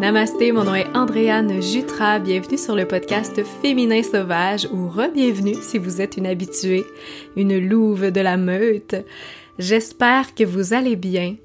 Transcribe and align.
Namasté, 0.00 0.50
mon 0.50 0.64
nom 0.64 0.74
est 0.74 0.88
Andréane 0.96 1.60
Jutra. 1.60 2.18
Bienvenue 2.20 2.56
sur 2.56 2.74
le 2.74 2.88
podcast 2.88 3.44
Féminin 3.60 4.02
Sauvage 4.02 4.66
ou 4.72 4.88
re-bienvenue 4.88 5.56
si 5.60 5.76
vous 5.76 6.00
êtes 6.00 6.16
une 6.16 6.26
habituée, 6.26 6.86
une 7.36 7.58
louve 7.58 8.10
de 8.10 8.20
la 8.22 8.38
meute. 8.38 8.96
J'espère 9.58 10.34
que 10.34 10.42
vous 10.42 10.72
allez 10.72 10.96
bien, 10.96 11.36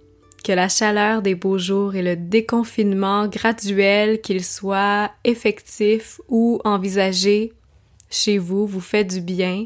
que 0.46 0.54
la 0.54 0.70
chaleur 0.70 1.22
des 1.22 1.36
beaux 1.36 1.58
jours 1.58 1.96
et 1.96 2.02
le 2.02 2.16
déconfinement 2.16 3.28
graduel, 3.28 4.22
qu'il 4.22 4.42
soit 4.42 5.12
effectif 5.26 6.22
ou 6.30 6.62
envisagé 6.64 7.52
chez 8.10 8.38
vous, 8.38 8.66
vous 8.66 8.80
fait 8.80 9.04
du 9.04 9.20
bien 9.20 9.66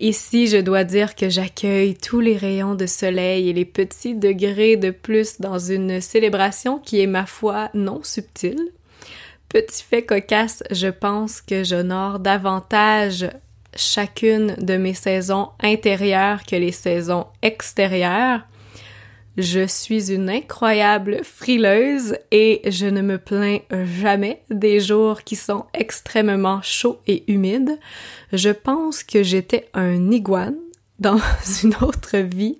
Ici, 0.00 0.46
je 0.46 0.56
dois 0.56 0.84
dire 0.84 1.14
que 1.14 1.28
j'accueille 1.28 1.94
tous 1.94 2.20
les 2.20 2.38
rayons 2.38 2.74
de 2.74 2.86
soleil 2.86 3.50
et 3.50 3.52
les 3.52 3.66
petits 3.66 4.14
degrés 4.14 4.76
de 4.78 4.90
plus 4.90 5.42
dans 5.42 5.58
une 5.58 6.00
célébration 6.00 6.78
qui 6.78 7.00
est, 7.02 7.06
ma 7.06 7.26
foi, 7.26 7.68
non 7.74 8.00
subtile. 8.02 8.72
Petit 9.50 9.84
fait 9.84 10.02
cocasse, 10.02 10.62
je 10.70 10.88
pense 10.88 11.42
que 11.42 11.64
j'honore 11.64 12.18
davantage 12.18 13.28
chacune 13.76 14.54
de 14.56 14.78
mes 14.78 14.94
saisons 14.94 15.50
intérieures 15.62 16.44
que 16.44 16.56
les 16.56 16.72
saisons 16.72 17.26
extérieures. 17.42 18.40
Je 19.40 19.66
suis 19.66 20.12
une 20.12 20.28
incroyable 20.28 21.24
frileuse 21.24 22.14
et 22.30 22.60
je 22.70 22.84
ne 22.84 23.00
me 23.00 23.16
plains 23.16 23.60
jamais 23.98 24.42
des 24.50 24.80
jours 24.80 25.22
qui 25.22 25.34
sont 25.34 25.64
extrêmement 25.72 26.60
chauds 26.60 27.00
et 27.06 27.24
humides. 27.26 27.78
Je 28.34 28.50
pense 28.50 29.02
que 29.02 29.22
j'étais 29.22 29.70
un 29.72 30.10
iguane 30.10 30.58
dans 30.98 31.18
une 31.62 31.74
autre 31.80 32.18
vie. 32.18 32.58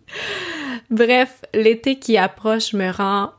Bref, 0.89 1.43
l'été 1.53 1.99
qui 1.99 2.17
approche 2.17 2.73
me 2.73 2.91
rend 2.91 3.33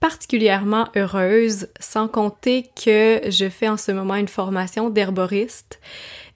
particulièrement 0.00 0.88
heureuse, 0.96 1.68
sans 1.78 2.08
compter 2.08 2.68
que 2.84 3.20
je 3.30 3.48
fais 3.48 3.68
en 3.68 3.76
ce 3.76 3.92
moment 3.92 4.16
une 4.16 4.26
formation 4.26 4.90
d'herboriste 4.90 5.78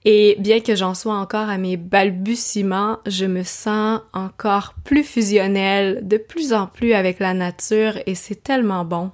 et 0.04 0.36
bien 0.38 0.60
que 0.60 0.74
j'en 0.74 0.94
sois 0.94 1.16
encore 1.16 1.48
à 1.48 1.58
mes 1.58 1.76
balbutiements, 1.76 2.98
je 3.06 3.26
me 3.26 3.42
sens 3.42 4.00
encore 4.12 4.74
plus 4.84 5.04
fusionnelle, 5.04 6.00
de 6.02 6.16
plus 6.16 6.52
en 6.52 6.66
plus 6.66 6.94
avec 6.94 7.18
la 7.18 7.34
nature 7.34 7.98
et 8.06 8.14
c'est 8.14 8.42
tellement 8.42 8.84
bon. 8.84 9.10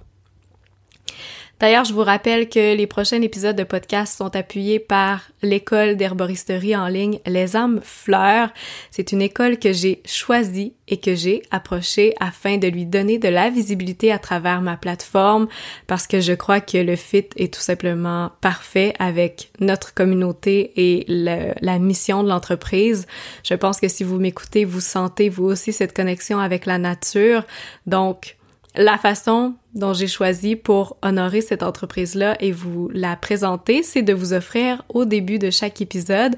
D'ailleurs, 1.59 1.85
je 1.85 1.95
vous 1.95 2.03
rappelle 2.03 2.51
que 2.51 2.77
les 2.77 2.87
prochains 2.87 3.23
épisodes 3.23 3.57
de 3.57 3.65
podcast 3.65 4.19
sont 4.19 4.37
appuyés 4.37 4.79
par 4.79 5.23
l'école 5.41 5.97
d'herboristerie 5.97 6.77
en 6.77 6.87
ligne 6.87 7.19
Les 7.25 7.57
âmes 7.57 7.81
fleurs. 7.83 8.51
C'est 8.91 9.11
une 9.13 9.23
école 9.23 9.59
que 9.59 9.73
j'ai 9.73 10.03
choisie 10.05 10.75
et 10.87 10.99
que 10.99 11.15
j'ai 11.15 11.43
approchée 11.51 12.15
afin 12.21 12.59
de 12.59 12.69
lui 12.69 12.85
donner 12.85 13.19
de 13.19 13.29
la 13.29 13.49
visibilité 13.49 14.13
à 14.13 14.19
travers 14.19 14.61
ma 14.61 14.77
plateforme 14.77 15.49
parce 15.87 16.07
que 16.07 16.21
je 16.21 16.35
crois 16.35 16.61
que 16.61 16.77
le 16.77 16.95
fit 16.95 17.25
est 17.37 17.55
tout 17.55 17.61
simplement 17.61 18.33
parfait 18.43 18.93
avec 18.99 19.51
notre 19.59 19.95
communauté 19.95 20.73
et 20.77 21.07
la 21.09 21.79
mission 21.79 22.23
de 22.23 22.29
l'entreprise. 22.29 23.07
Je 23.45 23.55
pense 23.55 23.81
que 23.81 23.89
si 23.89 24.05
vous 24.05 24.19
m'écoutez, 24.19 24.67
vous 24.67 24.81
sentez 24.81 25.31
vous 25.31 25.45
aussi 25.47 25.73
cette 25.73 25.97
connexion 25.97 26.39
avec 26.39 26.67
la 26.67 26.77
nature. 26.77 27.45
Donc, 27.87 28.36
la 28.77 28.99
façon 28.99 29.55
dont 29.75 29.93
j'ai 29.93 30.07
choisi 30.07 30.57
pour 30.57 30.97
honorer 31.03 31.41
cette 31.41 31.63
entreprise-là 31.63 32.37
et 32.41 32.53
vous 32.53 32.89
la 32.93 33.17
présenter, 33.17 33.83
c'est 33.83 34.03
de 34.03 34.13
vous 34.13 34.33
offrir 34.33 34.83
au 34.89 35.05
début 35.05 35.39
de 35.39 35.51
chaque 35.51 35.81
épisode 35.81 36.37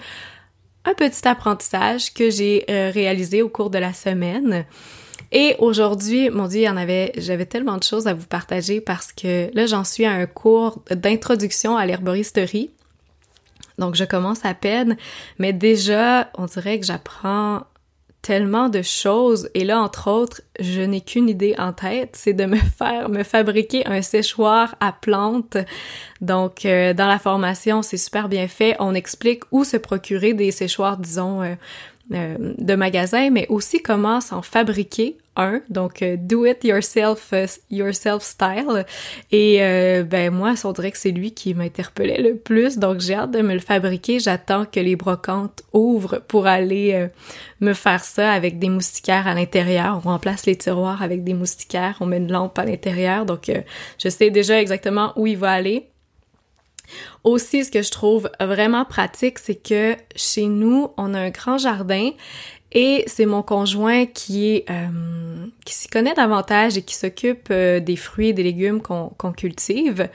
un 0.84 0.94
petit 0.94 1.26
apprentissage 1.26 2.14
que 2.14 2.30
j'ai 2.30 2.64
euh, 2.70 2.90
réalisé 2.92 3.42
au 3.42 3.48
cours 3.48 3.70
de 3.70 3.78
la 3.78 3.92
semaine. 3.92 4.64
Et 5.32 5.56
aujourd'hui, 5.58 6.30
mon 6.30 6.46
Dieu, 6.46 6.60
il 6.60 6.64
y 6.64 6.68
en 6.68 6.76
avait, 6.76 7.12
j'avais 7.18 7.44
tellement 7.44 7.76
de 7.76 7.82
choses 7.82 8.06
à 8.06 8.14
vous 8.14 8.26
partager 8.26 8.80
parce 8.80 9.12
que 9.12 9.50
là, 9.54 9.66
j'en 9.66 9.84
suis 9.84 10.06
à 10.06 10.12
un 10.12 10.26
cours 10.26 10.82
d'introduction 10.90 11.76
à 11.76 11.84
l'herboristerie. 11.84 12.70
Donc, 13.78 13.94
je 13.94 14.04
commence 14.04 14.44
à 14.44 14.54
peine, 14.54 14.96
mais 15.38 15.52
déjà, 15.52 16.30
on 16.36 16.46
dirait 16.46 16.80
que 16.80 16.86
j'apprends 16.86 17.64
tellement 18.22 18.68
de 18.68 18.82
choses 18.82 19.48
et 19.54 19.64
là 19.64 19.80
entre 19.80 20.10
autres, 20.10 20.42
je 20.58 20.80
n'ai 20.80 21.00
qu'une 21.00 21.28
idée 21.28 21.54
en 21.58 21.72
tête, 21.72 22.10
c'est 22.14 22.32
de 22.32 22.44
me 22.44 22.56
faire 22.56 23.08
me 23.08 23.22
fabriquer 23.22 23.86
un 23.86 24.02
séchoir 24.02 24.74
à 24.80 24.92
plantes. 24.92 25.56
Donc 26.20 26.64
euh, 26.64 26.94
dans 26.94 27.08
la 27.08 27.18
formation, 27.18 27.82
c'est 27.82 27.96
super 27.96 28.28
bien 28.28 28.48
fait, 28.48 28.76
on 28.80 28.94
explique 28.94 29.44
où 29.52 29.64
se 29.64 29.76
procurer 29.76 30.34
des 30.34 30.50
séchoirs 30.50 30.96
disons 30.96 31.42
euh, 31.42 31.54
euh, 32.14 32.36
de 32.58 32.74
magasin, 32.74 33.30
mais 33.30 33.46
aussi 33.48 33.82
comment 33.82 34.20
s'en 34.20 34.42
fabriquer 34.42 35.18
donc 35.68 36.02
euh, 36.02 36.16
do 36.18 36.44
it 36.44 36.64
yourself 36.64 37.32
euh, 37.32 37.46
yourself 37.70 38.22
style. 38.22 38.84
Et 39.30 39.58
ben 40.04 40.32
moi, 40.32 40.54
on 40.64 40.72
dirait 40.72 40.90
que 40.90 40.98
c'est 40.98 41.10
lui 41.10 41.32
qui 41.32 41.54
m'interpellait 41.54 42.20
le 42.20 42.36
plus, 42.36 42.78
donc 42.78 43.00
j'ai 43.00 43.14
hâte 43.14 43.30
de 43.30 43.40
me 43.40 43.54
le 43.54 43.60
fabriquer. 43.60 44.18
J'attends 44.18 44.64
que 44.64 44.80
les 44.80 44.96
brocantes 44.96 45.62
ouvrent 45.72 46.20
pour 46.26 46.46
aller 46.46 47.08
me 47.60 47.72
faire 47.72 48.04
ça 48.04 48.32
avec 48.32 48.58
des 48.58 48.68
moustiquaires 48.68 49.26
à 49.26 49.34
l'intérieur. 49.34 50.00
On 50.04 50.08
remplace 50.08 50.46
les 50.46 50.56
tiroirs 50.56 51.02
avec 51.02 51.24
des 51.24 51.34
moustiquaires, 51.34 51.96
on 52.00 52.06
met 52.06 52.18
une 52.18 52.32
lampe 52.32 52.58
à 52.58 52.64
l'intérieur, 52.64 53.26
donc 53.26 53.50
je 54.02 54.08
sais 54.08 54.30
déjà 54.30 54.60
exactement 54.60 55.12
où 55.16 55.26
il 55.26 55.36
va 55.36 55.52
aller. 55.52 55.88
Aussi, 57.24 57.64
ce 57.64 57.70
que 57.70 57.82
je 57.82 57.90
trouve 57.90 58.30
vraiment 58.40 58.84
pratique, 58.84 59.38
c'est 59.38 59.62
que 59.62 59.94
chez 60.16 60.46
nous, 60.46 60.88
on 60.96 61.14
a 61.14 61.20
un 61.20 61.30
grand 61.30 61.58
jardin 61.58 62.10
et 62.72 63.04
c'est 63.06 63.26
mon 63.26 63.42
conjoint 63.42 64.06
qui 64.06 64.64
euh, 64.70 65.46
qui 65.64 65.74
s'y 65.74 65.88
connaît 65.88 66.14
davantage 66.14 66.76
et 66.76 66.82
qui 66.82 66.94
s'occupe 66.94 67.48
euh, 67.50 67.80
des 67.80 67.96
fruits 67.96 68.28
et 68.28 68.32
des 68.32 68.42
légumes 68.42 68.80
qu'on 68.80 69.32
cultive. 69.32 70.08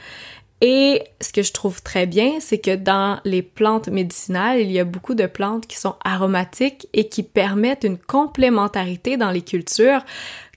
Et 0.62 1.04
ce 1.20 1.34
que 1.34 1.42
je 1.42 1.52
trouve 1.52 1.84
très 1.84 2.06
bien, 2.06 2.40
c'est 2.40 2.60
que 2.60 2.76
dans 2.76 3.20
les 3.26 3.42
plantes 3.42 3.90
médicinales, 3.90 4.62
il 4.62 4.72
y 4.72 4.80
a 4.80 4.86
beaucoup 4.86 5.14
de 5.14 5.26
plantes 5.26 5.68
qui 5.68 5.78
sont 5.78 5.96
aromatiques 6.06 6.88
et 6.94 7.10
qui 7.10 7.22
permettent 7.22 7.84
une 7.84 7.98
complémentarité 7.98 9.18
dans 9.18 9.30
les 9.30 9.42
cultures 9.42 10.06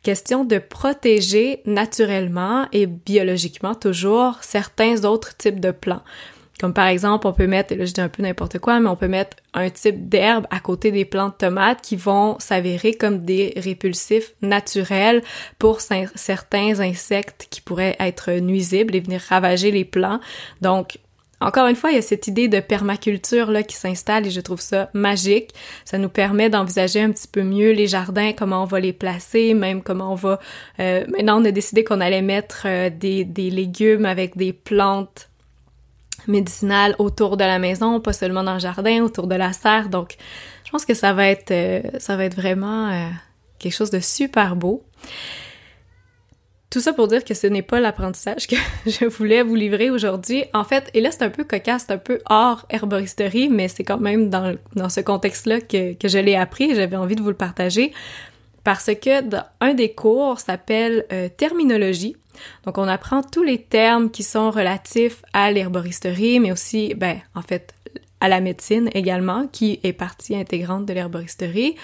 question 0.06 0.44
de 0.44 0.58
protéger 0.58 1.62
naturellement 1.66 2.68
et 2.70 2.86
biologiquement 2.86 3.74
toujours 3.74 4.38
certains 4.42 5.04
autres 5.04 5.36
types 5.36 5.58
de 5.58 5.72
plants. 5.72 6.04
Comme 6.61 6.72
par 6.72 6.87
exemple, 6.87 7.27
on 7.27 7.33
peut 7.33 7.47
mettre, 7.47 7.75
là 7.75 7.84
je 7.84 7.93
dis 7.93 8.00
un 8.00 8.09
peu 8.09 8.22
n'importe 8.22 8.59
quoi, 8.59 8.81
mais 8.81 8.89
on 8.89 8.97
peut 8.97 9.09
mettre 9.09 9.37
un 9.53 9.69
type 9.69 10.09
d'herbe 10.09 10.47
à 10.50 10.61
côté 10.61 10.91
des 10.91 11.05
plantes 11.05 11.39
tomates 11.39 11.83
qui 11.83 11.97
vont 11.97 12.39
s'avérer 12.39 12.94
comme 12.94 13.25
des 13.25 13.53
répulsifs 13.56 14.33
naturels 14.41 15.22
pour 15.59 15.81
certains 15.81 16.81
insectes 16.81 17.47
qui 17.50 17.61
pourraient 17.61 17.97
être 18.00 18.33
nuisibles 18.33 18.97
et 18.97 19.00
venir 19.00 19.21
ravager 19.28 19.71
les 19.71 19.84
plants. 19.84 20.21
Donc, 20.62 20.99
encore 21.41 21.67
une 21.67 21.77
fois, 21.77 21.91
il 21.91 21.97
y 21.97 21.99
a 21.99 22.03
cette 22.03 22.28
idée 22.28 22.49
de 22.49 22.61
permaculture 22.61 23.50
là 23.50 23.62
qui 23.62 23.77
s'installe 23.77 24.27
et 24.27 24.31
je 24.31 24.41
trouve 24.41 24.61
ça 24.61 24.88
magique. 24.94 25.50
Ça 25.84 25.99
nous 25.99 26.09
permet 26.09 26.49
d'envisager 26.49 27.03
un 27.03 27.11
petit 27.11 27.28
peu 27.28 27.43
mieux 27.43 27.73
les 27.73 27.87
jardins, 27.87 28.33
comment 28.33 28.62
on 28.62 28.67
va 28.67 28.81
les 28.81 28.94
placer, 28.94 29.53
même 29.53 29.83
comment 29.83 30.12
on 30.12 30.15
va. 30.15 30.41
Euh, 30.81 31.05
maintenant, 31.09 31.43
on 31.43 31.44
a 31.44 31.50
décidé 31.50 31.84
qu'on 31.84 32.00
allait 32.00 32.23
mettre 32.23 32.62
euh, 32.65 32.88
des, 32.88 33.25
des 33.25 33.50
légumes 33.50 34.06
avec 34.06 34.38
des 34.38 34.55
plantes 34.55 35.28
médicinales 36.28 36.94
autour 36.98 37.37
de 37.37 37.44
la 37.44 37.59
maison, 37.59 38.00
pas 38.00 38.12
seulement 38.12 38.42
dans 38.42 38.54
le 38.54 38.60
jardin, 38.60 39.03
autour 39.03 39.26
de 39.26 39.34
la 39.34 39.53
serre. 39.53 39.88
Donc, 39.88 40.16
je 40.64 40.70
pense 40.70 40.84
que 40.84 40.94
ça 40.94 41.12
va 41.12 41.28
être 41.28 41.50
euh, 41.50 41.82
ça 41.98 42.16
va 42.16 42.25
être 42.25 42.37
vraiment 42.37 43.10
quelque 43.59 43.75
chose 43.75 43.91
de 43.91 44.00
super 44.00 44.56
beau. 44.56 44.84
Tout 46.69 46.81
ça 46.81 46.92
pour 46.92 47.09
dire 47.09 47.25
que 47.25 47.32
ce 47.32 47.47
n'est 47.47 47.62
pas 47.62 47.81
l'apprentissage 47.81 48.47
que 48.48 48.56
je 48.87 49.06
voulais 49.06 49.42
vous 49.42 49.54
livrer 49.54 49.91
aujourd'hui. 49.91 50.44
En 50.53 50.64
fait, 50.64 50.91
et 50.94 51.00
là 51.00 51.10
c'est 51.10 51.22
un 51.22 51.31
peu 51.31 51.44
cocasse, 51.44 51.87
un 51.88 51.98
peu 51.98 52.19
hors 52.28 52.66
herboristerie, 52.70 53.48
mais 53.48 53.69
c'est 53.69 53.84
quand 53.84 54.00
même 54.00 54.31
dans, 54.31 54.56
ce 54.88 55.00
contexte-là 55.00 55.60
que, 55.60 55.94
que 55.94 56.08
je 56.08 56.19
l'ai 56.19 56.34
appris 56.34 56.70
et 56.70 56.75
j'avais 56.75 56.97
envie 56.97 57.14
de 57.14 57.22
vous 57.22 57.31
le 57.31 57.37
partager. 57.37 57.93
Parce 58.66 58.91
que 59.00 59.22
un 59.60 59.75
des 59.75 59.93
cours 59.93 60.40
s'appelle 60.40 61.06
euh, 61.12 61.28
terminologie. 61.28 62.17
Donc 62.65 62.79
on 62.79 62.88
apprend 62.88 63.23
tous 63.23 63.43
les 63.43 63.59
termes 63.62 64.11
qui 64.11 64.23
sont 64.23 64.50
relatifs 64.50 65.23
à 65.33 65.50
l'herboristerie, 65.50 66.41
mais 66.41 66.53
aussi, 66.53 66.94
ben, 66.94 67.19
en 67.35 67.43
fait, 67.43 67.75
à 68.21 68.29
la 68.29 68.41
médecine 68.41 68.91
également, 68.94 69.47
qui 69.47 69.81
est 69.83 69.93
partie 69.93 70.37
intégrante 70.37 70.87
de 70.87 70.93
l'herboristerie. 70.93 71.77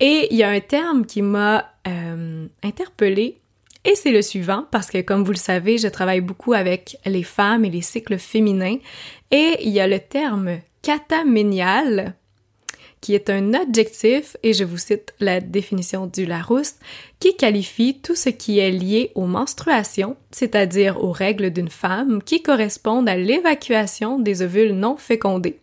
Et 0.00 0.28
il 0.30 0.36
y 0.36 0.42
a 0.42 0.48
un 0.48 0.60
terme 0.60 1.06
qui 1.06 1.22
m'a 1.22 1.72
euh, 1.86 2.46
interpellée 2.62 3.42
et 3.84 3.96
c'est 3.96 4.12
le 4.12 4.22
suivant, 4.22 4.66
parce 4.70 4.90
que 4.90 5.00
comme 5.00 5.24
vous 5.24 5.32
le 5.32 5.36
savez, 5.36 5.76
je 5.76 5.88
travaille 5.88 6.20
beaucoup 6.20 6.52
avec 6.52 6.98
les 7.04 7.24
femmes 7.24 7.64
et 7.64 7.70
les 7.70 7.82
cycles 7.82 8.18
féminins, 8.18 8.78
et 9.32 9.56
il 9.62 9.70
y 9.70 9.80
a 9.80 9.88
le 9.88 9.98
terme 9.98 10.58
cataménial, 10.82 12.14
qui 13.02 13.14
est 13.14 13.28
un 13.28 13.52
adjectif, 13.52 14.36
et 14.44 14.54
je 14.54 14.64
vous 14.64 14.78
cite 14.78 15.12
la 15.20 15.40
définition 15.40 16.06
du 16.06 16.24
Larousse, 16.24 16.76
qui 17.18 17.36
qualifie 17.36 17.98
tout 18.00 18.14
ce 18.14 18.30
qui 18.30 18.60
est 18.60 18.70
lié 18.70 19.10
aux 19.16 19.26
menstruations, 19.26 20.16
c'est-à-dire 20.30 21.02
aux 21.02 21.10
règles 21.10 21.50
d'une 21.50 21.68
femme, 21.68 22.22
qui 22.22 22.42
correspondent 22.42 23.08
à 23.08 23.16
l'évacuation 23.16 24.20
des 24.20 24.40
ovules 24.42 24.72
non 24.72 24.96
fécondés. 24.96 25.58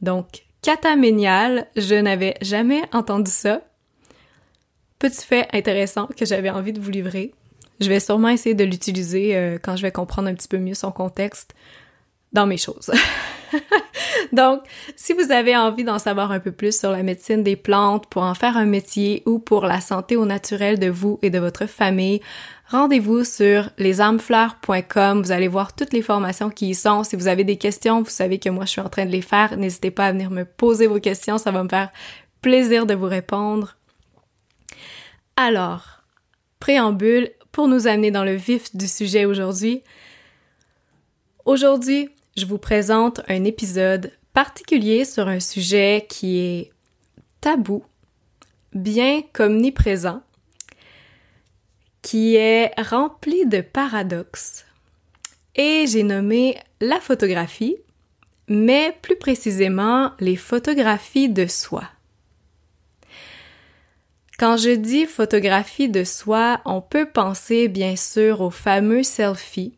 Donc, 0.00 0.44
cataménial, 0.62 1.66
je 1.76 1.94
n'avais 1.94 2.34
jamais 2.40 2.82
entendu 2.92 3.30
ça. 3.30 3.60
Petit 4.98 5.26
fait 5.26 5.48
intéressant 5.52 6.06
que 6.16 6.24
j'avais 6.24 6.50
envie 6.50 6.72
de 6.72 6.80
vous 6.80 6.90
livrer. 6.90 7.34
je 7.80 7.88
vais 7.88 8.00
sûrement 8.00 8.28
essayer 8.28 8.54
de 8.54 8.64
l'utiliser 8.64 9.36
euh, 9.36 9.58
quand 9.62 9.76
je 9.76 9.82
vais 9.82 9.92
comprendre 9.92 10.28
un 10.28 10.34
petit 10.34 10.48
peu 10.48 10.58
mieux 10.58 10.74
son 10.74 10.90
contexte 10.90 11.54
dans 12.32 12.46
mes 12.46 12.56
choses. 12.56 12.90
Donc, 14.32 14.62
si 14.96 15.12
vous 15.12 15.30
avez 15.30 15.56
envie 15.56 15.84
d'en 15.84 15.98
savoir 15.98 16.32
un 16.32 16.40
peu 16.40 16.52
plus 16.52 16.78
sur 16.78 16.90
la 16.90 17.02
médecine 17.02 17.42
des 17.42 17.56
plantes 17.56 18.06
pour 18.06 18.22
en 18.22 18.34
faire 18.34 18.56
un 18.56 18.64
métier 18.64 19.22
ou 19.26 19.38
pour 19.38 19.66
la 19.66 19.80
santé 19.80 20.16
au 20.16 20.24
naturel 20.24 20.78
de 20.78 20.88
vous 20.88 21.18
et 21.22 21.30
de 21.30 21.38
votre 21.38 21.66
famille, 21.66 22.20
rendez-vous 22.68 23.24
sur 23.24 23.70
lesarmefleurs.com. 23.78 25.22
Vous 25.22 25.32
allez 25.32 25.48
voir 25.48 25.74
toutes 25.74 25.92
les 25.92 26.02
formations 26.02 26.50
qui 26.50 26.70
y 26.70 26.74
sont. 26.74 27.04
Si 27.04 27.16
vous 27.16 27.28
avez 27.28 27.44
des 27.44 27.56
questions, 27.56 28.02
vous 28.02 28.10
savez 28.10 28.38
que 28.38 28.48
moi 28.48 28.64
je 28.64 28.70
suis 28.70 28.80
en 28.80 28.88
train 28.88 29.04
de 29.04 29.10
les 29.10 29.22
faire. 29.22 29.56
N'hésitez 29.56 29.90
pas 29.90 30.06
à 30.06 30.12
venir 30.12 30.30
me 30.30 30.44
poser 30.44 30.86
vos 30.86 31.00
questions, 31.00 31.36
ça 31.36 31.50
va 31.50 31.62
me 31.62 31.68
faire 31.68 31.90
plaisir 32.40 32.86
de 32.86 32.94
vous 32.94 33.06
répondre. 33.06 33.76
Alors, 35.36 36.02
préambule 36.58 37.30
pour 37.52 37.68
nous 37.68 37.86
amener 37.86 38.10
dans 38.10 38.24
le 38.24 38.34
vif 38.34 38.74
du 38.74 38.88
sujet 38.88 39.24
aujourd'hui. 39.24 39.82
Aujourd'hui, 41.44 42.08
je 42.36 42.46
vous 42.46 42.58
présente 42.58 43.20
un 43.28 43.44
épisode 43.44 44.12
particulier 44.32 45.04
sur 45.04 45.28
un 45.28 45.40
sujet 45.40 46.06
qui 46.08 46.38
est 46.38 46.72
tabou, 47.40 47.84
bien 48.72 49.22
qu'omniprésent, 49.32 50.22
qui 52.00 52.36
est 52.36 52.72
rempli 52.80 53.46
de 53.46 53.60
paradoxes. 53.60 54.64
Et 55.54 55.84
j'ai 55.86 56.02
nommé 56.02 56.56
la 56.80 57.00
photographie, 57.00 57.76
mais 58.48 58.96
plus 59.02 59.16
précisément 59.16 60.12
les 60.18 60.36
photographies 60.36 61.28
de 61.28 61.46
soi. 61.46 61.84
Quand 64.38 64.56
je 64.56 64.70
dis 64.70 65.04
photographie 65.04 65.90
de 65.90 66.02
soi, 66.02 66.62
on 66.64 66.80
peut 66.80 67.06
penser 67.06 67.68
bien 67.68 67.94
sûr 67.94 68.40
aux 68.40 68.50
fameux 68.50 69.02
selfies, 69.02 69.76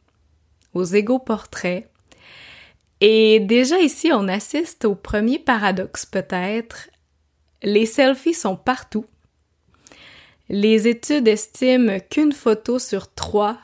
aux 0.72 0.84
égaux 0.84 1.18
portraits, 1.18 1.90
et 3.06 3.38
déjà 3.38 3.80
ici, 3.80 4.12
on 4.14 4.28
assiste 4.28 4.86
au 4.86 4.94
premier 4.94 5.38
paradoxe 5.38 6.06
peut-être. 6.06 6.88
Les 7.62 7.84
selfies 7.84 8.32
sont 8.32 8.56
partout. 8.56 9.04
Les 10.48 10.88
études 10.88 11.28
estiment 11.28 11.98
qu'une 12.00 12.32
photo 12.32 12.78
sur 12.78 13.12
trois 13.12 13.58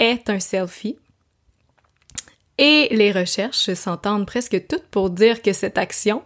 est 0.00 0.28
un 0.28 0.40
selfie. 0.40 0.98
Et 2.58 2.88
les 2.90 3.12
recherches 3.12 3.72
s'entendent 3.74 4.26
presque 4.26 4.66
toutes 4.66 4.88
pour 4.88 5.10
dire 5.10 5.42
que 5.42 5.52
cette 5.52 5.78
action, 5.78 6.24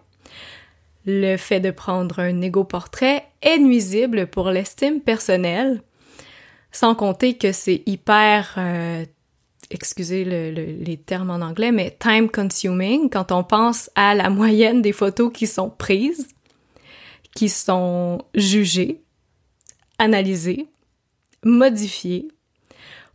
le 1.04 1.36
fait 1.36 1.60
de 1.60 1.70
prendre 1.70 2.20
un 2.20 2.40
égo-portrait, 2.40 3.26
est 3.42 3.58
nuisible 3.58 4.28
pour 4.28 4.48
l'estime 4.48 5.02
personnelle, 5.02 5.82
sans 6.72 6.94
compter 6.94 7.36
que 7.36 7.52
c'est 7.52 7.82
hyper 7.84 8.54
euh, 8.56 9.04
excusez 9.70 10.24
les 10.24 10.96
termes 10.96 11.30
en 11.30 11.40
anglais, 11.40 11.72
mais 11.72 11.96
time 11.98 12.30
consuming, 12.30 13.10
quand 13.10 13.32
on 13.32 13.44
pense 13.44 13.90
à 13.94 14.14
la 14.14 14.30
moyenne 14.30 14.82
des 14.82 14.92
photos 14.92 15.32
qui 15.32 15.46
sont 15.46 15.70
prises, 15.70 16.28
qui 17.34 17.48
sont 17.48 18.24
jugées, 18.34 19.00
analysées, 19.98 20.66
modifiées, 21.44 22.28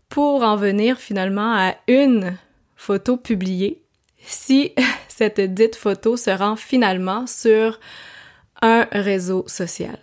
pour 0.10 0.44
en 0.44 0.58
venir 0.58 0.98
finalement 0.98 1.54
à 1.56 1.76
une 1.88 2.38
photo 2.76 3.18
publiée, 3.18 3.82
si 4.18 4.74
cette 5.08 5.40
dite 5.40 5.76
photo 5.76 6.18
se 6.18 6.30
rend 6.30 6.56
finalement 6.56 7.26
sur 7.28 7.80
un 8.62 8.88
réseau 8.92 9.44
social. 9.48 9.98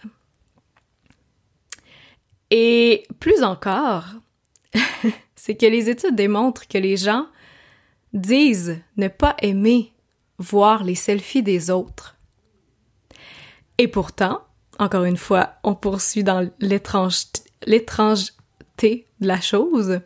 Et 2.50 3.06
plus 3.20 3.42
encore, 3.42 4.06
c'est 5.48 5.54
que 5.54 5.64
les 5.64 5.88
études 5.88 6.14
démontrent 6.14 6.68
que 6.68 6.76
les 6.76 6.98
gens 6.98 7.26
disent 8.12 8.82
ne 8.98 9.08
pas 9.08 9.34
aimer 9.40 9.94
voir 10.36 10.84
les 10.84 10.94
selfies 10.94 11.42
des 11.42 11.70
autres. 11.70 12.18
Et 13.78 13.88
pourtant, 13.88 14.42
encore 14.78 15.04
une 15.04 15.16
fois, 15.16 15.54
on 15.64 15.74
poursuit 15.74 16.22
dans 16.22 16.50
l'étrangeté 16.60 17.46
de 19.22 19.26
la 19.26 19.40
chose, 19.40 20.00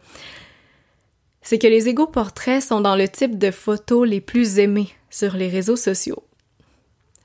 c'est 1.40 1.58
que 1.58 1.66
les 1.66 1.88
égaux 1.88 2.06
portraits 2.06 2.62
sont 2.62 2.80
dans 2.80 2.94
le 2.94 3.08
type 3.08 3.36
de 3.36 3.50
photos 3.50 4.08
les 4.08 4.20
plus 4.20 4.60
aimées 4.60 4.90
sur 5.10 5.34
les 5.34 5.48
réseaux 5.48 5.74
sociaux. 5.74 6.22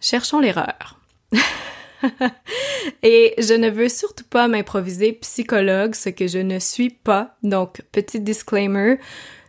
Cherchons 0.01 0.39
l'erreur. 0.39 0.99
Et 3.03 3.33
je 3.37 3.53
ne 3.53 3.69
veux 3.69 3.89
surtout 3.89 4.23
pas 4.23 4.47
m'improviser 4.47 5.13
psychologue, 5.13 5.95
ce 5.95 6.09
que 6.09 6.27
je 6.27 6.39
ne 6.39 6.59
suis 6.59 6.89
pas. 6.89 7.37
Donc, 7.43 7.81
petit 7.91 8.19
disclaimer, 8.19 8.99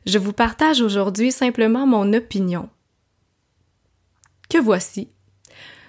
je 0.06 0.18
vous 0.18 0.32
partage 0.32 0.80
aujourd'hui 0.80 1.32
simplement 1.32 1.86
mon 1.86 2.12
opinion. 2.12 2.68
Que 4.48 4.58
voici? 4.58 5.08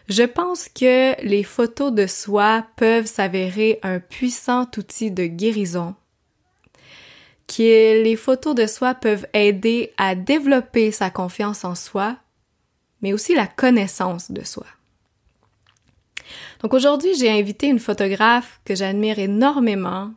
Je 0.10 0.24
pense 0.24 0.68
que 0.68 1.22
les 1.24 1.44
photos 1.44 1.94
de 1.94 2.08
soi 2.08 2.66
peuvent 2.76 3.06
s'avérer 3.06 3.80
un 3.84 4.00
puissant 4.00 4.68
outil 4.76 5.12
de 5.12 5.26
guérison, 5.28 5.96
que 7.48 8.04
les 8.04 8.16
photos 8.16 8.56
de 8.56 8.66
soi 8.66 8.96
peuvent 8.96 9.28
aider 9.34 9.94
à 9.98 10.16
développer 10.16 10.92
sa 10.92 11.12
confiance 11.12 11.64
en 11.64 11.76
soi, 11.76 12.18
mais 13.02 13.14
aussi 13.14 13.36
la 13.36 13.46
connaissance 13.46 14.32
de 14.32 14.44
soi. 14.44 14.66
Donc 16.62 16.74
aujourd'hui, 16.74 17.12
j'ai 17.18 17.30
invité 17.30 17.68
une 17.68 17.80
photographe 17.80 18.60
que 18.66 18.76
j'admire 18.76 19.20
énormément 19.20 20.12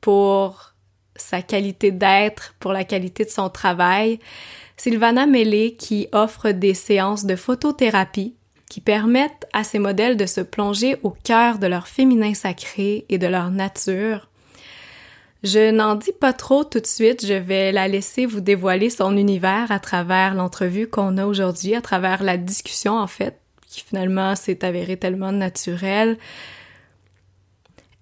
pour 0.00 0.72
sa 1.14 1.42
qualité 1.42 1.90
d'être, 1.90 2.54
pour 2.58 2.72
la 2.72 2.84
qualité 2.84 3.24
de 3.24 3.30
son 3.30 3.50
travail, 3.50 4.18
Sylvana 4.76 5.26
Mélé 5.26 5.74
qui 5.74 6.08
offre 6.12 6.50
des 6.50 6.74
séances 6.74 7.24
de 7.24 7.36
photothérapie 7.36 8.34
qui 8.68 8.80
permettent 8.80 9.46
à 9.52 9.64
ces 9.64 9.78
modèles 9.78 10.16
de 10.16 10.24
se 10.24 10.40
plonger 10.40 10.96
au 11.02 11.10
cœur 11.10 11.58
de 11.58 11.66
leur 11.66 11.86
féminin 11.86 12.32
sacré 12.32 13.04
et 13.10 13.18
de 13.18 13.26
leur 13.26 13.50
nature. 13.50 14.30
Je 15.42 15.70
n'en 15.70 15.96
dis 15.96 16.12
pas 16.12 16.32
trop 16.32 16.64
tout 16.64 16.80
de 16.80 16.86
suite, 16.86 17.26
je 17.26 17.34
vais 17.34 17.72
la 17.72 17.86
laisser 17.86 18.24
vous 18.24 18.40
dévoiler 18.40 18.88
son 18.88 19.16
univers 19.16 19.70
à 19.70 19.78
travers 19.78 20.34
l'entrevue 20.34 20.88
qu'on 20.88 21.18
a 21.18 21.26
aujourd'hui, 21.26 21.74
à 21.74 21.82
travers 21.82 22.22
la 22.22 22.38
discussion 22.38 22.96
en 22.96 23.06
fait 23.06 23.41
qui 23.72 23.80
finalement 23.80 24.36
s'est 24.36 24.64
avéré 24.64 24.98
tellement 24.98 25.32
naturel. 25.32 26.18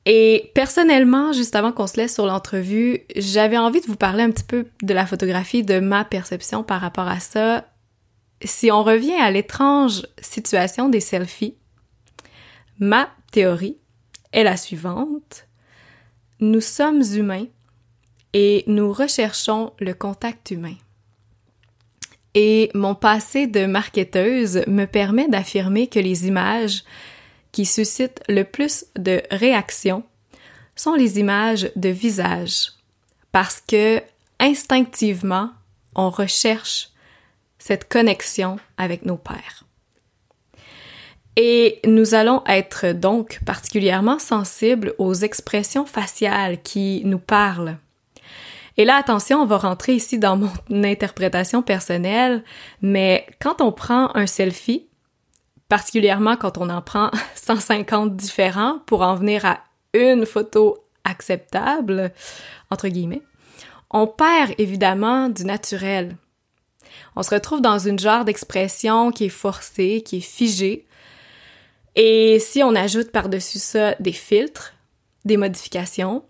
Et 0.05 0.50
personnellement, 0.55 1.32
juste 1.32 1.55
avant 1.55 1.70
qu'on 1.70 1.87
se 1.87 1.96
laisse 1.96 2.14
sur 2.14 2.27
l'entrevue, 2.27 3.03
j'avais 3.15 3.56
envie 3.56 3.81
de 3.81 3.86
vous 3.86 3.96
parler 3.96 4.24
un 4.24 4.31
petit 4.32 4.44
peu 4.44 4.67
de 4.82 4.93
la 4.93 5.06
photographie, 5.06 5.62
de 5.62 5.79
ma 5.79 6.05
perception 6.05 6.65
par 6.65 6.81
rapport 6.81 7.06
à 7.06 7.20
ça. 7.20 7.69
Si 8.43 8.72
on 8.72 8.82
revient 8.82 9.15
à 9.15 9.31
l'étrange 9.31 10.03
situation 10.20 10.89
des 10.89 11.00
selfies, 11.00 11.55
ma 12.81 13.08
théorie 13.31 13.77
est 14.32 14.43
la 14.43 14.56
suivante. 14.56 15.46
Nous 16.41 16.62
sommes 16.62 17.03
humains 17.15 17.46
et 18.32 18.65
nous 18.67 18.93
recherchons 18.93 19.72
le 19.79 19.94
contact 19.94 20.50
humain. 20.50 20.74
Et 22.34 22.70
mon 22.75 22.94
passé 22.94 23.46
de 23.46 23.67
marketeuse 23.67 24.63
me 24.67 24.84
permet 24.84 25.29
d'affirmer 25.29 25.89
que 25.89 25.99
les 25.99 26.29
images 26.29 26.84
qui 27.53 27.67
suscitent 27.67 28.22
le 28.29 28.44
plus 28.44 28.87
de 28.96 29.22
réactions 29.31 30.05
sont 30.77 30.94
les 30.94 31.19
images 31.19 31.70
de 31.75 31.89
visage. 31.89 32.72
Parce 33.32 33.60
que 33.60 34.01
instinctivement, 34.39 35.51
on 35.94 36.10
recherche 36.10 36.91
cette 37.58 37.89
connexion 37.89 38.58
avec 38.77 39.05
nos 39.05 39.17
pères. 39.17 39.65
Et 41.37 41.81
nous 41.84 42.15
allons 42.15 42.43
être 42.46 42.93
donc 42.93 43.41
particulièrement 43.44 44.19
sensibles 44.19 44.94
aux 44.99 45.15
expressions 45.15 45.87
faciales 45.87 46.63
qui 46.63 47.03
nous 47.05 47.19
parlent 47.19 47.79
et 48.81 48.87
là, 48.87 48.96
attention, 48.96 49.43
on 49.43 49.44
va 49.44 49.58
rentrer 49.58 49.93
ici 49.93 50.19
dans 50.19 50.39
mon 50.39 50.51
interprétation 50.84 51.60
personnelle, 51.60 52.43
mais 52.81 53.27
quand 53.39 53.60
on 53.60 53.72
prend 53.72 54.10
un 54.17 54.27
selfie, 54.27 54.89
particulièrement 55.69 56.39
quand 56.39 56.56
on 56.56 56.70
en 56.70 56.81
prend 56.81 57.10
150 57.34 58.17
différents 58.17 58.79
pour 58.87 59.03
en 59.03 59.17
venir 59.17 59.44
à 59.44 59.58
une 59.93 60.25
photo 60.25 60.79
acceptable, 61.05 62.10
entre 62.70 62.89
guillemets, 62.89 63.20
on 63.91 64.06
perd 64.06 64.55
évidemment 64.56 65.29
du 65.29 65.44
naturel. 65.44 66.17
On 67.17 67.22
se 67.22 67.34
retrouve 67.34 67.60
dans 67.60 67.79
une 67.79 67.99
genre 67.99 68.25
d'expression 68.25 69.10
qui 69.10 69.27
est 69.27 69.29
forcée, 69.29 70.03
qui 70.03 70.17
est 70.17 70.20
figée. 70.22 70.87
Et 71.96 72.39
si 72.39 72.63
on 72.63 72.75
ajoute 72.75 73.13
par-dessus 73.13 73.58
ça 73.58 73.94
des 74.01 74.13
filtres, 74.13 74.72
des 75.27 75.37
modifications, 75.37 76.25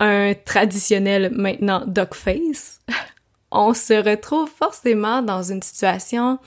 un 0.00 0.34
traditionnel 0.34 1.30
maintenant 1.34 1.84
dog 1.86 2.14
face, 2.14 2.80
on 3.50 3.74
se 3.74 3.94
retrouve 3.94 4.48
forcément 4.48 5.22
dans 5.22 5.42
une 5.42 5.62
situation 5.62 6.38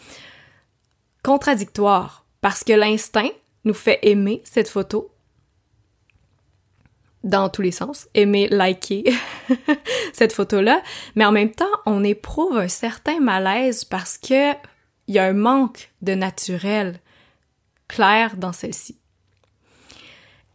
contradictoire 1.23 2.25
parce 2.41 2.63
que 2.63 2.73
l'instinct 2.73 3.29
nous 3.65 3.73
fait 3.73 3.99
aimer 4.03 4.41
cette 4.45 4.69
photo 4.69 5.11
dans 7.23 7.49
tous 7.49 7.61
les 7.61 7.71
sens, 7.71 8.07
aimer, 8.13 8.47
liker 8.47 9.03
cette 10.13 10.31
photo-là, 10.31 10.81
mais 11.15 11.25
en 11.25 11.33
même 11.33 11.51
temps, 11.51 11.65
on 11.85 12.03
éprouve 12.03 12.57
un 12.57 12.69
certain 12.69 13.19
malaise 13.19 13.83
parce 13.83 14.17
que 14.17 14.53
il 15.07 15.15
y 15.15 15.19
a 15.19 15.25
un 15.25 15.33
manque 15.33 15.91
de 16.01 16.13
naturel 16.13 16.99
clair 17.87 18.37
dans 18.37 18.53
celle-ci. 18.53 18.97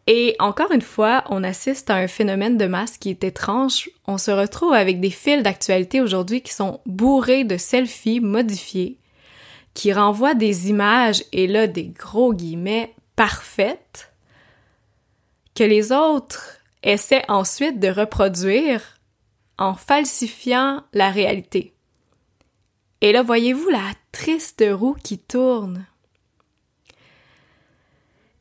Et 0.06 0.36
encore 0.38 0.70
une 0.72 0.82
fois, 0.82 1.24
on 1.30 1.42
assiste 1.44 1.88
à 1.88 1.96
un 1.96 2.08
phénomène 2.08 2.58
de 2.58 2.66
masse 2.66 2.98
qui 2.98 3.08
est 3.08 3.24
étrange. 3.24 3.88
On 4.06 4.18
se 4.18 4.30
retrouve 4.30 4.74
avec 4.74 5.00
des 5.00 5.10
fils 5.10 5.42
d'actualité 5.42 6.00
aujourd'hui 6.00 6.42
qui 6.42 6.52
sont 6.52 6.80
bourrés 6.84 7.44
de 7.44 7.56
selfies 7.56 8.20
modifiés, 8.20 8.98
qui 9.72 9.92
renvoient 9.92 10.34
des 10.34 10.68
images, 10.68 11.24
et 11.32 11.46
là 11.46 11.66
des 11.66 11.86
gros 11.86 12.34
guillemets, 12.34 12.94
parfaites, 13.16 14.12
que 15.54 15.64
les 15.64 15.90
autres 15.90 16.58
essaient 16.82 17.24
ensuite 17.28 17.80
de 17.80 17.88
reproduire 17.88 18.82
en 19.56 19.74
falsifiant 19.74 20.82
la 20.92 21.10
réalité. 21.10 21.72
Et 23.00 23.12
là, 23.12 23.22
voyez-vous 23.22 23.68
la 23.68 23.92
triste 24.12 24.64
roue 24.70 24.96
qui 25.02 25.18
tourne. 25.18 25.86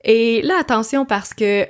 Et 0.04 0.42
là, 0.42 0.56
attention 0.60 1.06
parce 1.06 1.34
que 1.34 1.68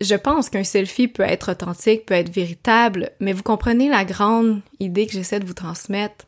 je 0.00 0.14
pense 0.14 0.50
qu'un 0.50 0.64
selfie 0.64 1.08
peut 1.08 1.22
être 1.22 1.52
authentique, 1.52 2.06
peut 2.06 2.14
être 2.14 2.32
véritable, 2.32 3.10
mais 3.20 3.32
vous 3.32 3.42
comprenez 3.42 3.88
la 3.88 4.04
grande 4.04 4.60
idée 4.80 5.06
que 5.06 5.12
j'essaie 5.12 5.40
de 5.40 5.46
vous 5.46 5.54
transmettre. 5.54 6.26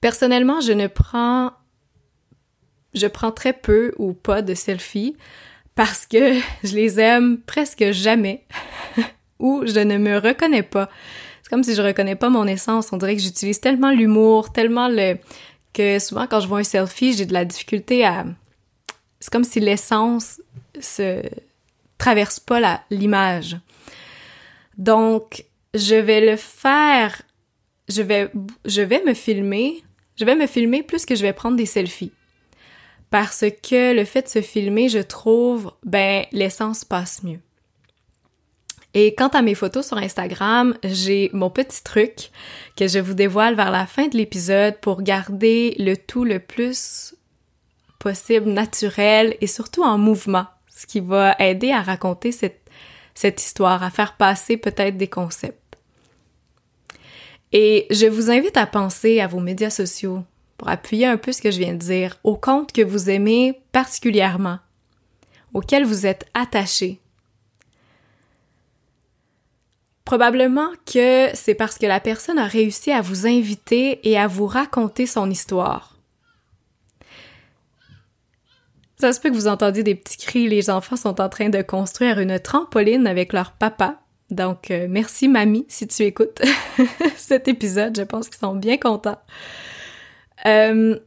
Personnellement, 0.00 0.60
je 0.60 0.72
ne 0.72 0.86
prends 0.86 1.52
je 2.92 3.06
prends 3.06 3.30
très 3.30 3.52
peu 3.52 3.92
ou 3.98 4.12
pas 4.12 4.42
de 4.42 4.54
selfies 4.54 5.16
parce 5.76 6.06
que 6.06 6.34
je 6.64 6.74
les 6.74 6.98
aime 6.98 7.38
presque 7.38 7.92
jamais 7.92 8.44
ou 9.38 9.62
je 9.64 9.80
ne 9.80 9.96
me 9.98 10.18
reconnais 10.18 10.64
pas. 10.64 10.90
C'est 11.42 11.50
comme 11.50 11.62
si 11.62 11.74
je 11.74 11.82
reconnais 11.82 12.16
pas 12.16 12.30
mon 12.30 12.46
essence. 12.46 12.92
On 12.92 12.96
dirait 12.96 13.16
que 13.16 13.22
j'utilise 13.22 13.60
tellement 13.60 13.90
l'humour, 13.90 14.52
tellement 14.52 14.88
le 14.88 15.16
que 15.72 16.00
souvent 16.00 16.26
quand 16.26 16.40
je 16.40 16.48
vois 16.48 16.58
un 16.58 16.64
selfie, 16.64 17.12
j'ai 17.12 17.26
de 17.26 17.32
la 17.32 17.44
difficulté 17.44 18.04
à 18.04 18.24
c'est 19.20 19.30
comme 19.30 19.44
si 19.44 19.60
l'essence 19.60 20.40
se 20.80 21.22
traverse 21.98 22.40
pas 22.40 22.82
l'image. 22.90 23.58
Donc, 24.78 25.44
je 25.74 25.94
vais 25.94 26.22
le 26.22 26.36
faire, 26.36 27.22
je 27.88 28.02
vais, 28.02 28.30
me 28.34 29.14
filmer, 29.14 29.84
je 30.16 30.24
vais 30.24 30.34
me 30.34 30.46
filmer 30.46 30.82
plus 30.82 31.04
que 31.04 31.14
je 31.14 31.22
vais 31.22 31.34
prendre 31.34 31.56
des 31.56 31.66
selfies. 31.66 32.12
Parce 33.10 33.44
que 33.62 33.94
le 33.94 34.04
fait 34.04 34.22
de 34.22 34.28
se 34.28 34.40
filmer, 34.40 34.88
je 34.88 35.00
trouve, 35.00 35.72
ben, 35.84 36.24
l'essence 36.32 36.84
passe 36.84 37.22
mieux. 37.22 37.40
Et 38.94 39.14
quant 39.14 39.28
à 39.28 39.42
mes 39.42 39.54
photos 39.54 39.86
sur 39.86 39.98
Instagram, 39.98 40.76
j'ai 40.82 41.30
mon 41.32 41.50
petit 41.50 41.82
truc 41.84 42.30
que 42.76 42.88
je 42.88 42.98
vous 42.98 43.14
dévoile 43.14 43.54
vers 43.54 43.70
la 43.70 43.86
fin 43.86 44.08
de 44.08 44.16
l'épisode 44.16 44.78
pour 44.80 45.02
garder 45.02 45.76
le 45.78 45.96
tout 45.96 46.24
le 46.24 46.40
plus 46.40 47.14
possible, 48.00 48.50
naturel 48.50 49.36
et 49.40 49.46
surtout 49.46 49.84
en 49.84 49.96
mouvement, 49.96 50.46
ce 50.66 50.86
qui 50.86 50.98
va 50.98 51.36
aider 51.38 51.70
à 51.70 51.82
raconter 51.82 52.32
cette, 52.32 53.40
histoire, 53.40 53.84
à 53.84 53.90
faire 53.90 54.16
passer 54.16 54.56
peut-être 54.56 54.96
des 54.96 55.06
concepts. 55.06 55.78
Et 57.52 57.86
je 57.90 58.06
vous 58.06 58.30
invite 58.30 58.56
à 58.56 58.66
penser 58.66 59.20
à 59.20 59.28
vos 59.28 59.40
médias 59.40 59.70
sociaux 59.70 60.24
pour 60.56 60.68
appuyer 60.68 61.06
un 61.06 61.16
peu 61.16 61.32
ce 61.32 61.42
que 61.42 61.50
je 61.50 61.58
viens 61.58 61.74
de 61.74 61.78
dire, 61.78 62.18
aux 62.24 62.36
comptes 62.36 62.72
que 62.72 62.82
vous 62.82 63.10
aimez 63.10 63.60
particulièrement, 63.72 64.58
auxquels 65.54 65.84
vous 65.84 66.06
êtes 66.06 66.26
attaché. 66.34 67.00
Probablement 70.04 70.70
que 70.92 71.28
c'est 71.34 71.54
parce 71.54 71.78
que 71.78 71.86
la 71.86 72.00
personne 72.00 72.38
a 72.38 72.46
réussi 72.46 72.90
à 72.90 73.00
vous 73.00 73.26
inviter 73.26 74.00
et 74.08 74.18
à 74.18 74.26
vous 74.26 74.46
raconter 74.46 75.06
son 75.06 75.30
histoire. 75.30 75.89
Ça 79.00 79.14
se 79.14 79.20
peut 79.20 79.30
que 79.30 79.34
vous 79.34 79.48
entendiez 79.48 79.82
des 79.82 79.94
petits 79.94 80.18
cris, 80.18 80.46
les 80.46 80.68
enfants 80.68 80.96
sont 80.96 81.22
en 81.22 81.30
train 81.30 81.48
de 81.48 81.62
construire 81.62 82.18
une 82.18 82.38
trampoline 82.38 83.06
avec 83.06 83.32
leur 83.32 83.52
papa. 83.52 83.96
Donc, 84.30 84.70
euh, 84.70 84.88
merci 84.90 85.26
mamie 85.26 85.64
si 85.68 85.88
tu 85.88 86.02
écoutes 86.02 86.42
cet 87.16 87.48
épisode, 87.48 87.96
je 87.96 88.02
pense 88.02 88.28
qu'ils 88.28 88.38
sont 88.38 88.54
bien 88.54 88.76
contents. 88.76 89.18
Euh, 90.44 90.98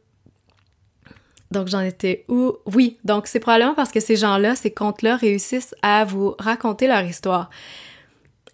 donc, 1.52 1.68
j'en 1.68 1.82
étais 1.82 2.26
où? 2.30 2.54
Oui, 2.66 2.98
donc 3.04 3.28
c'est 3.28 3.40
probablement 3.40 3.76
parce 3.76 3.92
que 3.92 4.00
ces 4.00 4.16
gens-là, 4.16 4.56
ces 4.56 4.72
contes-là 4.72 5.16
réussissent 5.16 5.76
à 5.84 6.04
vous 6.04 6.34
raconter 6.40 6.88
leur 6.88 7.04
histoire. 7.04 7.52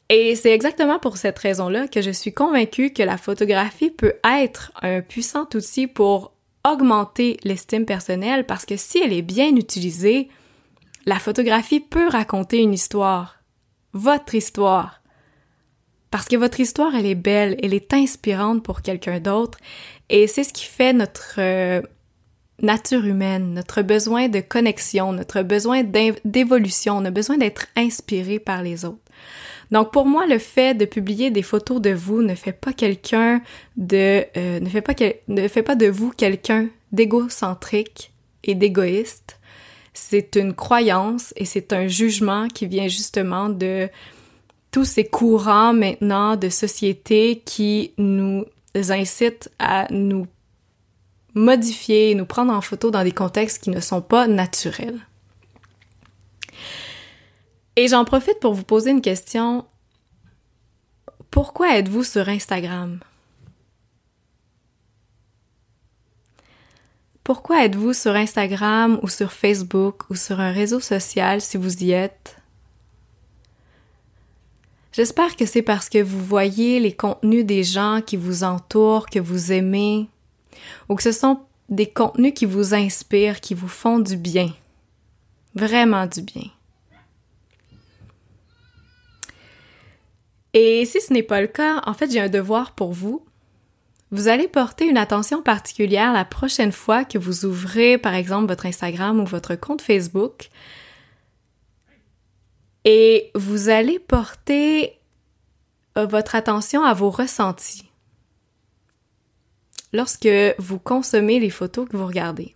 Et 0.10 0.36
c'est 0.36 0.52
exactement 0.52 1.00
pour 1.00 1.16
cette 1.16 1.40
raison-là 1.40 1.88
que 1.88 2.02
je 2.02 2.12
suis 2.12 2.34
convaincue 2.34 2.92
que 2.92 3.04
la 3.04 3.16
photographie 3.18 3.90
peut 3.90 4.16
être 4.30 4.74
un 4.82 5.00
puissant 5.00 5.48
outil 5.54 5.88
pour 5.88 6.34
augmenter 6.64 7.40
l'estime 7.44 7.86
personnelle 7.86 8.46
parce 8.46 8.66
que 8.66 8.78
si 8.78 9.00
elle 9.00 9.14
est 9.14 9.22
bien 9.22 9.56
utilisée, 9.56 10.30
la 11.06 11.20
photographie 11.20 11.80
peut 11.80 12.08
raconter 12.08 12.58
une 12.58 12.74
histoire, 12.74 13.42
votre 13.94 14.36
histoire. 14.36 15.02
Parce 16.12 16.28
que 16.28 16.36
votre 16.36 16.60
histoire, 16.60 16.96
elle 16.96 17.06
est 17.06 17.16
belle, 17.16 17.58
elle 17.62 17.74
est 17.74 17.94
inspirante 17.94 18.64
pour 18.64 18.82
quelqu'un 18.82 19.20
d'autre 19.20 19.60
et 20.10 20.28
c'est 20.28 20.44
ce 20.44 20.54
qui 20.54 20.66
fait 20.66 20.94
notre 20.94 21.36
euh, 21.38 21.82
nature 22.62 23.06
humaine, 23.06 23.54
notre 23.54 23.82
besoin 23.82 24.28
de 24.28 24.40
connexion, 24.40 25.14
notre 25.14 25.42
besoin 25.44 25.84
d'évolution, 25.84 26.98
on 26.98 27.06
a 27.06 27.12
besoin 27.12 27.38
d'être 27.38 27.68
inspiré 27.76 28.40
par 28.40 28.64
les 28.64 28.86
autres. 28.86 29.00
Donc 29.72 29.92
pour 29.92 30.06
moi, 30.06 30.26
le 30.26 30.40
fait 30.40 30.74
de 30.74 30.86
publier 30.86 31.30
des 31.30 31.44
photos 31.44 31.80
de 31.80 31.92
vous 31.92 32.22
ne 32.22 32.36
fait 32.36 32.54
pas 32.54 32.74
quelqu'un 32.74 33.42
de 33.78 34.26
euh, 34.36 34.60
ne 34.60 34.70
fait 34.70 34.82
pas 34.82 34.94
ne 35.28 35.48
fait 35.48 35.64
pas 35.64 35.76
de 35.76 35.88
vous 35.88 36.12
quelqu'un 36.12 36.70
d'égocentrique 36.92 38.12
et 38.44 38.56
d'égoïste. 38.56 39.40
C'est 39.94 40.36
une 40.36 40.54
croyance 40.54 41.34
et 41.36 41.46
c'est 41.46 41.74
un 41.74 41.88
jugement 41.88 42.48
qui 42.48 42.66
vient 42.66 42.88
justement 42.88 43.50
de 43.50 43.90
tous 44.72 44.86
ces 44.86 45.06
courants 45.06 45.74
maintenant 45.74 46.36
de 46.36 46.50
société 46.50 47.42
qui 47.44 47.94
nous 47.98 48.46
incitent 48.76 49.50
à 49.60 49.88
nous 49.92 50.28
modifier, 51.34 52.16
nous 52.16 52.26
prendre 52.26 52.54
en 52.54 52.62
photo 52.62 52.92
dans 52.92 53.04
des 53.04 53.12
contextes 53.12 53.64
qui 53.64 53.70
ne 53.70 53.80
sont 53.80 54.02
pas 54.02 54.28
naturels. 54.28 55.00
Et 57.76 57.88
j'en 57.88 58.06
profite 58.06 58.40
pour 58.40 58.54
vous 58.54 58.64
poser 58.64 58.92
une 58.92 59.02
question. 59.02 59.66
Pourquoi 61.32 61.78
êtes-vous 61.78 62.04
sur 62.04 62.28
Instagram? 62.28 63.00
Pourquoi 67.24 67.64
êtes-vous 67.66 67.94
sur 67.94 68.16
Instagram 68.16 69.00
ou 69.04 69.08
sur 69.08 69.32
Facebook 69.32 70.10
ou 70.10 70.16
sur 70.16 70.40
un 70.40 70.52
réseau 70.52 70.80
social 70.80 71.42
si 71.42 71.58
vous 71.58 71.84
y 71.84 71.92
êtes? 71.92 72.38
J'espère 74.92 75.36
que 75.36 75.46
c'est 75.46 75.62
parce 75.62 75.90
que 75.90 76.02
vous 76.02 76.26
voyez 76.26 76.80
les 76.80 76.94
contenus 76.94 77.46
des 77.46 77.64
gens 77.64 78.02
qui 78.04 78.18
vous 78.18 78.44
entourent, 78.44 79.06
que 79.06 79.20
vous 79.20 79.52
aimez, 79.52 80.10
ou 80.90 80.96
que 80.96 81.04
ce 81.04 81.12
sont 81.12 81.40
des 81.70 81.88
contenus 81.88 82.34
qui 82.36 82.46
vous 82.46 82.74
inspirent, 82.74 83.40
qui 83.40 83.54
vous 83.54 83.68
font 83.68 84.00
du 84.00 84.18
bien. 84.18 84.52
Vraiment 85.54 86.08
du 86.08 86.24
bien. 86.24 86.50
Et 90.62 90.84
si 90.84 91.00
ce 91.00 91.14
n'est 91.14 91.24
pas 91.24 91.40
le 91.40 91.48
cas, 91.48 91.82
en 91.86 91.94
fait, 91.94 92.12
j'ai 92.12 92.20
un 92.20 92.28
devoir 92.28 92.74
pour 92.74 92.92
vous. 92.92 93.24
Vous 94.12 94.28
allez 94.28 94.50
porter 94.50 94.90
une 94.90 94.98
attention 94.98 95.42
particulière 95.42 96.12
la 96.12 96.26
prochaine 96.26 96.74
fois 96.74 97.06
que 97.06 97.18
vous 97.18 97.46
ouvrez, 97.46 97.98
par 97.98 98.14
exemple, 98.14 98.50
votre 98.50 98.66
Instagram 98.66 99.22
ou 99.22 99.26
votre 99.26 99.56
compte 99.56 99.82
Facebook. 99.82 100.50
Et 102.84 103.32
vous 103.36 103.70
allez 103.70 104.00
porter 104.00 105.00
euh, 105.98 106.06
votre 106.06 106.36
attention 106.36 106.84
à 106.84 106.94
vos 106.94 107.10
ressentis 107.10 107.90
lorsque 109.94 110.28
vous 110.58 110.78
consommez 110.78 111.40
les 111.40 111.50
photos 111.50 111.88
que 111.88 111.96
vous 111.96 112.06
regardez. 112.06 112.54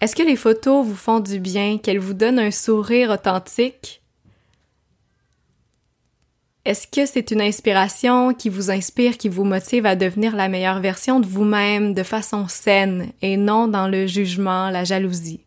Est-ce 0.00 0.16
que 0.16 0.24
les 0.24 0.34
photos 0.34 0.84
vous 0.84 0.96
font 0.96 1.20
du 1.20 1.38
bien, 1.38 1.78
qu'elles 1.78 2.00
vous 2.00 2.14
donnent 2.14 2.40
un 2.40 2.50
sourire 2.50 3.10
authentique? 3.10 4.01
Est-ce 6.64 6.86
que 6.86 7.06
c'est 7.06 7.32
une 7.32 7.40
inspiration 7.40 8.34
qui 8.34 8.48
vous 8.48 8.70
inspire, 8.70 9.18
qui 9.18 9.28
vous 9.28 9.44
motive 9.44 9.84
à 9.84 9.96
devenir 9.96 10.36
la 10.36 10.48
meilleure 10.48 10.80
version 10.80 11.18
de 11.18 11.26
vous-même 11.26 11.92
de 11.92 12.04
façon 12.04 12.46
saine 12.46 13.12
et 13.20 13.36
non 13.36 13.66
dans 13.66 13.88
le 13.88 14.06
jugement, 14.06 14.70
la 14.70 14.84
jalousie? 14.84 15.44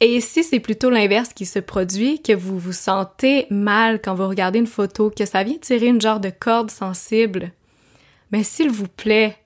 Et 0.00 0.20
si 0.20 0.42
c'est 0.42 0.58
plutôt 0.58 0.90
l'inverse 0.90 1.32
qui 1.32 1.46
se 1.46 1.60
produit, 1.60 2.20
que 2.20 2.32
vous 2.32 2.58
vous 2.58 2.72
sentez 2.72 3.46
mal 3.50 4.02
quand 4.02 4.16
vous 4.16 4.26
regardez 4.28 4.58
une 4.58 4.66
photo, 4.66 5.10
que 5.10 5.24
ça 5.24 5.44
vient 5.44 5.58
tirer 5.58 5.86
une 5.86 6.00
genre 6.00 6.18
de 6.18 6.30
corde 6.30 6.70
sensible, 6.70 7.52
mais 8.32 8.42
s'il 8.42 8.70
vous 8.70 8.88
plaît, 8.88 9.36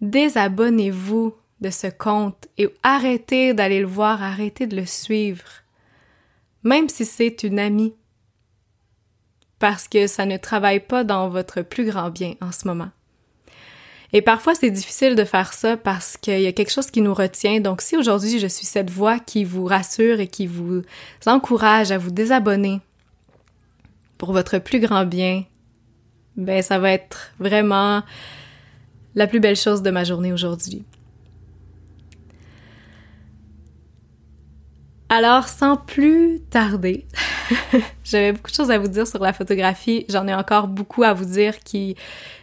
désabonnez-vous 0.00 1.34
de 1.60 1.70
ce 1.70 1.88
compte 1.88 2.48
et 2.56 2.68
arrêtez 2.82 3.52
d'aller 3.52 3.80
le 3.80 3.86
voir, 3.86 4.22
arrêtez 4.22 4.66
de 4.66 4.76
le 4.76 4.86
suivre. 4.86 5.44
même 6.62 6.88
si 6.88 7.04
c'est 7.04 7.44
une 7.44 7.60
amie, 7.60 7.94
parce 9.58 9.88
que 9.88 10.06
ça 10.06 10.26
ne 10.26 10.36
travaille 10.36 10.80
pas 10.80 11.04
dans 11.04 11.28
votre 11.28 11.62
plus 11.62 11.86
grand 11.86 12.10
bien 12.10 12.34
en 12.40 12.52
ce 12.52 12.66
moment. 12.68 12.90
Et 14.12 14.22
parfois, 14.22 14.54
c'est 14.54 14.70
difficile 14.70 15.14
de 15.14 15.24
faire 15.24 15.52
ça 15.52 15.76
parce 15.76 16.16
qu'il 16.16 16.40
y 16.40 16.46
a 16.46 16.52
quelque 16.52 16.72
chose 16.72 16.90
qui 16.90 17.00
nous 17.00 17.14
retient. 17.14 17.60
Donc, 17.60 17.82
si 17.82 17.96
aujourd'hui 17.96 18.38
je 18.38 18.46
suis 18.46 18.66
cette 18.66 18.90
voix 18.90 19.18
qui 19.18 19.44
vous 19.44 19.64
rassure 19.64 20.20
et 20.20 20.28
qui 20.28 20.46
vous 20.46 20.82
encourage 21.26 21.90
à 21.90 21.98
vous 21.98 22.10
désabonner 22.10 22.80
pour 24.16 24.32
votre 24.32 24.58
plus 24.58 24.80
grand 24.80 25.04
bien, 25.04 25.44
ben, 26.36 26.62
ça 26.62 26.78
va 26.78 26.92
être 26.92 27.32
vraiment 27.38 28.02
la 29.14 29.26
plus 29.26 29.40
belle 29.40 29.56
chose 29.56 29.82
de 29.82 29.90
ma 29.90 30.04
journée 30.04 30.32
aujourd'hui. 30.32 30.84
Alors, 35.08 35.48
sans 35.48 35.76
plus 35.76 36.40
tarder, 36.50 37.06
j'avais 38.04 38.32
beaucoup 38.32 38.50
de 38.50 38.56
choses 38.56 38.70
à 38.70 38.78
vous 38.78 38.88
dire 38.88 39.06
sur 39.06 39.22
la 39.22 39.32
photographie. 39.32 40.04
J'en 40.08 40.26
ai 40.26 40.34
encore 40.34 40.68
beaucoup 40.68 41.02
à 41.02 41.12
vous 41.12 41.24
dire 41.24 41.60
qui, 41.60 41.96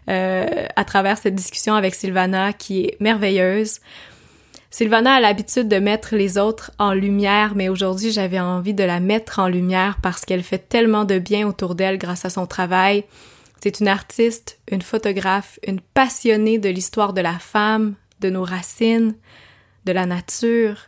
euh, 0.10 0.66
à 0.76 0.86
travers 0.86 1.18
cette 1.18 1.36
discussion 1.36 1.76
avec 1.76 1.96
Sylvana, 1.96 2.54
qui 2.54 2.86
est 2.86 2.98
merveilleuse. 3.00 3.80
Sylvana 4.70 5.16
a 5.16 5.20
l'habitude 5.20 5.68
de 5.68 5.78
mettre 5.78 6.16
les 6.16 6.40
autres 6.40 6.72
en 6.80 6.94
lumière, 6.94 7.54
mais 7.56 7.70
aujourd'hui 7.70 8.12
j'avais 8.12 8.40
envie 8.40 8.74
de 8.74 8.84
la 8.84 9.00
mettre 9.00 9.38
en 9.38 9.48
lumière 9.48 9.98
parce 10.02 10.26
qu'elle 10.26 10.42
fait 10.42 10.68
tellement 10.68 11.06
de 11.06 11.20
bien 11.20 11.48
autour 11.48 11.76
d'elle 11.76 12.00
grâce 12.00 12.26
à 12.26 12.32
son 12.32 12.48
travail. 12.48 13.04
C'est 13.62 13.80
une 13.80 13.88
artiste, 13.88 14.60
une 14.72 14.82
photographe, 14.82 15.60
une 15.66 15.80
passionnée 15.80 16.58
de 16.58 16.70
l'histoire 16.70 17.14
de 17.14 17.22
la 17.22 17.38
femme, 17.38 17.94
de 18.20 18.32
nos 18.32 18.44
racines, 18.44 19.16
de 19.86 19.92
la 19.92 20.08
nature, 20.08 20.88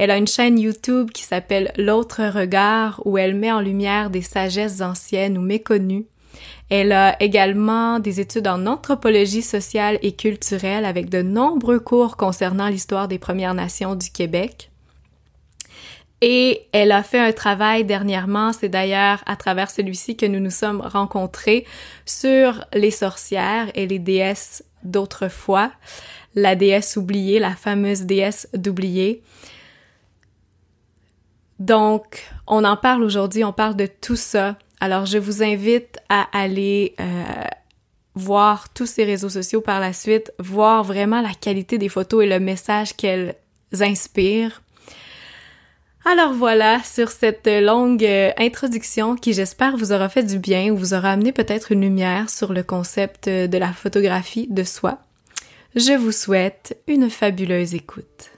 elle 0.00 0.10
a 0.10 0.16
une 0.16 0.26
chaîne 0.26 0.58
YouTube 0.58 1.10
qui 1.10 1.24
s'appelle 1.24 1.74
L'autre 1.76 2.22
regard 2.24 3.02
où 3.04 3.18
elle 3.18 3.34
met 3.34 3.52
en 3.52 3.60
lumière 3.60 4.08
des 4.08 4.22
sagesses 4.22 4.80
anciennes 4.80 5.36
ou 5.36 5.42
méconnues. 5.42 6.06
Elle 6.70 6.92
a 6.92 7.22
également 7.22 7.98
des 7.98 8.18
études 8.18 8.48
en 8.48 8.64
anthropologie 8.64 9.42
sociale 9.42 9.98
et 10.00 10.12
culturelle 10.12 10.86
avec 10.86 11.10
de 11.10 11.20
nombreux 11.20 11.80
cours 11.80 12.16
concernant 12.16 12.68
l'histoire 12.68 13.08
des 13.08 13.18
Premières 13.18 13.52
Nations 13.52 13.94
du 13.94 14.10
Québec. 14.10 14.70
Et 16.22 16.62
elle 16.72 16.92
a 16.92 17.02
fait 17.02 17.20
un 17.20 17.32
travail 17.32 17.84
dernièrement, 17.84 18.54
c'est 18.54 18.70
d'ailleurs 18.70 19.22
à 19.26 19.36
travers 19.36 19.70
celui-ci 19.70 20.16
que 20.16 20.24
nous 20.24 20.40
nous 20.40 20.50
sommes 20.50 20.80
rencontrés 20.80 21.66
sur 22.06 22.64
les 22.72 22.90
sorcières 22.90 23.70
et 23.74 23.86
les 23.86 23.98
déesses 23.98 24.64
d'autrefois, 24.82 25.70
la 26.34 26.56
déesse 26.56 26.96
oubliée, 26.96 27.38
la 27.38 27.54
fameuse 27.54 28.04
déesse 28.04 28.48
d'oubliée. 28.54 29.22
Donc, 31.60 32.24
on 32.46 32.64
en 32.64 32.76
parle 32.76 33.04
aujourd'hui, 33.04 33.44
on 33.44 33.52
parle 33.52 33.76
de 33.76 33.86
tout 33.86 34.16
ça. 34.16 34.56
Alors, 34.80 35.04
je 35.04 35.18
vous 35.18 35.42
invite 35.42 35.98
à 36.08 36.26
aller 36.32 36.94
euh, 36.98 37.04
voir 38.14 38.72
tous 38.72 38.86
ces 38.86 39.04
réseaux 39.04 39.28
sociaux 39.28 39.60
par 39.60 39.78
la 39.78 39.92
suite, 39.92 40.32
voir 40.38 40.82
vraiment 40.82 41.20
la 41.20 41.34
qualité 41.34 41.76
des 41.76 41.90
photos 41.90 42.24
et 42.24 42.28
le 42.28 42.40
message 42.40 42.96
qu'elles 42.96 43.36
inspirent. 43.78 44.62
Alors 46.06 46.32
voilà, 46.32 46.82
sur 46.82 47.10
cette 47.10 47.46
longue 47.46 48.04
euh, 48.04 48.32
introduction 48.38 49.16
qui 49.16 49.34
j'espère 49.34 49.76
vous 49.76 49.92
aura 49.92 50.08
fait 50.08 50.22
du 50.22 50.38
bien 50.38 50.72
ou 50.72 50.76
vous 50.78 50.94
aura 50.94 51.10
amené 51.10 51.30
peut-être 51.30 51.72
une 51.72 51.82
lumière 51.82 52.30
sur 52.30 52.54
le 52.54 52.62
concept 52.62 53.28
de 53.28 53.58
la 53.58 53.74
photographie 53.74 54.46
de 54.48 54.64
soi. 54.64 55.00
Je 55.76 55.92
vous 55.92 56.12
souhaite 56.12 56.78
une 56.88 57.10
fabuleuse 57.10 57.74
écoute. 57.74 58.29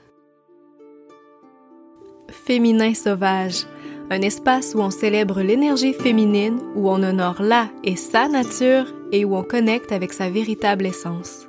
Féminin 2.45 2.93
sauvage, 2.93 3.65
un 4.09 4.21
espace 4.21 4.75
où 4.75 4.79
on 4.79 4.89
célèbre 4.89 5.41
l'énergie 5.41 5.93
féminine, 5.93 6.59
où 6.75 6.89
on 6.89 7.01
honore 7.01 7.41
la 7.41 7.69
et 7.85 7.95
sa 7.95 8.27
nature 8.27 8.85
et 9.13 9.23
où 9.23 9.37
on 9.37 9.43
connecte 9.43 9.93
avec 9.93 10.11
sa 10.11 10.29
véritable 10.29 10.85
essence. 10.85 11.47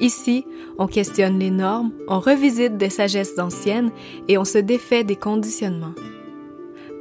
Ici, 0.00 0.46
on 0.78 0.86
questionne 0.86 1.38
les 1.38 1.50
normes, 1.50 1.92
on 2.08 2.18
revisite 2.18 2.78
des 2.78 2.88
sagesses 2.88 3.38
anciennes 3.38 3.90
et 4.26 4.38
on 4.38 4.44
se 4.46 4.58
défait 4.58 5.04
des 5.04 5.16
conditionnements. 5.16 5.94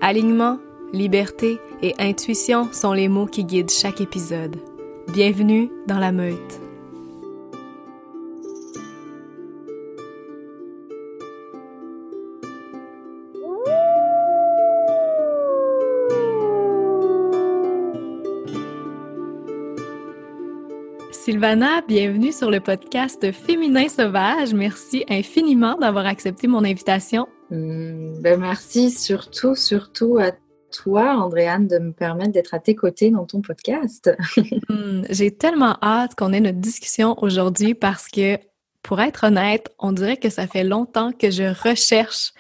Alignement, 0.02 0.60
liberté 0.92 1.60
et 1.82 1.94
intuition 2.00 2.68
sont 2.74 2.92
les 2.92 3.08
mots 3.08 3.28
qui 3.28 3.46
guident 3.46 3.72
chaque 3.72 4.02
épisode. 4.02 4.58
Bienvenue 5.14 5.72
dans 5.88 6.00
la 6.00 6.12
meute. 6.12 6.65
Sylvana, 21.26 21.82
bienvenue 21.88 22.32
sur 22.32 22.52
le 22.52 22.60
podcast 22.60 23.32
Féminin 23.32 23.90
Sauvage. 23.90 24.54
Merci 24.54 25.06
infiniment 25.10 25.76
d'avoir 25.76 26.06
accepté 26.06 26.46
mon 26.46 26.64
invitation. 26.64 27.28
Hmm, 27.50 28.14
ben 28.22 28.40
merci 28.40 28.92
surtout, 28.92 29.56
surtout 29.56 30.20
à 30.20 30.34
toi, 30.72 31.16
Andréane, 31.16 31.68
de 31.68 31.80
me 31.80 31.94
permettre 31.94 32.32
d'être 32.32 32.54
à 32.54 32.60
tes 32.60 32.76
côtés 32.76 33.10
dans 33.10 33.26
ton 33.26 33.42
podcast. 33.42 34.16
Hmm, 34.70 35.02
j'ai 35.10 35.32
tellement 35.32 35.80
hâte 35.82 36.14
qu'on 36.14 36.32
ait 36.32 36.40
notre 36.40 36.60
discussion 36.60 37.16
aujourd'hui 37.24 37.74
parce 37.74 38.08
que, 38.08 38.38
pour 38.84 39.02
être 39.02 39.24
honnête, 39.24 39.74
on 39.80 39.94
dirait 39.94 40.18
que 40.18 40.30
ça 40.30 40.46
fait 40.46 40.64
longtemps 40.64 41.12
que 41.12 41.32
je 41.32 41.68
recherche 41.68 42.34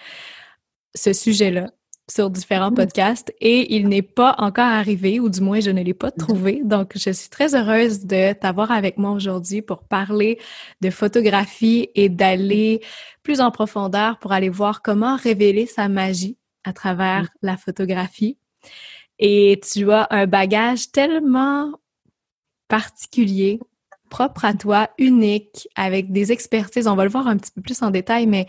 ce 0.93 1.11
sujet-là 1.11 1.71
sur 2.09 2.29
différents 2.29 2.71
mmh. 2.71 2.75
podcasts 2.75 3.33
et 3.41 3.75
il 3.75 3.87
n'est 3.87 4.01
pas 4.01 4.35
encore 4.37 4.65
arrivé, 4.65 5.19
ou 5.19 5.29
du 5.29 5.41
moins 5.41 5.59
je 5.59 5.71
ne 5.71 5.81
l'ai 5.81 5.93
pas 5.93 6.09
mmh. 6.09 6.19
trouvé. 6.19 6.61
Donc, 6.63 6.93
je 6.95 7.09
suis 7.09 7.29
très 7.29 7.55
heureuse 7.55 8.05
de 8.05 8.33
t'avoir 8.33 8.71
avec 8.71 8.97
moi 8.97 9.11
aujourd'hui 9.11 9.61
pour 9.61 9.83
parler 9.83 10.39
de 10.81 10.89
photographie 10.89 11.89
et 11.95 12.09
d'aller 12.09 12.81
plus 13.23 13.41
en 13.41 13.51
profondeur 13.51 14.19
pour 14.19 14.31
aller 14.33 14.49
voir 14.49 14.81
comment 14.81 15.15
révéler 15.15 15.65
sa 15.65 15.87
magie 15.89 16.37
à 16.63 16.73
travers 16.73 17.23
mmh. 17.23 17.27
la 17.41 17.57
photographie. 17.57 18.37
Et 19.17 19.59
tu 19.71 19.91
as 19.91 20.07
un 20.11 20.27
bagage 20.27 20.91
tellement 20.91 21.71
particulier, 22.67 23.59
propre 24.09 24.45
à 24.45 24.53
toi, 24.53 24.89
unique, 24.97 25.67
avec 25.75 26.11
des 26.11 26.31
expertises, 26.31 26.87
on 26.87 26.95
va 26.95 27.03
le 27.03 27.09
voir 27.09 27.27
un 27.27 27.37
petit 27.37 27.51
peu 27.51 27.61
plus 27.61 27.81
en 27.81 27.91
détail, 27.91 28.27
mais 28.27 28.47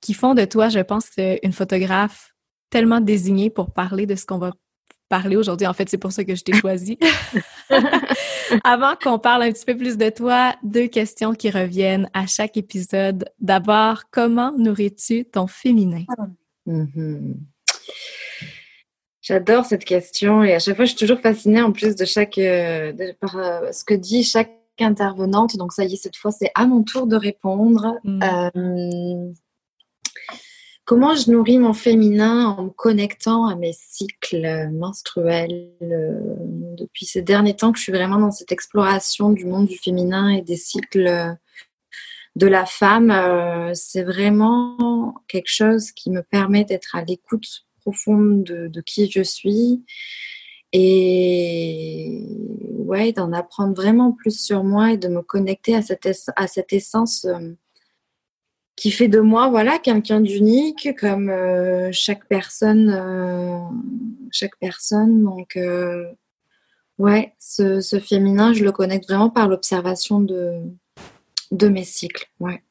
qui 0.00 0.14
font 0.14 0.34
de 0.34 0.44
toi, 0.44 0.68
je 0.68 0.80
pense, 0.80 1.08
une 1.16 1.52
photographe 1.52 2.33
tellement 2.70 3.00
désigné 3.00 3.50
pour 3.50 3.72
parler 3.72 4.06
de 4.06 4.14
ce 4.14 4.26
qu'on 4.26 4.38
va 4.38 4.52
parler 5.08 5.36
aujourd'hui. 5.36 5.66
En 5.66 5.72
fait, 5.72 5.88
c'est 5.88 5.98
pour 5.98 6.12
ça 6.12 6.24
que 6.24 6.34
je 6.34 6.42
t'ai 6.42 6.54
choisi. 6.54 6.98
Avant 8.64 8.94
qu'on 9.00 9.18
parle 9.18 9.44
un 9.44 9.52
petit 9.52 9.64
peu 9.64 9.76
plus 9.76 9.96
de 9.96 10.10
toi, 10.10 10.54
deux 10.62 10.88
questions 10.88 11.34
qui 11.34 11.50
reviennent 11.50 12.08
à 12.12 12.26
chaque 12.26 12.56
épisode. 12.56 13.24
D'abord, 13.40 14.04
comment 14.10 14.52
nourris-tu 14.56 15.24
ton 15.24 15.46
féminin? 15.46 16.04
Mm-hmm. 16.66 17.34
J'adore 19.22 19.64
cette 19.64 19.84
question 19.84 20.42
et 20.42 20.54
à 20.54 20.58
chaque 20.58 20.76
fois, 20.76 20.84
je 20.84 20.90
suis 20.90 20.98
toujours 20.98 21.20
fascinée 21.20 21.62
en 21.62 21.72
plus 21.72 21.96
de 21.96 22.04
chaque, 22.04 22.36
euh, 22.38 22.92
par 23.20 23.36
euh, 23.36 23.72
ce 23.72 23.84
que 23.84 23.94
dit 23.94 24.22
chaque 24.22 24.52
intervenante. 24.80 25.56
Donc 25.56 25.72
ça 25.72 25.84
y 25.84 25.94
est, 25.94 25.96
cette 25.96 26.16
fois, 26.16 26.30
c'est 26.30 26.50
à 26.54 26.66
mon 26.66 26.82
tour 26.82 27.06
de 27.06 27.16
répondre. 27.16 27.94
Mm. 28.04 28.22
Euh, 28.22 29.32
Comment 30.84 31.14
je 31.14 31.30
nourris 31.30 31.58
mon 31.58 31.72
féminin 31.72 32.48
en 32.48 32.64
me 32.64 32.70
connectant 32.70 33.46
à 33.46 33.56
mes 33.56 33.72
cycles 33.72 34.68
menstruels 34.70 35.70
euh, 35.80 36.20
depuis 36.76 37.06
ces 37.06 37.22
derniers 37.22 37.56
temps 37.56 37.72
que 37.72 37.78
je 37.78 37.84
suis 37.84 37.92
vraiment 37.92 38.18
dans 38.18 38.30
cette 38.30 38.52
exploration 38.52 39.30
du 39.30 39.46
monde 39.46 39.66
du 39.66 39.78
féminin 39.78 40.28
et 40.28 40.42
des 40.42 40.56
cycles 40.56 41.36
de 42.36 42.46
la 42.46 42.66
femme. 42.66 43.10
Euh, 43.10 43.72
c'est 43.74 44.02
vraiment 44.02 45.14
quelque 45.28 45.48
chose 45.48 45.90
qui 45.92 46.10
me 46.10 46.22
permet 46.22 46.64
d'être 46.64 46.94
à 46.96 47.02
l'écoute 47.02 47.64
profonde 47.80 48.44
de, 48.44 48.80
qui 48.80 49.10
je 49.10 49.22
suis 49.22 49.84
et 50.72 52.26
ouais, 52.72 53.12
d'en 53.12 53.32
apprendre 53.32 53.74
vraiment 53.74 54.12
plus 54.12 54.38
sur 54.38 54.64
moi 54.64 54.92
et 54.92 54.96
de 54.98 55.08
me 55.08 55.22
connecter 55.22 55.76
à 55.76 55.82
cette, 55.82 56.08
à 56.36 56.46
cette 56.46 56.72
essence. 56.72 57.26
Qui 58.76 58.90
fait 58.90 59.08
de 59.08 59.20
moi 59.20 59.48
voilà 59.48 59.78
quelqu'un 59.78 60.20
d'unique 60.20 60.96
comme 60.98 61.30
euh, 61.30 61.90
chaque 61.92 62.26
personne 62.26 62.90
euh, 62.90 63.58
chaque 64.30 64.56
personne. 64.58 65.22
Donc 65.22 65.56
euh, 65.56 66.04
ouais 66.98 67.34
ce, 67.38 67.80
ce, 67.80 68.00
féminin 68.00 68.52
je 68.52 68.64
le 68.64 68.72
connecte 68.72 69.08
vraiment 69.08 69.30
par 69.30 69.48
l'observation 69.48 70.20
de 70.20 70.60
de 71.50 71.68
mes 71.68 71.84
cycles 71.84 72.26
ouais. 72.40 72.62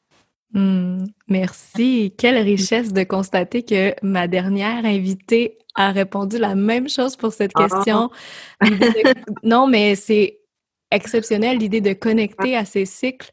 Hmm, 0.52 1.06
merci. 1.26 2.14
Quelle 2.16 2.36
richesse 2.36 2.92
de 2.92 3.02
constater 3.02 3.64
que 3.64 3.92
ma 4.02 4.28
dernière 4.28 4.84
invitée 4.84 5.58
a 5.74 5.90
répondu 5.90 6.38
la 6.38 6.54
même 6.54 6.88
chose 6.88 7.16
pour 7.16 7.32
cette 7.32 7.50
ah. 7.56 7.66
question. 7.66 8.10
Non 9.42 9.66
mais 9.66 9.96
c'est 9.96 10.43
exceptionnel 10.94 11.58
l'idée 11.58 11.80
de 11.80 11.92
connecter 11.92 12.56
à 12.56 12.64
ces 12.64 12.84
cycles 12.86 13.30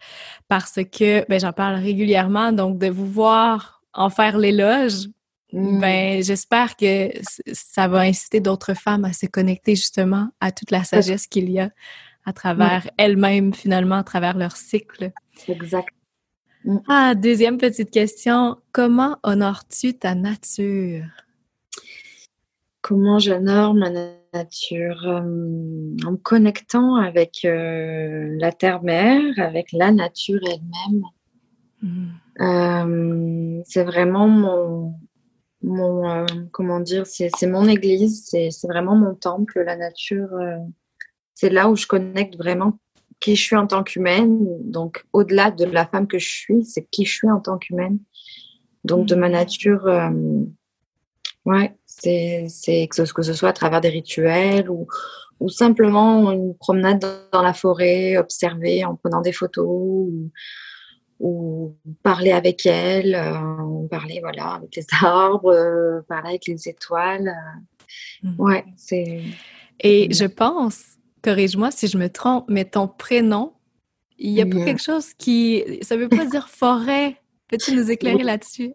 parce 0.48 0.80
que 0.92 1.26
ben, 1.30 1.40
j'en 1.40 1.54
parle 1.54 1.76
régulièrement, 1.76 2.52
donc 2.52 2.78
de 2.78 2.88
vous 2.88 3.08
voir 3.08 3.82
en 3.94 4.10
faire 4.10 4.38
l'éloge, 4.38 5.08
Mm. 5.54 5.80
Ben, 5.80 6.24
j'espère 6.24 6.76
que 6.76 7.12
ça 7.52 7.88
va 7.88 8.00
inciter 8.00 8.40
d'autres 8.40 8.74
femmes 8.74 9.06
à 9.06 9.14
se 9.14 9.26
connecter 9.26 9.76
justement 9.76 10.30
à 10.40 10.52
toute 10.52 10.72
la 10.72 10.84
sagesse 10.84 11.28
qu'il 11.28 11.50
y 11.50 11.60
a 11.60 11.72
à 12.24 12.34
travers 12.34 12.90
elles-mêmes, 12.98 13.54
finalement, 13.54 13.96
à 13.96 14.04
travers 14.04 14.38
leur 14.38 14.56
cycle. 14.56 15.12
Exact. 15.48 15.90
Mm. 16.64 16.78
Ah, 16.88 17.16
deuxième 17.16 17.58
petite 17.58 17.92
question. 17.92 18.58
Comment 18.72 19.18
honores-tu 19.24 19.98
ta 19.98 20.16
nature? 20.16 21.06
Comment 22.82 23.20
j'honore 23.20 23.74
ma 23.74 23.90
nature? 23.90 24.21
Euh, 24.34 24.46
en 26.06 26.12
me 26.12 26.18
connectant 26.18 26.96
avec 26.96 27.42
euh, 27.44 28.34
la 28.40 28.54
terre-mère, 28.54 29.22
avec 29.38 29.74
la 29.74 29.92
nature 29.92 30.40
elle-même. 30.46 31.04
Mm. 31.82 32.10
Euh, 32.40 33.62
c'est 33.66 33.84
vraiment 33.84 34.30
mon, 34.30 34.94
mon 35.62 36.26
comment 36.52 36.80
dire, 36.80 37.06
c'est 37.06 37.48
mon 37.48 37.68
église, 37.68 38.24
c'est 38.26 38.50
vraiment 38.64 38.96
mon 38.96 39.16
temple, 39.16 39.64
la 39.66 39.76
nature. 39.76 40.30
c'est 41.34 41.50
là 41.50 41.70
où 41.70 41.76
je 41.76 41.88
connecte 41.88 42.38
vraiment 42.38 42.80
qui 43.22 43.36
je 43.36 43.44
suis 43.44 43.56
en 43.56 43.68
tant 43.68 43.84
qu'humaine. 43.84 44.48
Donc, 44.62 45.06
au-delà 45.14 45.52
de 45.52 45.66
la 45.66 45.86
femme 45.86 46.08
que 46.08 46.20
je 46.20 46.30
suis, 46.30 46.66
c'est 46.66 46.86
qui 46.90 47.06
je 47.06 47.14
suis 47.14 47.30
en 47.30 47.40
tant 47.40 47.58
qu'humaine. 47.58 48.00
Donc, 48.84 49.08
de 49.08 49.16
ma 49.16 49.30
mm. 49.30 49.32
nature, 49.32 49.88
euh, 49.88 50.10
ouais, 51.46 51.78
c'est 52.02 52.88
que, 52.88 53.14
que 53.14 53.22
ce 53.22 53.34
soit 53.34 53.50
à 53.50 53.54
travers 53.54 53.82
des 53.82 53.90
rituels 53.90 54.70
ou, 54.70 54.88
ou 55.40 55.50
simplement 55.50 56.32
une 56.32 56.56
promenade 56.56 57.04
dans 57.32 57.42
la 57.42 57.54
forêt, 57.54 58.18
observer 58.18 58.86
en 58.86 58.96
prenant 58.96 59.22
des 59.22 59.32
photos 59.32 59.68
ou, 59.68 60.32
ou 61.20 61.76
parler 62.04 62.32
avec 62.32 62.66
elle, 62.66 63.16
euh, 63.16 63.88
parler 63.90 64.20
voilà, 64.22 64.56
avec 64.56 64.76
les 64.76 64.86
arbres, 65.02 65.54
euh, 65.54 66.02
parler 66.08 66.30
avec 66.30 66.48
les 66.48 66.68
étoiles. 66.68 67.32
Mm. 68.24 68.36
Ouais, 68.40 68.66
c'est. 68.78 69.22
Et 69.80 70.14
je 70.14 70.26
pense 70.26 70.98
corrige-moi 71.24 71.72
si 71.72 71.88
je 71.88 71.98
me 71.98 72.10
trompe, 72.10 72.46
mais 72.50 72.66
ton 72.66 72.88
prénom, 72.88 73.54
il 74.18 74.32
y 74.32 74.42
a 74.42 74.46
pas 74.46 74.64
quelque 74.64 74.82
chose 74.82 75.14
qui. 75.14 75.64
Ça 75.82 75.98
veut 75.98 76.10
pas 76.10 76.26
dire 76.26 76.50
forêt. 76.50 77.18
Peux-tu 77.48 77.76
nous 77.76 77.90
éclairer 77.92 78.24
là-dessus? 78.24 78.74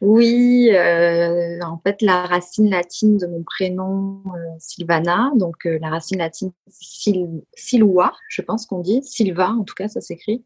Oui, 0.00 0.68
euh, 0.72 1.58
en 1.62 1.78
fait, 1.78 2.02
la 2.02 2.26
racine 2.26 2.70
latine 2.70 3.16
de 3.16 3.26
mon 3.26 3.42
prénom, 3.42 4.22
euh, 4.26 4.38
Sylvana, 4.58 5.30
donc 5.36 5.66
euh, 5.66 5.78
la 5.80 5.88
racine 5.88 6.18
latine 6.18 6.52
Sil 6.68 7.42
Silwa, 7.54 8.12
je 8.28 8.42
pense 8.42 8.66
qu'on 8.66 8.80
dit, 8.80 9.02
Silva, 9.02 9.50
en 9.50 9.64
tout 9.64 9.74
cas, 9.74 9.88
ça 9.88 10.00
s'écrit 10.00 10.44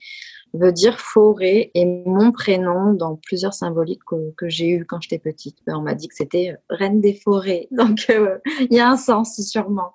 veut 0.52 0.72
dire 0.72 0.98
forêt 0.98 1.70
et 1.74 1.84
mon 1.84 2.32
prénom 2.32 2.92
dans 2.92 3.16
plusieurs 3.16 3.54
symboliques 3.54 4.02
que, 4.04 4.48
j'ai 4.48 4.68
eu 4.68 4.84
quand 4.84 5.00
j'étais 5.00 5.18
petite. 5.18 5.58
Ben, 5.66 5.76
on 5.76 5.82
m'a 5.82 5.94
dit 5.94 6.08
que 6.08 6.14
c'était 6.14 6.52
euh, 6.52 6.74
reine 6.76 7.00
des 7.00 7.14
forêts. 7.14 7.68
Donc, 7.70 8.06
euh, 8.10 8.38
il 8.60 8.76
y 8.76 8.80
a 8.80 8.90
un 8.90 8.96
sens 8.96 9.40
sûrement. 9.40 9.92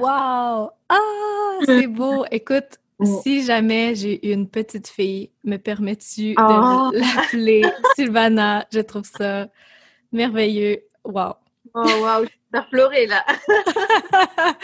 Waouh! 0.00 0.70
Ah, 0.88 1.58
c'est 1.64 1.86
beau. 1.86 2.24
Écoute, 2.30 2.78
si 3.22 3.44
jamais 3.44 3.94
j'ai 3.94 4.32
une 4.32 4.48
petite 4.48 4.88
fille, 4.88 5.30
me 5.44 5.56
permets-tu 5.56 6.34
de 6.34 6.36
oh! 6.38 6.90
l'appeler 6.92 7.62
Sylvana? 7.96 8.66
Je 8.72 8.80
trouve 8.80 9.04
ça 9.04 9.48
merveilleux. 10.12 10.82
Waouh! 11.04 11.34
Oh, 11.74 11.86
waouh! 12.02 12.24
Je 12.24 12.58
vais 12.58 12.64
pleurer 12.70 13.06
là. 13.06 13.24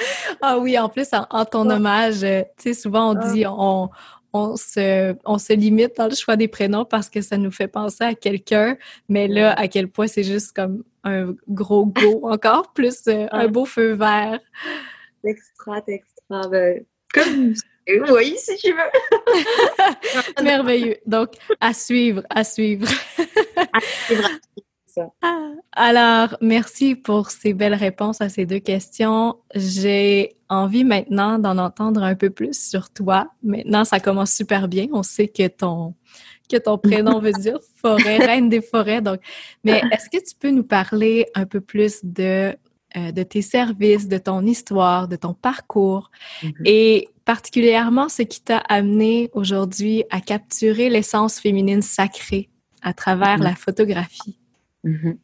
ah 0.43 0.59
oui, 0.59 0.79
en 0.79 0.89
plus, 0.89 1.09
en, 1.13 1.45
ton 1.45 1.69
hommage, 1.71 2.23
euh, 2.23 2.43
tu 2.59 2.75
sais, 2.75 2.75
souvent 2.75 3.13
on 3.15 3.17
ah. 3.19 3.33
dit 3.33 3.45
on, 3.47 3.89
on 4.33 4.57
se, 4.57 5.17
on 5.25 5.39
se 5.39 5.53
limite 5.53 5.97
dans 5.97 6.09
le 6.09 6.15
choix 6.15 6.37
des 6.37 6.49
prénoms 6.49 6.85
parce 6.85 7.09
que 7.09 7.21
ça 7.21 7.37
nous 7.39 7.51
fait 7.51 7.69
penser 7.69 8.05
à 8.05 8.15
quelqu'un, 8.15 8.77
mais 9.09 9.27
là, 9.27 9.53
à 9.53 9.69
quel 9.69 9.89
point 9.89 10.07
c'est 10.07 10.23
juste 10.23 10.53
comme 10.55 10.85
un 11.05 11.35
gros 11.49 11.87
go 11.87 12.21
encore, 12.31 12.73
plus 12.73 13.07
euh, 13.09 13.27
un 13.31 13.49
beau 13.49 13.65
feu 13.65 13.93
vert. 13.93 14.41
Extra, 15.25 15.81
extra. 15.87 16.49
Ben, 16.51 16.85
comme 17.13 17.55
oui, 18.11 18.35
si 18.37 18.57
tu 18.57 18.73
veux. 18.73 20.43
Merveilleux. 20.43 20.97
Donc, 21.07 21.31
à 21.61 21.73
suivre, 21.73 22.23
à 22.31 22.45
suivre. 22.45 22.89
à 23.57 23.81
suivre. 24.07 24.29
Ah, 25.23 25.53
alors, 25.73 26.37
merci 26.41 26.97
pour 26.97 27.31
ces 27.31 27.55
belles 27.55 27.75
réponses 27.75 28.21
à 28.21 28.29
ces 28.29 28.47
deux 28.47 28.59
questions. 28.59 29.37
J'ai 29.55 30.37
envie 30.49 30.85
maintenant 30.85 31.39
d'en 31.39 31.59
entendre 31.59 32.03
un 32.03 32.15
peu 32.15 32.31
plus 32.31 32.59
sur 32.59 32.91
toi. 32.91 33.29
Maintenant, 33.43 33.85
ça 33.85 34.01
commence 34.01 34.33
super 34.33 34.69
bien. 34.69 34.87
On 34.93 35.03
sait 35.03 35.29
que 35.29 35.47
ton 35.47 35.95
que 36.51 36.57
ton 36.57 36.79
prénom 36.79 37.21
veut 37.21 37.33
dire 37.39 37.59
forêt, 37.77 38.17
reine 38.19 38.49
des 38.49 38.63
forêts. 38.63 39.03
Donc, 39.03 39.21
mais 39.65 39.83
est-ce 39.93 40.09
que 40.09 40.25
tu 40.25 40.35
peux 40.35 40.51
nous 40.51 40.65
parler 40.65 41.27
un 41.35 41.45
peu 41.45 41.61
plus 41.61 42.01
de 42.03 42.57
euh, 42.97 43.13
de 43.13 43.23
tes 43.23 43.43
services, 43.43 44.09
de 44.09 44.17
ton 44.17 44.47
histoire, 44.47 45.09
de 45.09 45.17
ton 45.17 45.35
parcours 45.35 46.11
mm-hmm. 46.43 46.63
et 46.65 47.09
particulièrement 47.29 48.09
ce 48.09 48.23
qui 48.23 48.41
t'a 48.41 48.57
amené 48.57 49.29
aujourd'hui 49.35 50.03
à 50.09 50.23
capturer 50.23 50.89
l'essence 50.89 51.39
féminine 51.39 51.83
sacrée 51.83 52.49
à 52.81 52.95
travers 52.95 53.37
mm-hmm. 53.37 53.43
la 53.43 53.55
photographie? 53.55 54.39
Mhm. 54.83 55.19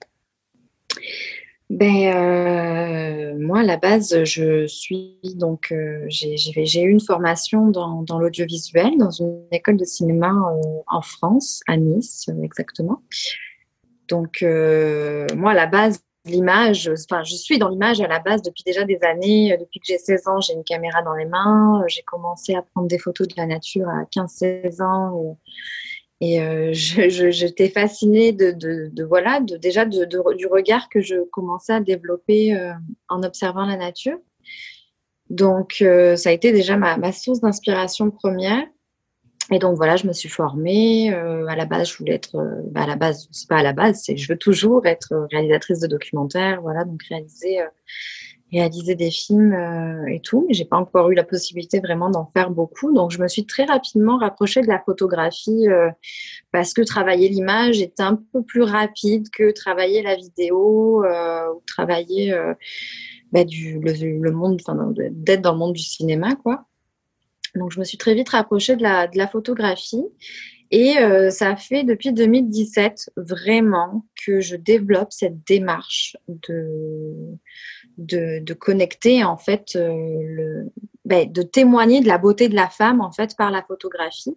Ben, 1.71 2.15
euh, 2.15 3.39
moi, 3.39 3.61
à 3.61 3.63
la 3.63 3.79
base, 3.79 4.23
je 4.25 4.67
suis 4.67 5.17
donc, 5.37 5.73
euh, 5.73 6.05
j'ai 6.09 6.83
eu 6.83 6.91
une 6.91 7.01
formation 7.01 7.69
dans, 7.69 8.03
dans 8.03 8.19
l'audiovisuel, 8.19 8.99
dans 8.99 9.11
une 9.11 9.41
école 9.51 9.79
de 9.79 9.87
cinéma 9.87 10.31
en 10.87 11.01
France, 11.01 11.63
à 11.67 11.79
Nice, 11.79 12.29
exactement. 12.43 13.01
Donc, 14.11 14.43
euh, 14.43 15.27
moi, 15.35 15.53
à 15.53 15.55
la 15.55 15.67
base, 15.67 16.05
l'image, 16.25 16.91
enfin, 17.11 17.23
je 17.23 17.35
suis 17.35 17.59
dans 17.59 17.69
l'image 17.69 18.01
à 18.01 18.09
la 18.09 18.19
base 18.19 18.43
depuis 18.43 18.63
déjà 18.65 18.85
des 18.85 18.99
années. 19.03 19.57
Depuis 19.59 19.81
que 19.81 19.87
j'ai 19.87 19.99
16 19.99 20.29
ans, 20.29 20.41
j'ai 20.41 20.55
une 20.55 20.65
caméra 20.65 21.03
dans 21.03 21.15
les 21.15 21.27
mains. 21.27 21.85
J'ai 21.89 22.03
commencé 22.03 22.55
à 22.55 22.63
prendre 22.63 22.89
des 22.89 22.99
photos 22.99 23.29
de 23.29 23.35
la 23.37 23.47
nature 23.47 23.89
à 23.89 24.05
15-16 24.05 24.83
ans. 24.83 25.39
Et 26.21 26.41
euh, 26.41 26.71
j'étais 26.73 27.69
fascinée 27.69 28.33
de, 28.33 28.53
de, 28.53 29.05
voilà, 29.05 29.41
de, 29.41 29.57
déjà 29.57 29.85
de, 29.85 30.05
du 30.35 30.47
regard 30.47 30.89
que 30.89 31.01
je 31.01 31.17
commençais 31.31 31.75
à 31.75 31.81
développer 31.81 32.55
euh, 32.55 32.73
en 33.09 33.23
observant 33.23 33.67
la 33.67 33.77
nature. 33.77 34.19
Donc, 35.31 35.79
euh, 35.81 36.17
ça 36.17 36.31
a 36.31 36.33
été 36.33 36.53
déjà 36.53 36.77
ma 36.77 37.13
source 37.13 37.41
d'inspiration 37.41 38.11
première. 38.11 38.67
Et 39.51 39.59
donc 39.59 39.77
voilà, 39.77 39.97
je 39.97 40.07
me 40.07 40.13
suis 40.13 40.29
formée. 40.29 41.13
à 41.13 41.57
la 41.57 41.67
base, 41.67 41.91
je 41.91 41.99
voulais 41.99 42.15
être, 42.15 42.37
bah, 42.71 42.83
à 42.83 42.87
la 42.87 42.97
base, 42.97 43.29
c'est 43.31 43.49
pas 43.49 43.59
à 43.59 43.63
la 43.63 43.73
base, 43.73 44.03
c'est 44.05 44.17
je 44.17 44.33
veux 44.33 44.39
toujours 44.39 44.87
être 44.87 45.27
réalisatrice 45.31 45.81
de 45.81 45.87
documentaires. 45.87 46.63
Voilà, 46.63 46.85
donc 46.85 47.03
réaliser 47.05 47.61
réaliser 48.55 48.95
des 48.95 49.11
films 49.11 49.53
euh, 49.53 50.07
et 50.07 50.21
tout, 50.21 50.45
mais 50.47 50.55
j'ai 50.55 50.65
pas 50.65 50.77
encore 50.77 51.11
eu 51.11 51.15
la 51.15 51.25
possibilité 51.25 51.81
vraiment 51.81 52.11
d'en 52.11 52.31
faire 52.33 52.51
beaucoup. 52.51 52.93
Donc, 52.93 53.11
je 53.11 53.21
me 53.21 53.29
suis 53.29 53.47
très 53.47 53.65
rapidement 53.65 54.19
rapprochée 54.19 54.61
de 54.63 54.69
la 54.69 54.81
photographie 54.81 55.69
euh, 55.69 55.91
parce 56.53 56.73
que 56.73 56.83
travailler 56.83 57.29
l'image 57.29 57.81
est 57.81 58.01
un 58.01 58.17
peu 58.33 58.43
plus 58.43 58.63
rapide 58.63 59.29
que 59.31 59.51
travailler 59.51 60.03
la 60.03 60.17
vidéo 60.17 61.05
euh, 61.05 61.53
ou 61.55 61.63
travailler 61.67 62.35
bah, 63.33 63.45
du, 63.45 63.81
le, 63.81 64.31
monde, 64.31 64.61
d'être 65.11 65.43
dans 65.43 65.53
le 65.53 65.59
monde 65.59 65.73
du 65.73 65.83
cinéma, 65.83 66.37
quoi. 66.37 66.67
Donc, 67.55 67.73
je 67.73 67.79
me 67.79 67.85
suis 67.85 67.99
très 67.99 68.15
vite 68.15 68.29
rapprochée 68.31 68.77
de 68.77 68.83
la, 68.83 69.07
de 69.07 69.17
la 69.17 69.29
photographie. 69.29 70.05
Et 70.71 70.95
ça 71.31 71.55
fait 71.55 71.85
depuis 71.85 72.13
2017 72.13 73.11
vraiment 73.17 74.05
que 74.27 74.41
je 74.41 74.57
développe 74.57 75.13
cette 75.13 75.47
démarche 75.47 76.17
de, 76.27 77.39
de, 77.99 78.55
connecter 78.55 79.25
en 79.25 79.37
fait, 79.37 79.77
euh, 79.77 79.89
le, 79.91 80.73
ben, 81.05 81.31
de 81.31 81.43
témoigner 81.43 82.01
de 82.01 82.09
la 82.09 82.19
beauté 82.19 82.49
de 82.49 82.55
la 82.55 82.69
femme 82.69 83.01
en 83.01 83.13
fait 83.13 83.37
par 83.37 83.51
la 83.51 83.63
photographie. 83.63 84.37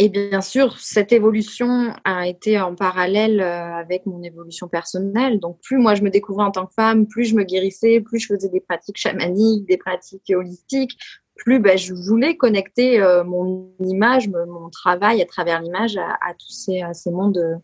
Et 0.00 0.08
bien 0.08 0.40
sûr, 0.40 0.78
cette 0.78 1.10
évolution 1.10 1.92
a 2.04 2.28
été 2.28 2.60
en 2.60 2.76
parallèle 2.76 3.40
euh, 3.40 3.74
avec 3.74 4.06
mon 4.06 4.22
évolution 4.22 4.68
personnelle. 4.68 5.40
Donc, 5.40 5.58
plus 5.60 5.76
moi 5.76 5.96
je 5.96 6.02
me 6.02 6.10
découvrais 6.10 6.44
en 6.44 6.52
tant 6.52 6.66
que 6.66 6.74
femme, 6.74 7.08
plus 7.08 7.24
je 7.24 7.34
me 7.34 7.42
guérissais, 7.42 8.00
plus 8.00 8.20
je 8.20 8.28
faisais 8.28 8.48
des 8.48 8.60
pratiques 8.60 8.98
chamaniques, 8.98 9.66
des 9.66 9.76
pratiques 9.76 10.32
holistiques, 10.32 10.96
plus 11.38 11.60
ben, 11.60 11.78
je 11.78 11.94
voulais 11.94 12.36
connecter 12.36 13.00
euh, 13.00 13.24
mon 13.24 13.70
image, 13.80 14.28
mon 14.28 14.68
travail 14.68 15.22
à 15.22 15.24
travers 15.24 15.62
l'image 15.62 15.96
à, 15.96 16.34
tous 16.34 16.50
ces, 16.50 16.82
à 16.82 16.92
ces 16.92 17.10
mondes 17.10 17.60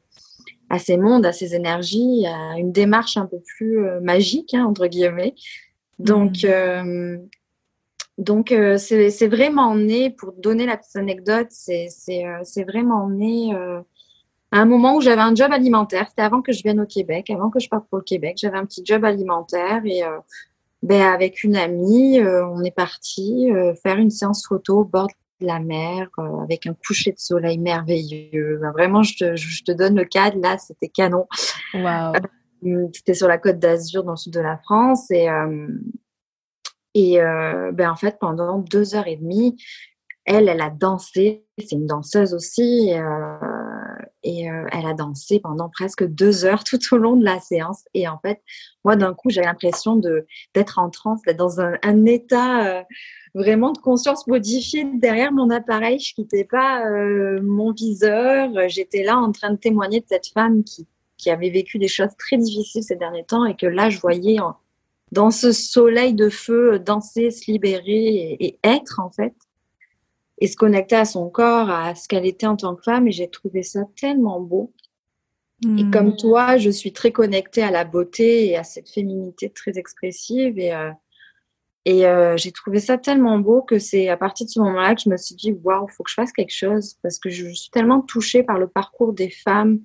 à 0.71 0.79
ces 0.79 0.97
mondes, 0.97 1.27
à 1.27 1.33
ces 1.33 1.55
énergies, 1.55 2.27
à 2.27 2.59
une 2.59 2.73
démarche 2.73 3.19
un 3.19 3.27
peu 3.27 3.39
plus 3.39 3.85
euh, 3.85 4.01
magique, 4.01 4.55
hein, 4.55 4.65
entre 4.65 4.87
guillemets. 4.87 5.35
Donc, 5.99 6.43
mm. 6.43 6.47
euh, 6.47 7.19
donc 8.17 8.55
c'est 8.79 9.27
vraiment 9.27 9.75
né, 9.75 10.11
pour 10.11 10.33
donner 10.33 10.67
la 10.67 10.77
petite 10.77 10.97
anecdote, 10.97 11.49
c'est 11.51 12.65
vraiment 12.67 13.11
né 13.11 13.53
à 14.53 14.59
un 14.59 14.65
moment 14.65 14.97
où 14.97 15.01
j'avais 15.01 15.21
un 15.21 15.35
job 15.35 15.51
alimentaire. 15.53 16.07
C'était 16.09 16.23
avant 16.23 16.41
que 16.41 16.53
je 16.53 16.63
vienne 16.63 16.81
au 16.81 16.87
Québec, 16.87 17.29
avant 17.31 17.51
que 17.51 17.59
je 17.59 17.69
parte 17.69 17.89
pour 17.89 17.99
le 17.99 18.05
Québec. 18.05 18.37
J'avais 18.41 18.57
un 18.57 18.67
petit 18.67 18.83
job 18.85 19.05
alimentaire 19.05 19.83
et 19.85 20.03
ben, 20.85 21.03
avec 21.03 21.43
une 21.43 21.57
amie, 21.57 22.21
on 22.21 22.63
est 22.63 22.75
parti 22.75 23.51
faire 23.83 23.97
une 23.97 24.11
séance 24.11 24.47
photo 24.47 24.81
au 24.81 24.85
bord 24.85 25.09
de 25.41 25.47
la 25.47 25.59
mer 25.59 26.09
avec 26.43 26.67
un 26.67 26.75
coucher 26.87 27.13
de 27.13 27.19
soleil 27.19 27.59
merveilleux. 27.59 28.61
vraiment, 28.73 29.03
je 29.03 29.17
te, 29.17 29.37
je 29.37 29.65
te, 29.65 29.73
donne 29.73 29.97
le 29.97 30.05
cadre. 30.05 30.39
Là, 30.41 30.59
c'était 30.59 30.89
canon. 30.89 31.27
Wow. 31.73 32.13
c'était 32.93 33.15
sur 33.15 33.29
la 33.29 33.39
côte 33.39 33.59
d'Azur, 33.59 34.05
dans 34.05 34.13
le 34.13 34.17
sud 34.17 34.35
de 34.35 34.41
la 34.41 34.59
France. 34.59 35.11
Et, 35.11 35.27
et 36.95 37.19
ben, 37.19 37.91
en 37.91 37.97
fait, 37.97 38.19
pendant 38.21 38.59
deux 38.59 38.95
heures 38.95 39.09
et 39.09 39.17
demie, 39.17 39.57
elle, 40.27 40.49
elle 40.49 40.61
a 40.61 40.71
dansé. 40.71 41.47
C'est 41.59 41.73
une 41.73 41.87
danseuse 41.87 42.35
aussi. 42.35 42.91
et 42.91 43.01
elle 44.25 44.87
a 44.87 44.95
dansé 44.95 45.41
pendant 45.41 45.69
presque 45.69 46.05
deux 46.05 46.45
heures 46.45 46.65
tout 46.65 46.79
au 46.93 46.97
long 46.97 47.17
de 47.17 47.25
la 47.25 47.41
séance. 47.41 47.85
Et 47.95 48.09
en 48.09 48.19
fait, 48.19 48.43
moi, 48.85 48.97
d'un 48.97 49.15
coup, 49.15 49.31
j'ai 49.31 49.43
l'impression 49.43 49.97
d'être 50.55 50.79
en 50.79 50.91
transe, 50.91 51.23
d'être 51.23 51.37
dans 51.37 51.61
un, 51.61 52.05
état 52.07 52.85
vraiment 53.35 53.73
de 53.73 53.79
conscience 53.79 54.27
modifiée 54.27 54.87
derrière 54.95 55.33
mon 55.33 55.51
appareil. 55.51 55.99
Je 55.99 56.15
quittais 56.15 56.45
pas 56.45 56.87
euh, 56.87 57.41
mon 57.43 57.73
viseur. 57.73 58.51
J'étais 58.69 59.03
là 59.03 59.19
en 59.19 59.33
train 59.33 59.51
de 59.51 59.57
témoigner 59.57 60.01
de 60.01 60.07
cette 60.09 60.29
femme 60.29 60.63
qui 60.65 61.31
avait 61.31 61.51
vécu 61.51 61.79
des 61.79 61.89
choses 61.89 62.15
très 62.19 62.37
difficiles 62.37 62.83
ces 62.83 62.97
derniers 62.97 63.25
temps 63.25 63.45
et 63.45 63.57
que 63.57 63.67
là, 63.67 63.91
je 63.91 63.99
voyais 63.99 64.39
dans 65.13 65.31
ce 65.31 65.53
soleil 65.53 66.13
de 66.13 66.29
feu 66.29 66.79
danser, 66.79 67.31
se 67.31 67.51
libérer 67.51 68.37
et, 68.41 68.59
être 68.63 69.01
en 69.01 69.11
fait 69.11 69.35
et 70.39 70.47
se 70.47 70.57
connecter 70.57 70.97
à 70.97 71.05
son 71.05 71.31
corps, 71.31 71.71
à 71.71 71.95
ce 71.95 72.09
qu'elle 72.09 72.27
était 72.27 72.47
en 72.47 72.57
tant 72.57 72.75
que 72.75 72.83
femme. 72.83 73.09
Et 73.09 73.13
j'ai 73.13 73.29
trouvé 73.29 73.63
ça 73.63 73.81
tellement 73.97 74.41
beau. 74.41 74.73
Et 75.79 75.89
comme 75.91 76.09
hmm. 76.09 76.17
toi, 76.17 76.57
je 76.59 76.69
suis 76.69 76.93
très 76.93 77.11
connectée 77.11 77.63
à 77.63 77.71
la 77.71 77.85
beauté 77.85 78.49
et 78.49 78.57
à 78.57 78.65
cette 78.65 78.91
féminité 78.91 79.49
très 79.49 79.79
expressive. 79.79 80.59
Et, 80.59 80.75
euh, 80.75 80.91
et 81.87 82.07
euh, 82.07 82.37
j'ai 82.37 82.53
trouvé 82.53 82.81
ça 82.81 82.99
tellement 82.99 83.39
beau 83.39 83.63
que 83.63 83.79
c'est 83.79 84.09
à 84.09 84.17
partir 84.17 84.47
de 84.47 84.51
ce 84.51 84.61
moment-là 84.61 84.95
que 84.95 85.03
je 85.03 85.09
me 85.09 85.17
suis 85.17 85.35
dit 85.35 85.53
waouh, 85.53 85.89
faut 85.89 86.03
que 86.03 86.11
je 86.11 86.15
fasse 86.15 86.33
quelque 86.33 86.55
chose 86.55 86.97
parce 87.03 87.19
que 87.19 87.31
je 87.31 87.49
suis 87.49 87.71
tellement 87.71 88.03
touchée 88.03 88.43
par 88.43 88.59
le 88.59 88.67
parcours 88.67 89.13
des 89.13 89.31
femmes. 89.31 89.81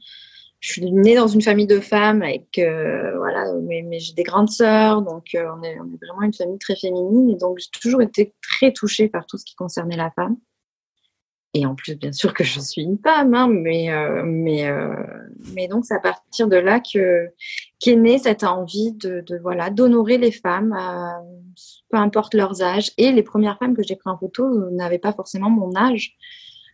Je 0.59 0.73
suis 0.73 0.91
née 0.91 1.15
dans 1.15 1.27
une 1.27 1.41
famille 1.41 1.67
de 1.67 1.79
femmes 1.79 2.21
avec 2.21 2.57
euh, 2.57 3.17
voilà, 3.17 3.53
mais, 3.63 3.81
mais 3.81 3.99
j'ai 3.99 4.13
des 4.13 4.23
grandes 4.23 4.49
sœurs, 4.49 5.01
donc 5.01 5.27
euh, 5.35 5.45
on, 5.57 5.63
est, 5.63 5.79
on 5.79 5.85
est 5.85 6.05
vraiment 6.05 6.23
une 6.23 6.33
famille 6.33 6.59
très 6.59 6.75
féminine 6.75 7.29
et 7.29 7.35
donc 7.35 7.59
j'ai 7.59 7.69
toujours 7.81 8.01
été 8.01 8.33
très 8.41 8.73
touchée 8.73 9.07
par 9.07 9.25
tout 9.25 9.37
ce 9.37 9.45
qui 9.45 9.55
concernait 9.55 9.95
la 9.95 10.11
femme. 10.11 10.35
Et 11.55 11.65
en 11.65 11.73
plus, 11.73 11.95
bien 11.95 12.11
sûr 12.11 12.33
que 12.33 12.43
je 12.43 12.59
suis 12.59 12.83
une 12.83 12.99
femme, 12.99 13.33
hein, 13.33 13.47
mais, 13.49 13.89
euh, 13.89 14.21
mais, 14.23 14.69
euh, 14.69 14.93
mais 15.55 15.67
donc 15.67 15.83
c'est 15.83 15.95
à 15.95 15.99
partir 15.99 16.47
de 16.47 16.57
là 16.57 16.79
que 16.79 17.29
qu'est 17.79 17.95
née 17.95 18.19
cette 18.19 18.43
envie 18.43 18.91
de, 18.91 19.21
de 19.21 19.37
voilà 19.37 19.71
d'honorer 19.71 20.19
les 20.19 20.31
femmes, 20.31 20.73
euh, 20.73 21.49
peu 21.89 21.97
importe 21.97 22.35
leurs 22.35 22.61
âges. 22.61 22.91
Et 22.97 23.11
les 23.11 23.23
premières 23.23 23.57
femmes 23.57 23.75
que 23.75 23.81
j'ai 23.81 23.95
prises 23.95 24.13
en 24.13 24.17
photo 24.17 24.69
n'avaient 24.69 24.99
pas 24.99 25.11
forcément 25.13 25.49
mon 25.49 25.75
âge. 25.75 26.15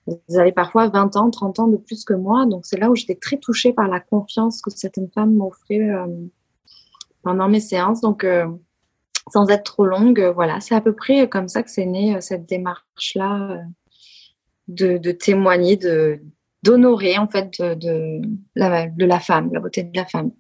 Elles 0.08 0.40
avaient 0.40 0.52
parfois 0.52 0.90
20 0.90 1.16
ans, 1.16 1.30
30 1.30 1.60
ans 1.60 1.68
de 1.68 1.78
plus 1.78 2.04
que 2.04 2.14
moi. 2.14 2.46
Donc 2.46 2.66
c'est 2.66 2.78
là 2.78 2.90
où 2.90 2.96
j'étais 2.96 3.16
très 3.16 3.38
touchée 3.38 3.74
par 3.74 3.88
la 3.88 4.00
confiance 4.00 4.62
que 4.62 4.70
certaines 4.70 5.10
femmes 5.10 5.34
m'offraient 5.34 5.90
pendant 7.24 7.50
mes 7.50 7.60
séances. 7.60 8.02
Donc 8.02 8.26
sans 9.32 9.50
être 9.50 9.64
trop 9.64 9.86
longue, 9.86 10.32
voilà, 10.36 10.60
c'est 10.60 10.76
à 10.76 10.82
peu 10.82 10.94
près 10.94 11.28
comme 11.28 11.48
ça 11.48 11.64
que 11.64 11.72
c'est 11.72 11.86
né 11.86 12.22
cette 12.22 12.48
démarche-là 12.48 13.64
de, 14.68 15.12
témoigner, 15.12 15.78
de 15.78 16.20
d'honorer 16.64 17.18
en 17.18 17.28
fait 17.28 17.62
de, 17.62 18.22
la, 18.56 19.20
femme, 19.20 19.52
la 19.54 19.60
beauté 19.60 19.84
de 19.84 19.96
la 19.96 20.06
femme. 20.06 20.32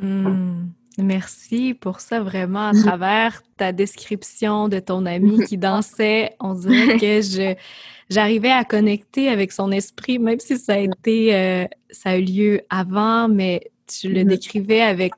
Hmm. 0.00 0.68
Merci 0.98 1.74
pour 1.74 2.00
ça 2.00 2.20
vraiment 2.20 2.68
à 2.68 2.72
travers 2.72 3.42
ta 3.56 3.72
description 3.72 4.68
de 4.68 4.78
ton 4.78 5.06
ami 5.06 5.44
qui 5.48 5.58
dansait. 5.58 6.36
On 6.40 6.54
dirait 6.54 6.98
que 6.98 7.20
je 7.20 7.54
j'arrivais 8.10 8.50
à 8.50 8.64
connecter 8.64 9.28
avec 9.28 9.50
son 9.50 9.72
esprit, 9.72 10.18
même 10.18 10.38
si 10.38 10.58
ça 10.58 10.74
a 10.74 10.78
été 10.78 11.34
euh, 11.34 11.66
ça 11.90 12.10
a 12.10 12.16
eu 12.16 12.24
lieu 12.24 12.60
avant, 12.70 13.28
mais 13.28 13.72
tu 13.86 14.08
le 14.08 14.20
mm-hmm. 14.20 14.26
décrivais 14.26 14.80
avec 14.82 15.12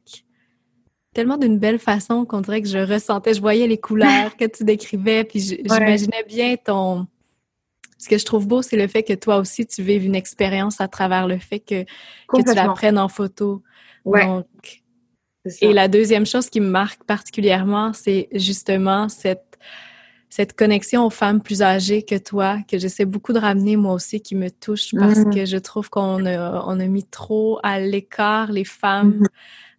tellement 1.13 1.37
d'une 1.37 1.59
belle 1.59 1.79
façon 1.79 2.25
qu'on 2.25 2.41
dirait 2.41 2.63
que 2.63 2.69
je 2.69 2.79
ressentais, 2.79 3.35
je 3.35 3.41
voyais 3.41 3.67
les 3.67 3.79
couleurs 3.79 4.37
que 4.37 4.45
tu 4.45 4.65
décrivais, 4.65 5.25
puis 5.25 5.41
j'imaginais 5.41 6.25
bien 6.27 6.57
ton 6.57 7.07
ce 7.99 8.09
que 8.09 8.19
je 8.19 8.25
trouve 8.25 8.47
beau, 8.47 8.63
c'est 8.63 8.77
le 8.77 8.87
fait 8.87 9.03
que 9.03 9.15
toi 9.15 9.39
aussi, 9.39 9.67
tu 9.67 9.83
vives 9.83 10.05
une 10.05 10.15
expérience 10.15 10.81
à 10.81 10.89
travers 10.89 11.27
le 11.27 11.39
fait 11.39 11.61
que, 11.61 11.85
que 12.29 12.43
tu 12.43 12.55
la 12.55 12.69
prennes 12.69 12.99
en 12.99 13.09
photo. 13.09 13.63
Donc, 14.05 14.47
et 15.61 15.73
la 15.73 15.89
deuxième 15.89 16.27
chose 16.27 16.49
qui 16.51 16.61
me 16.61 16.69
marque 16.69 17.05
particulièrement, 17.05 17.93
c'est 17.93 18.29
justement 18.33 19.09
cette, 19.09 19.59
cette 20.29 20.55
connexion 20.55 21.07
aux 21.07 21.11
femmes 21.11 21.41
plus 21.41 21.63
âgées 21.63 22.03
que 22.03 22.17
toi, 22.17 22.59
que 22.69 22.79
j'essaie 22.79 23.05
beaucoup 23.05 23.33
de 23.33 23.39
ramener 23.39 23.77
moi 23.77 23.95
aussi, 23.95 24.21
qui 24.21 24.35
me 24.35 24.51
touche 24.51 24.95
parce 24.99 25.21
mm. 25.21 25.35
que 25.35 25.45
je 25.45 25.57
trouve 25.57 25.89
qu'on 25.91 26.27
a, 26.27 26.65
on 26.67 26.81
a 26.81 26.87
mis 26.87 27.05
trop 27.05 27.59
à 27.63 27.81
l'écart 27.81 28.53
les 28.53 28.65
femmes 28.65 29.23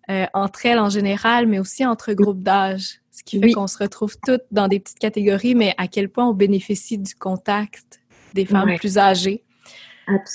mm-hmm. 0.09 0.23
euh, 0.23 0.25
entre 0.33 0.65
elles 0.65 0.79
en 0.79 0.89
général, 0.89 1.47
mais 1.47 1.59
aussi 1.59 1.85
entre 1.85 2.13
groupes 2.13 2.43
d'âge. 2.43 2.99
Ce 3.11 3.23
qui 3.23 3.39
fait 3.39 3.51
qu'on 3.51 3.65
se 3.65 3.79
retrouve 3.79 4.15
toutes 4.25 4.43
dans 4.51 4.67
des 4.67 4.79
petites 4.79 4.99
catégories, 4.99 5.55
mais 5.55 5.73
à 5.77 5.87
quel 5.87 6.07
point 6.07 6.29
on 6.29 6.33
bénéficie 6.33 6.99
du 6.99 7.15
contact 7.15 7.99
des 8.35 8.45
femmes 8.45 8.75
plus 8.77 8.99
âgées. 8.99 9.43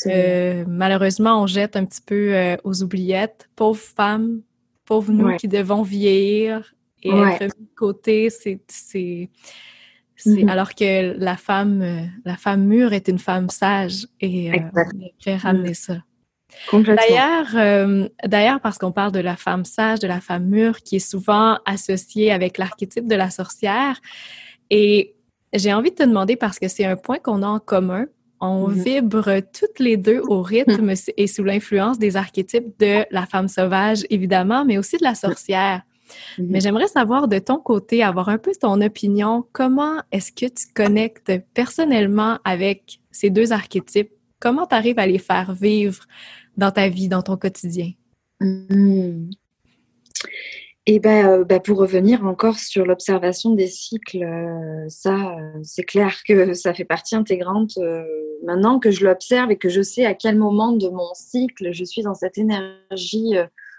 Euh, 0.06 0.64
malheureusement, 0.66 1.42
on 1.42 1.46
jette 1.46 1.76
un 1.76 1.84
petit 1.84 2.02
peu 2.04 2.34
euh, 2.34 2.56
aux 2.64 2.82
oubliettes. 2.82 3.48
Pauvres 3.56 3.80
femmes, 3.80 4.42
pauvres 4.84 5.12
nous 5.12 5.36
qui 5.36 5.48
devons 5.48 5.82
vieillir 5.82 6.74
et 7.02 7.10
être 7.10 7.46
de 7.46 7.66
côté. 7.76 8.30
C'est, 8.30 8.60
mm-hmm. 10.24 10.48
alors 10.48 10.74
que 10.74 11.16
la 11.18 11.36
femme, 11.36 11.82
euh, 11.82 12.06
la 12.24 12.36
femme 12.36 12.64
mûre 12.64 12.92
est 12.92 13.08
une 13.08 13.18
femme 13.18 13.48
sage 13.50 14.06
et 14.20 14.50
on 14.52 15.26
est 15.26 15.36
ramener 15.36 15.74
ça. 15.74 15.98
D'ailleurs, 16.72 18.06
d'ailleurs, 18.26 18.60
parce 18.60 18.76
qu'on 18.78 18.92
parle 18.92 19.12
de 19.12 19.20
la 19.20 19.36
femme 19.36 19.64
sage, 19.64 20.00
de 20.00 20.06
la 20.06 20.20
femme 20.20 20.44
mûre, 20.44 20.82
qui 20.82 20.96
est 20.96 21.10
souvent 21.10 21.58
associée 21.64 22.30
avec 22.30 22.58
l'archétype 22.58 23.08
de 23.08 23.14
la 23.14 23.30
sorcière, 23.30 23.98
et 24.68 25.14
j'ai 25.52 25.72
envie 25.72 25.90
de 25.90 25.96
te 25.96 26.02
demander 26.02 26.36
parce 26.36 26.58
que 26.58 26.68
c'est 26.68 26.84
un 26.84 26.96
point 26.96 27.18
qu'on 27.18 27.42
a 27.42 27.46
en 27.46 27.58
commun. 27.58 28.06
On 28.44 28.66
mhm. 28.66 28.82
vibre 28.82 29.40
toutes 29.52 29.78
les 29.78 29.96
deux 29.96 30.20
au 30.26 30.42
rythme 30.42 30.88
mhm. 30.88 30.96
et 31.16 31.26
sous 31.28 31.44
l'influence 31.44 31.98
des 32.00 32.16
archétypes 32.16 32.76
de 32.80 33.04
la 33.12 33.24
femme 33.24 33.46
sauvage, 33.46 34.04
évidemment, 34.10 34.64
mais 34.64 34.78
aussi 34.78 34.96
de 34.96 35.04
la 35.04 35.14
sorcière. 35.14 35.82
Mhm. 36.38 36.46
Mais 36.50 36.60
j'aimerais 36.60 36.88
savoir 36.88 37.28
de 37.28 37.38
ton 37.38 37.58
côté, 37.58 38.02
avoir 38.02 38.28
un 38.28 38.38
peu 38.38 38.50
ton 38.60 38.80
opinion. 38.80 39.46
Comment 39.52 40.02
est-ce 40.10 40.32
que 40.32 40.46
tu 40.46 40.66
connectes 40.74 41.32
personnellement 41.54 42.40
avec 42.44 42.98
ces 43.12 43.30
deux 43.30 43.52
archétypes? 43.52 44.10
Comment 44.40 44.66
tu 44.66 44.74
arrives 44.74 44.98
à 44.98 45.06
les 45.06 45.18
faire 45.18 45.54
vivre 45.54 46.04
dans 46.56 46.72
ta 46.72 46.88
vie, 46.88 47.06
dans 47.08 47.22
ton 47.22 47.36
quotidien? 47.36 47.92
Et 50.86 51.00
euh, 51.06 51.44
ben, 51.44 51.60
pour 51.60 51.78
revenir 51.78 52.26
encore 52.26 52.58
sur 52.58 52.84
l'observation 52.84 53.54
des 53.54 53.68
cycles, 53.68 54.24
euh, 54.24 54.88
ça, 54.88 55.36
euh, 55.38 55.60
c'est 55.62 55.84
clair 55.84 56.16
que 56.26 56.54
ça 56.54 56.74
fait 56.74 56.84
partie 56.84 57.14
intégrante. 57.14 57.78
maintenant 58.44 58.80
que 58.80 58.90
je 58.90 59.04
l'observe 59.04 59.52
et 59.52 59.56
que 59.56 59.68
je 59.68 59.80
sais 59.82 60.04
à 60.04 60.14
quel 60.14 60.36
moment 60.36 60.72
de 60.72 60.88
mon 60.88 61.14
cycle 61.14 61.72
je 61.72 61.84
suis 61.84 62.02
dans 62.02 62.14
cette 62.14 62.36
énergie 62.36 63.34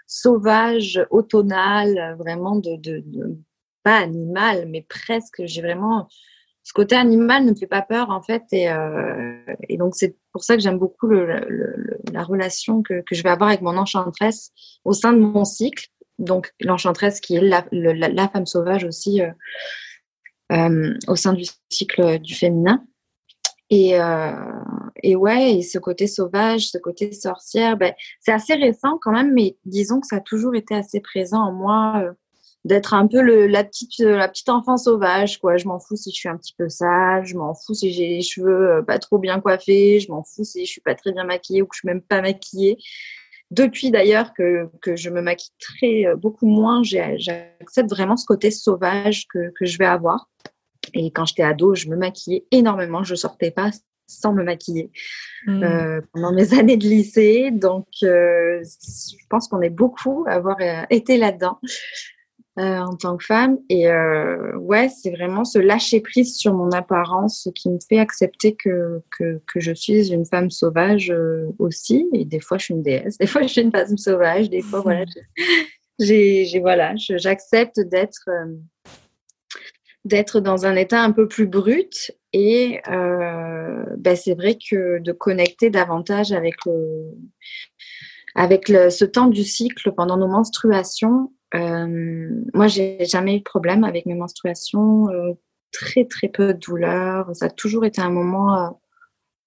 sauvage, 0.06 1.06
automnale, 1.10 2.16
vraiment 2.18 2.56
de, 2.56 3.04
pas 3.82 3.98
animal, 3.98 4.66
mais 4.68 4.86
presque. 4.88 5.42
J'ai 5.44 5.60
vraiment 5.60 6.08
ce 6.62 6.72
côté 6.72 6.96
animal 6.96 7.44
ne 7.44 7.50
me 7.50 7.56
fait 7.56 7.66
pas 7.66 7.82
peur 7.82 8.08
en 8.08 8.22
fait, 8.22 8.44
et, 8.52 9.76
donc 9.76 9.94
c'est 9.94 10.16
pour 10.32 10.42
ça 10.42 10.56
que 10.56 10.62
j'aime 10.62 10.78
beaucoup 10.78 11.08
la 11.10 12.22
relation 12.22 12.82
que, 12.82 13.02
que 13.02 13.14
je 13.14 13.22
vais 13.22 13.28
avoir 13.28 13.50
avec 13.50 13.60
mon 13.60 13.76
enchantresse 13.76 14.52
au 14.86 14.94
sein 14.94 15.12
de 15.12 15.18
mon 15.18 15.44
cycle 15.44 15.88
donc 16.18 16.52
l'enchantresse 16.60 17.20
qui 17.20 17.36
est 17.36 17.40
la, 17.40 18.28
femme 18.28 18.46
sauvage 18.46 18.84
aussi 18.84 19.22
euh, 19.22 19.30
euh, 20.52 20.94
au 21.08 21.16
sein 21.16 21.32
du 21.32 21.44
cycle 21.70 22.18
du 22.20 22.34
féminin. 22.34 22.84
Et, 23.70 23.98
euh, 23.98 24.32
et 25.02 25.16
ouais, 25.16 25.54
et 25.54 25.62
ce 25.62 25.78
côté 25.78 26.06
sauvage, 26.06 26.68
ce 26.68 26.78
côté 26.78 27.12
sorcière, 27.12 27.76
ben, 27.76 27.94
c'est 28.20 28.32
assez 28.32 28.54
récent 28.54 28.98
quand 29.00 29.10
même, 29.10 29.32
mais 29.32 29.56
disons 29.64 30.00
que 30.00 30.06
ça 30.06 30.16
a 30.16 30.20
toujours 30.20 30.54
été 30.54 30.74
assez 30.74 31.00
présent 31.00 31.40
en 31.40 31.52
moi 31.52 32.14
d'être 32.64 32.94
un 32.94 33.06
peu 33.06 33.20
le, 33.20 33.46
la 33.46 33.62
petite 33.64 33.98
la 33.98 34.26
petite 34.28 34.48
enfant 34.48 34.78
sauvage 34.78 35.38
quoi 35.38 35.58
je 35.58 35.66
m'en 35.66 35.78
fous 35.78 35.96
si 35.96 36.10
je 36.10 36.16
suis 36.16 36.28
un 36.30 36.36
petit 36.38 36.54
peu 36.56 36.70
sage 36.70 37.28
je 37.28 37.36
m'en 37.36 37.54
fous 37.54 37.74
si 37.74 37.92
j'ai 37.92 38.08
les 38.08 38.22
cheveux 38.22 38.82
pas 38.86 38.98
trop 38.98 39.18
bien 39.18 39.38
coiffés 39.40 40.00
je 40.00 40.10
m'en 40.10 40.22
fous 40.22 40.44
si 40.44 40.64
je 40.64 40.70
suis 40.70 40.80
pas 40.80 40.94
très 40.94 41.12
bien 41.12 41.24
maquillée 41.24 41.60
ou 41.60 41.66
que 41.66 41.74
je 41.74 41.80
suis 41.80 41.88
même 41.88 42.00
pas 42.00 42.22
maquillée 42.22 42.78
depuis 43.54 43.90
d'ailleurs 43.90 44.34
que, 44.34 44.68
que, 44.82 44.96
je 44.96 45.10
me 45.10 45.20
maquille 45.20 45.52
très 45.58 46.06
euh, 46.06 46.16
beaucoup 46.16 46.46
moins, 46.46 46.82
j'accepte 46.82 47.90
vraiment 47.90 48.16
ce 48.16 48.26
côté 48.26 48.50
sauvage 48.50 49.26
que, 49.28 49.52
que 49.58 49.64
je 49.64 49.78
vais 49.78 49.86
avoir. 49.86 50.28
Et 50.92 51.10
quand 51.10 51.24
j'étais 51.24 51.42
ado, 51.42 51.74
je 51.74 51.88
me 51.88 51.96
maquillais 51.96 52.44
énormément. 52.50 53.02
Je 53.02 53.14
sortais 53.14 53.50
pas 53.50 53.70
sans 54.06 54.34
me 54.34 54.44
maquiller 54.44 54.90
hmm. 55.46 55.62
euh, 55.62 56.00
pendant 56.12 56.32
mes 56.32 56.52
années 56.58 56.76
de 56.76 56.86
lycée. 56.86 57.50
Donc, 57.50 57.86
euh, 58.02 58.62
je 58.62 59.26
pense 59.30 59.48
qu'on 59.48 59.62
est 59.62 59.70
beaucoup 59.70 60.24
à 60.28 60.32
avoir 60.32 60.58
été 60.90 61.16
là-dedans. 61.16 61.58
Euh, 62.56 62.78
en 62.78 62.94
tant 62.94 63.16
que 63.16 63.24
femme. 63.24 63.58
Et 63.68 63.88
euh, 63.88 64.56
ouais, 64.58 64.88
c'est 64.88 65.10
vraiment 65.10 65.44
ce 65.44 65.58
lâcher 65.58 66.00
prise 66.00 66.36
sur 66.36 66.54
mon 66.54 66.70
apparence 66.70 67.48
qui 67.56 67.68
me 67.68 67.78
fait 67.88 67.98
accepter 67.98 68.54
que, 68.54 69.02
que, 69.10 69.40
que 69.52 69.58
je 69.58 69.72
suis 69.72 70.12
une 70.12 70.24
femme 70.24 70.50
sauvage 70.50 71.10
euh, 71.10 71.48
aussi. 71.58 72.08
Et 72.12 72.24
des 72.24 72.38
fois, 72.38 72.56
je 72.58 72.66
suis 72.66 72.74
une 72.74 72.82
déesse. 72.82 73.18
Des 73.18 73.26
fois, 73.26 73.42
je 73.42 73.48
suis 73.48 73.62
une 73.62 73.72
femme 73.72 73.98
sauvage. 73.98 74.50
Des 74.50 74.62
fois, 74.62 74.82
voilà, 74.82 75.04
j'ai, 75.98 76.44
j'ai 76.44 76.60
voilà, 76.60 76.94
j'accepte 76.96 77.80
d'être 77.80 78.30
d'être 80.04 80.38
dans 80.38 80.64
un 80.64 80.76
état 80.76 81.02
un 81.02 81.10
peu 81.10 81.26
plus 81.26 81.48
brut 81.48 82.12
et 82.32 82.78
ben 82.86 84.14
c'est 84.14 84.34
vrai 84.34 84.58
que 84.58 85.00
de 85.00 85.12
connecter 85.12 85.70
davantage 85.70 86.30
avec 86.30 86.54
le 86.66 87.10
avec 88.34 88.68
le, 88.68 88.90
ce 88.90 89.04
temps 89.04 89.28
du 89.28 89.44
cycle 89.44 89.92
pendant 89.92 90.16
nos 90.16 90.28
menstruations 90.28 91.32
moi, 92.54 92.68
j'ai 92.68 93.04
jamais 93.04 93.36
eu 93.36 93.38
de 93.38 93.44
problème 93.44 93.84
avec 93.84 94.06
mes 94.06 94.14
menstruations, 94.14 95.08
euh, 95.10 95.32
très 95.72 96.04
très 96.04 96.28
peu 96.28 96.48
de 96.48 96.58
douleur. 96.58 97.30
Ça 97.34 97.46
a 97.46 97.50
toujours 97.50 97.84
été 97.84 98.00
un 98.00 98.10
moment, 98.10 98.56
euh, 98.56 98.70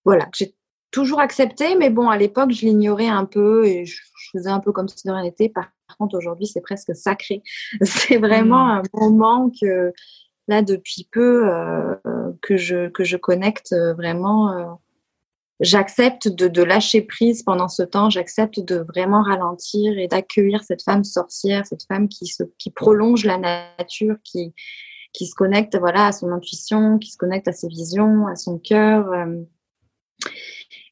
voilà, 0.06 0.26
que 0.26 0.38
j'ai 0.38 0.56
toujours 0.91 1.20
accepté, 1.20 1.76
mais 1.76 1.89
bon, 1.89 2.10
à 2.10 2.17
l'époque, 2.17 2.52
je 2.52 2.65
l'ignorais 2.65 3.08
un 3.08 3.26
peu 3.26 3.65
et 3.65 3.86
je, 3.86 4.02
faisais 4.34 4.50
un 4.50 4.60
peu 4.60 4.74
comme 4.74 4.89
si 4.89 5.08
de 5.08 5.12
rien 5.12 5.24
n'était. 5.24 5.50
Par 5.50 5.70
contre, 5.98 6.17
aujourd'hui, 6.17 6.48
c'est 6.48 6.62
presque 6.62 6.93
sacré. 6.93 7.41
C'est 7.82 8.17
vraiment 8.17 8.65
mmh. 8.65 8.82
un 8.93 9.00
moment 9.00 9.50
que 9.50 9.93
là, 10.50 10.62
depuis 10.62 11.08
peu, 11.12 11.50
que 12.41 12.58
je 12.58 12.89
que 12.89 13.06
je 13.06 13.15
connecte 13.15 13.74
vraiment 13.96 14.80
j'accepte 15.60 16.28
de, 16.28 16.63
lâcher 16.63 17.02
prise 17.02 17.43
pendant 17.43 17.67
ce 17.67 17.84
temps, 17.84 18.10
j'accepte 18.10 18.60
de 18.60 18.78
vraiment 18.78 19.24
ralentir 19.24 19.98
et 19.98 20.08
d'accueillir 20.08 20.63
cette 20.63 20.84
femme 20.84 21.04
sorcière, 21.04 21.65
cette 21.65 21.84
femme 21.88 22.08
qui, 22.08 22.28
se, 22.28 22.43
qui 22.58 22.70
prolonge 22.70 23.26
la 23.26 23.38
nature, 23.38 24.15
qui, 24.24 24.54
qui 25.13 25.26
se 25.26 25.36
connecte 25.36 25.78
voilà, 25.78 26.08
à 26.08 26.12
son 26.12 26.32
intuition, 26.32 27.00
qui 27.00 27.12
se 27.12 27.17
connecte 27.17 27.48
à 27.48 27.54
ses 27.54 27.67
visions, 27.67 28.28
à 28.28 28.36
son 28.36 28.60
cœur. 28.60 29.12
Euh. 29.12 29.41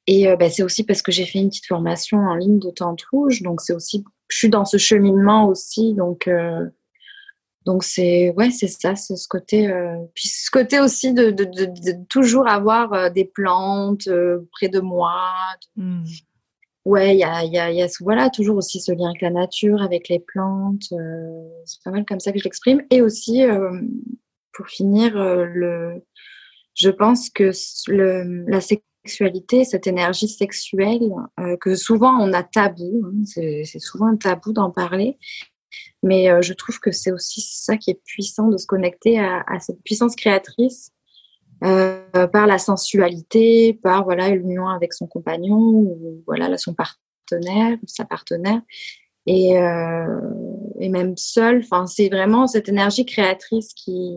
Et 0.08 0.28
euh, 0.28 0.36
bah, 0.36 0.50
c'est 0.50 0.64
aussi 0.64 0.84
parce 0.84 1.02
que 1.02 1.12
j'ai 1.12 1.26
fait 1.26 1.40
une 1.40 1.50
petite 1.50 1.68
formation 1.68 2.18
en 2.18 2.36
ligne 2.36 2.60
de 2.60 2.70
Tente 2.70 3.04
Rouge, 3.12 3.42
donc 3.42 3.62
c'est 3.62 3.74
aussi, 3.74 4.04
je 4.30 4.38
suis 4.38 4.50
dans 4.50 4.66
ce 4.66 4.78
cheminement 4.78 5.48
aussi, 5.48 5.94
donc 5.94 6.28
euh, 6.28 6.66
donc 7.66 7.84
c'est 7.84 8.32
ouais, 8.38 8.52
c'est 8.52 8.68
ça, 8.68 8.96
c'est 8.96 9.16
ce 9.16 9.28
côté. 9.28 9.68
Euh, 9.68 9.98
puis 10.14 10.28
ce 10.28 10.52
côté 10.52 10.80
aussi 10.80 11.14
de, 11.14 11.32
de, 11.32 11.44
de, 11.46 12.06
toujours 12.10 12.48
avoir 12.48 12.94
euh, 12.94 13.10
des 13.10 13.26
plantes 13.26 14.08
euh, 14.08 14.48
près 14.52 14.70
de 14.70 14.80
moi. 14.80 15.24
Mmh. 15.76 16.04
Ouais, 16.86 17.16
il 17.16 17.20
y 17.20 17.24
a, 17.24 17.44
y, 17.44 17.58
a, 17.58 17.72
y 17.72 17.82
a 17.82 17.88
voilà 18.02 18.30
toujours 18.30 18.58
aussi 18.58 18.80
ce 18.80 18.92
lien 18.92 19.10
avec 19.10 19.22
la 19.22 19.32
nature, 19.32 19.82
avec 19.82 20.08
les 20.08 20.20
plantes. 20.20 20.94
c'est 21.66 21.84
pas 21.84 21.90
mal 21.90 22.06
comme 22.06 22.20
ça 22.20 22.32
que 22.32 22.38
je 22.38 22.44
l'exprime. 22.44 22.84
Et 22.92 23.02
aussi 23.02 23.42
pour 24.54 24.68
finir, 24.68 25.16
le, 25.16 26.04
je 26.76 26.92
pense 26.92 27.32
que 27.32 27.50
le, 27.88 28.46
la 28.48 28.62
sexualité, 28.62 29.64
cette 29.64 29.88
énergie 29.88 30.28
sexuelle 30.28 31.10
que 31.60 31.74
souvent 31.74 32.20
on 32.20 32.32
a 32.34 32.44
tabou, 32.44 33.02
hein, 33.04 33.24
c'est 33.26 33.80
souvent 33.80 34.06
un 34.06 34.18
tabou 34.18 34.54
d'en 34.54 34.70
parler. 34.70 35.18
Mais 36.04 36.30
euh, 36.30 36.42
je 36.42 36.54
trouve 36.54 36.80
que 36.80 36.92
c'est 36.92 37.12
aussi 37.12 37.42
ça 37.42 37.78
qui 37.78 37.92
est 37.92 38.02
puissant 38.06 38.48
de 38.48 38.58
se 38.58 38.66
connecter 38.66 39.20
à, 39.20 39.44
cette 39.60 39.82
puissance 39.84 40.16
créatrice 40.16 40.92
euh, 41.64 42.28
par 42.28 42.48
la 42.48 42.58
sensualité, 42.58 43.74
par 43.82 44.04
voilà 44.04 44.30
l'union 44.30 44.68
avec 44.68 44.94
son 44.94 45.08
compagnon 45.08 45.58
ou 45.58 46.24
voilà 46.28 46.56
son 46.58 46.74
partenaire, 46.74 47.78
sa 47.88 48.06
partenaire, 48.06 48.62
et, 49.26 49.58
euh, 49.58 50.06
même 50.80 51.18
seul. 51.18 51.62
Enfin, 51.64 51.88
c'est 51.88 52.10
vraiment 52.10 52.48
cette 52.48 52.70
énergie 52.70 53.06
créatrice 53.06 53.74
qui 53.74 54.16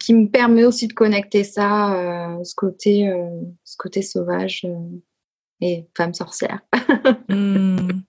qui, 0.00 0.12
me 0.12 0.28
permet 0.28 0.64
aussi 0.64 0.88
de 0.88 0.92
connecter 0.92 1.44
ça, 1.44 2.36
ce 2.42 2.52
côté 2.56 3.12
ce 3.64 3.76
côté 3.76 4.02
sauvage 4.02 4.66
et 5.60 5.88
femme 5.96 6.14
sorcière. 6.14 6.60
Mmh. 7.28 8.02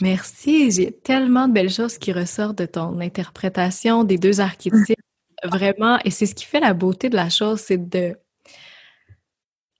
Merci. 0.00 0.70
J'ai 0.70 0.92
tellement 0.92 1.48
de 1.48 1.52
belles 1.52 1.70
choses 1.70 1.98
qui 1.98 2.12
ressortent 2.12 2.58
de 2.58 2.66
ton 2.66 3.00
interprétation 3.00 4.04
des 4.04 4.18
deux 4.18 4.40
archétypes. 4.40 4.98
Vraiment, 5.44 5.98
et 6.04 6.10
c'est 6.10 6.26
ce 6.26 6.34
qui 6.34 6.44
fait 6.44 6.60
la 6.60 6.74
beauté 6.74 7.08
de 7.08 7.16
la 7.16 7.30
chose, 7.30 7.60
c'est 7.60 7.88
de... 7.88 8.14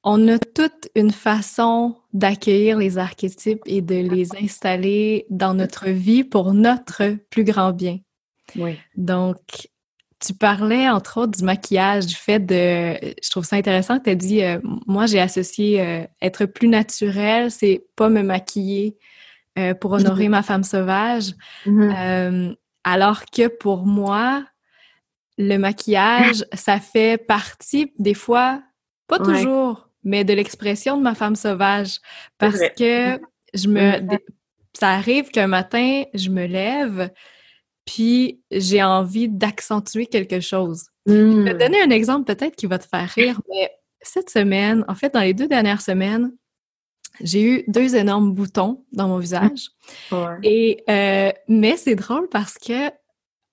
On 0.03 0.29
a 0.29 0.39
toute 0.39 0.89
une 0.95 1.11
façon 1.11 1.97
d'accueillir 2.15 2.79
les 2.79 2.97
archétypes 2.97 3.61
et 3.67 3.83
de 3.83 3.97
les 3.97 4.35
installer 4.37 5.27
dans 5.29 5.53
notre 5.53 5.91
vie 5.91 6.25
pour 6.25 6.55
notre 6.55 7.17
plus 7.29 7.45
grand 7.45 7.73
bien. 7.73 7.99
Oui. 8.57 8.79
Donc, 8.97 9.69
tu 10.21 10.35
parlais 10.35 10.89
entre 10.89 11.19
autres 11.21 11.39
du 11.39 11.45
maquillage, 11.45 12.07
du 12.07 12.15
fait 12.15 12.39
de. 12.39 12.95
Je 13.23 13.31
trouve 13.31 13.45
ça 13.45 13.57
intéressant 13.57 13.99
que 13.99 14.05
tu 14.05 14.11
as 14.11 14.15
dit 14.15 14.43
euh, 14.43 14.59
moi, 14.87 15.07
j'ai 15.07 15.21
associé 15.21 15.81
euh, 15.81 16.05
être 16.23 16.47
plus 16.47 16.69
naturel, 16.69 17.51
c'est 17.51 17.85
pas 17.97 18.09
me 18.09 18.23
maquiller, 18.23 18.97
euh, 19.61 19.75
pour 19.75 19.93
honorer 19.93 20.29
ma 20.29 20.43
femme 20.43 20.65
sauvage. 20.65 21.33
Mm-hmm. 21.67 21.91
Euh, 22.01 22.55
alors 22.83 23.25
que 23.27 23.49
pour 23.49 23.85
moi, 23.85 24.45
le 25.37 25.59
maquillage, 25.59 26.45
ça 26.55 26.81
fait 26.81 27.19
partie, 27.19 27.93
des 27.99 28.15
fois, 28.15 28.63
pas 29.07 29.19
toujours, 29.19 29.91
mais 30.03 30.25
de 30.25 30.33
l'expression 30.33 30.97
de 30.97 31.03
ma 31.03 31.15
femme 31.15 31.37
sauvage. 31.37 31.99
Parce 32.39 32.61
que 32.79 33.21
je 33.53 33.69
me. 33.69 33.99
Mm-hmm. 33.99 34.19
Ça 34.79 34.91
arrive 34.91 35.31
qu'un 35.31 35.49
matin, 35.49 36.05
je 36.15 36.31
me 36.31 36.47
lève, 36.47 37.11
puis 37.85 38.41
j'ai 38.53 38.83
envie 38.83 39.29
d'accentuer 39.29 40.07
quelque 40.07 40.41
chose. 40.41 40.87
Je 41.07 41.13
vais 41.13 41.51
te 41.51 41.57
mm. 41.57 41.59
donner 41.59 41.83
un 41.83 41.91
exemple 41.91 42.33
peut-être 42.33 42.55
qui 42.55 42.67
va 42.67 42.79
te 42.79 42.87
faire 42.87 43.09
rire, 43.09 43.41
mais 43.49 43.71
cette 44.01 44.31
semaine, 44.31 44.85
en 44.89 44.95
fait, 44.95 45.13
dans 45.13 45.21
les 45.21 45.35
deux 45.35 45.49
dernières 45.49 45.81
semaines, 45.81 46.33
j'ai 47.21 47.43
eu 47.43 47.65
deux 47.69 47.97
énormes 47.97 48.33
boutons 48.33 48.85
dans 48.93 49.09
mon 49.09 49.19
visage. 49.19 49.69
Et 50.43 50.83
euh, 50.89 51.31
mais 51.49 51.77
c'est 51.77 51.95
drôle 51.95 52.29
parce 52.29 52.59
que 52.59 52.91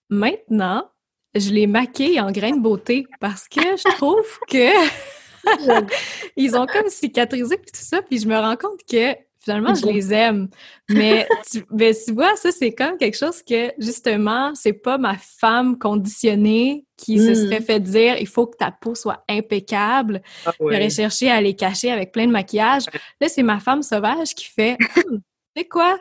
maintenant, 0.10 0.89
je 1.36 1.52
les 1.52 1.67
maquille 1.67 2.20
en 2.20 2.32
grains 2.32 2.56
de 2.56 2.62
beauté 2.62 3.06
parce 3.20 3.48
que 3.48 3.62
je 3.62 3.96
trouve 3.96 4.26
que 4.50 4.72
ils 6.38 6.56
ont 6.56 6.65
comme 6.65 6.89
cicatrisé 6.89 7.58
puis 7.58 7.72
tout 7.72 7.84
ça, 7.84 8.02
puis 8.02 8.20
je 8.20 8.28
me 8.28 8.38
rends 8.38 8.56
compte 8.56 8.82
que 8.89 9.15
finalement, 9.47 9.73
je 9.73 9.86
les 9.86 10.13
aime. 10.13 10.49
Mais 10.89 11.25
tu, 11.49 11.63
ben, 11.71 11.93
tu 12.05 12.12
vois, 12.12 12.36
ça, 12.36 12.51
c'est 12.51 12.73
comme 12.73 12.97
quelque 12.97 13.17
chose 13.17 13.41
que, 13.41 13.71
justement, 13.77 14.53
c'est 14.55 14.73
pas 14.73 14.97
ma 14.97 15.15
femme 15.17 15.79
conditionnée 15.79 16.86
qui 16.97 17.17
se 17.19 17.33
serait 17.33 17.62
mm. 17.62 17.63
fait 17.63 17.79
dire 17.79 18.17
il 18.19 18.27
faut 18.27 18.47
que 18.47 18.57
ta 18.57 18.71
peau 18.71 18.93
soit 18.93 19.23
impeccable. 19.29 20.21
Ah, 20.45 20.51
J'aurais 20.60 20.89
cherché 20.89 21.31
à 21.31 21.39
les 21.39 21.55
cacher 21.55 21.91
avec 21.91 22.12
plein 22.12 22.27
de 22.27 22.31
maquillage. 22.31 22.83
Là, 23.21 23.29
c'est 23.29 23.43
ma 23.43 23.60
femme 23.60 23.83
sauvage 23.83 24.36
qui 24.36 24.45
fait 24.45 24.75
hmm, 24.79 25.17
Tu 25.17 25.21
sais 25.55 25.65
quoi? 25.65 25.97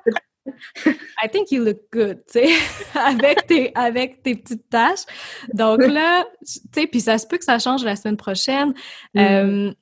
I 1.22 1.28
think 1.30 1.50
you 1.50 1.64
look 1.64 1.82
good, 1.92 2.22
tu 2.30 2.40
sais, 2.40 2.48
avec 2.94 3.46
tes, 3.46 3.72
avec 3.74 4.22
tes 4.22 4.34
petites 4.34 4.68
taches. 4.68 5.04
Donc 5.52 5.80
là, 5.86 6.24
tu 6.44 6.60
sais, 6.74 6.86
puis 6.86 7.00
ça 7.00 7.18
se 7.18 7.26
peut 7.26 7.38
que 7.38 7.44
ça 7.44 7.58
change 7.58 7.84
la 7.84 7.94
semaine 7.94 8.16
prochaine. 8.16 8.74
Mm. 9.14 9.20
Euh, 9.20 9.72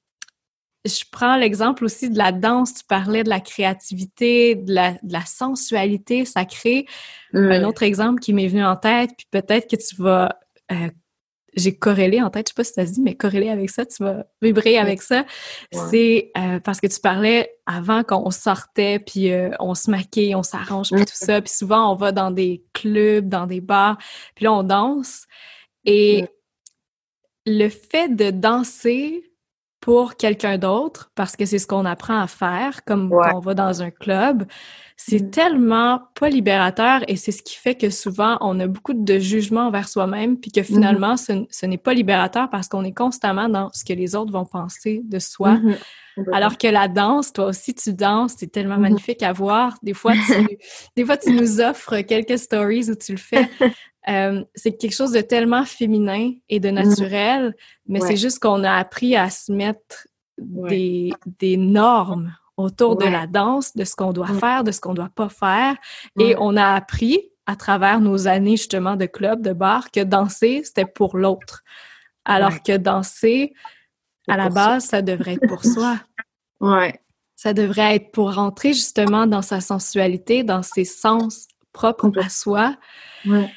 je 0.85 1.05
prends 1.11 1.37
l'exemple 1.37 1.85
aussi 1.85 2.11
de 2.11 2.18
la 2.18 2.33
danse. 2.33 2.75
Tu 2.75 2.85
parlais 2.85 3.25
de 3.25 3.29
la 3.29 3.40
créativité, 3.40 4.55
de 4.55 4.73
la, 4.73 4.92
de 4.92 5.12
la 5.12 5.25
sensualité 5.25 6.25
sacrée. 6.25 6.87
Un 7.33 7.64
autre 7.64 7.83
exemple 7.83 8.20
qui 8.20 8.33
m'est 8.33 8.49
venu 8.49 8.64
en 8.64 8.77
tête, 8.77 9.11
puis 9.16 9.27
peut-être 9.31 9.68
que 9.68 9.77
tu 9.77 9.97
vas. 9.97 10.38
Euh, 10.73 10.90
j'ai 11.57 11.77
corrélé 11.77 12.20
en 12.20 12.31
tête, 12.31 12.49
je 12.49 12.51
sais 12.51 12.57
pas 12.57 12.64
si 12.64 12.75
tu 12.75 12.81
as 12.81 12.85
dit, 12.85 13.01
mais 13.01 13.14
corrélé 13.14 13.49
avec 13.49 13.70
ça, 13.70 13.87
tu 13.87 14.03
vas 14.03 14.27
vibrer 14.42 14.77
avec 14.77 15.03
ça. 15.03 15.25
C'est 15.73 16.33
euh, 16.37 16.59
parce 16.59 16.81
que 16.81 16.88
tu 16.88 16.99
parlais 16.99 17.49
avant 17.64 18.03
qu'on 18.03 18.31
sortait, 18.33 18.99
puis 18.99 19.33
euh, 19.33 19.51
on 19.61 19.77
se 19.77 19.88
maquille, 19.88 20.35
on 20.35 20.42
s'arrange, 20.42 20.90
puis 20.90 21.05
tout 21.05 21.12
ça. 21.14 21.40
Puis 21.40 21.53
souvent, 21.53 21.92
on 21.92 21.94
va 21.94 22.11
dans 22.11 22.33
des 22.33 22.64
clubs, 22.73 23.29
dans 23.29 23.47
des 23.47 23.61
bars, 23.61 23.99
puis 24.35 24.47
là, 24.47 24.53
on 24.53 24.64
danse. 24.64 25.27
Et 25.85 26.25
le 27.47 27.68
fait 27.68 28.09
de 28.09 28.31
danser 28.31 29.34
pour 29.85 30.16
quelqu'un 30.16 30.56
d'autre, 30.56 31.11
parce 31.15 31.37
que 31.37 31.44
c'est 31.44 31.59
ce 31.59 31.67
qu'on 31.67 31.85
apprend 31.85 32.19
à 32.19 32.27
faire, 32.27 32.85
comme 32.87 33.11
quand 33.11 33.37
on 33.37 33.40
va 33.40 33.52
dans 33.52 33.83
un 33.83 33.90
club, 33.90 34.46
c'est 34.97 35.23
mm. 35.23 35.31
tellement 35.31 36.03
pas 36.15 36.29
libérateur 36.29 37.03
et 37.09 37.17
c'est 37.17 37.33
ce 37.33 37.42
qui 37.42 37.57
fait 37.57 37.75
que 37.75 37.90
souvent 37.90 38.38
on 38.40 38.59
a 38.61 38.67
beaucoup 38.67 38.95
de 38.95 39.19
jugement 39.19 39.67
envers 39.67 39.88
soi-même, 39.88 40.38
puis 40.38 40.53
que 40.53 40.61
mm-hmm. 40.61 40.65
finalement 40.65 41.17
ce, 41.17 41.67
n'est 41.67 41.79
pas 41.79 41.95
libérateur 41.95 42.49
parce 42.51 42.69
qu'on 42.69 42.85
est 42.85 42.92
constamment 42.92 43.49
dans 43.49 43.71
ce 43.73 43.85
que 43.85 43.92
les 43.92 44.15
autres 44.15 44.33
vont 44.33 44.45
penser 44.45 45.03
de 45.05 45.19
soi. 45.19 45.55
Mm-hmm. 45.55 46.33
Alors 46.33 46.59
que 46.59 46.69
la 46.69 46.87
danse, 46.87 47.33
toi 47.33 47.47
aussi 47.47 47.75
tu 47.75 47.92
danses, 47.92 48.35
c'est 48.38 48.53
tellement 48.53 48.77
mm-hmm. 48.77 48.81
magnifique 48.81 49.23
à 49.25 49.33
voir. 49.33 49.77
Des 49.83 49.95
fois, 49.95 50.13
tu, 50.13 50.59
des 50.97 51.05
fois 51.05 51.17
tu 51.17 51.33
nous 51.33 51.61
offres 51.61 52.01
quelques 52.03 52.38
stories 52.38 52.90
où 52.90 52.95
tu 52.95 53.13
le 53.13 53.19
fais. 53.19 53.49
Euh, 54.07 54.45
c'est 54.55 54.77
quelque 54.77 54.92
chose 54.92 55.13
de 55.13 55.23
tellement 55.23 55.65
féminin 55.65 56.33
et 56.51 56.61
de 56.61 56.69
naturel, 56.69 57.57
mais 57.87 58.01
c'est 58.01 58.19
juste 58.19 58.38
qu'on 58.38 58.63
a 58.63 58.75
appris 58.75 59.17
à 59.17 59.31
se 59.31 59.51
mettre 59.51 60.07
des, 60.37 61.11
des 61.38 61.57
normes 61.57 62.35
autour 62.57 62.96
de 62.96 63.07
la 63.07 63.27
danse, 63.27 63.75
de 63.75 63.85
ce 63.85 63.96
qu'on 63.96 64.13
doit 64.13 64.29
faire, 64.29 64.65
de 64.65 64.71
ce 64.71 64.81
qu'on 64.81 64.94
doit 64.94 65.11
pas 65.15 65.29
faire. 65.29 65.77
Et 66.19 66.37
on 66.38 66.57
a 66.57 66.75
appris, 66.75 67.31
à 67.46 67.57
travers 67.57 68.00
nos 68.00 68.27
années 68.27 68.57
justement 68.57 68.96
de 68.96 69.07
club, 69.07 69.42
de 69.42 69.52
bar, 69.52 69.90
que 69.90 70.00
danser, 70.00 70.63
c'était 70.65 70.87
pour 70.87 71.17
l'autre. 71.17 71.63
Alors 72.25 72.63
que 72.63 72.77
danser, 72.77 73.52
à 74.29 74.37
la 74.37 74.48
base, 74.48 74.87
ça. 74.87 75.02
devrait 75.02 75.35
être 75.35 75.46
pour 75.48 75.65
soi. 75.65 75.98
Ouais. 76.61 76.98
Ça 77.37 77.52
devrait 77.52 77.96
être 77.96 78.11
pour 78.13 78.33
rentrer 78.33 78.73
justement 78.73 79.27
dans 79.27 79.42
sa 79.42 79.61
sensualité, 79.61 80.44
dans 80.44 80.63
ses 80.63 80.85
sens 80.85 81.48
propres 81.73 82.11
à 82.17 82.31
soi. 82.31 82.75
Ouais. 83.27 83.50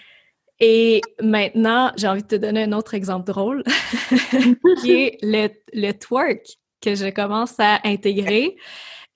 Et 0.60 1.02
maintenant, 1.22 1.94
j'ai 1.96 2.08
envie 2.08 2.24
de 2.24 2.28
te 2.28 2.36
donner 2.36 2.64
un 2.64 2.74
autre 2.74 2.96
exemple 2.96 3.28
drôle, 3.28 3.64
qui 4.82 4.92
est 4.92 5.18
le, 5.22 5.50
le 5.72 5.94
twerk 5.94 6.58
que 6.82 6.96
je 6.96 7.10
commence 7.10 7.60
à 7.60 7.80
intégrer. 7.84 8.58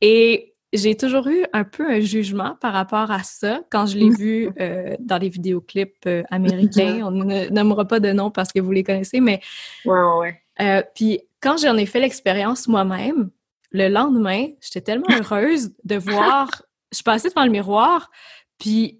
Et 0.01 0.51
j'ai 0.73 0.95
toujours 0.95 1.27
eu 1.27 1.45
un 1.53 1.63
peu 1.63 1.89
un 1.89 1.99
jugement 1.99 2.55
par 2.61 2.73
rapport 2.73 3.11
à 3.11 3.23
ça 3.23 3.61
quand 3.69 3.85
je 3.85 3.97
l'ai 3.97 4.09
mm. 4.09 4.15
vu 4.15 4.49
euh, 4.59 4.95
dans 4.99 5.17
les 5.17 5.29
vidéoclips 5.29 6.05
euh, 6.05 6.23
américains. 6.31 7.01
On 7.05 7.11
ne 7.11 7.49
nommera 7.49 7.85
pas 7.85 7.99
de 7.99 8.11
nom 8.11 8.31
parce 8.31 8.51
que 8.51 8.59
vous 8.59 8.71
les 8.71 8.83
connaissez, 8.83 9.19
mais. 9.19 9.41
Ouais, 9.85 10.01
ouais. 10.19 10.41
Euh, 10.61 10.83
puis 10.95 11.21
quand 11.41 11.57
j'en 11.57 11.75
ai 11.77 11.85
fait 11.85 11.99
l'expérience 11.99 12.67
moi-même, 12.67 13.29
le 13.71 13.87
lendemain, 13.89 14.47
j'étais 14.61 14.81
tellement 14.81 15.07
heureuse 15.19 15.73
de 15.83 15.95
voir. 15.95 16.49
Je 16.93 17.01
passais 17.03 17.29
devant 17.29 17.45
le 17.45 17.51
miroir, 17.51 18.09
puis. 18.57 18.97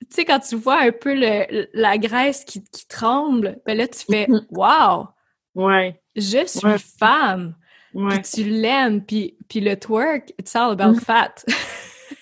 Tu 0.00 0.16
sais, 0.16 0.24
quand 0.26 0.40
tu 0.40 0.54
vois 0.56 0.80
un 0.80 0.92
peu 0.92 1.14
le, 1.14 1.66
la 1.72 1.96
graisse 1.96 2.44
qui, 2.44 2.62
qui 2.62 2.86
tremble, 2.86 3.58
ben 3.64 3.76
là, 3.76 3.88
tu 3.88 4.00
fais 4.00 4.26
mm-hmm. 4.26 4.46
Wow! 4.50 5.08
Ouais. 5.54 6.00
Je 6.16 6.46
suis 6.46 6.96
femme! 6.98 7.54
Puis 7.92 8.22
tu 8.22 8.44
l'aimes, 8.44 9.04
puis, 9.04 9.36
puis 9.48 9.60
le 9.60 9.76
twerk, 9.76 10.32
it's 10.38 10.54
all 10.56 10.72
about 10.72 10.98
mm-hmm. 10.98 11.04
fat. 11.04 11.44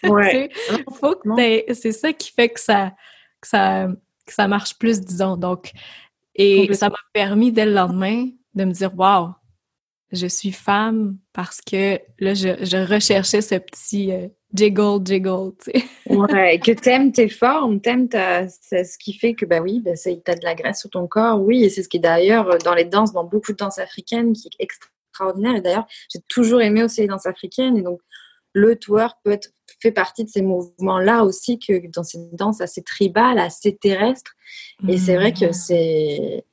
Ouais. 0.05 0.51
faut 1.01 1.15
que 1.15 1.75
c'est 1.75 1.93
ça 1.93 2.13
qui 2.13 2.31
fait 2.31 2.51
que 2.51 2.61
ça, 2.61 2.93
que 3.41 3.49
ça, 3.49 3.89
que 4.27 4.33
ça 4.33 4.49
marche 4.49 4.79
plus, 4.79 5.01
disons. 5.01 5.37
Donc, 5.37 5.73
et 6.35 6.73
ça 6.75 6.89
m'a 6.89 6.97
permis 7.13 7.53
dès 7.53 7.67
le 7.67 7.73
lendemain 7.73 8.27
de 8.55 8.65
me 8.65 8.73
dire, 8.73 8.93
wow, 8.99 9.31
je 10.13 10.27
suis 10.27 10.53
femme 10.53 11.19
parce 11.33 11.61
que 11.61 11.99
là, 12.19 12.35
je, 12.35 12.65
je 12.65 12.77
recherchais 12.77 13.41
ce 13.41 13.55
petit 13.55 14.13
euh, 14.13 14.29
jiggle, 14.55 15.05
jiggle, 15.05 15.53
tu 15.63 15.71
sais. 15.73 15.85
ouais, 16.07 16.59
que 16.59 16.73
t'aimes 16.81 17.13
tes 17.13 17.29
formes, 17.29 17.81
t'aimes 17.81 18.09
c'est 18.61 18.85
ce 18.85 18.99
qui 18.99 19.13
fait 19.13 19.35
que, 19.35 19.45
bah 19.45 19.61
oui, 19.61 19.81
bah, 19.81 19.93
t'as 20.25 20.35
de 20.35 20.45
la 20.45 20.55
graisse 20.55 20.81
sur 20.81 20.91
ton 20.91 21.07
corps, 21.07 21.41
oui, 21.41 21.65
et 21.65 21.71
c'est 21.71 21.83
ce 21.83 21.89
qui 21.89 21.99
est 21.99 22.01
d'ailleurs 22.01 22.59
dans 22.59 22.75
les 22.75 22.85
danses, 22.85 23.13
dans 23.13 23.25
beaucoup 23.25 23.53
de 23.53 23.57
danses 23.57 23.79
africaines, 23.79 24.33
qui 24.33 24.49
est 24.49 24.65
extraordinaire. 24.65 25.57
Et 25.57 25.61
d'ailleurs, 25.61 25.87
j'ai 26.13 26.21
toujours 26.29 26.63
aimé 26.63 26.83
aussi 26.83 27.01
les 27.01 27.07
danses 27.09 27.27
africaines. 27.27 27.77
Et 27.77 27.83
donc, 27.83 28.01
le 28.53 28.77
twerk 28.77 29.17
peut 29.25 29.33
être, 29.33 29.49
fait 29.81 29.93
partie 29.93 30.25
de 30.25 30.29
ces 30.29 30.43
mouvements-là 30.43 31.25
aussi, 31.25 31.59
que 31.59 31.91
dans 31.91 32.05
ces 32.05 32.19
danses 32.33 32.61
assez 32.61 32.83
tribales, 32.83 33.39
assez 33.39 33.77
terrestres. 33.77 34.33
Et 34.89 34.99
c'est 34.99 35.17
vrai 35.17 35.33
que 35.33 35.47
mmh. 35.47 35.53
c'est 35.53 36.45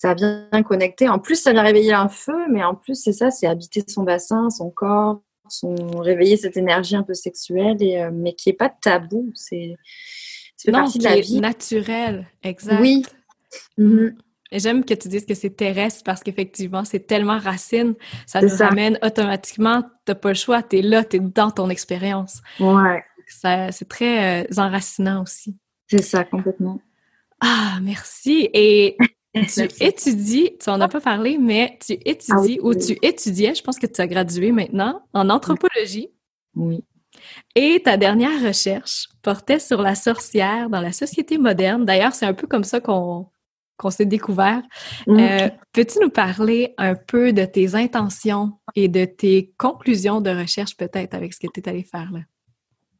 ça 0.00 0.14
vient 0.14 0.48
connecter. 0.66 1.08
En 1.08 1.20
plus, 1.20 1.36
ça 1.36 1.52
vient 1.52 1.62
réveiller 1.62 1.92
un 1.92 2.08
feu, 2.08 2.48
mais 2.50 2.64
en 2.64 2.74
plus, 2.74 2.96
c'est 2.96 3.12
ça, 3.12 3.30
c'est 3.30 3.46
habiter 3.46 3.84
son 3.86 4.02
bassin, 4.02 4.50
son 4.50 4.68
corps, 4.68 5.20
son, 5.52 5.74
réveiller 5.98 6.36
cette 6.36 6.56
énergie 6.56 6.96
un 6.96 7.02
peu 7.02 7.14
sexuelle, 7.14 7.76
et, 7.80 8.00
euh, 8.00 8.10
mais 8.12 8.34
qui 8.34 8.48
n'est 8.48 8.56
pas 8.56 8.68
tabou. 8.68 9.30
C'est 9.34 9.76
partie 10.70 10.98
de 10.98 11.04
la 11.04 11.20
vie. 11.20 11.40
naturel, 11.40 12.26
exact. 12.42 12.80
Oui. 12.80 13.04
Mmh. 13.78 14.08
Et 14.50 14.58
j'aime 14.58 14.84
que 14.84 14.92
tu 14.92 15.08
dises 15.08 15.24
que 15.24 15.34
c'est 15.34 15.56
terrestre 15.56 16.02
parce 16.04 16.22
qu'effectivement, 16.22 16.84
c'est 16.84 17.06
tellement 17.06 17.38
racine, 17.38 17.94
ça 18.26 18.42
nous 18.42 18.54
ramène 18.54 18.98
automatiquement, 19.02 19.82
t'as 20.04 20.14
pas 20.14 20.28
le 20.28 20.34
choix, 20.34 20.62
t'es 20.62 20.82
là, 20.82 21.04
t'es 21.04 21.20
dans 21.20 21.50
ton 21.50 21.70
expérience. 21.70 22.42
Ouais. 22.60 23.02
C'est 23.26 23.88
très 23.88 24.42
euh, 24.42 24.46
enracinant 24.58 25.22
aussi. 25.22 25.56
C'est 25.86 26.02
ça, 26.02 26.24
complètement. 26.24 26.80
Ah, 27.40 27.78
merci. 27.82 28.50
Et 28.52 28.96
tu 29.34 29.68
étudies, 29.80 30.56
tu 30.58 30.70
en 30.70 30.80
as 30.80 30.88
pas 30.88 31.00
parlé, 31.00 31.38
mais 31.38 31.78
tu 31.84 31.94
étudies 32.04 32.58
ah 32.60 32.66
ou 32.66 32.74
tu 32.74 32.98
étudiais, 33.02 33.54
je 33.54 33.62
pense 33.62 33.78
que 33.78 33.86
tu 33.86 34.00
as 34.00 34.06
gradué 34.06 34.52
maintenant, 34.52 35.02
en 35.12 35.30
anthropologie. 35.30 36.08
Oui. 36.54 36.84
Et 37.54 37.80
ta 37.84 37.96
dernière 37.96 38.42
recherche 38.42 39.08
portait 39.22 39.58
sur 39.58 39.82
la 39.82 39.94
sorcière 39.94 40.70
dans 40.70 40.80
la 40.80 40.92
société 40.92 41.38
moderne. 41.38 41.84
D'ailleurs, 41.84 42.14
c'est 42.14 42.26
un 42.26 42.34
peu 42.34 42.46
comme 42.46 42.64
ça 42.64 42.80
qu'on 42.80 43.28
qu'on 43.78 43.90
s'est 43.90 44.06
découvert. 44.06 44.62
Euh, 45.08 45.48
peux-tu 45.72 45.98
nous 46.00 46.10
parler 46.10 46.72
un 46.78 46.94
peu 46.94 47.32
de 47.32 47.44
tes 47.44 47.74
intentions 47.74 48.52
et 48.76 48.86
de 48.86 49.04
tes 49.04 49.52
conclusions 49.58 50.20
de 50.20 50.30
recherche 50.30 50.76
peut-être 50.76 51.14
avec 51.14 51.34
ce 51.34 51.40
que 51.40 51.48
tu 51.52 51.60
es 51.60 51.68
allé 51.68 51.82
faire 51.82 52.12
là? 52.12 52.20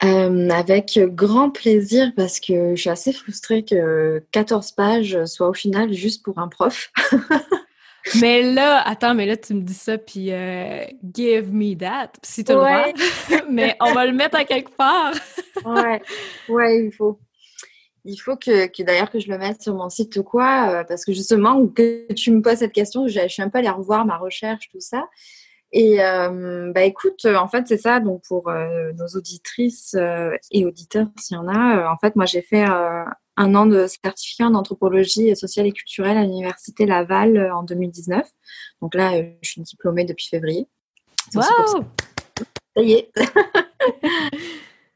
Euh, 0.04 0.50
avec 0.50 0.98
grand 0.98 1.50
plaisir 1.50 2.12
parce 2.16 2.40
que 2.40 2.74
je 2.74 2.80
suis 2.80 2.90
assez 2.90 3.12
frustrée 3.12 3.64
que 3.64 4.20
14 4.32 4.72
pages 4.72 5.24
soient 5.26 5.48
au 5.48 5.54
final 5.54 5.92
juste 5.92 6.24
pour 6.24 6.38
un 6.38 6.48
prof. 6.48 6.90
mais 8.20 8.42
là, 8.42 8.82
attends, 8.86 9.14
mais 9.14 9.26
là, 9.26 9.36
tu 9.36 9.54
me 9.54 9.60
dis 9.60 9.74
ça, 9.74 9.98
puis 9.98 10.32
euh, 10.32 10.84
give 11.14 11.52
me 11.52 11.76
that, 11.76 12.12
si 12.22 12.42
tu 12.42 12.52
le 12.52 12.58
vois. 12.58 12.86
mais 13.48 13.76
on 13.80 13.92
va 13.92 14.06
le 14.06 14.12
mettre 14.12 14.36
à 14.36 14.44
quelque 14.44 14.74
part. 14.74 15.14
ouais, 15.64 16.02
ouais, 16.48 16.84
il 16.84 16.92
faut 16.92 17.18
il 18.04 18.16
faut 18.16 18.36
que, 18.36 18.82
d'ailleurs 18.82 19.10
que 19.10 19.20
je 19.20 19.30
le 19.30 19.38
mette 19.38 19.62
sur 19.62 19.74
mon 19.74 19.88
site 19.88 20.16
ou 20.16 20.24
quoi, 20.24 20.70
euh, 20.70 20.84
parce 20.84 21.04
que 21.04 21.12
justement, 21.12 21.66
que 21.68 22.12
tu 22.14 22.32
me 22.32 22.42
poses 22.42 22.58
cette 22.58 22.72
question, 22.72 23.06
je, 23.06 23.28
suis 23.28 23.42
un 23.42 23.48
peu 23.48 23.58
allée 23.58 23.68
revoir 23.68 24.04
ma 24.04 24.16
recherche, 24.16 24.68
tout 24.70 24.80
ça. 24.80 25.08
Et 25.72 26.02
euh, 26.02 26.70
bah 26.74 26.82
écoute, 26.82 27.24
en 27.24 27.48
fait, 27.48 27.66
c'est 27.66 27.78
ça. 27.78 28.00
Donc 28.00 28.22
pour 28.28 28.48
euh, 28.48 28.92
nos 28.92 29.06
auditrices 29.18 29.96
et 30.50 30.66
auditeurs, 30.66 31.06
s'il 31.18 31.36
y 31.36 31.40
en 31.40 31.48
a, 31.48 31.90
en 31.90 31.96
fait, 31.96 32.14
moi 32.16 32.26
j'ai 32.26 32.42
fait 32.42 32.64
un 32.64 33.54
an 33.54 33.66
de 33.66 33.86
certificat 33.86 34.46
en 34.46 34.54
anthropologie 34.54 35.34
sociale 35.34 35.66
et 35.66 35.72
culturelle 35.72 36.18
à 36.18 36.22
l'université 36.22 36.84
Laval 36.86 37.50
en 37.52 37.62
2019. 37.62 38.26
Donc 38.82 38.94
là, 38.94 39.12
je 39.40 39.48
suis 39.48 39.62
diplômée 39.62 40.04
depuis 40.04 40.28
février. 40.28 40.68
Wow. 41.34 41.42
Ça 42.76 42.82
y 42.82 42.92
est. 42.92 43.12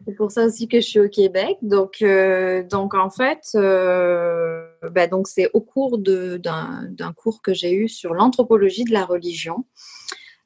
C'est 0.06 0.14
pour 0.14 0.30
ça 0.30 0.44
aussi 0.44 0.68
que 0.68 0.80
je 0.80 0.86
suis 0.86 1.00
au 1.00 1.08
Québec. 1.08 1.58
Donc, 1.62 1.96
euh, 2.00 2.62
donc 2.62 2.94
en 2.94 3.10
fait, 3.10 3.40
euh, 3.56 4.64
bah, 4.92 5.08
donc 5.08 5.26
c'est 5.26 5.50
au 5.52 5.60
cours 5.60 5.98
d'un 5.98 7.12
cours 7.16 7.42
que 7.42 7.52
j'ai 7.52 7.72
eu 7.72 7.88
sur 7.88 8.14
l'anthropologie 8.14 8.84
de 8.84 8.92
la 8.92 9.04
religion. 9.04 9.64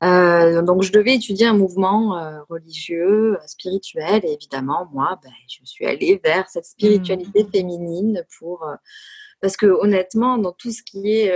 Euh, 0.02 0.62
donc, 0.62 0.82
je 0.82 0.92
devais 0.92 1.14
étudier 1.14 1.46
un 1.46 1.54
mouvement 1.54 2.42
religieux, 2.48 3.38
spirituel, 3.46 4.24
et 4.24 4.32
évidemment, 4.32 4.88
moi, 4.92 5.18
bah, 5.22 5.30
je 5.48 5.60
suis 5.64 5.86
allée 5.86 6.20
vers 6.24 6.48
cette 6.48 6.64
spiritualité 6.64 7.44
mmh. 7.44 7.50
féminine 7.50 8.24
pour 8.38 8.66
parce 9.40 9.56
que 9.56 9.66
honnêtement, 9.66 10.36
dans 10.36 10.52
tout 10.52 10.70
ce 10.70 10.82
qui 10.82 11.12
est 11.12 11.30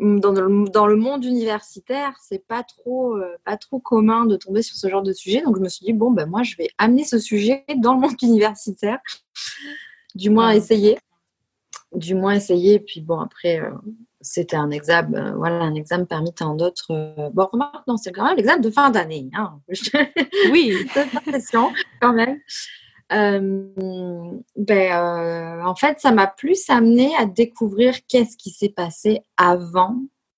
dans 0.00 0.32
le, 0.32 0.68
dans 0.70 0.86
le, 0.86 0.96
monde 0.96 1.24
universitaire, 1.24 2.14
c'est 2.22 2.46
pas 2.46 2.62
trop, 2.62 3.16
euh, 3.16 3.36
pas 3.44 3.58
trop 3.58 3.80
commun 3.80 4.24
de 4.24 4.36
tomber 4.36 4.62
sur 4.62 4.76
ce 4.76 4.88
genre 4.88 5.02
de 5.02 5.12
sujet. 5.12 5.42
Donc, 5.42 5.56
je 5.56 5.60
me 5.62 5.68
suis 5.68 5.84
dit, 5.84 5.92
bon, 5.92 6.10
ben, 6.10 6.26
moi, 6.26 6.42
je 6.42 6.56
vais 6.56 6.70
amener 6.78 7.04
ce 7.04 7.18
sujet 7.18 7.64
dans 7.76 7.94
le 7.94 8.00
monde 8.00 8.16
universitaire. 8.22 8.98
Du 10.14 10.30
moins, 10.30 10.52
essayer. 10.52 10.98
Du 11.92 12.14
moins, 12.14 12.34
essayer. 12.34 12.80
Puis, 12.80 13.02
bon, 13.02 13.20
après, 13.20 13.60
euh, 13.60 13.70
c'était 14.20 14.56
un 14.56 14.70
examen, 14.70 15.32
euh, 15.32 15.36
voilà, 15.36 15.62
un 15.62 15.74
examen 15.74 16.04
parmi 16.04 16.32
tant 16.32 16.54
d'autres. 16.54 17.30
bon, 17.32 17.48
remarque, 17.52 17.86
non, 17.86 17.96
c'est 17.96 18.12
quand 18.12 18.24
même 18.24 18.36
l'examen 18.36 18.60
de 18.60 18.70
fin 18.70 18.90
d'année. 18.90 19.30
Hein. 19.34 19.60
oui. 20.52 20.74
pression, 21.26 21.70
quand 22.00 22.12
même. 22.12 22.38
Euh, 23.12 23.64
ben, 24.56 24.92
euh, 24.92 25.64
en 25.64 25.74
fait, 25.74 26.00
ça 26.00 26.12
m'a 26.12 26.26
plus 26.26 26.68
amené 26.70 27.14
à 27.16 27.26
découvrir 27.26 27.94
qu'est-ce 28.06 28.36
qui 28.36 28.50
s'est 28.50 28.68
passé 28.68 29.20
avant, 29.36 29.96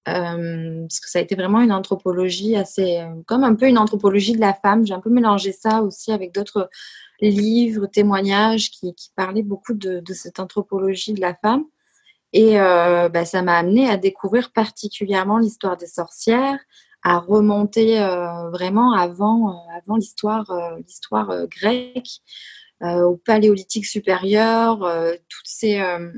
euh, 0.08 0.80
parce 0.82 1.00
que 1.00 1.10
ça 1.10 1.18
a 1.18 1.22
été 1.22 1.34
vraiment 1.34 1.60
une 1.60 1.72
anthropologie 1.72 2.56
assez, 2.56 3.04
comme 3.26 3.44
un 3.44 3.54
peu 3.54 3.68
une 3.68 3.78
anthropologie 3.78 4.32
de 4.32 4.40
la 4.40 4.54
femme. 4.54 4.86
J'ai 4.86 4.94
un 4.94 5.00
peu 5.00 5.10
mélangé 5.10 5.52
ça 5.52 5.82
aussi 5.82 6.12
avec 6.12 6.32
d'autres 6.34 6.70
livres, 7.20 7.86
témoignages 7.86 8.70
qui, 8.70 8.94
parlaient 9.14 9.42
beaucoup 9.42 9.74
de, 9.74 10.02
cette 10.12 10.40
anthropologie 10.40 11.12
de 11.12 11.20
la 11.20 11.34
femme. 11.34 11.64
Et 12.32 12.54
ben, 12.54 13.24
ça 13.24 13.42
m'a 13.42 13.58
amené 13.58 13.90
à 13.90 13.96
découvrir 13.96 14.52
particulièrement 14.52 15.38
l'histoire 15.38 15.76
des 15.76 15.86
sorcières, 15.86 16.58
à 17.02 17.18
remonter 17.18 17.98
vraiment 18.52 18.92
avant, 18.92 19.66
avant 19.76 19.96
l'histoire, 19.96 20.50
l'histoire 20.86 21.46
grecque. 21.46 22.22
Euh, 22.82 23.02
au 23.02 23.16
paléolithique 23.16 23.86
supérieur, 23.86 24.82
euh, 24.82 25.12
toutes 25.28 25.46
ces, 25.46 25.78
euh, 25.78 26.10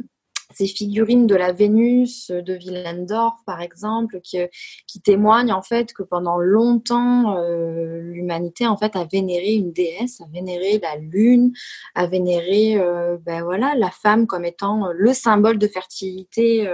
ces, 0.53 0.67
figurines 0.67 1.27
de 1.27 1.35
la 1.35 1.53
Vénus 1.53 2.31
de 2.31 2.55
Willendorf, 2.55 3.37
par 3.47 3.61
exemple, 3.61 4.21
qui, 4.21 4.39
qui, 4.87 5.01
témoignent 5.01 5.53
en 5.53 5.63
fait 5.63 5.93
que 5.93 6.03
pendant 6.03 6.39
longtemps, 6.39 7.37
l'humanité 7.39 8.67
en 8.67 8.77
fait 8.77 8.97
a 8.97 9.05
vénéré 9.05 9.55
une 9.55 9.73
déesse, 9.73 10.21
a 10.21 10.27
vénéré 10.33 10.81
la 10.83 10.97
lune, 10.97 11.53
a 11.95 12.07
vénéré 12.07 12.77
ben 13.25 13.43
voilà, 13.43 13.75
la 13.77 13.91
femme 13.91 14.27
comme 14.27 14.45
étant 14.45 14.89
le 14.93 15.13
symbole 15.13 15.59
de 15.59 15.67
fertilité 15.67 16.69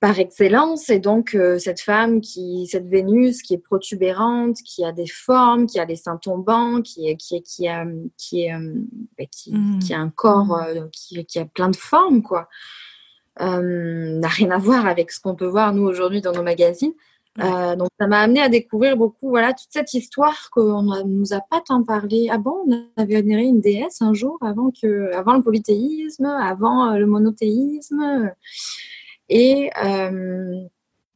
par 0.00 0.18
excellence. 0.18 0.90
Et 0.90 1.00
donc, 1.00 1.34
euh, 1.34 1.58
cette 1.58 1.80
femme, 1.80 2.20
qui, 2.20 2.66
cette 2.70 2.86
Vénus 2.86 3.42
qui 3.42 3.54
est 3.54 3.58
protubérante, 3.58 4.58
qui 4.64 4.84
a 4.84 4.92
des 4.92 5.06
formes, 5.06 5.66
qui 5.66 5.80
a 5.80 5.86
des 5.86 5.96
seins 5.96 6.16
tombants, 6.16 6.82
qui, 6.82 7.16
qui, 7.16 7.42
qui, 7.42 7.68
a, 7.68 7.84
qui, 8.16 8.44
est, 8.44 8.54
euh, 8.54 8.74
qui, 9.30 9.52
mmh. 9.52 9.78
qui, 9.80 9.94
a 9.94 9.98
un 9.98 10.10
corps 10.10 10.46
mmh. 10.46 10.76
euh, 10.76 10.88
qui, 10.92 11.24
qui, 11.24 11.38
a 11.38 11.44
plein 11.44 11.70
de 11.70 11.76
formes, 11.76 12.22
quoi, 12.22 12.48
n'a 13.40 14.28
rien 14.28 14.50
à 14.50 14.58
voir 14.58 14.86
avec 14.86 15.12
ce 15.12 15.20
qu'on 15.20 15.34
peut 15.34 15.46
voir, 15.46 15.72
nous, 15.72 15.84
aujourd'hui, 15.84 16.20
dans 16.20 16.32
nos 16.32 16.42
magazines. 16.42 16.94
donc, 17.36 17.88
ça 18.00 18.08
m'a 18.08 18.18
amené 18.20 18.40
à 18.40 18.48
découvrir 18.48 18.96
beaucoup, 18.96 19.28
voilà, 19.28 19.52
toute 19.52 19.68
cette 19.70 19.94
histoire 19.94 20.50
qu'on 20.50 20.82
ne 20.82 21.02
nous 21.04 21.32
a 21.32 21.40
pas 21.40 21.60
tant 21.64 21.84
parlé. 21.84 22.28
Ah 22.32 22.38
bon, 22.38 22.64
on 22.66 23.00
avait 23.00 23.14
admiré 23.14 23.44
une 23.44 23.60
déesse 23.60 24.02
un 24.02 24.12
jour 24.12 24.38
avant, 24.42 24.72
que, 24.72 25.12
avant 25.14 25.34
le 25.34 25.42
polythéisme, 25.42 26.24
avant 26.24 26.96
le 26.96 27.06
monothéisme 27.06 28.32
et 29.28 29.70
euh, 29.82 30.60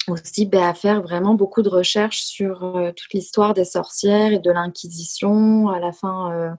aussi 0.09 0.47
ben, 0.47 0.63
à 0.63 0.75
faire 0.75 1.03
vraiment 1.03 1.35
beaucoup 1.35 1.63
de 1.63 1.69
recherches 1.69 2.23
sur 2.23 2.77
euh, 2.77 2.93
toute 2.93 3.13
l'histoire 3.13 3.55
des 3.55 3.65
sorcières 3.65 4.33
et 4.33 4.39
de 4.39 4.51
l'Inquisition 4.51 5.69
à 5.69 5.79
la 5.79 5.93
fin, 5.93 6.33
euh, 6.33 6.51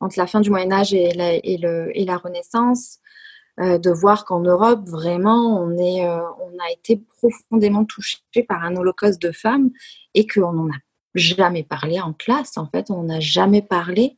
entre 0.00 0.18
la 0.18 0.26
fin 0.26 0.40
du 0.40 0.50
Moyen 0.50 0.72
Âge 0.72 0.94
et 0.94 1.12
la, 1.14 2.16
Renaissance, 2.16 2.98
de 3.58 3.90
voir 3.90 4.24
qu'en 4.24 4.40
Europe 4.40 4.88
vraiment 4.88 5.60
on 5.60 5.76
est, 5.76 6.06
on 6.06 6.58
a 6.58 6.72
été 6.72 6.96
profondément 6.96 7.84
touché 7.84 8.18
par 8.48 8.64
un 8.64 8.74
holocauste 8.76 9.20
de 9.20 9.30
femmes 9.30 9.70
et 10.14 10.26
qu'on 10.26 10.52
n'en 10.52 10.68
a 10.68 10.78
jamais 11.14 11.62
parlé 11.62 12.00
en 12.00 12.14
classe. 12.14 12.56
En 12.56 12.66
fait, 12.66 12.90
on 12.90 13.02
n'a 13.04 13.20
jamais 13.20 13.62
parlé 13.62 14.16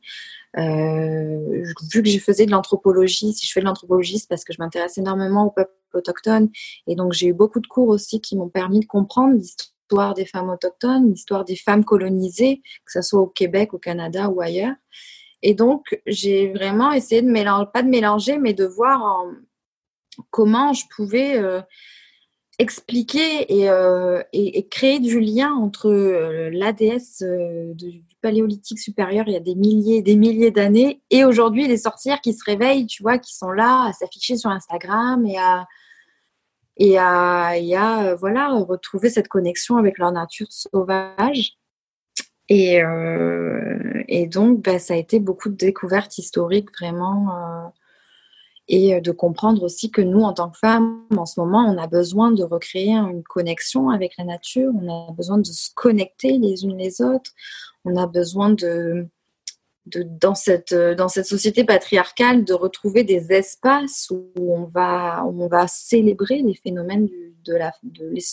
euh, 0.57 1.63
vu 1.91 2.01
que 2.01 2.09
je 2.09 2.19
faisais 2.19 2.45
de 2.45 2.51
l'anthropologie, 2.51 3.33
si 3.33 3.45
je 3.45 3.51
fais 3.51 3.59
de 3.59 3.65
l'anthropologie, 3.65 4.19
c'est 4.19 4.29
parce 4.29 4.43
que 4.43 4.53
je 4.53 4.57
m'intéresse 4.59 4.97
énormément 4.97 5.45
au 5.45 5.51
peuple 5.51 5.71
autochtone. 5.93 6.49
Et 6.87 6.95
donc, 6.95 7.13
j'ai 7.13 7.27
eu 7.27 7.33
beaucoup 7.33 7.59
de 7.59 7.67
cours 7.67 7.89
aussi 7.89 8.21
qui 8.21 8.35
m'ont 8.35 8.49
permis 8.49 8.79
de 8.79 8.85
comprendre 8.85 9.33
l'histoire 9.35 10.13
des 10.13 10.25
femmes 10.25 10.49
autochtones, 10.49 11.09
l'histoire 11.09 11.45
des 11.45 11.55
femmes 11.55 11.83
colonisées, 11.83 12.61
que 12.85 12.91
ce 12.91 13.01
soit 13.01 13.19
au 13.19 13.27
Québec, 13.27 13.73
au 13.73 13.79
Canada 13.79 14.29
ou 14.29 14.41
ailleurs. 14.41 14.75
Et 15.41 15.53
donc, 15.53 16.01
j'ai 16.05 16.51
vraiment 16.51 16.91
essayé 16.91 17.21
de 17.21 17.29
mélanger, 17.29 17.67
pas 17.73 17.83
de 17.83 17.89
mélanger, 17.89 18.37
mais 18.37 18.53
de 18.53 18.65
voir 18.65 19.25
comment 20.31 20.73
je 20.73 20.83
pouvais 20.95 21.37
euh, 21.37 21.61
expliquer 22.57 23.67
euh, 23.69 24.23
et, 24.31 24.57
et, 24.57 24.67
créer 24.67 24.99
du 24.99 25.19
lien 25.19 25.53
entre 25.53 25.91
l'ADS 26.51 27.23
du 27.75 28.03
paléolithique 28.25 28.79
supérieur 28.79 29.25
il 29.27 29.33
y 29.33 29.37
a 29.37 29.41
des 29.41 29.55
milliers 29.55 30.01
des 30.01 30.15
milliers 30.15 30.51
d'années. 30.51 31.01
Et 31.11 31.25
aujourd'hui 31.25 31.67
les 31.67 31.77
sorcières 31.77 32.21
qui 32.21 32.33
se 32.33 32.43
réveillent, 32.43 32.87
tu 32.87 33.03
vois, 33.03 33.17
qui 33.19 33.35
sont 33.35 33.51
là 33.51 33.87
à 33.87 33.93
s'afficher 33.93 34.37
sur 34.37 34.49
Instagram 34.49 35.25
et 35.25 35.37
à 35.37 35.65
et 36.77 36.97
à, 36.97 37.57
et 37.57 37.75
à 37.75 38.15
voilà 38.15 38.49
retrouver 38.49 39.09
cette 39.09 39.27
connexion 39.27 39.77
avec 39.77 39.97
leur 39.97 40.11
nature 40.11 40.47
sauvage. 40.49 41.53
Et, 42.49 42.81
et 44.07 44.27
donc, 44.27 44.61
bah, 44.61 44.77
ça 44.77 44.93
a 44.93 44.97
été 44.97 45.19
beaucoup 45.19 45.49
de 45.49 45.55
découvertes 45.55 46.17
historiques 46.19 46.69
vraiment 46.79 47.71
et 48.67 48.95
euh, 48.95 49.01
de 49.01 49.11
comprendre 49.11 49.63
aussi 49.63 49.91
que 49.91 50.01
nous, 50.01 50.21
en 50.21 50.33
tant 50.33 50.49
que 50.49 50.57
femmes, 50.57 51.03
en 51.15 51.25
ce 51.25 51.39
moment, 51.39 51.65
on 51.65 51.77
a 51.77 51.87
besoin 51.87 52.31
de 52.31 52.43
recréer 52.43 52.91
une 52.91 53.23
connexion 53.23 53.89
avec 53.89 54.17
la 54.17 54.23
nature, 54.23 54.71
on 54.81 55.09
a 55.09 55.11
besoin 55.13 55.37
de 55.37 55.45
se 55.45 55.69
connecter 55.75 56.37
les 56.37 56.63
unes 56.63 56.77
les 56.77 57.01
autres, 57.01 57.31
on 57.85 57.95
a 57.95 58.07
besoin 58.07 58.49
de, 58.49 59.07
dans, 59.85 60.35
cette, 60.35 60.73
dans 60.73 61.07
cette 61.07 61.27
société 61.27 61.63
patriarcale, 61.63 62.43
de 62.43 62.53
retrouver 62.53 63.03
des 63.03 63.31
espaces 63.31 64.11
où 64.11 64.31
on 64.53 64.65
va, 64.65 65.23
on 65.25 65.47
va 65.47 65.67
célébrer 65.67 66.41
les 66.41 66.55
phénomènes 66.55 67.05
du, 67.05 67.35
de 67.45 67.53
la, 67.53 67.71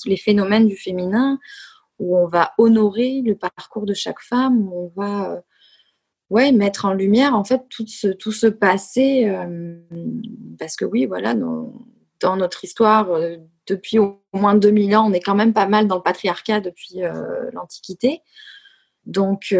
les, 0.06 0.16
phénomènes 0.16 0.66
du 0.66 0.76
féminin, 0.76 1.38
où 1.98 2.16
on 2.16 2.26
va 2.26 2.52
honorer 2.58 3.22
le 3.24 3.36
parcours 3.36 3.86
de 3.86 3.94
chaque 3.94 4.20
femme, 4.20 4.68
où 4.68 4.90
on 4.96 5.00
va 5.00 5.32
euh, 5.32 5.40
ouais, 6.30 6.52
mettre 6.52 6.86
en 6.86 6.94
lumière 6.94 7.34
en 7.34 7.44
fait 7.44 7.62
tout 7.68 7.86
ce, 7.86 8.08
tout 8.08 8.32
ce 8.32 8.46
passé. 8.46 9.28
Euh, 9.28 9.76
parce 10.58 10.76
que 10.76 10.84
oui, 10.84 11.06
voilà, 11.06 11.34
dans 11.34 12.36
notre 12.36 12.64
histoire, 12.64 13.10
euh, 13.10 13.36
depuis 13.66 13.98
au 13.98 14.22
moins 14.32 14.54
2000 14.54 14.96
ans, 14.96 15.08
on 15.08 15.12
est 15.12 15.20
quand 15.20 15.34
même 15.34 15.52
pas 15.52 15.66
mal 15.66 15.86
dans 15.86 15.96
le 15.96 16.02
patriarcat 16.02 16.60
depuis 16.60 17.00
l'Antiquité. 17.52 18.22
Donc, 19.06 19.54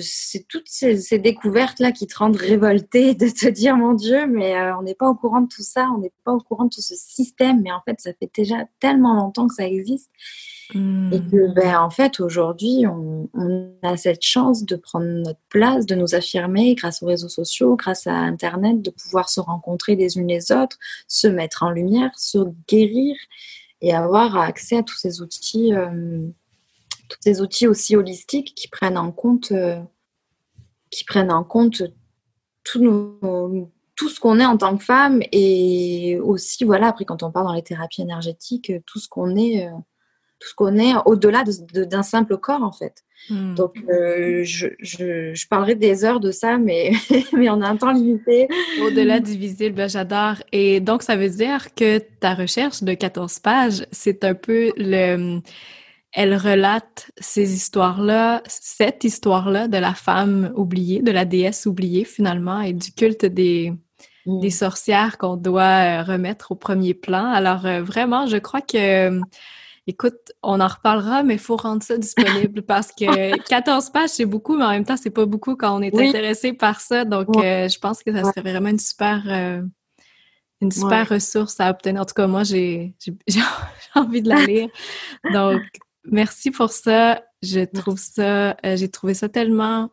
c'est 0.00 0.46
toutes 0.48 0.66
ces, 0.66 1.18
découvertes-là 1.18 1.92
qui 1.92 2.06
te 2.06 2.18
rendent 2.18 2.36
révolté 2.36 3.14
de 3.14 3.28
te 3.28 3.48
dire, 3.48 3.76
mon 3.76 3.94
Dieu, 3.94 4.26
mais 4.26 4.54
on 4.72 4.82
n'est 4.82 4.94
pas 4.94 5.08
au 5.08 5.14
courant 5.14 5.40
de 5.40 5.48
tout 5.48 5.62
ça, 5.62 5.88
on 5.96 5.98
n'est 5.98 6.12
pas 6.24 6.32
au 6.32 6.40
courant 6.40 6.64
de 6.64 6.70
tout 6.70 6.82
ce 6.82 6.94
système, 6.96 7.62
mais 7.62 7.70
en 7.70 7.80
fait, 7.84 8.00
ça 8.00 8.10
fait 8.18 8.30
déjà 8.34 8.56
tellement 8.80 9.14
longtemps 9.14 9.46
que 9.46 9.54
ça 9.54 9.66
existe. 9.66 10.10
Et 10.74 11.20
que, 11.30 11.54
ben, 11.54 11.78
en 11.78 11.88
fait, 11.88 12.20
aujourd'hui, 12.20 12.84
on, 12.86 13.30
a 13.82 13.96
cette 13.96 14.22
chance 14.22 14.64
de 14.64 14.76
prendre 14.76 15.06
notre 15.06 15.40
place, 15.48 15.86
de 15.86 15.94
nous 15.94 16.14
affirmer 16.14 16.74
grâce 16.74 17.02
aux 17.02 17.06
réseaux 17.06 17.30
sociaux, 17.30 17.74
grâce 17.74 18.06
à 18.06 18.12
Internet, 18.12 18.82
de 18.82 18.90
pouvoir 18.90 19.30
se 19.30 19.40
rencontrer 19.40 19.96
les 19.96 20.18
unes 20.18 20.28
les 20.28 20.52
autres, 20.52 20.76
se 21.06 21.26
mettre 21.26 21.62
en 21.62 21.70
lumière, 21.70 22.10
se 22.18 22.38
guérir 22.68 23.16
et 23.80 23.94
avoir 23.94 24.36
accès 24.36 24.76
à 24.76 24.82
tous 24.82 24.96
ces 24.96 25.22
outils, 25.22 25.72
euh, 25.72 26.28
tous 27.08 27.18
ces 27.20 27.40
outils 27.40 27.66
aussi 27.66 27.96
holistiques 27.96 28.54
qui 28.54 28.68
prennent 28.68 28.98
en 28.98 29.12
compte, 29.12 29.52
euh, 29.52 29.80
qui 30.90 31.04
prennent 31.04 31.32
en 31.32 31.44
compte 31.44 31.82
tout, 32.64 32.80
nos, 32.80 33.70
tout 33.96 34.08
ce 34.08 34.20
qu'on 34.20 34.38
est 34.38 34.46
en 34.46 34.56
tant 34.56 34.76
que 34.76 34.84
femme 34.84 35.22
et 35.32 36.18
aussi, 36.22 36.64
voilà, 36.64 36.88
après, 36.88 37.04
quand 37.04 37.22
on 37.22 37.30
parle 37.30 37.46
dans 37.46 37.54
les 37.54 37.62
thérapies 37.62 38.02
énergétiques, 38.02 38.72
tout 38.86 38.98
ce 38.98 39.08
qu'on 39.08 39.36
est. 39.36 39.66
Euh, 39.66 39.70
tout 40.40 40.48
ce 40.48 40.54
qu'on 40.54 40.76
est 40.76 40.92
au-delà 41.04 41.42
d'un 41.72 42.02
simple 42.02 42.36
corps 42.36 42.62
en 42.62 42.72
fait. 42.72 43.04
Hmm. 43.28 43.54
Donc 43.54 43.74
euh, 43.88 44.44
je, 44.44 44.68
je, 44.78 45.48
parlerai 45.48 45.74
des 45.74 46.04
heures 46.04 46.20
de 46.20 46.30
ça, 46.30 46.58
mais, 46.58 46.92
mais 47.32 47.50
on 47.50 47.60
a 47.60 47.68
un 47.68 47.76
temps 47.76 47.90
limité. 47.90 48.48
Au-delà 48.82 49.18
du 49.20 49.32
visible, 49.32 49.74
ben, 49.74 49.88
j'adore. 49.88 50.36
Et 50.52 50.80
donc 50.80 51.02
ça 51.02 51.16
veut 51.16 51.28
dire 51.28 51.74
que 51.74 51.98
ta 51.98 52.34
recherche 52.34 52.82
de 52.82 52.94
14 52.94 53.40
pages, 53.40 53.86
c'est 53.90 54.24
un 54.24 54.34
peu 54.34 54.72
le... 54.76 55.40
Elle 56.12 56.34
relate 56.34 57.10
ces 57.18 57.54
histoires-là, 57.54 58.42
cette 58.46 59.04
histoire-là 59.04 59.68
de 59.68 59.76
la 59.76 59.94
femme 59.94 60.52
oubliée, 60.56 61.02
de 61.02 61.10
la 61.10 61.24
déesse 61.24 61.66
oubliée 61.66 62.04
finalement, 62.04 62.60
et 62.60 62.72
du 62.72 62.92
culte 62.92 63.26
des, 63.26 63.72
des 64.26 64.50
sorcières 64.50 65.18
qu'on 65.18 65.36
doit 65.36 65.62
euh, 65.62 66.02
remettre 66.02 66.52
au 66.52 66.54
premier 66.54 66.94
plan. 66.94 67.26
Alors 67.26 67.66
euh, 67.66 67.82
vraiment, 67.82 68.26
je 68.26 68.38
crois 68.38 68.62
que 68.62 69.20
Écoute, 69.88 70.32
on 70.42 70.60
en 70.60 70.68
reparlera, 70.68 71.22
mais 71.22 71.34
il 71.34 71.40
faut 71.40 71.56
rendre 71.56 71.82
ça 71.82 71.96
disponible 71.96 72.60
parce 72.66 72.92
que 72.92 73.42
14 73.48 73.88
pages, 73.88 74.10
c'est 74.10 74.26
beaucoup, 74.26 74.54
mais 74.54 74.66
en 74.66 74.70
même 74.70 74.84
temps, 74.84 74.98
c'est 74.98 75.08
pas 75.08 75.24
beaucoup 75.24 75.56
quand 75.56 75.74
on 75.78 75.80
est 75.80 75.98
intéressé 75.98 76.52
par 76.52 76.82
ça. 76.82 77.06
Donc, 77.06 77.34
euh, 77.38 77.68
je 77.68 77.78
pense 77.78 78.02
que 78.02 78.12
ça 78.12 78.22
serait 78.24 78.42
vraiment 78.42 78.68
une 78.68 78.78
super, 78.78 79.22
euh, 79.28 79.62
une 80.60 80.70
super 80.70 81.08
ressource 81.08 81.58
à 81.58 81.70
obtenir. 81.70 82.02
En 82.02 82.04
tout 82.04 82.12
cas, 82.12 82.26
moi, 82.26 82.44
j'ai 82.44 82.94
envie 83.94 84.20
de 84.20 84.28
la 84.28 84.44
lire. 84.44 84.68
Donc, 85.32 85.62
merci 86.10 86.50
pour 86.50 86.70
ça. 86.70 87.22
Je 87.42 87.60
trouve 87.64 87.98
ça, 87.98 88.56
euh, 88.64 88.76
j'ai 88.76 88.88
trouvé 88.88 89.14
ça 89.14 89.28
tellement 89.28 89.90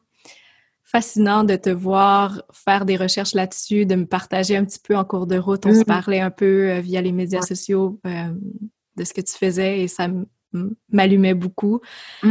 fascinant 0.84 1.44
de 1.44 1.56
te 1.56 1.70
voir 1.70 2.44
faire 2.54 2.86
des 2.86 2.96
recherches 2.96 3.34
là-dessus, 3.34 3.86
de 3.86 3.96
me 3.96 4.06
partager 4.06 4.56
un 4.56 4.66
petit 4.66 4.80
peu 4.80 4.96
en 4.96 5.04
cours 5.04 5.28
de 5.28 5.38
route. 5.38 5.66
On 5.66 5.74
se 5.74 5.82
mm. 5.82 5.86
parlait 5.86 6.22
un 6.22 6.32
peu 6.32 6.78
via 6.80 7.02
les 7.02 7.12
médias 7.12 7.42
sociaux 7.42 8.00
de 8.04 9.04
ce 9.04 9.14
que 9.14 9.22
tu 9.22 9.34
faisais 9.34 9.82
et 9.82 9.88
ça 9.88 10.08
m'allumait 10.90 11.34
beaucoup. 11.34 11.82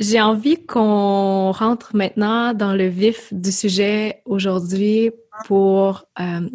J'ai 0.00 0.20
envie 0.20 0.66
qu'on 0.66 1.52
rentre 1.52 1.96
maintenant 1.96 2.52
dans 2.52 2.74
le 2.74 2.86
vif 2.86 3.32
du 3.32 3.52
sujet 3.52 4.22
aujourd'hui 4.26 5.10
pour, 5.44 6.04
euh, 6.18 6.48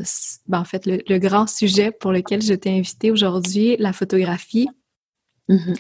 ben, 0.48 0.60
en 0.60 0.64
fait, 0.64 0.86
le, 0.86 1.18
grand 1.18 1.48
sujet 1.48 1.92
pour 1.92 2.12
lequel 2.12 2.42
je 2.42 2.54
t'ai 2.54 2.78
invité 2.78 3.10
aujourd'hui, 3.10 3.78
la 3.78 3.94
photographie. 3.94 4.68
Mm-hmm. 5.50 5.78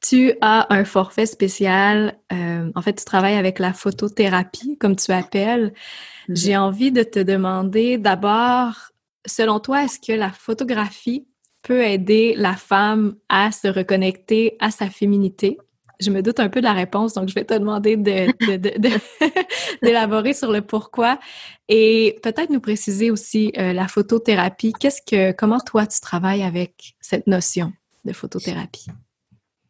Tu 0.00 0.32
as 0.40 0.72
un 0.72 0.84
forfait 0.84 1.26
spécial. 1.26 2.18
Euh, 2.32 2.70
en 2.74 2.82
fait, 2.82 2.94
tu 2.94 3.04
travailles 3.04 3.36
avec 3.36 3.58
la 3.58 3.72
photothérapie, 3.72 4.78
comme 4.78 4.96
tu 4.96 5.12
appelles. 5.12 5.72
Mm-hmm. 6.28 6.36
J'ai 6.36 6.56
envie 6.56 6.92
de 6.92 7.02
te 7.02 7.18
demander 7.18 7.98
d'abord, 7.98 8.92
selon 9.26 9.60
toi, 9.60 9.84
est-ce 9.84 9.98
que 10.00 10.16
la 10.16 10.30
photographie 10.30 11.26
peut 11.62 11.82
aider 11.82 12.34
la 12.36 12.54
femme 12.54 13.16
à 13.28 13.52
se 13.52 13.68
reconnecter 13.68 14.56
à 14.58 14.70
sa 14.70 14.88
féminité? 14.88 15.58
Je 16.00 16.10
me 16.10 16.22
doute 16.22 16.40
un 16.40 16.48
peu 16.48 16.60
de 16.60 16.64
la 16.64 16.72
réponse, 16.72 17.12
donc 17.12 17.28
je 17.28 17.34
vais 17.34 17.44
te 17.44 17.52
demander 17.52 17.96
d'élaborer 19.82 20.32
sur 20.32 20.50
le 20.50 20.62
pourquoi 20.62 21.18
et 21.68 22.18
peut-être 22.22 22.48
nous 22.48 22.60
préciser 22.60 23.10
aussi 23.10 23.52
euh, 23.58 23.74
la 23.74 23.86
photothérapie. 23.86 24.72
Qu'est-ce 24.80 25.02
que, 25.02 25.32
comment 25.32 25.60
toi 25.60 25.86
tu 25.86 26.00
travailles 26.00 26.42
avec 26.42 26.94
cette 27.00 27.26
notion 27.26 27.74
de 28.06 28.14
photothérapie? 28.14 28.86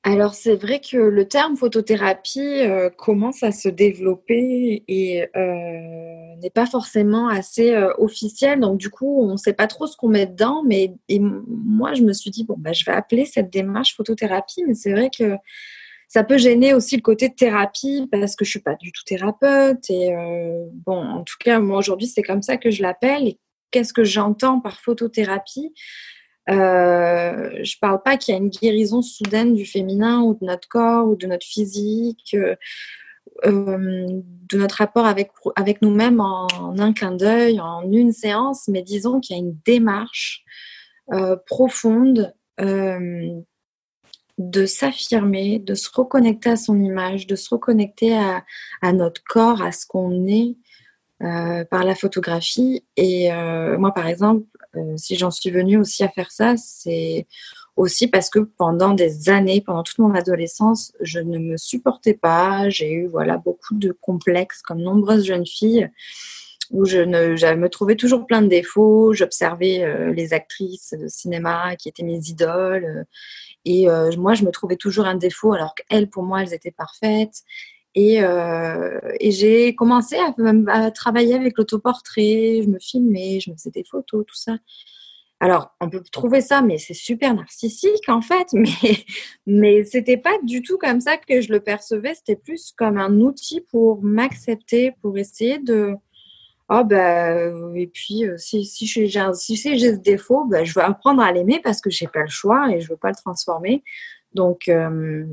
Alors 0.02 0.32
c'est 0.32 0.56
vrai 0.56 0.80
que 0.80 0.96
le 0.96 1.28
terme 1.28 1.56
photothérapie 1.56 2.40
euh, 2.40 2.88
commence 2.88 3.42
à 3.42 3.52
se 3.52 3.68
développer 3.68 4.82
et 4.88 5.28
euh, 5.36 6.36
n'est 6.40 6.50
pas 6.54 6.64
forcément 6.64 7.28
assez 7.28 7.74
euh, 7.74 7.92
officiel. 7.98 8.60
Donc 8.60 8.78
du 8.78 8.88
coup, 8.88 9.22
on 9.22 9.32
ne 9.32 9.36
sait 9.36 9.52
pas 9.52 9.66
trop 9.66 9.86
ce 9.86 9.98
qu'on 9.98 10.08
met 10.08 10.24
dedans. 10.24 10.62
Mais 10.66 10.94
moi, 11.10 11.92
je 11.92 12.02
me 12.02 12.14
suis 12.14 12.30
dit 12.30 12.44
bon, 12.44 12.54
bah, 12.56 12.72
je 12.72 12.82
vais 12.86 12.92
appeler 12.92 13.26
cette 13.26 13.52
démarche 13.52 13.94
photothérapie. 13.94 14.64
Mais 14.66 14.72
c'est 14.72 14.92
vrai 14.92 15.10
que 15.10 15.36
ça 16.08 16.24
peut 16.24 16.38
gêner 16.38 16.72
aussi 16.72 16.96
le 16.96 17.02
côté 17.02 17.34
thérapie 17.34 18.08
parce 18.10 18.36
que 18.36 18.46
je 18.46 18.50
suis 18.50 18.60
pas 18.60 18.76
du 18.76 18.92
tout 18.92 19.04
thérapeute. 19.04 19.90
Et 19.90 20.14
bon, 20.86 20.96
en 20.96 21.24
tout 21.24 21.36
cas, 21.38 21.60
moi 21.60 21.78
aujourd'hui, 21.78 22.08
c'est 22.08 22.22
comme 22.22 22.42
ça 22.42 22.56
que 22.56 22.70
je 22.70 22.82
l'appelle. 22.82 23.28
Et 23.28 23.38
qu'est-ce 23.70 23.92
que 23.92 24.02
j'entends 24.02 24.60
par 24.60 24.80
photothérapie? 24.80 25.74
Euh, 26.48 27.50
je 27.62 27.76
parle 27.80 28.02
pas 28.02 28.16
qu'il 28.16 28.34
y 28.34 28.36
a 28.36 28.40
une 28.40 28.48
guérison 28.48 29.02
soudaine 29.02 29.54
du 29.54 29.66
féminin 29.66 30.22
ou 30.22 30.34
de 30.34 30.44
notre 30.44 30.68
corps 30.68 31.06
ou 31.06 31.16
de 31.16 31.26
notre 31.26 31.46
physique, 31.46 32.34
euh, 32.34 32.56
euh, 33.44 34.06
de 34.48 34.58
notre 34.58 34.76
rapport 34.76 35.06
avec, 35.06 35.30
nous-mêmes 35.82 36.20
en, 36.20 36.48
un 36.78 36.92
clin 36.92 37.12
d'œil, 37.12 37.60
en 37.60 37.82
une 37.90 38.12
séance, 38.12 38.68
mais 38.68 38.82
disons 38.82 39.20
qu'il 39.20 39.36
y 39.36 39.38
a 39.38 39.42
une 39.42 39.56
démarche 39.64 40.44
profonde 41.46 42.32
de 44.38 44.66
s'affirmer, 44.66 45.58
de 45.58 45.74
se 45.74 45.90
reconnecter 45.92 46.50
à 46.50 46.56
son 46.56 46.80
image, 46.80 47.26
de 47.26 47.34
se 47.34 47.50
reconnecter 47.50 48.16
à 48.16 48.92
notre 48.92 49.22
corps, 49.24 49.60
à 49.60 49.72
ce 49.72 49.86
qu'on 49.86 50.26
est 50.26 50.56
par 51.18 51.84
la 51.84 51.94
photographie. 51.96 52.84
Et 52.96 53.30
moi, 53.78 53.92
par 53.92 54.06
exemple, 54.06 54.44
euh, 54.76 54.96
si 54.96 55.16
j'en 55.16 55.30
suis 55.30 55.50
venue 55.50 55.78
aussi 55.78 56.04
à 56.04 56.08
faire 56.08 56.30
ça, 56.30 56.56
c'est 56.56 57.26
aussi 57.76 58.08
parce 58.08 58.30
que 58.30 58.40
pendant 58.40 58.94
des 58.94 59.28
années, 59.28 59.60
pendant 59.60 59.82
toute 59.82 59.98
mon 59.98 60.14
adolescence, 60.14 60.92
je 61.00 61.20
ne 61.20 61.38
me 61.38 61.56
supportais 61.56 62.14
pas. 62.14 62.68
J'ai 62.68 62.90
eu 62.92 63.06
voilà 63.06 63.36
beaucoup 63.36 63.74
de 63.74 63.92
complexes 63.92 64.62
comme 64.62 64.80
nombreuses 64.80 65.26
jeunes 65.26 65.46
filles 65.46 65.90
où 66.70 66.84
je, 66.84 66.98
ne, 66.98 67.54
me 67.56 67.68
trouvais 67.68 67.96
toujours 67.96 68.26
plein 68.26 68.42
de 68.42 68.48
défauts. 68.48 69.12
J'observais 69.12 69.82
euh, 69.82 70.12
les 70.12 70.32
actrices 70.32 70.94
de 70.98 71.08
cinéma 71.08 71.74
qui 71.76 71.88
étaient 71.88 72.04
mes 72.04 72.20
idoles. 72.28 73.06
et 73.64 73.88
euh, 73.88 74.10
moi, 74.16 74.34
je 74.34 74.44
me 74.44 74.50
trouvais 74.50 74.76
toujours 74.76 75.06
un 75.06 75.16
défaut 75.16 75.52
alors 75.52 75.74
qu'elles, 75.74 76.08
pour 76.08 76.22
moi, 76.22 76.42
elles 76.42 76.54
étaient 76.54 76.70
parfaites. 76.70 77.42
Et, 77.94 78.22
euh, 78.22 79.00
et 79.18 79.32
j'ai 79.32 79.74
commencé 79.74 80.16
à, 80.68 80.90
travailler 80.92 81.34
avec 81.34 81.58
l'autoportrait, 81.58 82.60
je 82.62 82.68
me 82.68 82.78
filmais, 82.78 83.40
je 83.40 83.50
me 83.50 83.56
faisais 83.56 83.70
des 83.70 83.84
photos, 83.84 84.24
tout 84.26 84.36
ça. 84.36 84.56
Alors, 85.40 85.74
on 85.80 85.88
peut 85.88 86.02
trouver 86.12 86.42
ça, 86.42 86.60
mais 86.60 86.76
c'est 86.76 86.94
super 86.94 87.34
narcissique 87.34 88.08
en 88.08 88.20
fait, 88.20 88.48
mais, 88.52 89.04
mais 89.46 89.84
c'était 89.84 90.18
pas 90.18 90.36
du 90.44 90.62
tout 90.62 90.78
comme 90.78 91.00
ça 91.00 91.16
que 91.16 91.40
je 91.40 91.50
le 91.50 91.60
percevais, 91.60 92.14
c'était 92.14 92.36
plus 92.36 92.72
comme 92.76 92.98
un 92.98 93.20
outil 93.20 93.60
pour 93.60 94.02
m'accepter, 94.02 94.92
pour 95.02 95.18
essayer 95.18 95.58
de. 95.58 95.94
Oh, 96.72 96.84
ben, 96.84 97.74
et 97.74 97.88
puis, 97.88 98.24
euh, 98.26 98.36
si, 98.38 98.64
si 98.64 98.86
j'ai 98.86 99.08
si 99.34 99.56
ce 99.56 99.96
défaut, 99.96 100.44
ben, 100.44 100.64
je 100.64 100.72
veux 100.74 100.84
apprendre 100.84 101.20
à 101.20 101.32
l'aimer 101.32 101.60
parce 101.64 101.80
que 101.80 101.90
j'ai 101.90 102.06
pas 102.06 102.22
le 102.22 102.28
choix 102.28 102.70
et 102.70 102.80
je 102.80 102.90
veux 102.90 102.96
pas 102.96 103.08
le 103.08 103.16
transformer. 103.16 103.82
Donc, 104.34 104.68
euh, 104.68 105.24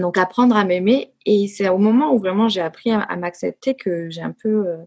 donc 0.00 0.18
apprendre 0.18 0.56
à 0.56 0.64
m'aimer. 0.64 1.12
Et 1.26 1.48
c'est 1.48 1.68
au 1.68 1.78
moment 1.78 2.12
où 2.12 2.18
vraiment 2.18 2.48
j'ai 2.48 2.60
appris 2.60 2.90
à, 2.90 3.16
m'accepter 3.16 3.74
que 3.74 4.10
j'ai 4.10 4.22
un 4.22 4.32
peu, 4.32 4.66
euh, 4.68 4.78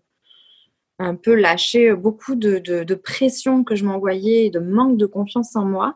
un 0.99 1.15
peu 1.15 1.33
lâché 1.35 1.93
beaucoup 1.93 2.35
de, 2.35 2.59
de, 2.59 2.95
pression 2.95 3.63
que 3.63 3.75
je 3.75 3.85
m'envoyais 3.85 4.45
et 4.47 4.49
de 4.49 4.59
manque 4.59 4.97
de 4.97 5.05
confiance 5.05 5.55
en 5.55 5.65
moi. 5.65 5.95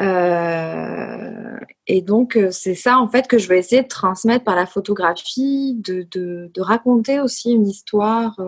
Euh, 0.00 1.58
et 1.86 2.00
donc 2.00 2.36
euh, 2.36 2.50
c'est 2.50 2.74
ça 2.74 2.98
en 2.98 3.08
fait 3.08 3.28
que 3.28 3.36
je 3.36 3.46
vais 3.48 3.58
essayer 3.58 3.82
de 3.82 3.88
transmettre 3.88 4.44
par 4.44 4.56
la 4.56 4.64
photographie, 4.64 5.74
de, 5.78 6.06
de 6.10 6.60
raconter 6.60 7.20
aussi 7.20 7.52
une 7.52 7.66
histoire, 7.66 8.38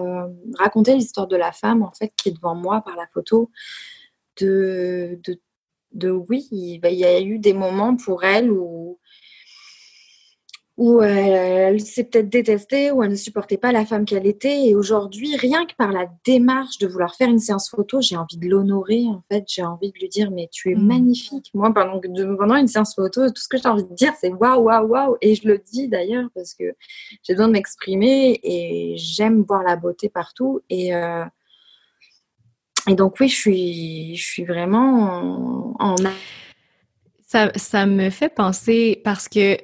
raconter 0.59 0.95
l'histoire 0.95 1.27
de 1.27 1.37
la 1.37 1.53
femme 1.53 1.83
en 1.83 1.93
fait 1.93 2.13
qui 2.17 2.31
est 2.31 2.33
devant 2.33 2.55
moi 2.55 2.81
par 2.83 2.97
la 2.97 3.07
photo. 3.13 3.51
De, 4.41 5.21
de, 5.25 5.39
de 5.95 6.11
oui, 6.11 6.49
il 6.51 6.81
y 6.85 7.05
a 7.05 7.21
eu 7.21 7.39
des 7.39 7.53
moments 7.53 7.97
pour 7.97 8.25
elle 8.25 8.51
où, 8.51 8.99
où 10.79 11.03
elle, 11.03 11.81
s'est 11.81 12.05
peut-être 12.05 12.31
détestée, 12.31 12.91
où 12.91 13.03
elle 13.03 13.11
ne 13.11 13.17
supportait 13.17 13.59
pas 13.59 13.73
la 13.73 13.85
femme 13.85 14.05
qu'elle 14.07 14.27
était. 14.27 14.67
Et 14.67 14.75
aujourd'hui, 14.75 15.37
rien 15.37 15.67
que 15.67 15.75
par 15.75 15.93
la 15.93 16.07
démarche 16.25 16.79
de 16.79 16.87
vouloir 16.87 17.15
faire 17.15 17.29
une 17.29 17.39
séance 17.39 17.69
photo, 17.69 18.01
j'ai 18.01 18.17
envie 18.17 18.39
de 18.39 18.49
l'honorer. 18.49 19.05
En 19.07 19.23
fait, 19.31 19.45
j'ai 19.47 19.63
envie 19.63 19.93
de 19.93 19.99
lui 19.99 20.09
dire 20.09 20.31
Mais 20.31 20.49
tu 20.51 20.73
es 20.73 20.75
mmh. 20.75 20.87
magnifique. 20.87 21.51
Moi, 21.53 21.73
pendant, 21.75 22.01
pendant 22.37 22.57
une 22.57 22.69
séance 22.69 22.95
photo, 22.95 23.29
tout 23.29 23.43
ce 23.43 23.49
que 23.49 23.59
j'ai 23.59 23.69
envie 23.69 23.85
de 23.85 23.95
dire, 23.95 24.15
c'est 24.19 24.33
waouh, 24.33 24.63
waouh, 24.63 24.87
waouh. 24.87 25.17
Et 25.21 25.35
je 25.35 25.47
le 25.47 25.59
dis 25.59 25.89
d'ailleurs 25.89 26.29
parce 26.35 26.55
que 26.55 26.65
j'ai 27.23 27.35
besoin 27.35 27.49
de 27.49 27.53
m'exprimer 27.53 28.41
et 28.43 28.95
j'aime 28.97 29.43
voir 29.43 29.63
la 29.63 29.77
beauté 29.77 30.09
partout. 30.09 30.61
Et. 30.71 30.95
Euh, 30.95 31.25
et 32.89 32.97
donc 32.97 33.21
oui, 33.21 33.29
je 33.29 33.37
suis, 33.37 34.17
je 34.17 34.25
suis 34.25 34.45
vraiment 34.45 35.77
en... 35.79 35.95
Ça, 37.25 37.53
ça 37.55 37.87
me 37.87 38.11
fait 38.11 38.29
penser 38.29 39.01
parce 39.05 39.29
que 39.29 39.57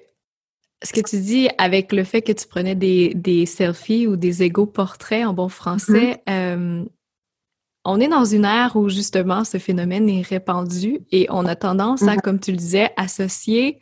ce 0.82 0.92
que 0.92 1.00
tu 1.00 1.20
dis 1.20 1.48
avec 1.58 1.92
le 1.92 2.04
fait 2.04 2.22
que 2.22 2.32
tu 2.32 2.46
prenais 2.46 2.74
des, 2.74 3.12
des 3.14 3.46
selfies 3.46 4.06
ou 4.06 4.16
des 4.16 4.42
égaux 4.42 4.66
portraits 4.66 5.26
en 5.26 5.32
bon 5.32 5.48
français, 5.48 6.22
mm-hmm. 6.26 6.30
euh, 6.30 6.84
on 7.84 8.00
est 8.00 8.08
dans 8.08 8.24
une 8.24 8.44
ère 8.44 8.76
où 8.76 8.88
justement 8.88 9.44
ce 9.44 9.58
phénomène 9.58 10.08
est 10.08 10.22
répandu 10.22 11.00
et 11.10 11.26
on 11.30 11.46
a 11.46 11.56
tendance 11.56 12.02
à, 12.02 12.16
mm-hmm. 12.16 12.20
comme 12.20 12.38
tu 12.38 12.52
le 12.52 12.58
disais, 12.58 12.90
associer 12.96 13.80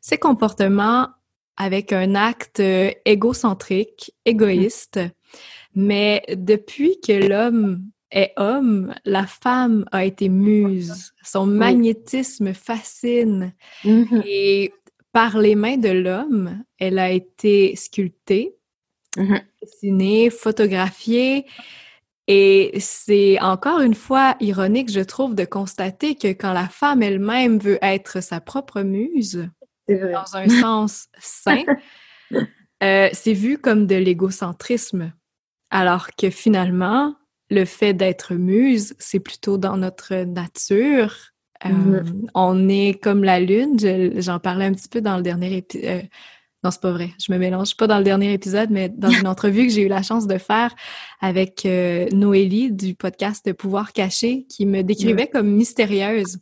ces 0.00 0.18
comportements 0.18 1.08
avec 1.56 1.92
un 1.92 2.14
acte 2.14 2.62
égocentrique, 3.04 4.12
égoïste. 4.24 4.98
Mm-hmm. 4.98 5.10
Mais 5.74 6.22
depuis 6.36 7.00
que 7.00 7.12
l'homme 7.12 7.82
est 8.10 8.32
homme, 8.36 8.94
la 9.04 9.26
femme 9.26 9.84
a 9.90 10.04
été 10.04 10.28
muse. 10.28 11.12
Son 11.22 11.46
magnétisme 11.46 12.54
fascine. 12.54 13.52
Et 14.24 14.72
par 15.16 15.38
les 15.38 15.54
mains 15.54 15.78
de 15.78 15.88
l'homme, 15.88 16.62
elle 16.78 16.98
a 16.98 17.10
été 17.10 17.74
sculptée, 17.74 18.54
mm-hmm. 19.16 19.42
dessinée, 19.62 20.28
photographiée. 20.28 21.46
Et 22.26 22.78
c'est 22.80 23.40
encore 23.40 23.80
une 23.80 23.94
fois 23.94 24.36
ironique, 24.40 24.92
je 24.92 25.00
trouve, 25.00 25.34
de 25.34 25.46
constater 25.46 26.16
que 26.16 26.28
quand 26.28 26.52
la 26.52 26.68
femme 26.68 27.02
elle-même 27.02 27.58
veut 27.58 27.78
être 27.80 28.22
sa 28.22 28.42
propre 28.42 28.82
muse, 28.82 29.48
dans 29.88 30.36
un 30.36 30.50
sens 30.50 31.08
sain, 31.18 31.64
euh, 32.82 33.08
c'est 33.10 33.32
vu 33.32 33.56
comme 33.56 33.86
de 33.86 33.96
l'égocentrisme. 33.96 35.14
Alors 35.70 36.08
que 36.14 36.28
finalement, 36.28 37.16
le 37.48 37.64
fait 37.64 37.94
d'être 37.94 38.34
muse, 38.34 38.94
c'est 38.98 39.20
plutôt 39.20 39.56
dans 39.56 39.78
notre 39.78 40.14
nature 40.14 41.32
Mm-hmm. 41.64 41.94
Euh, 41.94 42.28
on 42.34 42.68
est 42.68 43.00
comme 43.02 43.24
la 43.24 43.40
lune. 43.40 43.78
J'en 44.20 44.38
parlais 44.38 44.66
un 44.66 44.72
petit 44.72 44.88
peu 44.88 45.00
dans 45.00 45.16
le 45.16 45.22
dernier 45.22 45.56
épisode. 45.56 45.84
Euh, 45.84 46.02
non, 46.64 46.70
c'est 46.70 46.80
pas 46.80 46.92
vrai. 46.92 47.10
Je 47.24 47.32
me 47.32 47.38
mélange 47.38 47.76
pas 47.76 47.86
dans 47.86 47.98
le 47.98 48.04
dernier 48.04 48.32
épisode, 48.32 48.70
mais 48.70 48.88
dans 48.88 49.10
une 49.10 49.26
entrevue 49.26 49.66
que 49.66 49.72
j'ai 49.72 49.82
eu 49.82 49.88
la 49.88 50.02
chance 50.02 50.26
de 50.26 50.38
faire 50.38 50.74
avec 51.20 51.64
euh, 51.64 52.08
Noélie 52.12 52.72
du 52.72 52.94
podcast 52.94 53.52
Pouvoir 53.52 53.92
caché, 53.92 54.46
qui 54.48 54.66
me 54.66 54.82
décrivait 54.82 55.28
comme 55.28 55.48
mystérieuse. 55.48 56.38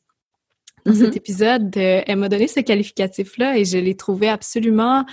Dans 0.87 0.95
cet 0.95 1.15
mm-hmm. 1.15 1.17
épisode, 1.17 1.77
elle 1.77 2.17
m'a 2.17 2.29
donné 2.29 2.47
ce 2.47 2.61
qualificatif-là 2.61 3.59
et 3.59 3.65
je 3.65 3.79
l'ai 3.79 3.97
trouvé 3.97 4.29
absolument 4.29 5.07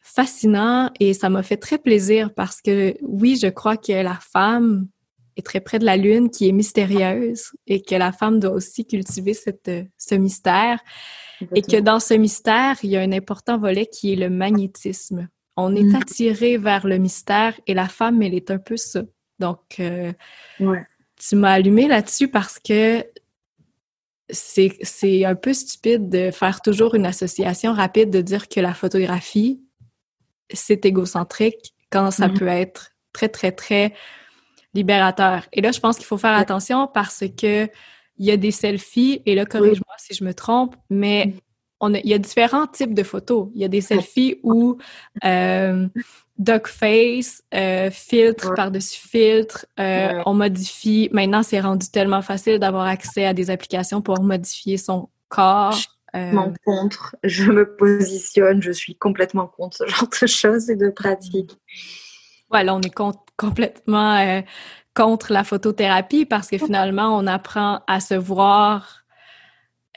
fascinant 0.00 0.90
et 1.00 1.12
ça 1.12 1.28
m'a 1.28 1.42
fait 1.42 1.56
très 1.56 1.78
plaisir 1.78 2.32
parce 2.34 2.60
que 2.60 2.94
oui, 3.02 3.38
je 3.40 3.48
crois 3.48 3.76
que 3.76 3.92
la 3.92 4.18
femme 4.32 4.86
très 5.44 5.60
près 5.60 5.78
de 5.78 5.84
la 5.84 5.96
Lune, 5.96 6.30
qui 6.30 6.48
est 6.48 6.52
mystérieuse, 6.52 7.52
et 7.66 7.82
que 7.82 7.94
la 7.94 8.12
femme 8.12 8.40
doit 8.40 8.52
aussi 8.52 8.86
cultiver 8.86 9.34
cette, 9.34 9.70
ce 9.96 10.14
mystère. 10.14 10.80
Et 11.54 11.62
que 11.62 11.80
dans 11.80 12.00
ce 12.00 12.14
mystère, 12.14 12.76
il 12.82 12.90
y 12.90 12.96
a 12.96 13.00
un 13.00 13.12
important 13.12 13.58
volet 13.58 13.86
qui 13.86 14.12
est 14.12 14.16
le 14.16 14.28
magnétisme. 14.28 15.28
On 15.56 15.74
est 15.74 15.82
mm. 15.82 15.94
attiré 15.94 16.58
vers 16.58 16.86
le 16.86 16.98
mystère 16.98 17.58
et 17.66 17.74
la 17.74 17.88
femme, 17.88 18.20
elle 18.22 18.34
est 18.34 18.50
un 18.50 18.58
peu 18.58 18.76
ça. 18.76 19.02
Donc, 19.38 19.80
euh, 19.80 20.12
tu 20.58 21.36
m'as 21.36 21.52
allumé 21.52 21.88
là-dessus 21.88 22.28
parce 22.28 22.58
que 22.58 23.04
c'est 24.28 25.24
un 25.24 25.34
peu 25.34 25.52
stupide 25.52 26.08
de 26.08 26.30
faire 26.30 26.60
toujours 26.60 26.94
une 26.94 27.06
association 27.06 27.72
rapide 27.72 28.10
de 28.10 28.20
dire 28.20 28.48
que 28.48 28.60
la 28.60 28.74
photographie, 28.74 29.62
c'est 30.52 30.84
égocentrique 30.84 31.74
quand 31.90 32.10
ça 32.10 32.28
mm. 32.28 32.38
peut 32.38 32.48
être 32.48 32.92
très, 33.12 33.28
très, 33.28 33.52
très 33.52 33.94
libérateur. 34.74 35.46
Et 35.52 35.60
là, 35.60 35.72
je 35.72 35.80
pense 35.80 35.96
qu'il 35.96 36.06
faut 36.06 36.18
faire 36.18 36.36
attention 36.36 36.88
parce 36.92 37.24
que 37.36 37.68
il 38.16 38.26
y 38.26 38.30
a 38.30 38.36
des 38.36 38.50
selfies, 38.50 39.22
et 39.24 39.34
là, 39.34 39.46
corrige-moi 39.46 39.94
si 39.96 40.14
je 40.14 40.24
me 40.24 40.34
trompe, 40.34 40.76
mais 40.90 41.26
mm. 41.26 41.32
on 41.80 41.94
il 41.94 42.06
y 42.06 42.12
a 42.12 42.18
différents 42.18 42.66
types 42.66 42.92
de 42.92 43.02
photos. 43.02 43.48
Il 43.54 43.62
y 43.62 43.64
a 43.64 43.68
des 43.68 43.80
selfies 43.80 44.38
où 44.42 44.76
euh, 45.24 45.88
duck 46.36 46.66
face, 46.66 47.42
euh, 47.54 47.90
filtre 47.90 48.54
par-dessus 48.54 49.00
filtre, 49.00 49.64
euh, 49.78 50.22
on 50.26 50.34
modifie. 50.34 51.08
Maintenant, 51.12 51.42
c'est 51.42 51.60
rendu 51.60 51.88
tellement 51.90 52.20
facile 52.20 52.58
d'avoir 52.58 52.86
accès 52.86 53.24
à 53.24 53.32
des 53.32 53.50
applications 53.50 54.02
pour 54.02 54.22
modifier 54.22 54.76
son 54.76 55.08
corps 55.28 55.78
Euh... 56.14 56.32
contre, 56.64 57.14
je 57.22 57.52
me 57.52 57.76
positionne, 57.76 58.60
je 58.60 58.72
suis 58.72 58.96
complètement 58.96 59.46
contre 59.46 59.76
ce 59.76 59.86
genre 59.86 60.08
de 60.20 60.26
choses 60.26 60.68
et 60.70 60.76
de 60.76 60.90
pratiques. 60.90 61.56
Voilà, 62.50 62.74
on 62.74 62.80
est 62.80 62.94
complètement 63.36 64.16
euh, 64.16 64.42
contre 64.94 65.32
la 65.32 65.44
photothérapie 65.44 66.26
parce 66.26 66.48
que 66.48 66.58
finalement, 66.58 67.16
on 67.16 67.26
apprend 67.26 67.80
à 67.86 68.00
se 68.00 68.14
voir 68.14 69.04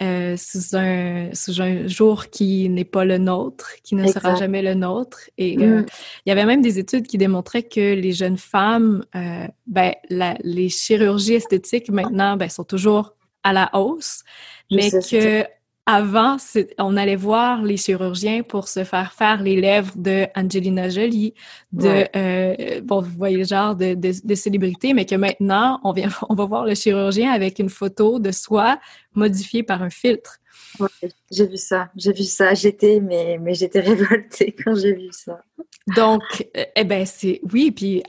euh, 0.02 0.36
sous, 0.38 0.76
un, 0.76 1.30
sous 1.34 1.62
un 1.62 1.88
jour 1.88 2.30
qui 2.30 2.70
n'est 2.70 2.86
pas 2.86 3.06
le 3.06 3.18
nôtre, 3.18 3.72
qui 3.84 3.96
ne 3.96 4.08
sera 4.08 4.36
jamais 4.36 4.62
le 4.62 4.76
nôtre. 4.76 5.30
Et 5.38 5.58
euh, 5.58 5.82
mm. 5.82 5.86
il 6.26 6.30
y 6.30 6.32
avait 6.32 6.46
même 6.46 6.62
des 6.62 6.78
études 6.78 7.08
qui 7.08 7.18
démontraient 7.18 7.64
que 7.64 7.94
les 7.96 8.12
jeunes 8.12 8.38
femmes, 8.38 9.04
ben, 9.66 9.94
les 10.10 10.70
chirurgies 10.70 11.36
esthétiques 11.36 11.90
maintenant 11.90 12.38
ben, 12.38 12.50
sont 12.50 12.64
toujours 12.64 13.16
à 13.44 13.52
la 13.52 13.70
hausse, 13.74 14.24
mais 14.72 14.90
que 14.90 15.46
avant, 15.86 16.38
on 16.78 16.96
allait 16.96 17.18
voir 17.18 17.62
les 17.62 17.76
chirurgiens 17.76 18.42
pour 18.42 18.70
se 18.70 18.86
faire 18.86 19.12
faire 19.12 19.42
les 19.42 19.60
lèvres 19.60 19.92
de 19.96 20.28
Angelina 20.34 20.90
Jolie, 20.90 21.34
de 21.74 22.06
euh, 22.16 22.82
bon, 22.82 23.02
vous 23.02 23.18
voyez 23.18 23.38
le 23.38 23.44
genre 23.44 23.76
de, 23.76 23.94
de, 23.94 24.36
célébrités, 24.36 24.94
mais 24.94 25.06
que 25.06 25.16
maintenant, 25.16 25.82
on 25.84 25.92
vient, 25.92 26.10
on 26.30 26.36
va 26.36 26.46
voir 26.46 26.66
le 26.66 26.74
chirurgien 26.74 27.32
avec 27.32 27.60
une 27.60 27.70
photo 27.70 28.20
de 28.20 28.32
soi 28.32 28.80
modifiée 29.14 29.64
par 29.64 29.82
un 29.82 29.90
filtre. 29.90 30.40
j'ai 31.30 31.48
vu 31.48 31.58
ça, 31.58 31.90
j'ai 31.98 32.14
vu 32.14 32.24
ça. 32.24 32.54
J'étais, 32.54 33.02
mais, 33.02 33.38
mais 33.42 33.54
j'étais 33.54 33.82
révoltée 33.82 34.56
quand 34.64 34.76
j'ai 34.76 34.94
vu 34.94 35.10
ça. 35.12 35.42
Donc, 35.98 36.48
euh, 36.56 36.64
eh 36.78 36.84
ben, 36.86 37.06
c'est 37.06 37.42
oui, 37.52 37.72
puis 37.72 38.04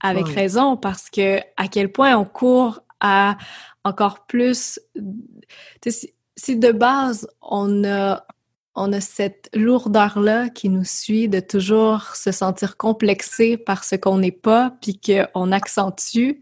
avec 0.00 0.28
raison, 0.28 0.78
parce 0.78 1.10
que 1.10 1.40
à 1.56 1.68
quel 1.68 1.92
point 1.92 2.16
on 2.16 2.24
court 2.24 2.80
à 3.00 3.36
encore 3.84 4.26
plus 4.26 4.80
si 6.38 6.56
de 6.56 6.70
base, 6.70 7.28
on 7.42 7.84
a, 7.84 8.24
on 8.74 8.92
a 8.92 9.00
cette 9.00 9.50
lourdeur-là 9.54 10.48
qui 10.48 10.68
nous 10.68 10.84
suit 10.84 11.28
de 11.28 11.40
toujours 11.40 12.14
se 12.14 12.30
sentir 12.30 12.76
complexé 12.76 13.56
par 13.56 13.82
ce 13.84 13.96
qu'on 13.96 14.18
n'est 14.18 14.30
pas, 14.30 14.76
puis 14.80 15.00
qu'on 15.00 15.52
accentue. 15.52 16.40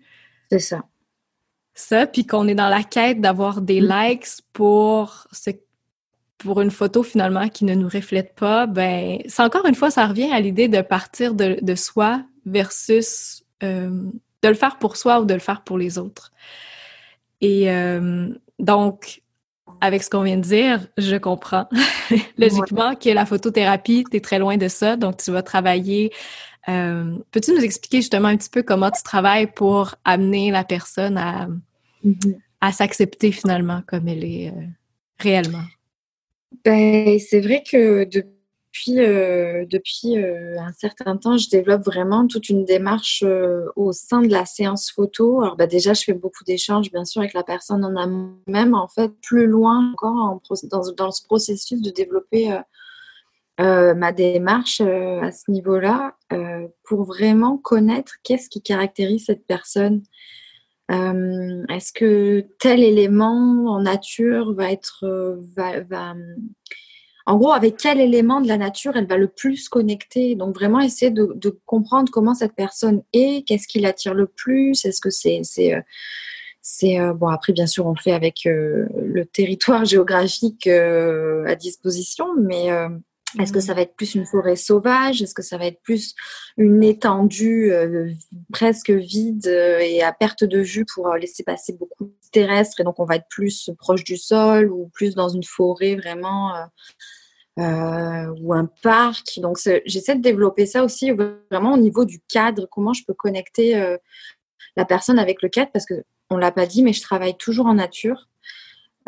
C'est 0.53 0.59
ça. 0.59 0.85
Ça, 1.75 2.07
puis 2.07 2.27
qu'on 2.27 2.47
est 2.47 2.55
dans 2.55 2.69
la 2.69 2.83
quête 2.83 3.21
d'avoir 3.21 3.63
des 3.63 3.81
mm. 3.81 3.89
likes 3.89 4.29
pour 4.53 5.27
ce, 5.33 5.51
pour 6.39 6.61
une 6.61 6.71
photo 6.71 7.03
finalement 7.03 7.49
qui 7.49 7.65
ne 7.65 7.75
nous 7.75 7.89
reflète 7.89 8.35
pas, 8.35 8.67
ben, 8.67 9.19
c'est 9.27 9.43
encore 9.43 9.67
une 9.67 9.75
fois, 9.75 9.91
ça 9.91 10.07
revient 10.07 10.31
à 10.31 10.41
l'idée 10.41 10.69
de 10.69 10.83
partir 10.83 11.35
de, 11.35 11.59
de 11.61 11.75
soi 11.75 12.23
versus 12.45 13.45
euh, 13.63 14.11
de 14.43 14.49
le 14.49 14.55
faire 14.55 14.79
pour 14.79 14.97
soi 14.97 15.21
ou 15.21 15.25
de 15.25 15.35
le 15.35 15.41
faire 15.41 15.63
pour 15.63 15.79
les 15.79 15.97
autres. 15.97 16.33
Et 17.41 17.71
euh, 17.71 18.29
donc, 18.59 19.23
avec 19.81 20.03
ce 20.03 20.11
qu'on 20.11 20.23
vient 20.23 20.37
de 20.37 20.43
dire, 20.43 20.87
je 20.99 21.17
comprends 21.17 21.69
logiquement 22.39 22.95
que 22.95 23.11
la 23.11 23.27
photothérapie, 23.27 24.05
tu 24.11 24.17
es 24.17 24.21
très 24.21 24.39
loin 24.39 24.57
de 24.57 24.69
ça, 24.69 24.97
donc 24.97 25.17
tu 25.19 25.31
vas 25.31 25.43
travailler. 25.43 26.13
Euh, 26.69 27.17
peux-tu 27.31 27.53
nous 27.53 27.63
expliquer 27.63 27.99
justement 27.99 28.29
un 28.29 28.37
petit 28.37 28.51
peu 28.51 28.63
comment 28.63 28.91
tu 28.91 29.03
travailles 29.03 29.47
pour 29.47 29.95
amener 30.05 30.51
la 30.51 30.65
personne 30.65 31.17
à, 31.17 31.49
mm-hmm. 32.05 32.37
à 32.61 32.73
s'accepter 32.73 33.33
finalement 33.33 33.83
comme 33.87 34.09
elle 34.09 34.25
est 34.25 34.49
euh, 34.49 34.67
réellement? 35.19 35.65
Ben, 36.65 37.19
c'est 37.19 37.41
vrai 37.41 37.63
que 37.69 38.05
depuis 38.05 38.36
depuis, 38.85 40.19
euh, 40.19 40.25
euh, 40.27 40.59
un 40.59 40.73
certain 40.73 41.17
temps, 41.17 41.37
je 41.37 41.49
développe 41.49 41.83
vraiment 41.83 42.27
toute 42.27 42.49
une 42.49 42.65
démarche 42.65 43.23
euh, 43.25 43.67
au 43.77 43.93
sein 43.93 44.23
de 44.23 44.29
la 44.29 44.45
séance 44.45 44.91
photo. 44.91 45.43
Alors 45.43 45.57
bah, 45.57 45.67
déjà, 45.67 45.95
je 45.95 46.03
fais 46.03 46.13
beaucoup 46.13 46.45
d'échanges, 46.45 46.91
bien 46.91 47.05
sûr, 47.05 47.21
avec 47.21 47.35
la 47.35 47.43
personne 47.43 47.85
en 47.85 47.97
amont, 47.97 48.35
même 48.47 48.75
en 48.75 48.89
fait 48.89 49.13
plus 49.23 49.47
loin 49.47 49.93
encore 49.93 50.41
dans, 50.97 51.13
ce 51.13 51.25
processus 51.25 51.81
de 51.81 51.91
développer 51.91 52.59
ma 53.59 54.13
démarche 54.13 54.81
à 54.83 55.33
ce 55.33 55.51
niveau-là 55.51 56.15
pour 56.85 57.05
vraiment 57.05 57.57
connaître 57.57 58.17
qu'est-ce 58.23 58.51
qui 58.51 58.61
caractérise 58.61 59.25
cette 59.27 59.47
personne. 59.47 60.03
Est-ce 60.91 61.93
que 61.93 62.41
tel 62.59 62.83
élément 62.83 63.67
en 63.69 63.81
nature 63.81 64.53
va 64.53 64.71
être 64.71 65.07
va 65.57 66.15
en 67.29 67.39
gros, 67.39 67.53
avec 67.53 67.77
quel 67.77 68.01
élément 68.01 68.41
de 68.41 68.47
la 68.47 68.57
nature 68.57 68.97
elle 68.97 69.09
va 69.09 69.17
le 69.17 69.27
plus 69.27 69.69
connecter? 69.69 70.37
Donc 70.37 70.55
vraiment 70.55 70.81
essayer 70.81 71.11
de, 71.11 71.59
comprendre 71.67 72.11
comment 72.13 72.35
cette 72.35 72.55
personne 72.55 73.03
est, 73.13 73.45
qu'est-ce 73.47 73.67
qui 73.67 73.81
l'attire 73.81 74.15
le 74.15 74.27
plus, 74.29 74.85
est-ce 74.85 75.01
que 75.01 75.11
c'est 75.11 75.43
euh, 75.75 75.81
euh, 76.85 77.13
bon 77.15 77.29
après 77.29 77.53
bien 77.53 77.67
sûr 77.67 77.87
on 77.87 77.95
fait 77.95 78.13
avec 78.13 78.47
euh, 78.47 78.87
le 78.97 79.25
territoire 79.25 79.85
géographique 79.85 80.69
à 80.69 81.55
disposition, 81.57 82.27
mais 82.41 82.71
est-ce 83.41 83.53
que 83.53 83.61
ça 83.61 83.75
va 83.75 83.83
être 83.83 83.97
plus 83.97 84.15
une 84.15 84.25
forêt 84.25 84.57
sauvage? 84.57 85.21
Est-ce 85.21 85.35
que 85.35 85.43
ça 85.43 85.59
va 85.59 85.67
être 85.67 85.81
plus 85.83 86.15
une 86.57 86.83
étendue 86.83 87.73
presque 88.53 88.91
vide 88.91 89.47
et 89.47 90.03
à 90.03 90.13
perte 90.13 90.45
de 90.45 90.61
vue 90.61 90.87
pour 90.95 91.13
laisser 91.15 91.43
passer 91.43 91.75
beaucoup 91.75 92.05
de 92.05 92.15
terrestres? 92.33 92.81
Et 92.81 92.85
donc 92.85 92.99
on 92.99 93.05
va 93.05 93.17
être 93.17 93.29
plus 93.29 93.71
proche 93.79 94.05
du 94.05 94.17
sol 94.17 94.71
ou 94.71 94.89
plus 94.95 95.15
dans 95.15 95.29
une 95.29 95.45
forêt 95.45 95.97
vraiment 95.97 96.55
euh, 97.59 98.35
ou 98.41 98.53
un 98.53 98.67
parc? 98.83 99.41
Donc, 99.41 99.59
j'essaie 99.87 100.17
de 100.17 100.23
développer 100.23 100.67
ça 100.67 100.85
aussi 100.85 101.11
vraiment 101.11 101.73
au 101.73 101.79
niveau 101.79 102.05
du 102.05 102.21
cadre, 102.21 102.67
comment 102.71 102.93
je 102.93 103.05
peux 103.07 103.15
connecter 103.15 103.77
euh, 103.77 103.97
la 104.77 104.85
personne 104.85 105.19
avec 105.19 105.43
le 105.43 105.49
cadre, 105.49 105.71
parce 105.73 105.87
que 105.87 106.05
on 106.29 106.37
l'a 106.37 106.53
pas 106.53 106.67
dit, 106.67 106.83
mais 106.83 106.93
je 106.93 107.03
travaille 107.03 107.37
toujours 107.37 107.67
en 107.67 107.75
nature. 107.75 108.29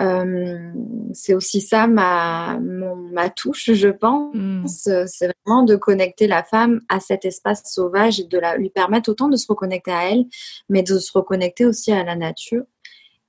Euh, 0.01 0.73
c'est 1.13 1.35
aussi 1.35 1.61
ça 1.61 1.89
ma, 1.89 2.59
ma 2.61 3.31
touche, 3.31 3.73
je 3.73 3.89
pense. 3.89 4.35
Mm. 4.35 4.67
C'est 4.67 5.33
vraiment 5.45 5.65
de 5.65 5.77
connecter 5.77 6.27
la 6.27 6.45
femme 6.45 6.81
à 6.89 7.01
cet 7.01 7.25
espace 7.25 7.63
sauvage 7.65 8.21
et 8.21 8.25
de 8.25 8.39
la, 8.39 8.57
lui 8.57 8.71
permettre 8.71 9.11
autant 9.11 9.29
de 9.29 9.37
se 9.37 9.47
reconnecter 9.49 9.91
à 9.91 10.11
elle, 10.11 10.27
mais 10.69 10.83
de 10.83 10.99
se 10.99 11.13
reconnecter 11.13 11.67
aussi 11.67 11.93
à 11.93 12.05
la 12.05 12.15
nature. 12.15 12.63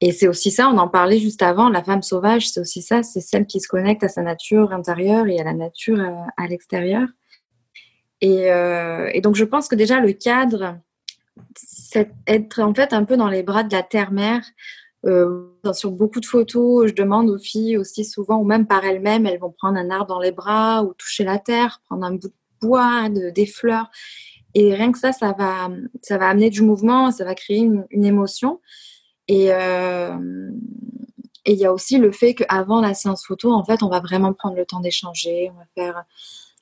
Et 0.01 0.11
c'est 0.13 0.28
aussi 0.28 0.49
ça, 0.49 0.70
on 0.70 0.78
en 0.78 0.88
parlait 0.88 1.20
juste 1.20 1.41
avant, 1.41 1.70
la 1.70 1.84
femme 1.84 2.03
sauvage, 2.03 2.49
c'est 2.49 2.61
aussi 2.61 2.82
ça, 2.82 3.03
c'est 3.03 3.20
celle 3.20 3.45
qui 3.45 3.59
se 3.59 3.67
connecte 3.67 4.03
à 4.03 4.07
sa 4.07 4.22
nature 4.22 4.72
intérieure 4.72 5.28
et 5.28 5.39
à 5.39 5.43
la 5.43 5.53
nature 5.53 5.99
euh, 5.99 6.13
à, 6.38 6.47
l'extérieur. 6.47 7.07
Et, 8.22 8.49
euh, 8.49 9.09
et, 9.13 9.20
donc 9.20 9.36
je 9.36 9.43
pense 9.43 9.67
que 9.67 9.76
déjà 9.76 9.99
le 9.99 10.13
cadre, 10.13 10.78
c'est 11.55 12.11
être 12.28 12.61
en 12.61 12.74
fait 12.74 12.93
un 12.93 13.03
peu 13.03 13.17
dans 13.17 13.28
les 13.28 13.43
bras 13.43 13.63
de 13.63 13.74
la 13.74 13.84
terre-mère. 13.84 14.43
Euh, 15.06 15.45
sur 15.74 15.91
beaucoup 15.91 16.20
de 16.20 16.26
photos, 16.26 16.88
je 16.88 16.93
demande 16.93 17.30
aux 17.30 17.38
filles 17.38 17.78
aussi 17.78 18.04
souvent, 18.04 18.38
ou 18.38 18.43
même 18.43 18.68
par 18.68 18.84
elles-mêmes, 18.84 19.26
elles 19.26 19.39
vont 19.39 19.52
prendre 19.52 19.78
un 19.78 19.89
arbre 19.89 20.08
dans 20.08 20.20
les 20.20 20.32
bras 20.32 20.84
ou 20.84 20.93
toucher 20.93 21.24
la 21.24 21.39
terre, 21.39 21.82
prendre 21.86 22.06
un 22.06 22.12
bout 22.12 22.28
de 22.28 22.34
bois, 22.62 23.10
de, 23.10 23.30
des 23.30 23.45
fleurs. 23.45 23.89
Et 24.56 24.74
rien 24.74 24.91
que 24.91 25.00
ça, 25.00 25.12
ça 25.12 25.34
va, 25.38 25.70
ça 26.02 26.18
va 26.18 26.28
amener 26.28 26.50
du 26.50 26.64
mouvement, 26.64 27.12
ça 27.12 27.24
va 27.24 27.36
créer 27.36 27.60
une, 27.60 27.86
émotion. 27.91 28.60
Euh, 29.32 30.18
et 31.45 31.54
il 31.54 31.58
y 31.58 31.66
a 31.66 31.74
aussi 31.74 31.97
le 31.97 32.12
fait 32.12 32.34
qu'avant 32.34 32.82
la 32.82 32.93
séance 32.93 33.26
photo, 33.26 33.52
en 33.52 33.64
fait, 33.64 33.84
on 33.84 33.89
va 33.89 34.00
vraiment 34.00 34.34
prendre 34.34 34.56
le 34.56 34.66
temps 34.66 34.82
d'échanger, 34.82 35.52
on 35.54 35.58
va 35.58 35.66
faire 35.76 36.04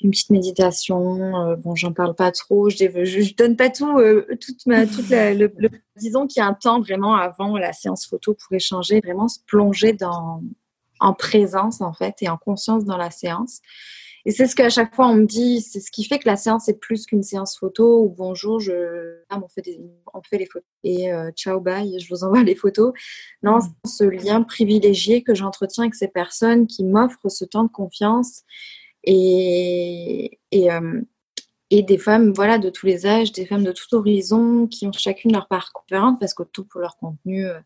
une 0.01 0.11
petite 0.11 0.29
méditation. 0.29 1.35
Euh, 1.35 1.55
bon, 1.55 1.75
j'en 1.75 1.93
parle 1.93 2.15
pas 2.15 2.31
trop, 2.31 2.69
je, 2.69 2.77
je, 2.77 3.35
donne 3.35 3.55
pas 3.55 3.69
tout, 3.69 3.97
euh, 3.97 4.27
disons 5.95 6.27
qu'il 6.27 6.39
y 6.41 6.43
a 6.43 6.47
un 6.47 6.53
temps 6.53 6.79
vraiment 6.79 7.15
avant 7.15 7.57
la 7.57 7.73
séance 7.73 8.05
photo 8.05 8.33
pour 8.33 8.55
échanger, 8.55 9.01
vraiment 9.03 9.27
se 9.27 9.39
plonger 9.45 9.93
dans, 9.93 10.41
en 10.99 11.13
présence 11.13 11.81
en 11.81 11.93
fait 11.93 12.15
et 12.21 12.29
en 12.29 12.37
conscience 12.37 12.85
dans 12.85 12.97
la 12.97 13.11
séance. 13.11 13.61
Et 14.25 14.31
c'est 14.31 14.45
ce 14.45 14.57
qu'à 14.57 14.69
chaque 14.69 14.93
fois 14.93 15.07
on 15.07 15.15
me 15.15 15.25
dit, 15.25 15.61
c'est 15.61 15.79
ce 15.79 15.89
qui 15.89 16.03
fait 16.03 16.19
que 16.19 16.27
la 16.27 16.35
séance 16.35 16.67
est 16.67 16.77
plus 16.77 17.05
qu'une 17.05 17.23
séance 17.23 17.57
photo 17.57 18.03
ou 18.03 18.09
bonjour, 18.09 18.61
ah, 19.29 19.39
on, 19.41 19.47
fait 19.47 19.63
fait 20.29 20.37
les 20.37 20.45
photos 20.45 20.67
et 20.83 21.13
euh, 21.13 21.31
ciao, 21.31 21.61
bye, 21.61 21.97
je 21.97 22.09
vous 22.09 22.25
envoie 22.25 22.43
les 22.43 22.55
photos. 22.55 22.91
Non, 23.41 23.59
ce 23.85 24.03
lien 24.03 24.43
privilégié 24.43 25.23
que 25.23 25.33
j'entretiens 25.33 25.85
avec 25.85 25.95
ces 25.95 26.09
personnes 26.09 26.67
qui 26.67 26.83
m'offrent 26.83 27.29
ce 27.29 27.45
temps 27.45 27.63
de 27.63 27.71
confiance 27.71 28.43
et, 29.07 30.39
et, 30.51 30.71
euh, 30.71 31.01
et 31.69 31.81
des 31.81 31.97
femmes 31.97 32.31
voilà, 32.33 32.57
de 32.57 32.69
tous 32.69 32.85
les 32.85 33.05
âges, 33.05 33.31
des 33.31 33.45
femmes 33.45 33.63
de 33.63 33.71
tout 33.71 33.93
horizon 33.95 34.67
qui 34.67 34.85
ont 34.87 34.91
chacune 34.91 35.31
leur 35.31 35.47
parcours 35.47 35.83
différent 35.87 36.15
parce 36.15 36.33
que 36.33 36.43
tout 36.43 36.65
pour 36.65 36.81
leur 36.81 36.97
contenu. 36.97 37.47
Euh, 37.47 37.59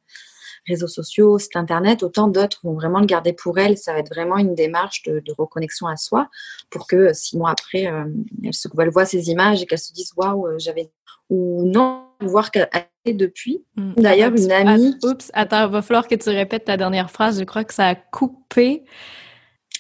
réseaux 0.68 0.88
sociaux, 0.88 1.40
site 1.40 1.56
internet, 1.56 2.04
autant 2.04 2.28
d'autres 2.28 2.60
vont 2.64 2.74
vraiment 2.74 3.00
le 3.00 3.06
garder 3.06 3.34
pour 3.34 3.58
elles. 3.58 3.78
Ça 3.78 3.94
va 3.94 4.00
être 4.00 4.14
vraiment 4.14 4.38
une 4.38 4.56
démarche 4.56 5.02
de, 5.04 5.24
reconnexion 5.38 5.88
à 5.88 5.96
soi 5.96 6.30
pour 6.70 6.88
que 6.88 6.96
euh, 6.96 7.14
six 7.14 7.38
mois 7.38 7.52
après, 7.52 7.88
euh, 7.88 8.06
elles, 8.44 8.54
se, 8.54 8.68
voient 8.72 9.06
ces 9.06 9.30
images 9.30 9.62
et 9.62 9.66
qu'elles 9.66 9.80
se 9.80 9.94
disent 9.94 10.14
waouh, 10.16 10.48
j'avais. 10.60 10.92
Ou 11.30 11.64
non, 11.66 12.08
voir 12.20 12.52
qu'elle 12.52 12.70
depuis. 13.06 13.64
Mm. 13.78 13.94
D'ailleurs, 13.96 14.34
une 14.36 14.52
amie. 14.52 14.98
oups, 15.04 15.32
attends, 15.34 15.66
il 15.66 15.72
va 15.72 15.82
falloir 15.82 16.08
que 16.08 16.16
tu 16.16 16.30
répètes 16.30 16.66
ta 16.66 16.76
dernière 16.76 17.10
phrase. 17.10 17.40
Je 17.40 17.46
crois 17.46 17.64
que 17.64 17.74
ça 17.74 17.88
a 17.88 17.96
coupé. 17.96 18.84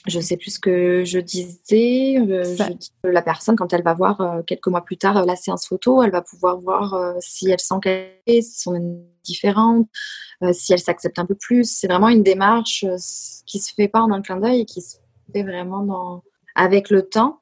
Je 0.07 0.19
sais 0.19 0.37
plus 0.37 0.55
ce 0.55 0.59
que 0.59 1.03
je 1.05 1.19
disais. 1.19 2.15
la 3.03 3.21
personne, 3.21 3.55
quand 3.55 3.71
elle 3.73 3.83
va 3.83 3.93
voir 3.93 4.43
quelques 4.47 4.67
mois 4.67 4.81
plus 4.81 4.97
tard 4.97 5.25
la 5.25 5.35
séance 5.35 5.67
photo, 5.67 6.01
elle 6.01 6.11
va 6.11 6.21
pouvoir 6.21 6.59
voir 6.59 7.15
si 7.19 7.49
elle 7.49 7.59
sent 7.59 7.75
qu'elle 7.81 8.11
est, 8.25 8.41
si 8.41 8.61
son 8.61 9.05
différente, 9.23 9.87
si 10.53 10.73
elle 10.73 10.79
s'accepte 10.79 11.19
un 11.19 11.25
peu 11.25 11.35
plus. 11.35 11.65
C'est 11.65 11.87
vraiment 11.87 12.09
une 12.09 12.23
démarche 12.23 12.85
qui 13.45 13.59
se 13.59 13.73
fait 13.73 13.87
pas 13.87 14.01
en 14.01 14.11
un 14.11 14.21
clin 14.21 14.37
d'œil 14.37 14.61
et 14.61 14.65
qui 14.65 14.81
se 14.81 14.97
fait 15.33 15.43
vraiment 15.43 15.83
dans, 15.83 16.23
avec 16.55 16.89
le 16.89 17.03
temps. 17.03 17.40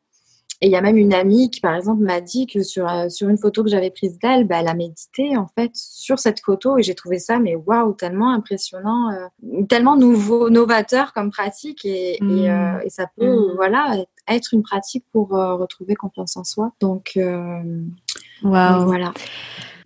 Et 0.62 0.68
il 0.68 0.72
y 0.72 0.76
a 0.76 0.82
même 0.82 0.98
une 0.98 1.14
amie 1.14 1.50
qui, 1.50 1.62
par 1.62 1.74
exemple, 1.74 2.04
m'a 2.04 2.20
dit 2.20 2.46
que 2.46 2.64
sur, 2.64 2.90
euh, 2.90 3.08
sur 3.08 3.30
une 3.30 3.38
photo 3.38 3.64
que 3.64 3.70
j'avais 3.70 3.92
prise 3.92 4.20
d'elle, 4.20 4.46
bah, 4.46 4.58
elle 4.60 4.68
a 4.68 4.74
médité, 4.74 5.38
en 5.38 5.48
fait, 5.48 5.72
sur 5.74 6.20
cette 6.20 6.42
photo. 6.42 6.78
Et 6.78 6.84
j'ai 6.84 6.96
trouvé 6.96 7.18
ça, 7.18 7.40
mais 7.40 7.56
waouh, 7.56 7.94
tellement 7.94 8.34
impressionnant, 8.34 9.10
euh, 9.10 9.64
tellement 9.70 9.96
nouveau, 9.96 10.50
novateur 10.50 11.14
comme 11.14 11.32
pratique. 11.32 11.86
Et, 11.86 12.16
et, 12.16 12.22
mmh. 12.22 12.46
euh, 12.46 12.80
et, 12.84 12.90
ça 12.90 13.08
peut, 13.16 13.34
mmh. 13.34 13.56
voilà, 13.56 13.96
être 14.28 14.54
une 14.54 14.64
pratique 14.64 15.06
pour 15.14 15.30
retrouver 15.30 15.96
confiance 15.96 16.36
en 16.36 16.44
soi. 16.44 16.74
Donc, 16.82 17.14
wow. 17.16 18.86
voilà. 18.86 19.14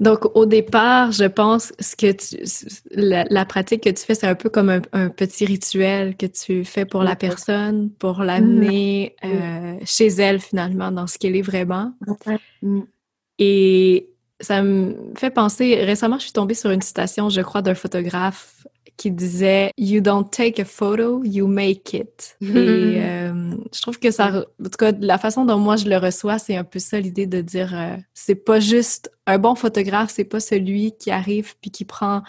Donc, 0.03 0.35
au 0.35 0.45
départ, 0.45 1.13
je 1.13 1.23
pense 1.23 1.71
ce 1.79 1.95
que 1.95 2.11
tu, 2.11 2.43
la, 2.91 3.45
pratique 3.45 3.83
que 3.83 3.89
tu 3.89 4.03
fais, 4.03 4.15
c'est 4.15 4.27
un 4.27 4.35
peu 4.35 4.49
comme 4.49 4.81
un, 4.91 5.09
petit 5.09 5.45
rituel 5.45 6.17
que 6.17 6.25
tu 6.25 6.65
fais 6.65 6.83
pour 6.83 7.03
la 7.03 7.15
personne, 7.15 7.89
pour 7.89 8.19
mmh. 8.19 8.23
l'amener 8.25 9.15
euh, 9.23 9.75
chez 9.85 10.07
elle 10.07 10.41
finalement, 10.41 10.91
dans 10.91 11.07
ce 11.07 11.17
qu'elle 11.17 11.37
est 11.37 11.41
vraiment. 11.41 11.93
Mmh. 12.61 12.81
Et 13.39 14.09
ça 14.41 14.61
me 14.61 14.95
fait 15.15 15.31
penser, 15.31 15.75
récemment, 15.85 16.17
je 16.17 16.23
suis 16.23 16.33
tombée 16.33 16.53
sur 16.53 16.71
une 16.71 16.81
citation, 16.81 17.29
je 17.29 17.39
crois, 17.39 17.61
d'un 17.61 17.75
photographe 17.75 18.67
qui 18.97 19.11
disait 19.11 19.71
You 19.77 20.01
don't 20.01 20.29
take 20.29 20.61
a 20.61 20.65
photo, 20.65 21.23
you 21.23 21.47
make 21.47 21.93
it. 21.93 22.37
Et 22.41 22.47
euh, 22.47 23.55
je 23.73 23.81
trouve 23.81 23.99
que 23.99 24.11
ça, 24.11 24.45
en 24.59 24.63
tout 24.63 24.77
cas, 24.77 24.91
la 24.99 25.17
façon 25.17 25.45
dont 25.45 25.57
moi 25.57 25.75
je 25.75 25.85
le 25.85 25.97
reçois, 25.97 26.39
c'est 26.39 26.55
un 26.55 26.63
peu 26.63 26.79
ça 26.79 26.99
l'idée 26.99 27.27
de 27.27 27.41
dire 27.41 27.75
euh, 27.75 27.95
c'est 28.13 28.35
pas 28.35 28.59
juste 28.59 29.11
un 29.25 29.37
bon 29.37 29.55
photographe, 29.55 30.11
c'est 30.13 30.23
pas 30.23 30.39
celui 30.39 30.93
qui 30.93 31.11
arrive 31.11 31.55
puis 31.61 31.71
qui 31.71 31.85
prend 31.85 32.23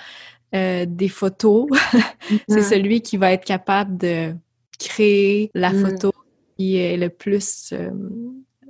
euh, 0.55 0.87
des 0.89 1.09
photos, 1.09 1.67
c'est 2.49 2.63
celui 2.63 3.03
qui 3.03 3.17
va 3.17 3.33
être 3.33 3.45
capable 3.45 3.97
de 3.97 4.35
créer 4.79 5.51
la 5.55 5.73
mm. 5.73 5.81
photo 5.87 6.13
qui 6.57 6.77
est 6.77 6.97
le 6.97 7.09
plus 7.09 7.75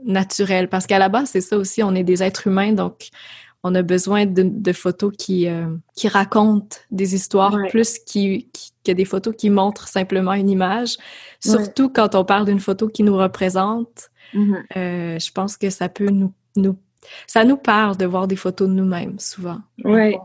naturel. 0.04 0.68
Parce 0.68 0.86
qu'à 0.86 0.98
la 0.98 1.08
base, 1.08 1.30
c'est 1.30 1.40
ça 1.40 1.56
aussi, 1.56 1.82
on 1.82 1.94
est 1.94 2.04
des 2.04 2.22
êtres 2.22 2.46
humains, 2.46 2.72
donc 2.72 3.08
on 3.64 3.74
a 3.74 3.82
besoin 3.82 4.26
de, 4.26 4.72
photos 4.72 5.10
qui, 5.18 5.48
euh, 5.48 5.74
qui 5.96 6.06
racontent 6.06 6.76
des 6.90 7.14
histoires 7.14 7.56
plus 7.70 7.98
qui, 7.98 8.50
que 8.84 8.92
des 8.92 9.06
photos 9.06 9.34
qui 9.36 9.48
montrent 9.48 9.88
simplement 9.88 10.34
une 10.34 10.50
image. 10.50 10.96
Surtout 11.40 11.88
quand 11.88 12.14
on 12.14 12.24
parle 12.24 12.44
d'une 12.44 12.60
photo 12.60 12.88
qui 12.88 13.02
nous 13.02 13.16
représente, 13.16 14.10
mm-hmm. 14.34 14.62
euh, 14.76 15.18
je 15.18 15.32
pense 15.32 15.56
que 15.56 15.70
ça 15.70 15.88
peut 15.88 16.10
nous, 16.10 16.32
nous, 16.56 16.76
ça 17.26 17.44
nous 17.44 17.56
parle 17.56 17.96
de 17.96 18.04
voir 18.04 18.28
des 18.28 18.36
photos 18.36 18.68
de 18.68 18.74
nous-mêmes 18.74 19.18
souvent. 19.18 19.60
Ouais, 19.82 20.18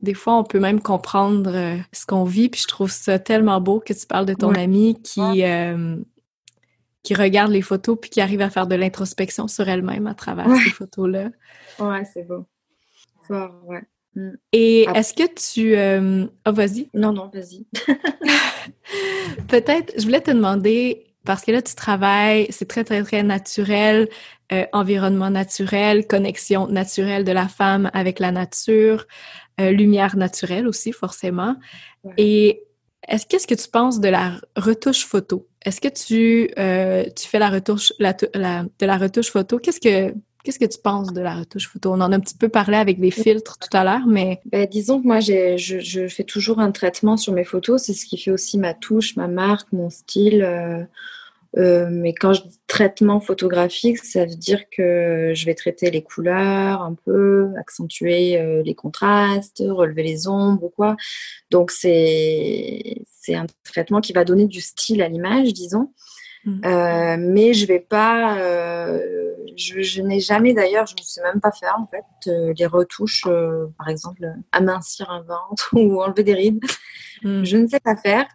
des 0.00 0.14
fois, 0.14 0.38
on 0.38 0.44
peut 0.44 0.60
même 0.60 0.80
comprendre 0.80 1.50
euh, 1.52 1.76
ce 1.92 2.06
qu'on 2.06 2.22
vit. 2.22 2.48
Puis 2.48 2.60
je 2.60 2.68
trouve 2.68 2.88
ça 2.88 3.18
tellement 3.18 3.60
beau 3.60 3.82
que 3.84 3.92
tu 3.92 4.06
parles 4.06 4.26
de 4.26 4.34
ton 4.34 4.54
amie 4.54 4.96
qui, 5.02 5.42
qui 7.08 7.14
regarde 7.14 7.50
les 7.50 7.62
photos 7.62 7.96
puis 7.98 8.10
qui 8.10 8.20
arrive 8.20 8.42
à 8.42 8.50
faire 8.50 8.66
de 8.66 8.74
l'introspection 8.74 9.48
sur 9.48 9.66
elle-même 9.66 10.06
à 10.06 10.12
travers 10.12 10.46
ces 10.56 10.68
photos-là. 10.68 11.30
Ouais, 11.78 12.04
c'est 12.12 12.22
beau. 12.22 12.44
Fort, 13.26 13.62
ouais. 13.64 13.80
Mm. 14.14 14.32
Et 14.52 14.82
est-ce 14.94 15.14
que 15.14 15.22
tu... 15.34 15.74
Euh... 15.74 16.26
Oh, 16.46 16.52
vas-y. 16.52 16.90
Non, 16.92 17.14
non, 17.14 17.30
vas-y. 17.32 17.66
Peut-être, 19.48 19.94
je 19.96 20.02
voulais 20.02 20.20
te 20.20 20.30
demander, 20.30 21.06
parce 21.24 21.46
que 21.46 21.50
là, 21.50 21.62
tu 21.62 21.74
travailles, 21.74 22.46
c'est 22.50 22.68
très, 22.68 22.84
très, 22.84 23.02
très 23.02 23.22
naturel, 23.22 24.10
euh, 24.52 24.66
environnement 24.74 25.30
naturel, 25.30 26.06
connexion 26.06 26.66
naturelle 26.66 27.24
de 27.24 27.32
la 27.32 27.48
femme 27.48 27.90
avec 27.94 28.18
la 28.18 28.32
nature, 28.32 29.06
euh, 29.62 29.70
lumière 29.70 30.14
naturelle 30.18 30.68
aussi, 30.68 30.92
forcément. 30.92 31.56
Et 32.18 32.64
est-ce 33.08 33.24
qu'est-ce 33.24 33.46
que 33.46 33.54
tu 33.54 33.70
penses 33.70 33.98
de 33.98 34.10
la 34.10 34.38
retouche 34.56 35.06
photo? 35.06 35.47
Est-ce 35.64 35.80
que 35.80 35.88
tu, 35.88 36.50
euh, 36.58 37.04
tu 37.14 37.28
fais 37.28 37.38
la 37.38 37.50
retouche 37.50 37.92
de 37.98 38.86
la 38.86 38.96
retouche 38.96 39.30
photo? 39.30 39.58
Qu'est-ce 39.58 39.80
que 39.80 40.64
tu 40.64 40.78
penses 40.82 41.12
de 41.12 41.20
la 41.20 41.34
retouche 41.34 41.68
photo? 41.68 41.90
On 41.92 42.00
en 42.00 42.12
a 42.12 42.16
un 42.16 42.20
petit 42.20 42.36
peu 42.36 42.48
parlé 42.48 42.76
avec 42.76 42.98
les 42.98 43.10
filtres 43.10 43.58
tout 43.58 43.76
à 43.76 43.84
l'heure, 43.84 44.06
mais... 44.06 44.40
Ben, 44.46 44.66
disons 44.66 45.00
que 45.00 45.06
moi, 45.06 45.20
je, 45.20 45.56
je, 45.56 46.08
fais 46.08 46.24
toujours 46.24 46.60
un 46.60 46.70
traitement 46.70 47.16
sur 47.16 47.32
mes 47.32 47.44
photos. 47.44 47.82
C'est 47.82 47.92
ce 47.92 48.06
qui 48.06 48.18
fait 48.18 48.30
aussi 48.30 48.58
ma 48.58 48.74
touche, 48.74 49.16
ma 49.16 49.28
marque, 49.28 49.72
mon 49.72 49.90
style. 49.90 50.42
Euh, 50.42 50.84
euh, 51.56 51.88
mais 51.90 52.12
quand 52.12 52.34
je 52.34 52.42
dis 52.42 52.60
traitement 52.66 53.20
photographique, 53.20 53.98
ça 53.98 54.26
veut 54.26 54.36
dire 54.36 54.68
que 54.70 55.32
je 55.34 55.46
vais 55.46 55.54
traiter 55.54 55.90
les 55.90 56.02
couleurs 56.02 56.82
un 56.82 56.94
peu, 56.94 57.50
accentuer 57.58 58.38
euh, 58.38 58.62
les 58.62 58.74
contrastes, 58.74 59.62
relever 59.66 60.02
les 60.02 60.28
ombres 60.28 60.64
ou 60.64 60.68
quoi. 60.68 60.96
Donc 61.50 61.70
c'est 61.70 63.00
un 63.30 63.46
traitement 63.64 64.00
qui 64.00 64.12
va 64.12 64.24
donner 64.24 64.46
du 64.46 64.60
style 64.60 65.00
à 65.00 65.08
l'image, 65.08 65.52
disons. 65.54 65.92
Mmh. 66.44 66.60
Euh, 66.64 67.16
mais 67.18 67.52
je 67.54 67.66
vais 67.66 67.80
pas, 67.80 68.38
je, 69.56 70.02
n'ai 70.02 70.20
jamais 70.20 70.52
d'ailleurs, 70.52 70.86
je 70.86 70.94
ne 70.94 71.02
sais 71.02 71.22
même 71.22 71.40
pas 71.40 71.50
faire 71.50 71.76
en 71.78 71.86
fait 71.86 72.30
les 72.58 72.66
retouches, 72.66 73.24
par 73.78 73.88
exemple 73.88 74.22
amincir 74.52 75.10
un 75.10 75.22
ventre 75.22 75.70
ou 75.72 76.02
enlever 76.02 76.24
des 76.24 76.34
rides. 76.34 76.64
Mmh. 77.22 77.44
Je 77.44 77.56
ne 77.56 77.66
sais 77.66 77.80
pas 77.80 77.96
faire. 77.96 78.26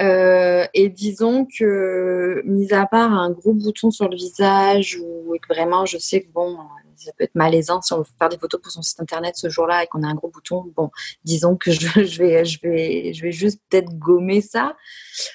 Euh, 0.00 0.66
et 0.74 0.88
disons 0.88 1.46
que, 1.46 2.42
mis 2.44 2.72
à 2.72 2.86
part 2.86 3.12
un 3.12 3.30
gros 3.30 3.52
bouton 3.52 3.90
sur 3.90 4.08
le 4.08 4.16
visage, 4.16 4.98
ou 5.00 5.36
que 5.40 5.54
vraiment 5.54 5.86
je 5.86 5.98
sais 5.98 6.22
que 6.22 6.32
bon, 6.32 6.58
ça 6.96 7.12
peut 7.16 7.24
être 7.24 7.34
malaisant 7.34 7.80
si 7.80 7.92
on 7.92 7.98
veut 7.98 8.04
faire 8.18 8.28
des 8.28 8.38
photos 8.38 8.60
pour 8.60 8.72
son 8.72 8.82
site 8.82 9.00
internet 9.00 9.36
ce 9.36 9.48
jour-là 9.48 9.84
et 9.84 9.86
qu'on 9.86 10.02
a 10.02 10.06
un 10.06 10.14
gros 10.14 10.28
bouton, 10.28 10.64
bon, 10.74 10.90
disons 11.24 11.56
que 11.56 11.70
je, 11.70 11.88
je 12.04 12.18
vais, 12.22 12.44
je, 12.44 12.60
vais, 12.62 13.12
je 13.14 13.22
vais 13.22 13.32
juste 13.32 13.60
peut-être 13.68 13.96
gommer 13.98 14.40
ça. 14.40 14.76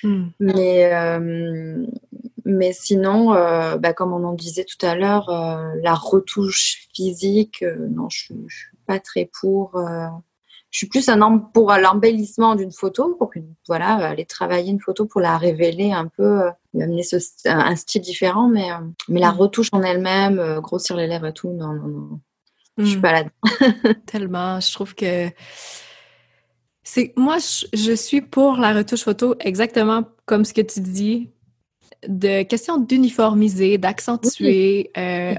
Hmm. 0.04 0.28
Mais, 0.40 0.94
euh, 0.94 1.86
mais 2.44 2.74
sinon, 2.74 3.34
euh, 3.34 3.78
bah, 3.78 3.94
comme 3.94 4.12
on 4.12 4.26
en 4.26 4.34
disait 4.34 4.66
tout 4.66 4.84
à 4.86 4.96
l'heure, 4.96 5.30
la 5.82 5.94
retouche 5.94 6.90
physique, 6.94 7.64
non, 7.92 8.10
je 8.10 8.34
ne 8.34 8.50
suis 8.50 8.78
pas 8.88 9.00
très 9.00 9.30
pour 9.40 9.80
je 10.72 10.78
suis 10.78 10.88
plus 10.88 11.10
un 11.10 11.22
homme 11.22 11.52
pour 11.52 11.72
l'embellissement 11.74 12.56
d'une 12.56 12.72
photo, 12.72 13.16
pour 13.16 13.32
voilà, 13.68 13.96
aller 14.10 14.26
travailler 14.26 14.70
une 14.72 14.80
photo 14.80 15.06
pour 15.06 15.20
la 15.20 15.38
révéler 15.38 15.92
un 15.92 16.08
peu, 16.08 16.44
euh, 16.44 16.52
amener 16.76 17.04
ce, 17.04 17.18
un 17.46 17.76
style 17.76 18.02
différent, 18.02 18.48
mais, 18.48 18.72
euh, 18.72 18.76
mais 19.08 19.20
la 19.20 19.32
mm. 19.32 19.38
retouche 19.38 19.70
en 19.72 19.82
elle-même, 19.82 20.38
euh, 20.38 20.62
grossir 20.62 20.96
les 20.96 21.08
lèvres 21.08 21.28
et 21.28 21.34
tout, 21.34 21.52
non, 21.52 21.74
non, 21.74 21.88
non. 21.88 22.20
Je 22.78 22.86
suis 22.86 22.98
mm. 22.98 23.02
pas 23.02 23.12
là-dedans. 23.14 23.94
Tellement, 24.06 24.60
je 24.60 24.72
trouve 24.72 24.94
que 24.94 25.30
c'est 26.84 27.14
moi, 27.18 27.38
je, 27.74 27.94
suis 27.94 28.22
pour 28.22 28.58
la 28.58 28.74
retouche 28.74 29.04
photo 29.04 29.36
exactement 29.40 30.04
comme 30.26 30.46
ce 30.46 30.54
que 30.54 30.62
tu 30.62 30.82
dis 30.82 31.32
de 32.08 32.44
question 32.44 32.78
d'uniformiser, 32.78 33.78
d'accentuer. 33.78 34.92
Euh, 34.98 35.36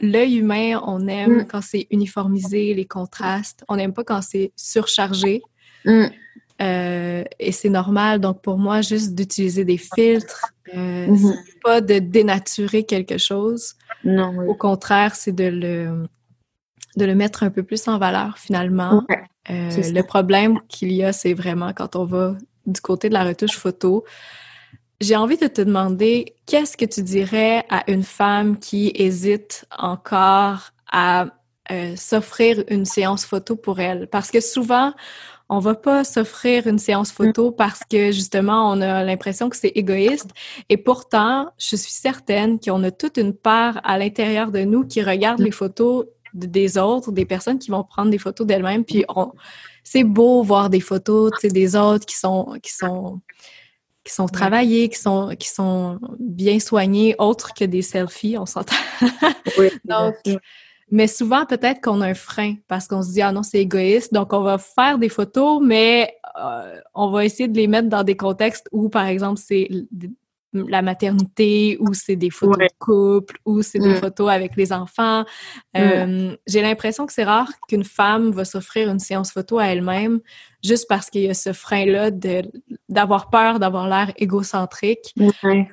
l'œil 0.00 0.36
humain, 0.36 0.80
on 0.86 1.06
aime 1.06 1.42
mm. 1.42 1.46
quand 1.46 1.62
c'est 1.62 1.86
uniformisé, 1.90 2.74
les 2.74 2.86
contrastes. 2.86 3.64
On 3.68 3.76
n'aime 3.76 3.92
pas 3.92 4.04
quand 4.04 4.22
c'est 4.22 4.52
surchargé. 4.56 5.42
Mm. 5.84 6.04
Euh, 6.60 7.24
et 7.38 7.52
c'est 7.52 7.68
normal. 7.68 8.20
Donc, 8.20 8.40
pour 8.40 8.58
moi, 8.58 8.80
juste 8.80 9.14
d'utiliser 9.14 9.64
des 9.64 9.78
filtres, 9.78 10.52
euh, 10.74 11.14
c'est 11.16 11.60
pas 11.62 11.80
de 11.80 11.98
dénaturer 11.98 12.84
quelque 12.84 13.18
chose. 13.18 13.74
Non, 14.04 14.48
Au 14.48 14.54
contraire, 14.54 15.14
c'est 15.14 15.32
de 15.32 15.44
le, 15.44 16.06
de 16.96 17.04
le 17.04 17.14
mettre 17.14 17.42
un 17.42 17.50
peu 17.50 17.62
plus 17.62 17.86
en 17.88 17.98
valeur, 17.98 18.38
finalement. 18.38 19.04
le 19.48 20.02
problème 20.02 20.60
qu'il 20.68 20.92
y 20.92 21.04
a, 21.04 21.12
c'est 21.12 21.34
vraiment 21.34 21.72
quand 21.74 21.96
on 21.96 22.04
va 22.04 22.36
du 22.66 22.80
côté 22.80 23.08
de 23.08 23.14
la 23.14 23.24
retouche 23.24 23.56
photo, 23.56 24.04
j'ai 25.02 25.16
envie 25.16 25.36
de 25.36 25.48
te 25.48 25.60
demander, 25.60 26.36
qu'est-ce 26.46 26.76
que 26.76 26.84
tu 26.84 27.02
dirais 27.02 27.64
à 27.68 27.90
une 27.90 28.04
femme 28.04 28.58
qui 28.58 28.92
hésite 28.94 29.66
encore 29.76 30.70
à 30.90 31.26
euh, 31.70 31.96
s'offrir 31.96 32.64
une 32.68 32.84
séance 32.84 33.24
photo 33.24 33.56
pour 33.56 33.80
elle? 33.80 34.08
Parce 34.08 34.30
que 34.30 34.40
souvent, 34.40 34.92
on 35.48 35.58
va 35.58 35.74
pas 35.74 36.04
s'offrir 36.04 36.66
une 36.66 36.78
séance 36.78 37.12
mm. 37.12 37.14
photo 37.14 37.50
parce 37.50 37.80
que 37.88 38.12
justement, 38.12 38.70
on 38.70 38.80
a 38.80 39.04
l'impression 39.04 39.50
que 39.50 39.56
c'est 39.56 39.72
égoïste. 39.74 40.30
Et 40.68 40.76
pourtant, 40.76 41.50
je 41.58 41.76
suis 41.76 41.90
certaine 41.90 42.58
qu'on 42.58 42.82
a 42.84 42.90
toute 42.90 43.16
une 43.18 43.34
part 43.34 43.80
à 43.84 43.98
l'intérieur 43.98 44.50
de 44.50 44.60
nous 44.60 44.86
qui 44.86 45.02
regarde 45.02 45.40
mm. 45.40 45.44
les 45.44 45.50
photos 45.50 46.06
des 46.32 46.78
autres, 46.78 47.12
des 47.12 47.26
personnes 47.26 47.58
qui 47.58 47.70
vont 47.70 47.84
prendre 47.84 48.10
des 48.10 48.18
photos 48.18 48.46
d'elles-mêmes. 48.46 48.84
Puis 48.84 49.04
c'est 49.84 50.04
beau 50.04 50.42
voir 50.42 50.70
des 50.70 50.80
photos 50.80 51.30
des 51.42 51.76
autres 51.76 52.06
qui 52.06 52.16
sont, 52.16 52.56
qui 52.62 52.72
sont 52.72 53.20
qui 54.04 54.12
sont 54.12 54.26
travaillés, 54.26 54.88
qui 54.88 54.98
sont, 54.98 55.34
qui 55.38 55.48
sont 55.48 55.98
bien 56.18 56.58
soignés, 56.58 57.14
autres 57.18 57.54
que 57.54 57.64
des 57.64 57.82
selfies, 57.82 58.36
on 58.36 58.46
s'entend. 58.46 58.76
oui, 59.58 59.70
Donc, 59.84 60.16
Mais 60.90 61.06
souvent, 61.06 61.46
peut-être 61.46 61.80
qu'on 61.80 62.00
a 62.00 62.08
un 62.08 62.14
frein 62.14 62.56
parce 62.68 62.88
qu'on 62.88 63.02
se 63.02 63.12
dit, 63.12 63.22
ah 63.22 63.32
non, 63.32 63.42
c'est 63.42 63.60
égoïste. 63.60 64.12
Donc, 64.12 64.32
on 64.32 64.42
va 64.42 64.58
faire 64.58 64.98
des 64.98 65.08
photos, 65.08 65.60
mais 65.62 66.14
euh, 66.38 66.80
on 66.94 67.10
va 67.10 67.24
essayer 67.24 67.48
de 67.48 67.56
les 67.56 67.66
mettre 67.66 67.88
dans 67.88 68.02
des 68.02 68.16
contextes 68.16 68.68
où, 68.72 68.88
par 68.88 69.06
exemple, 69.06 69.40
c'est 69.42 69.68
la 70.52 70.82
maternité, 70.82 71.76
ou 71.80 71.94
c'est 71.94 72.16
des 72.16 72.30
photos 72.30 72.58
de 72.58 72.68
couple, 72.78 73.36
ou 73.44 73.62
c'est 73.62 73.78
des 73.78 73.94
mm. 73.94 73.96
photos 73.96 74.30
avec 74.30 74.56
les 74.56 74.72
enfants. 74.72 75.22
Mm. 75.74 75.78
Euh, 75.78 76.36
j'ai 76.46 76.62
l'impression 76.62 77.06
que 77.06 77.12
c'est 77.12 77.24
rare 77.24 77.50
qu'une 77.68 77.84
femme 77.84 78.30
va 78.30 78.44
s'offrir 78.44 78.90
une 78.90 78.98
séance 78.98 79.32
photo 79.32 79.58
à 79.58 79.66
elle-même 79.66 80.20
juste 80.62 80.86
parce 80.88 81.10
qu'il 81.10 81.22
y 81.22 81.28
a 81.28 81.34
ce 81.34 81.52
frein-là 81.52 82.10
d'avoir 82.88 83.30
peur 83.30 83.58
d'avoir 83.58 83.88
l'air 83.88 84.12
égocentrique. 84.16 85.14
Euh, 85.18 85.64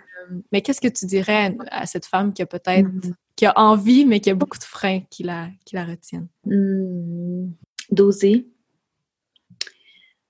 mais 0.52 0.62
qu'est-ce 0.62 0.82
que 0.82 0.88
tu 0.88 1.06
dirais 1.06 1.56
à, 1.70 1.86
cette 1.86 2.06
femme 2.06 2.34
qui 2.34 2.42
a 2.42 2.46
peut-être 2.46 2.88
mm. 2.88 3.14
qui 3.36 3.46
a 3.46 3.54
envie, 3.58 4.06
mais 4.06 4.20
qui 4.20 4.30
a 4.30 4.36
beaucoup 4.36 4.58
de 4.58 4.64
freins 4.64 5.02
qui 5.10 5.24
la, 5.24 5.48
qui 5.66 5.76
la 5.76 5.86
retiennent? 5.86 6.28
D'oser 7.92 8.48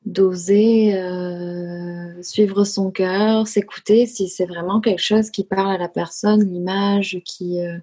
d'oser 0.10 0.96
euh, 0.96 2.22
suivre 2.24 2.64
son 2.64 2.90
cœur, 2.90 3.48
s'écouter 3.48 4.08
si 4.08 4.28
c'est 4.28 4.48
vraiment 4.48 4.82
quelque 4.82 5.02
chose 5.02 5.30
qui 5.30 5.44
parle 5.44 5.72
à 5.72 5.78
la 5.78 5.88
personne, 5.88 6.44
l'image 6.44 7.22
qui, 7.26 7.60
euh, 7.60 7.78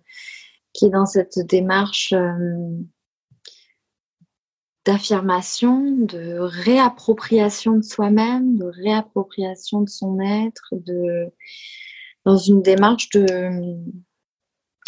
est 0.83 0.91
dans 0.91 1.07
cette 1.07 1.39
démarche 1.39 2.13
euh, 2.13 2.77
d'affirmation, 4.85 5.91
de 5.91 6.39
réappropriation 6.39 7.77
de 7.77 7.83
soi-même, 7.83 8.59
de 8.59 8.67
réappropriation 8.67 9.83
de 9.83 9.89
son 9.89 10.21
être, 10.21 10.69
de, 10.73 11.33
dans 12.25 12.37
une 12.37 12.61
démarche 12.61 13.09
de, 13.11 13.27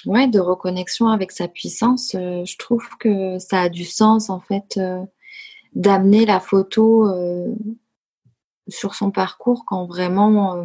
ouais, 0.07 0.27
de 0.27 0.41
reconnexion 0.41 1.09
avec 1.09 1.31
sa 1.31 1.49
puissance. 1.49 2.11
je 2.13 2.57
trouve 2.59 2.87
que 3.01 3.39
ça 3.39 3.63
a 3.63 3.69
du 3.69 3.85
sens 3.85 4.29
en 4.29 4.41
fait 4.41 4.79
d'amener 5.75 6.27
la 6.27 6.41
photo 6.41 7.09
euh, 7.09 7.55
sur 8.69 8.95
son 8.95 9.11
parcours 9.11 9.65
quand 9.67 9.87
vraiment 9.87 10.57
euh, 10.57 10.65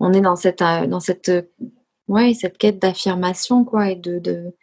on 0.00 0.12
est 0.12 0.20
dans 0.20 0.36
cette 0.36 0.62
euh, 0.62 0.86
dans 0.86 1.00
cette 1.00 1.30
ouais 2.08 2.34
cette 2.34 2.58
quête 2.58 2.78
d'affirmation 2.78 3.64
quoi 3.64 3.90
et 3.90 3.96
de, 3.96 4.54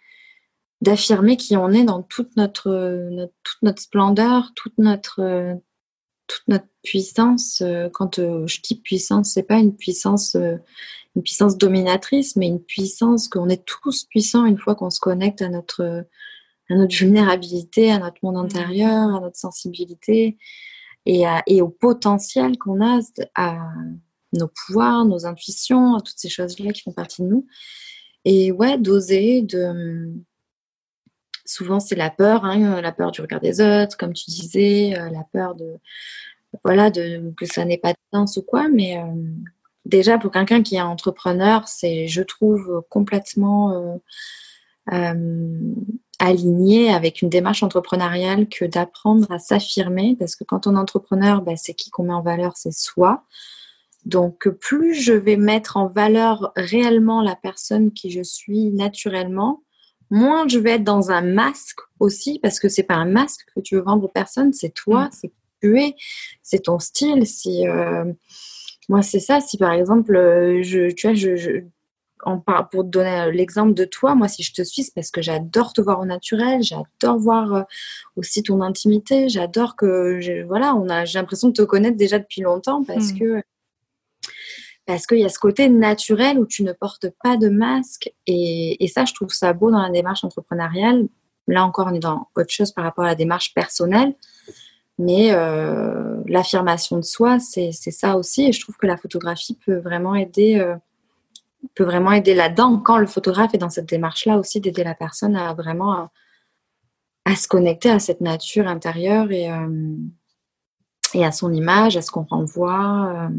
d'affirmer 0.81 1.37
qui 1.37 1.57
on 1.57 1.71
est 1.71 1.83
dans 1.83 2.01
toute 2.03 2.35
notre, 2.37 3.29
toute 3.43 3.61
notre 3.61 3.81
splendeur 3.81 4.51
toute 4.55 4.77
notre 4.77 5.55
toute 6.27 6.47
notre 6.47 6.67
puissance 6.83 7.61
quand 7.93 8.15
je 8.17 8.61
dis 8.61 8.79
puissance 8.81 9.31
c'est 9.31 9.43
pas 9.43 9.57
une 9.57 9.75
puissance 9.75 10.35
une 10.35 11.23
puissance 11.23 11.57
dominatrice 11.57 12.35
mais 12.35 12.47
une 12.47 12.63
puissance 12.63 13.27
qu'on 13.27 13.49
est 13.49 13.63
tous 13.65 14.05
puissants 14.05 14.45
une 14.45 14.57
fois 14.57 14.73
qu'on 14.73 14.89
se 14.89 14.99
connecte 14.99 15.41
à 15.43 15.49
notre 15.49 16.05
à 16.69 16.75
notre 16.75 16.95
vulnérabilité, 16.95 17.91
à 17.91 17.99
notre 17.99 18.17
monde 18.23 18.37
intérieur, 18.37 19.15
à 19.15 19.19
notre 19.19 19.37
sensibilité 19.37 20.37
et, 21.05 21.23
et 21.47 21.61
au 21.61 21.69
potentiel 21.69 22.57
qu'on 22.57 22.81
a, 22.81 22.99
à 23.35 23.57
nos 24.33 24.47
pouvoirs, 24.47 25.05
nos 25.05 25.25
intuitions, 25.25 25.95
à 25.95 26.01
toutes 26.01 26.17
ces 26.17 26.29
choses-là 26.29 26.71
qui 26.71 26.81
font 26.81 26.91
partie 26.91 27.21
de 27.21 27.27
nous. 27.27 27.47
Et 28.25 28.51
ouais, 28.51 28.77
d'oser, 28.77 29.41
de. 29.41 30.11
Souvent, 31.45 31.79
c'est 31.79 31.95
la 31.95 32.09
peur, 32.09 32.43
hein, 32.43 32.81
la 32.81 32.91
peur 32.91 33.11
du 33.11 33.21
regard 33.21 33.39
des 33.39 33.61
autres, 33.61 33.97
comme 33.97 34.13
tu 34.13 34.31
disais, 34.31 34.97
euh, 34.97 35.09
la 35.11 35.23
peur 35.31 35.55
de. 35.55 35.77
Voilà, 36.63 36.89
de, 36.89 37.31
que 37.37 37.45
ça 37.45 37.65
n'ait 37.65 37.77
pas 37.77 37.93
de 37.93 37.99
sens 38.13 38.37
ou 38.37 38.41
quoi, 38.41 38.67
mais. 38.67 38.97
Euh, 38.97 39.03
déjà, 39.85 40.17
pour 40.17 40.31
quelqu'un 40.31 40.63
qui 40.63 40.75
est 40.75 40.81
entrepreneur, 40.81 41.67
c'est, 41.67 42.07
je 42.07 42.23
trouve, 42.23 42.83
complètement 42.89 44.01
euh, 44.91 45.15
aligné 46.19 46.89
avec 46.89 47.21
une 47.21 47.29
démarche 47.29 47.63
entrepreneuriale 47.63 48.47
que 48.47 48.65
d'apprendre 48.65 49.31
à 49.31 49.39
s'affirmer, 49.39 50.15
parce 50.17 50.35
que 50.35 50.43
quand 50.43 50.67
on 50.67 50.75
est 50.75 50.79
entrepreneur, 50.79 51.41
ben, 51.41 51.57
c'est 51.57 51.73
qui 51.73 51.89
qu'on 51.89 52.03
met 52.03 52.13
en 52.13 52.21
valeur, 52.21 52.53
c'est 52.55 52.73
soi. 52.73 53.23
Donc, 54.05 54.47
plus 54.47 54.93
je 54.93 55.13
vais 55.13 55.35
mettre 55.35 55.77
en 55.77 55.87
valeur 55.87 56.51
réellement 56.55 57.21
la 57.21 57.35
personne 57.35 57.91
qui 57.91 58.11
je 58.11 58.21
suis 58.21 58.69
naturellement, 58.71 59.63
moins 60.09 60.47
je 60.47 60.59
vais 60.59 60.71
être 60.71 60.83
dans 60.83 61.11
un 61.11 61.21
masque 61.21 61.79
aussi, 61.99 62.39
parce 62.39 62.59
que 62.59 62.69
c'est 62.69 62.83
pas 62.83 62.95
un 62.95 63.05
masque 63.05 63.47
que 63.55 63.61
tu 63.61 63.75
veux 63.75 63.81
vendre 63.81 64.03
aux 64.05 64.09
personnes, 64.09 64.53
c'est 64.53 64.73
toi, 64.73 65.05
mm. 65.05 65.09
c'est 65.11 65.27
qui 65.29 65.35
tu 65.61 65.79
es, 65.81 65.95
c'est 66.43 66.63
ton 66.63 66.79
style. 66.79 67.25
Si 67.25 67.67
euh, 67.67 68.05
moi, 68.89 69.01
c'est 69.01 69.19
ça. 69.19 69.41
Si 69.41 69.57
par 69.57 69.73
exemple, 69.73 70.15
euh, 70.15 70.61
je, 70.61 70.91
tu 70.91 71.07
vois, 71.07 71.15
je, 71.15 71.63
pour 72.71 72.83
te 72.83 72.89
donner 72.89 73.31
l'exemple 73.31 73.73
de 73.73 73.85
toi, 73.85 74.15
moi, 74.15 74.27
si 74.27 74.43
je 74.43 74.53
te 74.53 74.63
suis, 74.63 74.83
c'est 74.83 74.93
parce 74.93 75.11
que 75.11 75.21
j'adore 75.21 75.73
te 75.73 75.81
voir 75.81 75.99
au 75.99 76.05
naturel, 76.05 76.61
j'adore 76.63 77.17
voir 77.17 77.53
euh, 77.53 77.63
aussi 78.15 78.43
ton 78.43 78.61
intimité, 78.61 79.29
j'adore 79.29 79.75
que, 79.75 80.45
voilà, 80.45 80.75
on 80.75 80.89
a, 80.89 81.05
j'ai 81.05 81.19
l'impression 81.19 81.49
de 81.49 81.53
te 81.53 81.61
connaître 81.61 81.97
déjà 81.97 82.19
depuis 82.19 82.41
longtemps 82.41 82.83
parce 82.83 83.13
mm. 83.13 83.19
que 83.19 83.43
parce 84.87 85.07
qu'il 85.07 85.17
y 85.17 85.25
a 85.25 85.29
ce 85.29 85.39
côté 85.39 85.67
naturel 85.67 86.37
où 86.37 86.45
tu 86.45 86.63
ne 86.63 86.71
portes 86.71 87.07
pas 87.23 87.37
de 87.37 87.49
masque 87.49 88.13
et, 88.27 88.83
et, 88.83 88.87
ça, 88.87 89.03
je 89.05 89.13
trouve 89.15 89.31
ça 89.31 89.51
beau 89.53 89.71
dans 89.71 89.81
la 89.81 89.89
démarche 89.89 90.23
entrepreneuriale. 90.23 91.07
Là 91.47 91.65
encore, 91.65 91.87
on 91.89 91.93
est 91.95 91.99
dans 91.99 92.27
autre 92.35 92.51
chose 92.51 92.71
par 92.71 92.83
rapport 92.83 93.03
à 93.03 93.07
la 93.07 93.15
démarche 93.15 93.53
personnelle, 93.53 94.13
mais 94.97 95.33
euh, 95.33 96.21
l'affirmation 96.27 96.97
de 96.97 97.03
soi, 97.03 97.39
c'est, 97.39 97.71
ça 97.71 98.17
aussi 98.17 98.47
et 98.47 98.51
je 98.51 98.59
trouve 98.61 98.77
que 98.77 98.87
la 98.87 98.97
photographie 98.97 99.57
peut 99.65 99.77
vraiment 99.77 100.15
aider. 100.15 100.55
Euh, 100.59 100.75
peut 101.73 101.83
vraiment 101.83 102.11
aider 102.11 102.33
là-dedans 102.33 102.77
quand 102.77 102.97
le 102.97 103.07
photographe 103.07 103.53
est 103.53 103.59
dans 103.59 103.69
cette 103.69 103.89
démarche-là 103.89 104.37
aussi 104.37 104.61
d'aider 104.61 104.83
la 104.83 104.95
personne 104.95 105.35
à 105.35 105.53
vraiment 105.53 106.09
à, 107.25 107.35
se 107.35 107.47
connecter 107.47 107.89
à 107.89 107.99
cette 107.99 108.21
nature 108.21 108.67
intérieure 108.67 109.31
et, 109.31 109.51
euh, 109.51 109.95
et 111.13 111.25
à 111.25 111.31
son 111.31 111.51
image, 111.53 111.97
à 111.97 112.01
ce 112.01 112.11
qu'on 112.11 112.23
renvoie. 112.23 113.11
Euh. 113.15 113.29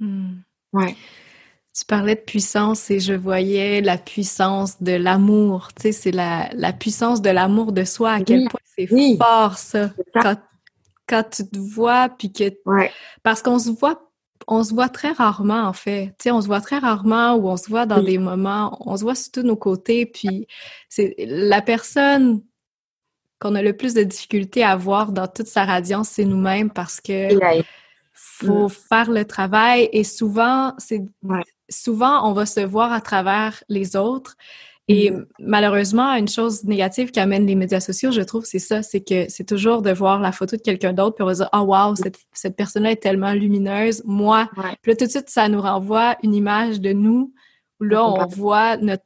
Hmm. 0.00 0.40
Ouais. 0.72 0.96
Tu 1.74 1.84
parlais 1.86 2.16
de 2.16 2.20
puissance 2.20 2.90
et 2.90 3.00
je 3.00 3.14
voyais 3.14 3.80
la 3.80 3.96
puissance 3.96 4.82
de 4.82 4.92
l'amour. 4.92 5.68
Tu 5.74 5.82
sais, 5.82 5.92
c'est 5.92 6.10
la, 6.10 6.50
la, 6.52 6.72
puissance 6.72 7.22
de 7.22 7.30
l'amour 7.30 7.72
de 7.72 7.84
soi, 7.84 8.12
à 8.12 8.20
quel 8.20 8.48
point 8.48 8.60
c'est 8.76 8.86
fort 9.16 9.56
ça. 9.56 9.90
Quand, 10.12 10.36
quand, 11.06 11.24
tu 11.30 11.48
te 11.48 11.58
vois, 11.58 12.10
puis 12.10 12.30
que. 12.30 12.52
Ouais. 12.66 12.90
Parce 13.22 13.40
qu'on 13.40 13.58
se 13.58 13.70
voit 13.70 14.11
on 14.46 14.64
se 14.64 14.74
voit 14.74 14.88
très 14.88 15.12
rarement, 15.12 15.62
en 15.62 15.72
fait. 15.72 16.14
Tu 16.18 16.24
sais, 16.24 16.30
on 16.30 16.40
se 16.40 16.46
voit 16.46 16.60
très 16.60 16.78
rarement 16.78 17.34
ou 17.34 17.48
on 17.48 17.56
se 17.56 17.68
voit 17.68 17.86
dans 17.86 18.02
des 18.02 18.18
moments, 18.18 18.76
on 18.80 18.96
se 18.96 19.02
voit 19.02 19.14
sur 19.14 19.32
tous 19.32 19.42
nos 19.42 19.56
côtés. 19.56 20.06
Puis, 20.06 20.46
c'est 20.88 21.14
la 21.18 21.62
personne 21.62 22.42
qu'on 23.38 23.54
a 23.54 23.62
le 23.62 23.76
plus 23.76 23.94
de 23.94 24.02
difficultés 24.02 24.62
à 24.62 24.76
voir 24.76 25.12
dans 25.12 25.26
toute 25.26 25.48
sa 25.48 25.64
radiance, 25.64 26.08
c'est 26.10 26.24
nous-mêmes 26.24 26.70
parce 26.70 27.00
que 27.00 27.28
faut 28.12 28.66
mm. 28.66 28.70
faire 28.70 29.10
le 29.10 29.24
travail 29.24 29.88
et 29.92 30.04
souvent, 30.04 30.74
c'est 30.78 31.02
souvent, 31.68 32.28
on 32.28 32.32
va 32.32 32.46
se 32.46 32.60
voir 32.60 32.92
à 32.92 33.00
travers 33.00 33.62
les 33.68 33.96
autres. 33.96 34.36
Et 34.88 35.10
mm-hmm. 35.10 35.24
malheureusement, 35.40 36.14
une 36.14 36.28
chose 36.28 36.64
négative 36.64 37.10
qui 37.10 37.20
amène 37.20 37.46
les 37.46 37.54
médias 37.54 37.80
sociaux, 37.80 38.10
je 38.10 38.20
trouve, 38.20 38.44
c'est 38.44 38.58
ça, 38.58 38.82
c'est 38.82 39.00
que 39.00 39.28
c'est 39.28 39.44
toujours 39.44 39.80
de 39.82 39.92
voir 39.92 40.20
la 40.20 40.32
photo 40.32 40.56
de 40.56 40.62
quelqu'un 40.62 40.92
d'autre, 40.92 41.14
puis 41.14 41.22
on 41.22 41.26
va 41.26 41.34
dire, 41.34 41.48
oh 41.52 41.60
wow, 41.60 41.94
cette, 41.94 42.18
cette 42.32 42.56
personne-là 42.56 42.92
est 42.92 43.02
tellement 43.02 43.32
lumineuse, 43.32 44.02
moi. 44.04 44.50
Puis 44.82 44.92
là, 44.92 44.96
tout 44.96 45.06
de 45.06 45.10
suite, 45.10 45.30
ça 45.30 45.48
nous 45.48 45.60
renvoie 45.60 46.16
une 46.22 46.34
image 46.34 46.80
de 46.80 46.92
nous, 46.92 47.32
où 47.80 47.84
là, 47.84 48.04
on 48.04 48.26
voit 48.26 48.76
notre, 48.76 49.04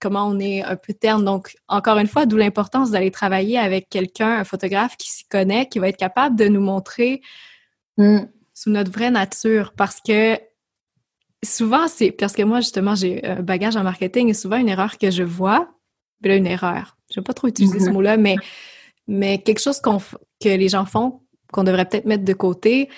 comment 0.00 0.26
on 0.26 0.38
est 0.40 0.62
un 0.62 0.76
peu 0.76 0.92
terne. 0.92 1.24
Donc, 1.24 1.56
encore 1.68 1.98
une 1.98 2.08
fois, 2.08 2.26
d'où 2.26 2.36
l'importance 2.36 2.90
d'aller 2.90 3.10
travailler 3.10 3.58
avec 3.58 3.88
quelqu'un, 3.88 4.38
un 4.38 4.44
photographe 4.44 4.96
qui 4.96 5.08
s'y 5.08 5.26
connaît, 5.26 5.68
qui 5.68 5.78
va 5.78 5.88
être 5.88 5.96
capable 5.96 6.36
de 6.36 6.48
nous 6.48 6.60
montrer 6.60 7.22
mm. 7.98 8.20
sous 8.52 8.70
notre 8.70 8.90
vraie 8.90 9.10
nature, 9.10 9.72
parce 9.76 10.00
que 10.00 10.38
souvent, 11.44 11.88
c'est 11.88 12.12
parce 12.12 12.32
que 12.32 12.42
moi, 12.42 12.60
justement, 12.60 12.94
j'ai 12.94 13.24
un 13.24 13.42
bagage 13.42 13.76
en 13.76 13.82
marketing 13.82 14.28
et 14.28 14.34
souvent, 14.34 14.56
une 14.56 14.68
erreur 14.68 14.98
que 14.98 15.10
je 15.10 15.22
vois, 15.22 15.68
ben 16.20 16.30
là, 16.30 16.36
une 16.36 16.46
erreur, 16.46 16.96
je 17.10 17.20
vais 17.20 17.24
pas 17.24 17.34
trop 17.34 17.48
utiliser 17.48 17.80
ce 17.80 17.90
mot-là, 17.90 18.16
mais, 18.16 18.36
mais 19.08 19.38
quelque 19.38 19.60
chose 19.60 19.80
que 19.80 20.48
les 20.48 20.68
gens 20.68 20.84
font, 20.84 21.20
qu'on 21.52 21.64
devrait 21.64 21.84
peut-être 21.84 22.06
mettre 22.06 22.24
de 22.24 22.32
côté, 22.32 22.88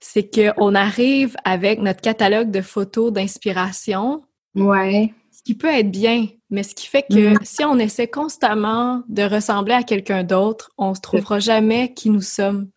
c'est 0.00 0.28
qu'on 0.34 0.74
arrive 0.74 1.36
avec 1.44 1.80
notre 1.80 2.00
catalogue 2.00 2.50
de 2.50 2.60
photos 2.60 3.12
d'inspiration. 3.12 4.22
Ouais. 4.54 5.14
Ce 5.30 5.42
qui 5.42 5.54
peut 5.54 5.68
être 5.68 5.90
bien, 5.90 6.26
mais 6.50 6.62
ce 6.64 6.74
qui 6.74 6.86
fait 6.86 7.02
que 7.02 7.34
mm-hmm. 7.34 7.44
si 7.44 7.64
on 7.64 7.78
essaie 7.78 8.08
constamment 8.08 9.02
de 9.08 9.22
ressembler 9.22 9.74
à 9.74 9.82
quelqu'un 9.82 10.24
d'autre, 10.24 10.72
on 10.76 10.94
se 10.94 11.00
trouvera 11.00 11.38
jamais 11.38 11.94
qui 11.94 12.10
nous 12.10 12.20
sommes 12.20 12.68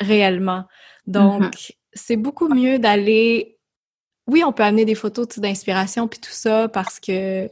réellement. 0.00 0.64
Donc, 1.06 1.42
mm-hmm. 1.42 1.70
c'est 1.94 2.16
beaucoup 2.16 2.48
mieux 2.48 2.78
d'aller 2.78 3.58
oui, 4.26 4.44
on 4.44 4.52
peut 4.52 4.62
amener 4.62 4.84
des 4.84 4.94
photos 4.94 5.38
d'inspiration 5.38 6.08
puis 6.08 6.20
tout 6.20 6.30
ça 6.30 6.68
parce 6.68 7.00
que 7.00 7.50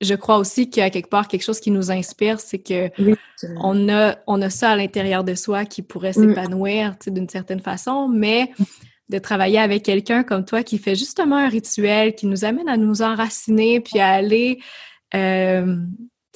je 0.00 0.14
crois 0.14 0.36
aussi 0.36 0.68
qu'il 0.68 0.82
y 0.82 0.86
a 0.86 0.90
quelque 0.90 1.08
part 1.08 1.26
quelque 1.26 1.42
chose 1.42 1.60
qui 1.60 1.70
nous 1.70 1.90
inspire, 1.90 2.38
c'est 2.40 2.58
que 2.58 2.90
on 3.60 3.88
a 3.88 4.16
on 4.26 4.42
a 4.42 4.50
ça 4.50 4.70
à 4.70 4.76
l'intérieur 4.76 5.24
de 5.24 5.34
soi 5.34 5.64
qui 5.64 5.82
pourrait 5.82 6.10
mm. 6.10 6.28
s'épanouir 6.28 6.96
d'une 7.06 7.28
certaine 7.28 7.60
façon, 7.60 8.08
mais 8.08 8.52
de 9.08 9.18
travailler 9.18 9.58
avec 9.58 9.84
quelqu'un 9.84 10.22
comme 10.22 10.44
toi 10.44 10.62
qui 10.62 10.78
fait 10.78 10.96
justement 10.96 11.36
un 11.36 11.48
rituel 11.48 12.14
qui 12.14 12.26
nous 12.26 12.44
amène 12.44 12.68
à 12.68 12.76
nous 12.76 13.02
enraciner 13.02 13.80
puis 13.80 14.00
à 14.00 14.08
aller 14.08 14.58
euh, 15.14 15.76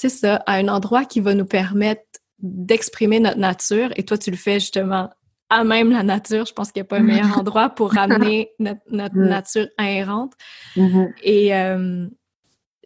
c'est 0.00 0.08
ça, 0.08 0.36
à 0.46 0.54
un 0.54 0.68
endroit 0.68 1.04
qui 1.04 1.20
va 1.20 1.34
nous 1.34 1.44
permettre 1.44 2.02
d'exprimer 2.38 3.20
notre 3.20 3.38
nature. 3.38 3.90
Et 3.96 4.02
toi, 4.02 4.16
tu 4.16 4.30
le 4.30 4.36
fais 4.38 4.54
justement 4.54 5.10
à 5.50 5.64
même 5.64 5.90
la 5.90 6.02
nature. 6.02 6.46
Je 6.46 6.52
pense 6.52 6.72
qu'il 6.72 6.80
n'y 6.80 6.86
a 6.86 6.88
pas 6.88 6.98
un 6.98 7.02
meilleur 7.02 7.38
endroit 7.38 7.70
pour 7.70 7.92
ramener 7.92 8.52
notre, 8.58 8.80
mm. 8.90 9.28
nature 9.28 9.66
inhérente. 9.78 10.32
Mm-hmm. 10.76 11.12
Et 11.22 11.54
euh, 11.54 12.06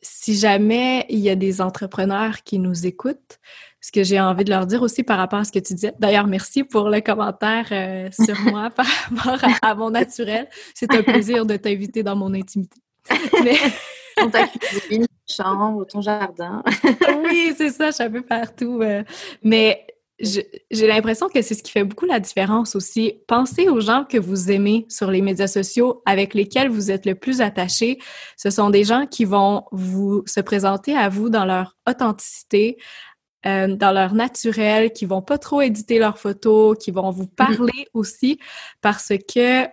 si 0.02 0.34
jamais 0.36 1.06
il 1.08 1.18
y 1.18 1.30
a 1.30 1.36
des 1.36 1.60
entrepreneurs 1.60 2.42
qui 2.42 2.58
nous 2.58 2.86
écoutent, 2.86 3.38
ce 3.80 3.92
que 3.92 4.02
j'ai 4.02 4.18
envie 4.18 4.44
de 4.44 4.50
leur 4.50 4.66
dire 4.66 4.80
aussi 4.80 5.02
par 5.02 5.18
rapport 5.18 5.40
à 5.40 5.44
ce 5.44 5.52
que 5.52 5.58
tu 5.58 5.74
disais. 5.74 5.92
D'ailleurs, 5.98 6.26
merci 6.26 6.64
pour 6.64 6.88
le 6.88 7.02
commentaire 7.02 7.66
euh, 7.70 8.08
sur 8.12 8.40
moi 8.50 8.70
par 8.70 8.86
rapport 8.86 9.50
à, 9.60 9.74
mon 9.74 9.90
naturel. 9.90 10.48
C'est 10.74 10.90
un 10.94 11.02
plaisir 11.02 11.44
de 11.44 11.56
t'inviter 11.56 12.02
dans 12.02 12.16
mon 12.16 12.32
intimité. 12.32 12.80
Mais... 13.44 13.58
Dans 14.16 14.30
ta 14.30 14.46
cuisine, 14.46 15.06
chambre, 15.28 15.84
ton 15.86 16.00
jardin. 16.00 16.62
oui, 17.24 17.52
c'est 17.56 17.70
ça, 17.70 17.90
je 17.90 17.96
suis 17.96 18.04
un 18.04 18.10
peu 18.10 18.22
partout. 18.22 18.78
Euh. 18.80 19.02
Mais 19.42 19.84
j'ai 20.20 20.86
l'impression 20.86 21.28
que 21.28 21.42
c'est 21.42 21.54
ce 21.54 21.62
qui 21.62 21.72
fait 21.72 21.84
beaucoup 21.84 22.06
la 22.06 22.20
différence 22.20 22.76
aussi. 22.76 23.14
Pensez 23.26 23.68
aux 23.68 23.80
gens 23.80 24.04
que 24.04 24.16
vous 24.16 24.50
aimez 24.50 24.86
sur 24.88 25.10
les 25.10 25.20
médias 25.20 25.48
sociaux, 25.48 26.02
avec 26.06 26.34
lesquels 26.34 26.68
vous 26.68 26.90
êtes 26.90 27.04
le 27.04 27.14
plus 27.14 27.40
attaché. 27.40 27.98
Ce 28.36 28.50
sont 28.50 28.70
des 28.70 28.84
gens 28.84 29.06
qui 29.06 29.24
vont 29.24 29.64
vous 29.72 30.22
se 30.26 30.40
présenter 30.40 30.96
à 30.96 31.08
vous 31.08 31.30
dans 31.30 31.44
leur 31.44 31.76
authenticité, 31.88 32.78
euh, 33.46 33.74
dans 33.74 33.92
leur 33.92 34.14
naturel, 34.14 34.92
qui 34.92 35.04
vont 35.04 35.22
pas 35.22 35.38
trop 35.38 35.60
éditer 35.62 35.98
leurs 35.98 36.18
photos, 36.18 36.78
qui 36.78 36.92
vont 36.92 37.10
vous 37.10 37.24
mm-hmm. 37.24 37.34
parler 37.34 37.88
aussi, 37.92 38.38
parce 38.80 39.12
que 39.32 39.64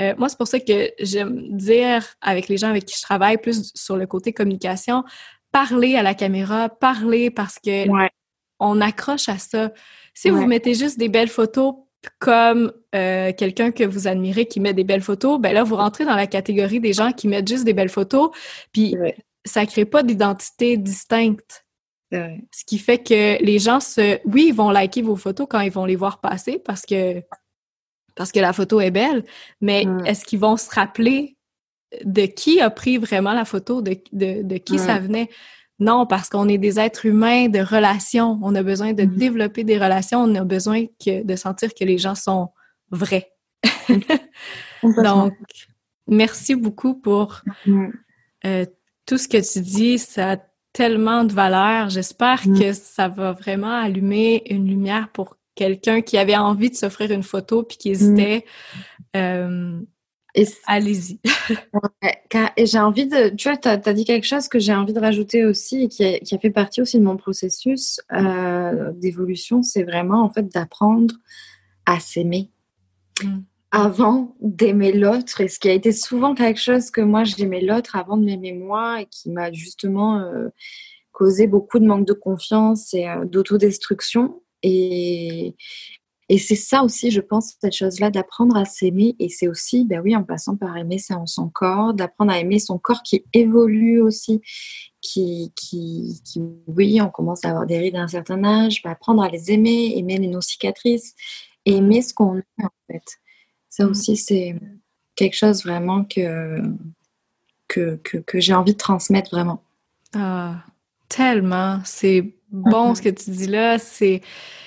euh, 0.00 0.14
moi, 0.16 0.28
c'est 0.28 0.38
pour 0.38 0.46
ça 0.46 0.60
que 0.60 0.92
j'aime 1.00 1.56
dire 1.56 2.06
avec 2.20 2.48
les 2.48 2.56
gens 2.56 2.68
avec 2.68 2.84
qui 2.84 2.96
je 2.96 3.02
travaille 3.02 3.38
plus 3.38 3.72
sur 3.74 3.96
le 3.96 4.06
côté 4.06 4.32
communication, 4.32 5.02
parler 5.50 5.96
à 5.96 6.02
la 6.02 6.14
caméra, 6.14 6.68
parler 6.68 7.30
parce 7.30 7.58
que 7.58 7.88
on 8.58 8.80
accroche 8.80 9.28
à 9.28 9.38
ça. 9.38 9.72
Si 10.14 10.30
vous 10.30 10.46
mettez 10.46 10.74
juste 10.74 10.98
des 10.98 11.08
belles 11.08 11.28
photos 11.28 11.74
comme 12.18 12.72
euh, 12.94 13.32
quelqu'un 13.32 13.70
que 13.70 13.84
vous 13.84 14.08
admirez 14.08 14.46
qui 14.46 14.60
met 14.60 14.74
des 14.74 14.84
belles 14.84 15.02
photos, 15.02 15.40
ben 15.40 15.52
là, 15.52 15.64
vous 15.64 15.76
rentrez 15.76 16.04
dans 16.04 16.16
la 16.16 16.26
catégorie 16.26 16.80
des 16.80 16.92
gens 16.92 17.12
qui 17.12 17.28
mettent 17.28 17.48
juste 17.48 17.64
des 17.64 17.74
belles 17.74 17.88
photos, 17.88 18.30
puis 18.72 18.96
ça 19.44 19.66
crée 19.66 19.84
pas 19.84 20.02
d'identité 20.02 20.76
distincte. 20.76 21.64
Ce 22.10 22.64
qui 22.66 22.78
fait 22.78 22.98
que 22.98 23.42
les 23.42 23.58
gens 23.58 23.80
se. 23.80 24.18
Oui, 24.24 24.46
ils 24.48 24.54
vont 24.54 24.70
liker 24.70 25.02
vos 25.02 25.16
photos 25.16 25.46
quand 25.48 25.60
ils 25.60 25.70
vont 25.70 25.84
les 25.84 25.96
voir 25.96 26.20
passer 26.20 26.58
parce 26.58 26.86
que 26.86 27.22
parce 28.18 28.32
que 28.32 28.40
la 28.40 28.52
photo 28.52 28.80
est 28.80 28.90
belle, 28.90 29.24
mais 29.60 29.84
mm. 29.84 30.06
est-ce 30.06 30.24
qu'ils 30.24 30.40
vont 30.40 30.56
se 30.56 30.68
rappeler 30.70 31.36
de 32.04 32.26
qui 32.26 32.60
a 32.60 32.68
pris 32.68 32.98
vraiment 32.98 33.32
la 33.32 33.44
photo, 33.44 33.80
de, 33.80 33.96
de, 34.12 34.58
qui 34.58 34.78
ça 34.78 34.98
mm. 34.98 35.04
venait? 35.04 35.30
Non, 35.80 36.06
parce 36.06 36.28
qu'on 36.28 36.48
est 36.48 36.58
des 36.58 36.80
êtres 36.80 37.06
humains 37.06 37.48
de 37.48 37.60
relations. 37.60 38.38
On 38.42 38.54
a 38.54 38.62
besoin 38.62 38.92
de 38.92 39.04
mm. 39.04 39.16
développer 39.16 39.64
des 39.64 39.78
relations. 39.78 40.20
On 40.20 40.34
a 40.34 40.44
besoin 40.44 40.86
que, 41.04 41.22
de 41.22 41.36
sentir 41.36 41.74
que 41.74 41.84
les 41.84 41.98
gens 41.98 42.14
sont 42.14 42.48
vrais. 42.90 43.30
Donc, 44.82 45.34
merci 46.06 46.54
beaucoup 46.54 46.94
pour 46.94 47.42
euh, 48.44 48.66
tout 49.06 49.18
ce 49.18 49.28
que 49.28 49.52
tu 49.52 49.60
dis. 49.60 49.98
Ça 49.98 50.36
tellement 50.72 51.24
de 51.24 51.32
valeur. 51.32 51.90
J'espère 51.90 52.46
mm. 52.46 52.58
que 52.58 52.72
ça 52.72 53.08
va 53.08 53.32
vraiment 53.32 53.72
allumer 53.72 54.42
une 54.48 54.66
lumière 54.68 55.08
pour 55.12 55.36
quelqu'un 55.54 56.02
qui 56.02 56.16
avait 56.18 56.36
envie 56.36 56.70
de 56.70 56.76
s'offrir 56.76 57.10
une 57.10 57.22
photo 57.22 57.62
puis 57.62 57.78
qui 57.78 57.90
hésitait. 57.90 58.44
Mm. 58.44 59.16
Euh, 59.16 59.80
allez-y. 60.66 61.20
et 62.56 62.66
j'ai 62.66 62.78
envie 62.78 63.06
de. 63.06 63.34
Tu 63.34 63.48
vois, 63.48 63.56
tu 63.56 63.68
as, 63.68 63.94
dit 63.94 64.04
quelque 64.04 64.26
chose 64.26 64.48
que 64.48 64.58
j'ai 64.58 64.74
envie 64.74 64.92
de 64.92 65.00
rajouter 65.00 65.44
aussi 65.44 65.84
et 65.84 65.88
qui 65.88 66.04
a, 66.04 66.38
fait 66.38 66.50
partie 66.50 66.82
aussi 66.82 66.98
de 66.98 67.04
mon 67.04 67.16
processus 67.16 68.00
euh, 68.12 68.92
d'évolution. 68.94 69.62
C'est 69.62 69.84
vraiment, 69.84 70.22
en 70.22 70.30
fait, 70.30 70.52
d'apprendre 70.52 71.14
à 71.86 72.00
s'aimer. 72.00 72.50
Mm 73.22 73.38
avant 73.70 74.34
d'aimer 74.40 74.92
l'autre 74.92 75.40
et 75.40 75.48
ce 75.48 75.58
qui 75.58 75.68
a 75.68 75.72
été 75.72 75.92
souvent 75.92 76.34
quelque 76.34 76.60
chose 76.60 76.90
que 76.90 77.00
moi 77.00 77.24
j'aimais 77.24 77.60
l'autre 77.60 77.96
avant 77.96 78.16
de 78.16 78.24
m'aimer 78.24 78.52
moi 78.52 79.02
et 79.02 79.06
qui 79.06 79.30
m'a 79.30 79.52
justement 79.52 80.20
euh, 80.20 80.48
causé 81.12 81.46
beaucoup 81.46 81.78
de 81.78 81.86
manque 81.86 82.06
de 82.06 82.14
confiance 82.14 82.94
et 82.94 83.08
euh, 83.08 83.24
d'autodestruction 83.26 84.42
et, 84.62 85.54
et 86.28 86.38
c'est 86.38 86.54
ça 86.54 86.82
aussi 86.82 87.10
je 87.10 87.20
pense 87.20 87.54
cette 87.60 87.74
chose 87.74 88.00
là 88.00 88.10
d'apprendre 88.10 88.56
à 88.56 88.64
s'aimer 88.64 89.16
et 89.18 89.28
c'est 89.28 89.48
aussi 89.48 89.84
ben 89.84 90.00
oui 90.00 90.14
en 90.14 90.22
passant 90.22 90.56
par 90.56 90.76
aimer 90.76 90.98
son 90.98 91.48
corps 91.48 91.94
d'apprendre 91.94 92.32
à 92.32 92.38
aimer 92.38 92.58
son 92.58 92.78
corps 92.78 93.02
qui 93.02 93.24
évolue 93.32 94.00
aussi 94.00 94.40
qui, 95.00 95.52
qui, 95.54 96.20
qui, 96.24 96.40
oui, 96.66 97.00
on 97.00 97.10
commence 97.10 97.44
à 97.44 97.50
avoir 97.50 97.66
des 97.66 97.78
rides 97.78 97.96
à 97.96 98.02
un 98.02 98.08
certain 98.08 98.42
âge, 98.44 98.82
ben 98.82 98.90
apprendre 98.90 99.22
à 99.22 99.28
les 99.28 99.52
aimer, 99.52 99.96
aimer 99.96 100.18
nos 100.18 100.40
cicatrices, 100.40 101.14
aimer 101.64 102.02
ce 102.02 102.14
qu'on 102.14 102.38
est 102.38 102.62
en 102.62 102.70
fait. 102.90 103.04
Ça 103.68 103.86
mm. 103.86 103.90
aussi, 103.90 104.16
c'est 104.16 104.56
quelque 105.14 105.36
chose 105.36 105.64
vraiment 105.64 106.04
que, 106.04 106.62
que, 107.68 107.96
que, 107.96 108.40
j'ai 108.40 108.54
envie 108.54 108.72
de 108.72 108.78
transmettre 108.78 109.30
vraiment. 109.30 109.62
Ah, 110.14 110.64
tellement. 111.08 111.80
C'est 111.84 112.34
bon 112.50 112.94
ce 112.94 113.02
que 113.02 113.08
tu 113.08 113.30
dis 113.30 113.46
là. 113.46 113.78
C'est... 113.78 114.22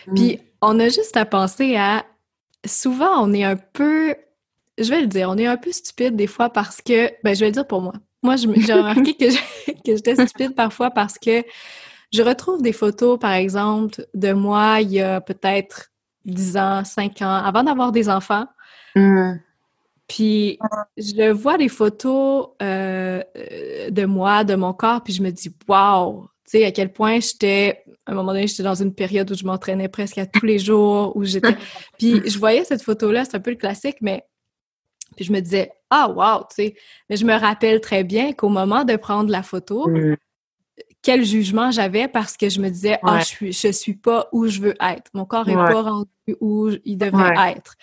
Mm. 0.08 0.14
Puis 0.16 0.40
on 0.62 0.80
a 0.80 0.90
juste 0.90 1.18
à 1.18 1.26
penser 1.26 1.76
à... 1.76 2.06
Souvent, 2.66 3.24
on 3.24 3.34
est 3.34 3.44
un 3.44 3.56
peu... 3.56 4.16
Je 4.78 4.90
vais 4.90 5.02
le 5.02 5.08
dire, 5.08 5.30
on 5.30 5.38
est 5.38 5.48
un 5.48 5.58
peu 5.58 5.72
stupide 5.72 6.16
des 6.16 6.28
fois 6.28 6.50
parce 6.50 6.82
que... 6.82 7.12
Ben, 7.24 7.36
je 7.36 7.42
vais 7.42 7.48
le 7.48 7.52
dire 7.52 7.68
pour 7.68 7.82
moi. 7.82 7.94
Moi, 8.24 8.36
j'ai 8.36 8.74
remarqué 8.74 9.14
que 9.16 9.30
j'étais 9.86 10.16
stupide 10.16 10.56
parfois 10.56 10.92
parce 10.92 11.18
que 11.18 11.44
je 12.14 12.22
retrouve 12.22 12.62
des 12.62 12.74
photos, 12.74 13.18
par 13.18 13.34
exemple, 13.34 14.06
de 14.14 14.34
moi 14.34 14.82
il 14.82 14.92
y 14.92 15.02
a 15.02 15.22
peut-être 15.22 15.92
10 16.26 16.58
ans, 16.58 16.84
5 16.84 17.22
ans, 17.22 17.36
avant 17.36 17.64
d'avoir 17.64 17.92
des 17.92 18.10
enfants. 18.10 18.46
Mm. 18.96 19.36
Puis 20.08 20.60
je 20.98 21.32
vois 21.32 21.58
des 21.58 21.70
photos 21.70 22.50
euh, 22.62 23.24
de 23.90 24.06
moi, 24.06 24.44
de 24.44 24.56
mon 24.56 24.74
corps, 24.74 25.02
puis 25.02 25.14
je 25.14 25.24
me 25.24 25.32
dis 25.32 25.56
waouh, 25.68 26.28
sais 26.52 26.66
à 26.66 26.72
quel 26.72 26.92
point 26.92 27.20
j'étais 27.20 27.84
à 28.06 28.12
un 28.12 28.16
moment 28.16 28.34
donné, 28.34 28.48
j'étais 28.48 28.64
dans 28.64 28.76
une 28.76 28.94
période 28.94 29.30
où 29.32 29.36
je 29.36 29.46
m'entraînais 29.46 29.88
presque 29.88 30.18
à 30.18 30.26
tous 30.26 30.46
les 30.46 30.60
jours, 30.60 31.16
où 31.16 31.24
j'étais 31.24 31.56
puis 32.00 32.22
je 32.30 32.38
voyais 32.38 32.64
cette 32.64 32.82
photo 32.82 33.12
là, 33.12 33.26
c'est 33.26 33.36
un 33.36 33.40
peu 33.40 33.52
le 33.52 33.58
classique 33.58 33.98
mais 34.02 34.24
puis 35.16 35.26
je 35.26 35.32
me 35.32 35.40
disais 35.40 35.72
ah 35.90 36.10
wow, 36.10 36.46
tu 36.50 36.56
sais, 36.56 36.76
mais 37.10 37.18
je 37.18 37.26
me 37.26 37.34
rappelle 37.34 37.82
très 37.82 38.04
bien 38.04 38.34
qu'au 38.34 38.50
moment 38.50 38.86
de 38.86 38.96
prendre 38.96 39.30
la 39.30 39.44
photo, 39.44 39.90
mm. 39.90 40.16
quel 41.02 41.26
jugement 41.26 41.70
j'avais 41.72 42.08
parce 42.08 42.38
que 42.38 42.50
je 42.50 42.62
me 42.62 42.70
disais 42.70 42.98
ah 43.04 43.20
je 43.20 43.26
suis 43.26 43.54
je 43.54 43.72
suis 43.72 43.96
pas 43.96 44.30
où 44.32 44.48
je 44.48 44.62
veux 44.62 44.76
être. 44.80 45.12
Mon 45.14 45.26
corps 45.26 45.50
est 45.50 45.54
pas 45.54 45.82
rendu 45.82 46.08
où 46.40 46.70
il 46.86 46.98
devrait 46.98 47.52
être. 47.52 47.76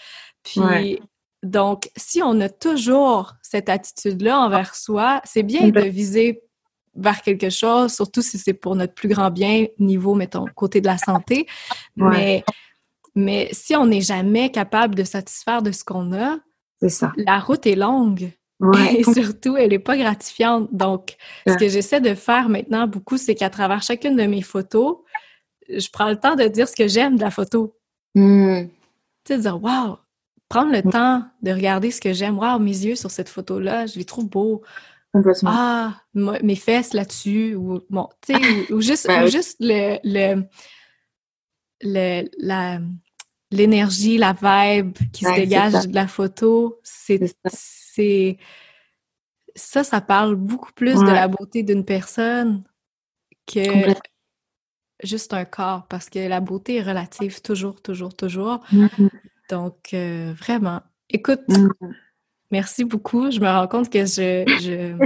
Puis, 0.42 1.00
donc, 1.42 1.90
si 1.96 2.22
on 2.22 2.40
a 2.40 2.48
toujours 2.48 3.34
cette 3.42 3.68
attitude-là 3.68 4.40
envers 4.40 4.74
soi, 4.74 5.20
c'est 5.24 5.42
bien 5.42 5.68
de 5.68 5.80
viser 5.82 6.42
vers 6.98 7.22
quelque 7.22 7.48
chose, 7.48 7.94
surtout 7.94 8.22
si 8.22 8.38
c'est 8.38 8.54
pour 8.54 8.74
notre 8.74 8.92
plus 8.92 9.08
grand 9.08 9.30
bien, 9.30 9.66
niveau, 9.78 10.14
mettons, 10.14 10.44
côté 10.54 10.80
de 10.80 10.86
la 10.86 10.98
santé. 10.98 11.46
Mais, 11.96 12.44
mais 13.14 13.48
si 13.52 13.76
on 13.76 13.86
n'est 13.86 14.00
jamais 14.00 14.50
capable 14.50 14.94
de 14.94 15.04
satisfaire 15.04 15.62
de 15.62 15.70
ce 15.70 15.84
qu'on 15.84 16.12
a, 16.12 16.38
ça. 16.88 17.12
la 17.16 17.38
route 17.38 17.66
est 17.66 17.76
longue. 17.76 18.30
Et 18.96 19.04
surtout, 19.04 19.56
elle 19.56 19.70
n'est 19.70 19.78
pas 19.78 19.96
gratifiante. 19.96 20.68
Donc, 20.72 21.16
ce 21.46 21.54
que 21.54 21.68
j'essaie 21.68 22.00
de 22.00 22.14
faire 22.14 22.48
maintenant 22.48 22.88
beaucoup, 22.88 23.16
c'est 23.16 23.36
qu'à 23.36 23.50
travers 23.50 23.82
chacune 23.82 24.16
de 24.16 24.24
mes 24.24 24.42
photos, 24.42 24.98
je 25.68 25.88
prends 25.92 26.08
le 26.08 26.16
temps 26.16 26.34
de 26.34 26.44
dire 26.44 26.68
ce 26.68 26.74
que 26.74 26.88
j'aime 26.88 27.16
de 27.16 27.20
la 27.20 27.30
photo. 27.30 27.76
Hmm. 28.16 28.64
Tu 29.24 29.34
sais, 29.34 29.36
de 29.36 29.42
dire, 29.42 29.62
waouh, 29.62 29.96
prendre 30.48 30.72
le 30.72 30.82
temps 30.82 31.22
de 31.42 31.52
regarder 31.52 31.92
ce 31.92 32.00
que 32.00 32.12
j'aime. 32.12 32.36
Waouh, 32.38 32.58
mes 32.58 32.84
yeux 32.84 32.96
sur 32.96 33.12
cette 33.12 33.28
photo-là, 33.28 33.86
je 33.86 33.96
les 33.96 34.04
trouve 34.04 34.28
beaux. 34.28 34.62
Ah, 35.44 36.02
mes 36.14 36.56
fesses 36.56 36.92
là-dessus, 36.92 37.54
ou 37.54 37.80
bon, 37.90 38.08
tu 38.20 38.34
sais, 38.34 38.72
ou, 38.72 38.80
juste, 38.80 39.06
ben 39.06 39.26
juste 39.26 39.56
le, 39.60 39.98
le, 41.82 42.28
la, 42.38 42.80
l'énergie, 43.50 44.18
la 44.18 44.32
vibe 44.32 44.96
qui 45.12 45.24
se 45.24 45.34
dégage 45.34 45.88
de 45.88 45.94
la 45.94 46.06
photo, 46.06 46.78
c'est, 46.82 47.34
c'est, 47.46 48.38
ça, 49.56 49.82
ça 49.82 50.00
parle 50.00 50.34
beaucoup 50.36 50.72
plus 50.72 51.00
de 51.00 51.10
la 51.10 51.28
beauté 51.28 51.62
d'une 51.62 51.84
personne 51.84 52.64
que 53.46 53.94
juste 55.02 55.32
un 55.32 55.44
corps, 55.44 55.86
parce 55.88 56.10
que 56.10 56.18
la 56.18 56.40
beauté 56.40 56.76
est 56.76 56.82
relative 56.82 57.40
toujours, 57.40 57.80
toujours, 57.80 58.14
toujours. 58.14 58.60
Mm-hmm. 58.72 59.08
Donc, 59.48 59.94
euh, 59.94 60.34
vraiment, 60.36 60.82
écoute, 61.08 61.42
mm. 61.48 61.68
Merci 62.50 62.84
beaucoup. 62.84 63.30
Je 63.30 63.40
me 63.40 63.46
rends 63.46 63.68
compte 63.68 63.90
que 63.90 64.04
je, 64.04 64.96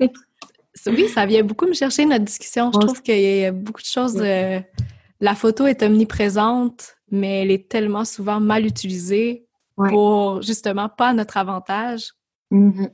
oui, 0.86 1.08
ça 1.08 1.26
vient 1.26 1.42
beaucoup 1.42 1.66
me 1.66 1.74
chercher 1.74 2.04
notre 2.04 2.24
discussion. 2.24 2.70
Je 2.72 2.78
trouve 2.78 3.02
qu'il 3.02 3.20
y 3.20 3.44
a 3.44 3.52
beaucoup 3.52 3.82
de 3.82 3.86
choses. 3.86 4.20
Euh, 4.20 4.60
la 5.20 5.34
photo 5.34 5.66
est 5.66 5.82
omniprésente, 5.82 6.96
mais 7.10 7.42
elle 7.42 7.50
est 7.50 7.68
tellement 7.68 8.04
souvent 8.04 8.40
mal 8.40 8.66
utilisée 8.66 9.46
pour 9.76 10.42
justement 10.42 10.88
pas 10.88 11.12
notre 11.12 11.36
avantage, 11.36 12.12
mm-hmm. 12.50 12.90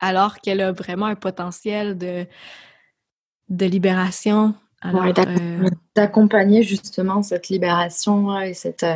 alors 0.00 0.40
qu'elle 0.40 0.60
a 0.60 0.72
vraiment 0.72 1.06
un 1.06 1.16
potentiel 1.16 1.98
de 1.98 2.26
de 3.50 3.66
libération. 3.66 4.54
d'accompagner 5.94 6.62
justement 6.62 7.22
cette 7.22 7.48
libération 7.48 8.38
et 8.40 8.54
cette, 8.54 8.86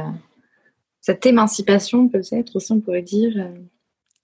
cette 1.00 1.24
émancipation 1.26 2.08
peut-être 2.08 2.56
aussi 2.56 2.72
on 2.72 2.80
pourrait 2.80 3.02
dire. 3.02 3.52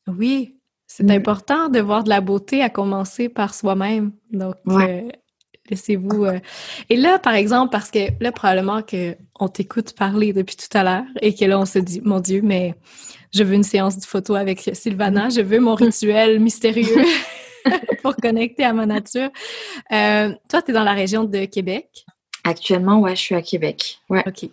Oui, 0.07 0.57
c'est 0.87 1.11
important 1.11 1.69
de 1.69 1.81
voir 1.81 2.05
de 2.05 2.09
la 2.09 2.21
beauté 2.21 2.63
à 2.63 2.69
commencer 2.69 3.29
par 3.29 3.55
soi-même. 3.55 4.13
Donc, 4.31 4.55
laissez-vous. 5.71 6.27
Et 6.91 6.97
là, 6.97 7.19
par 7.19 7.35
exemple, 7.35 7.71
parce 7.73 7.91
que 7.91 8.11
là, 8.21 8.33
probablement 8.33 8.83
qu'on 8.83 9.49
t'écoute 9.49 9.95
parler 9.95 10.33
depuis 10.33 10.57
tout 10.57 10.77
à 10.77 10.85
l'heure 10.85 11.05
et 11.21 11.35
que 11.35 11.45
là, 11.45 11.59
on 11.59 11.65
se 11.65 11.79
dit, 11.79 12.01
mon 12.03 12.21
Dieu, 12.21 12.41
mais 12.43 12.75
je 13.33 13.43
veux 13.43 13.55
une 13.55 13.65
séance 13.65 13.99
de 13.99 14.05
photo 14.05 14.35
avec 14.35 14.71
Sylvana, 14.73 15.29
je 15.31 15.41
veux 15.41 15.61
mon 15.61 15.75
rituel 15.75 16.39
mystérieux 16.39 17.05
pour 18.03 18.15
connecter 18.17 18.65
à 18.65 18.73
ma 18.73 18.87
nature. 18.87 19.31
Euh, 19.93 20.33
toi, 20.49 20.63
tu 20.63 20.71
es 20.71 20.75
dans 20.75 20.85
la 20.85 20.93
région 20.93 21.25
de 21.25 21.47
Québec? 21.47 22.05
Actuellement, 22.45 23.01
ouais, 23.01 23.17
je 23.17 23.23
suis 23.23 23.35
à 23.35 23.43
Québec. 23.43 23.99
Ouais. 24.11 24.23
OK. 24.27 24.51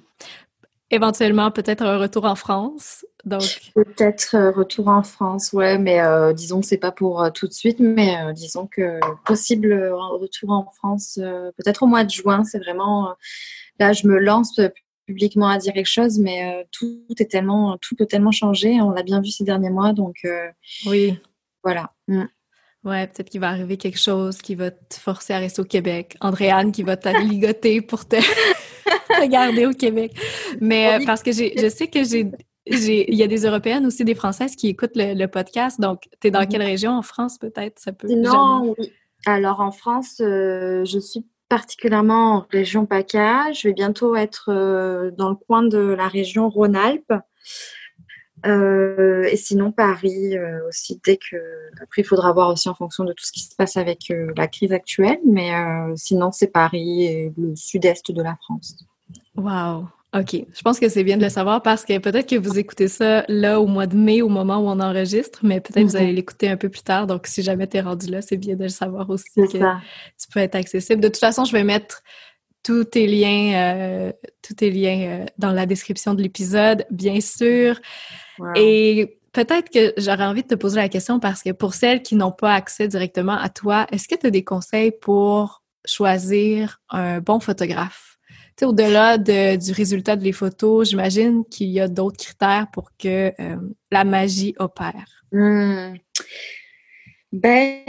Éventuellement, 0.91 1.49
peut-être 1.51 1.83
un 1.83 1.97
retour 1.97 2.25
en 2.25 2.35
France. 2.35 3.05
Donc... 3.25 3.71
Peut-être 3.73 4.35
euh, 4.35 4.51
retour 4.51 4.89
en 4.89 5.03
France, 5.03 5.53
ouais, 5.53 5.77
mais 5.77 6.01
euh, 6.01 6.33
disons 6.33 6.61
que 6.61 6.67
c'est 6.67 6.77
pas 6.77 6.91
pour 6.91 7.31
tout 7.33 7.47
de 7.47 7.53
suite, 7.53 7.79
mais 7.79 8.17
disons 8.33 8.67
que 8.67 8.99
possible 9.25 9.73
retour 9.93 10.51
en 10.51 10.69
France, 10.71 11.17
peut-être 11.57 11.83
au 11.83 11.87
mois 11.87 12.03
de 12.03 12.09
juin. 12.09 12.43
C'est 12.43 12.59
vraiment 12.59 13.15
là, 13.79 13.93
je 13.93 14.07
me 14.07 14.19
lance 14.19 14.59
publiquement 15.11 15.47
à 15.47 15.57
dire 15.57 15.73
quelque 15.73 15.85
chose, 15.85 16.19
mais 16.19 16.53
euh, 16.53 16.63
tout 16.71 17.03
est 17.19 17.29
tellement, 17.29 17.77
tout 17.77 17.95
peut 17.95 18.05
tellement 18.05 18.31
changer. 18.31 18.81
On 18.81 18.91
l'a 18.91 19.03
bien 19.03 19.21
vu 19.21 19.29
ces 19.29 19.43
derniers 19.43 19.69
mois, 19.69 19.93
donc 19.93 20.17
euh, 20.25 20.47
oui, 20.85 21.17
voilà. 21.63 21.91
Mm. 22.07 22.23
Ouais, 22.83 23.05
peut-être 23.07 23.29
qu'il 23.29 23.41
va 23.41 23.49
arriver 23.49 23.77
quelque 23.77 23.99
chose 23.99 24.39
qui 24.39 24.55
va 24.55 24.71
te 24.71 24.95
forcer 24.95 25.33
à 25.33 25.37
rester 25.37 25.61
au 25.61 25.65
Québec. 25.65 26.17
Andréane 26.19 26.71
qui 26.71 26.81
va 26.81 26.95
ligoter 27.19 27.81
pour 27.81 28.07
te, 28.07 28.15
garder 29.27 29.65
au 29.65 29.73
Québec. 29.73 30.13
Mais 30.59 30.93
euh, 30.93 31.05
parce 31.05 31.23
que 31.23 31.31
je 31.31 31.69
sais 31.69 31.87
que 31.87 32.03
j'ai 32.03 32.31
il 32.67 33.15
y 33.15 33.23
a 33.23 33.27
des 33.27 33.45
Européennes 33.45 33.87
aussi, 33.87 34.05
des 34.05 34.13
Françaises 34.13 34.55
qui 34.55 34.67
écoutent 34.67 34.95
le, 34.95 35.25
podcast. 35.25 35.81
Donc, 35.81 36.03
tu 36.21 36.27
es 36.27 36.31
dans 36.31 36.41
mm-hmm. 36.41 36.47
quelle 36.47 36.61
région? 36.61 36.91
En 36.91 37.01
France, 37.01 37.39
peut-être? 37.39 37.79
Ça 37.79 37.91
peut. 37.91 38.07
Non, 38.07 38.75
oui. 38.77 38.91
Alors, 39.25 39.61
en 39.61 39.71
France, 39.71 40.15
je 40.19 40.99
suis 41.01 41.25
particulièrement 41.51 42.35
en 42.35 42.45
région 42.49 42.85
PACA. 42.85 43.51
Je 43.51 43.67
vais 43.67 43.73
bientôt 43.73 44.15
être 44.15 44.45
euh, 44.47 45.11
dans 45.11 45.29
le 45.29 45.35
coin 45.35 45.63
de 45.63 45.79
la 45.79 46.07
région 46.07 46.49
Rhône-Alpes. 46.49 47.13
Euh, 48.45 49.23
et 49.23 49.35
sinon 49.35 49.73
Paris 49.73 50.37
euh, 50.37 50.67
aussi 50.69 50.99
dès 51.03 51.17
que 51.17 51.35
après 51.79 52.01
il 52.01 52.05
faudra 52.05 52.31
voir 52.31 52.49
aussi 52.49 52.69
en 52.69 52.73
fonction 52.73 53.03
de 53.03 53.13
tout 53.13 53.23
ce 53.23 53.31
qui 53.31 53.41
se 53.41 53.55
passe 53.55 53.77
avec 53.77 54.11
la 54.35 54.47
crise 54.47 54.71
actuelle 54.71 55.19
mais 55.27 55.51
sinon 55.95 56.31
c'est 56.31 56.47
Paris 56.47 57.03
et 57.03 57.33
le 57.37 57.55
sud-est 57.55 58.11
de 58.11 58.23
la 58.23 58.35
France. 58.41 58.83
Waouh 59.35 59.87
OK. 60.13 60.33
Je 60.33 60.61
pense 60.61 60.77
que 60.77 60.89
c'est 60.89 61.05
bien 61.05 61.15
de 61.15 61.23
le 61.23 61.29
savoir 61.29 61.61
parce 61.61 61.85
que 61.85 61.97
peut-être 61.97 62.29
que 62.29 62.35
vous 62.35 62.59
écoutez 62.59 62.89
ça 62.89 63.23
là 63.29 63.61
au 63.61 63.65
mois 63.65 63.87
de 63.87 63.95
mai, 63.95 64.21
au 64.21 64.27
moment 64.27 64.57
où 64.57 64.67
on 64.67 64.81
enregistre, 64.81 65.39
mais 65.43 65.61
peut-être 65.61 65.85
que 65.85 65.89
vous 65.89 65.95
mm-hmm. 65.95 66.01
allez 66.01 66.11
l'écouter 66.11 66.49
un 66.49 66.57
peu 66.57 66.67
plus 66.67 66.81
tard. 66.81 67.07
Donc, 67.07 67.27
si 67.27 67.41
jamais 67.41 67.65
tu 67.67 67.77
es 67.77 67.81
rendu 67.81 68.07
là, 68.07 68.21
c'est 68.21 68.35
bien 68.35 68.57
de 68.57 68.63
le 68.63 68.69
savoir 68.69 69.09
aussi 69.09 69.31
que 69.35 69.47
tu 69.47 70.27
peux 70.33 70.41
être 70.41 70.55
accessible. 70.55 71.01
De 71.01 71.07
toute 71.07 71.17
façon, 71.17 71.45
je 71.45 71.53
vais 71.53 71.63
mettre 71.63 72.03
tous 72.61 72.83
tes 72.83 73.07
liens, 73.07 73.53
euh, 73.55 74.11
tous 74.41 74.55
tes 74.55 74.69
liens 74.69 75.21
euh, 75.21 75.25
dans 75.37 75.51
la 75.51 75.65
description 75.65 76.13
de 76.13 76.21
l'épisode, 76.21 76.85
bien 76.91 77.21
sûr. 77.21 77.79
Et 78.55 79.17
peut-être 79.31 79.69
que 79.69 79.93
j'aurais 79.97 80.25
envie 80.25 80.43
de 80.43 80.47
te 80.47 80.55
poser 80.55 80.77
la 80.81 80.89
question 80.89 81.21
parce 81.21 81.41
que 81.41 81.51
pour 81.51 81.73
celles 81.73 82.01
qui 82.01 82.15
n'ont 82.15 82.31
pas 82.33 82.53
accès 82.53 82.89
directement 82.89 83.37
à 83.37 83.47
toi, 83.47 83.87
est-ce 83.91 84.09
que 84.09 84.15
tu 84.15 84.27
as 84.27 84.31
des 84.31 84.43
conseils 84.43 84.91
pour 84.91 85.63
choisir 85.85 86.81
un 86.89 87.19
bon 87.21 87.39
photographe? 87.39 88.10
Au-delà 88.65 89.17
du 89.17 89.71
résultat 89.71 90.15
de 90.15 90.23
les 90.23 90.31
photos, 90.31 90.89
j'imagine 90.89 91.43
qu'il 91.45 91.69
y 91.69 91.79
a 91.79 91.87
d'autres 91.87 92.17
critères 92.17 92.67
pour 92.71 92.91
que 92.97 93.31
euh, 93.39 93.55
la 93.91 94.03
magie 94.03 94.55
opère. 94.59 95.25
Hmm. 95.31 95.95
Ben, 97.31 97.79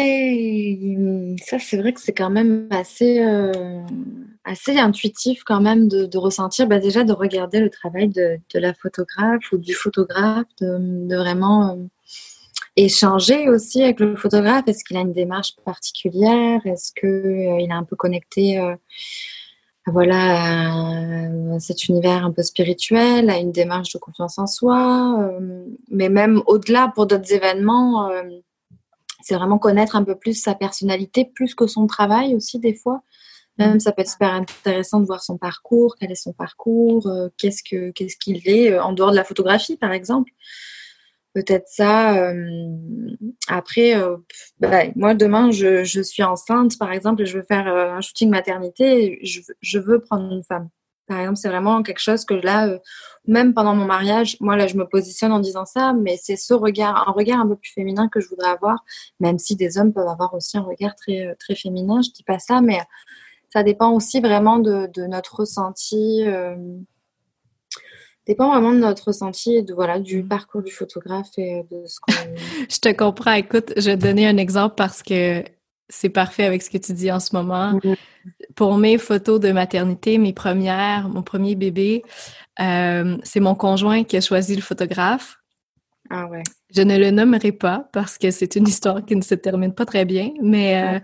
ça, 1.44 1.58
c'est 1.58 1.76
vrai 1.76 1.92
que 1.92 2.00
c'est 2.00 2.12
quand 2.12 2.30
même 2.30 2.68
assez, 2.70 3.20
euh, 3.20 3.82
assez 4.44 4.78
intuitif 4.78 5.42
quand 5.44 5.60
même 5.60 5.88
de, 5.88 6.16
ressentir, 6.16 6.68
ben, 6.68 6.80
déjà 6.80 7.02
de 7.02 7.12
regarder 7.12 7.58
le 7.58 7.68
travail 7.68 8.08
de, 8.08 8.38
la 8.54 8.72
photographe 8.72 9.50
ou 9.50 9.58
du 9.58 9.74
photographe, 9.74 10.46
de, 10.60 11.16
vraiment 11.16 11.70
euh, 11.70 11.76
échanger 12.76 13.48
aussi 13.48 13.82
avec 13.82 13.98
le 13.98 14.14
photographe. 14.14 14.68
Est-ce 14.68 14.84
qu'il 14.84 14.96
a 14.96 15.00
une 15.00 15.12
démarche 15.12 15.56
particulière? 15.64 16.60
Est-ce 16.64 16.92
qu'il 16.92 17.68
est 17.68 17.72
un 17.72 17.82
peu 17.82 17.96
connecté 17.96 18.60
voilà 19.86 20.76
euh, 21.54 21.59
cet 21.59 21.88
univers 21.88 22.24
un 22.24 22.30
peu 22.30 22.42
spirituel, 22.42 23.28
à 23.30 23.38
une 23.38 23.50
démarche 23.50 23.92
de 23.92 23.98
confiance 23.98 24.38
en 24.38 24.46
soi, 24.46 25.18
euh, 25.20 25.66
mais 25.90 26.09
même 26.09 26.40
au-delà 26.46 26.92
pour 26.94 27.06
d'autres 27.06 27.32
événements, 27.32 28.09
euh, 28.10 28.22
c'est 29.22 29.34
vraiment 29.34 29.59
connaître 29.59 29.96
un 29.96 30.04
peu 30.04 30.14
plus 30.14 30.40
sa 30.40 30.54
personnalité, 30.54 31.24
plus 31.24 31.54
que 31.54 31.66
son 31.66 31.86
travail 31.86 32.34
aussi 32.34 32.59
des 32.59 32.74
fois. 32.74 33.02
Même 33.59 33.80
ça 33.80 33.92
peut 33.92 34.00
être 34.00 34.10
super 34.10 34.32
intéressant 34.32 34.98
de 34.98 35.04
voir 35.04 35.22
son 35.22 35.36
parcours, 35.36 35.94
quel 36.00 36.10
est 36.10 36.16
son 36.16 36.32
parcours, 36.32 37.09
qu'est-ce 37.36 37.62
que 37.62 37.90
qu'est-ce 37.90 38.16
qu'il 38.16 38.48
est 38.48 38.78
en 38.78 38.94
dehors 38.94 39.10
de 39.10 39.16
la 39.16 39.24
photographie 39.24 39.76
par 39.76 39.92
exemple 39.92 40.32
peut-être 41.34 41.68
ça. 41.68 42.16
Euh, 42.16 42.76
après, 43.48 43.96
euh, 43.96 44.16
bah, 44.60 44.84
moi, 44.96 45.14
demain, 45.14 45.50
je, 45.50 45.84
je, 45.84 46.00
suis 46.00 46.22
enceinte, 46.22 46.78
par 46.78 46.92
exemple, 46.92 47.22
et 47.22 47.26
je 47.26 47.38
veux 47.38 47.44
faire 47.44 47.66
un 47.66 48.00
shooting 48.00 48.30
maternité, 48.30 49.18
je, 49.22 49.40
je, 49.60 49.78
veux 49.78 50.00
prendre 50.00 50.32
une 50.32 50.42
femme. 50.42 50.68
Par 51.06 51.18
exemple, 51.18 51.38
c'est 51.38 51.48
vraiment 51.48 51.82
quelque 51.82 52.00
chose 52.00 52.24
que 52.24 52.34
là, 52.34 52.78
même 53.26 53.54
pendant 53.54 53.74
mon 53.74 53.84
mariage, 53.84 54.36
moi, 54.40 54.56
là, 54.56 54.66
je 54.66 54.76
me 54.76 54.86
positionne 54.86 55.32
en 55.32 55.40
disant 55.40 55.64
ça, 55.64 55.92
mais 55.92 56.16
c'est 56.20 56.36
ce 56.36 56.54
regard, 56.54 57.09
un 57.09 57.12
regard 57.12 57.40
un 57.40 57.48
peu 57.48 57.56
plus 57.56 57.72
féminin 57.72 58.09
que 58.09 58.20
je 58.20 58.28
voudrais 58.28 58.50
avoir, 58.50 58.84
même 59.20 59.38
si 59.38 59.56
des 59.56 59.78
hommes 59.78 59.92
peuvent 59.92 60.09
avoir 60.09 60.32
aussi 60.34 60.56
un 60.56 60.62
regard 60.62 60.94
très, 60.94 61.34
très 61.38 61.54
féminin, 61.54 62.00
je 62.02 62.10
dis 62.10 62.24
pas 62.24 62.38
ça, 62.38 62.60
mais 62.60 62.78
ça 63.52 63.62
dépend 63.62 63.90
aussi 63.92 64.20
vraiment 64.20 64.59
de, 64.59 64.88
de 64.94 65.02
notre 65.06 65.40
ressenti 65.40 66.24
dépend 68.26 68.50
vraiment 68.50 68.72
de 68.72 68.78
notre 68.78 69.08
ressenti 69.08 69.56
et 69.56 69.62
de, 69.62 69.74
voilà, 69.74 69.98
du 69.98 70.22
parcours 70.22 70.62
du 70.62 70.72
photographe 70.72 71.30
et 71.36 71.64
de 71.70 71.84
ce 71.86 71.98
qu'on... 72.00 72.12
je 72.70 72.78
te 72.78 72.92
comprends. 72.92 73.32
Écoute, 73.32 73.72
je 73.76 73.90
vais 73.90 73.96
te 73.96 74.02
donner 74.02 74.26
un 74.26 74.36
exemple 74.36 74.74
parce 74.76 75.02
que 75.02 75.44
c'est 75.88 76.08
parfait 76.08 76.44
avec 76.44 76.62
ce 76.62 76.70
que 76.70 76.78
tu 76.78 76.92
dis 76.92 77.12
en 77.12 77.20
ce 77.20 77.34
moment. 77.34 77.78
Pour 78.54 78.78
mes 78.78 78.98
photos 78.98 79.40
de 79.40 79.52
maternité, 79.52 80.18
mes 80.18 80.32
premières, 80.32 81.08
mon 81.08 81.22
premier 81.22 81.54
bébé, 81.54 82.02
euh, 82.60 83.18
c'est 83.22 83.40
mon 83.40 83.54
conjoint 83.54 84.04
qui 84.04 84.16
a 84.16 84.20
choisi 84.20 84.56
le 84.56 84.62
photographe. 84.62 85.36
Ah 86.08 86.26
ouais. 86.26 86.42
Je 86.74 86.82
ne 86.82 86.98
le 86.98 87.10
nommerai 87.10 87.52
pas 87.52 87.88
parce 87.92 88.18
que 88.18 88.30
c'est 88.30 88.56
une 88.56 88.68
histoire 88.68 89.04
qui 89.04 89.16
ne 89.16 89.22
se 89.22 89.34
termine 89.34 89.74
pas 89.74 89.86
très 89.86 90.04
bien, 90.04 90.30
mais... 90.40 90.82
Euh, 90.82 91.00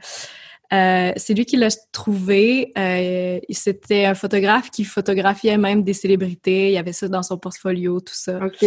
euh, 0.72 1.12
c'est 1.16 1.34
lui 1.34 1.46
qui 1.46 1.56
l'a 1.56 1.68
trouvé. 1.92 2.72
Euh, 2.76 3.40
c'était 3.50 4.04
un 4.04 4.14
photographe 4.14 4.70
qui 4.70 4.84
photographiait 4.84 5.56
même 5.56 5.82
des 5.82 5.94
célébrités. 5.94 6.68
Il 6.68 6.72
y 6.72 6.78
avait 6.78 6.92
ça 6.92 7.08
dans 7.08 7.22
son 7.22 7.38
portfolio, 7.38 8.00
tout 8.00 8.14
ça. 8.14 8.38
OK. 8.44 8.64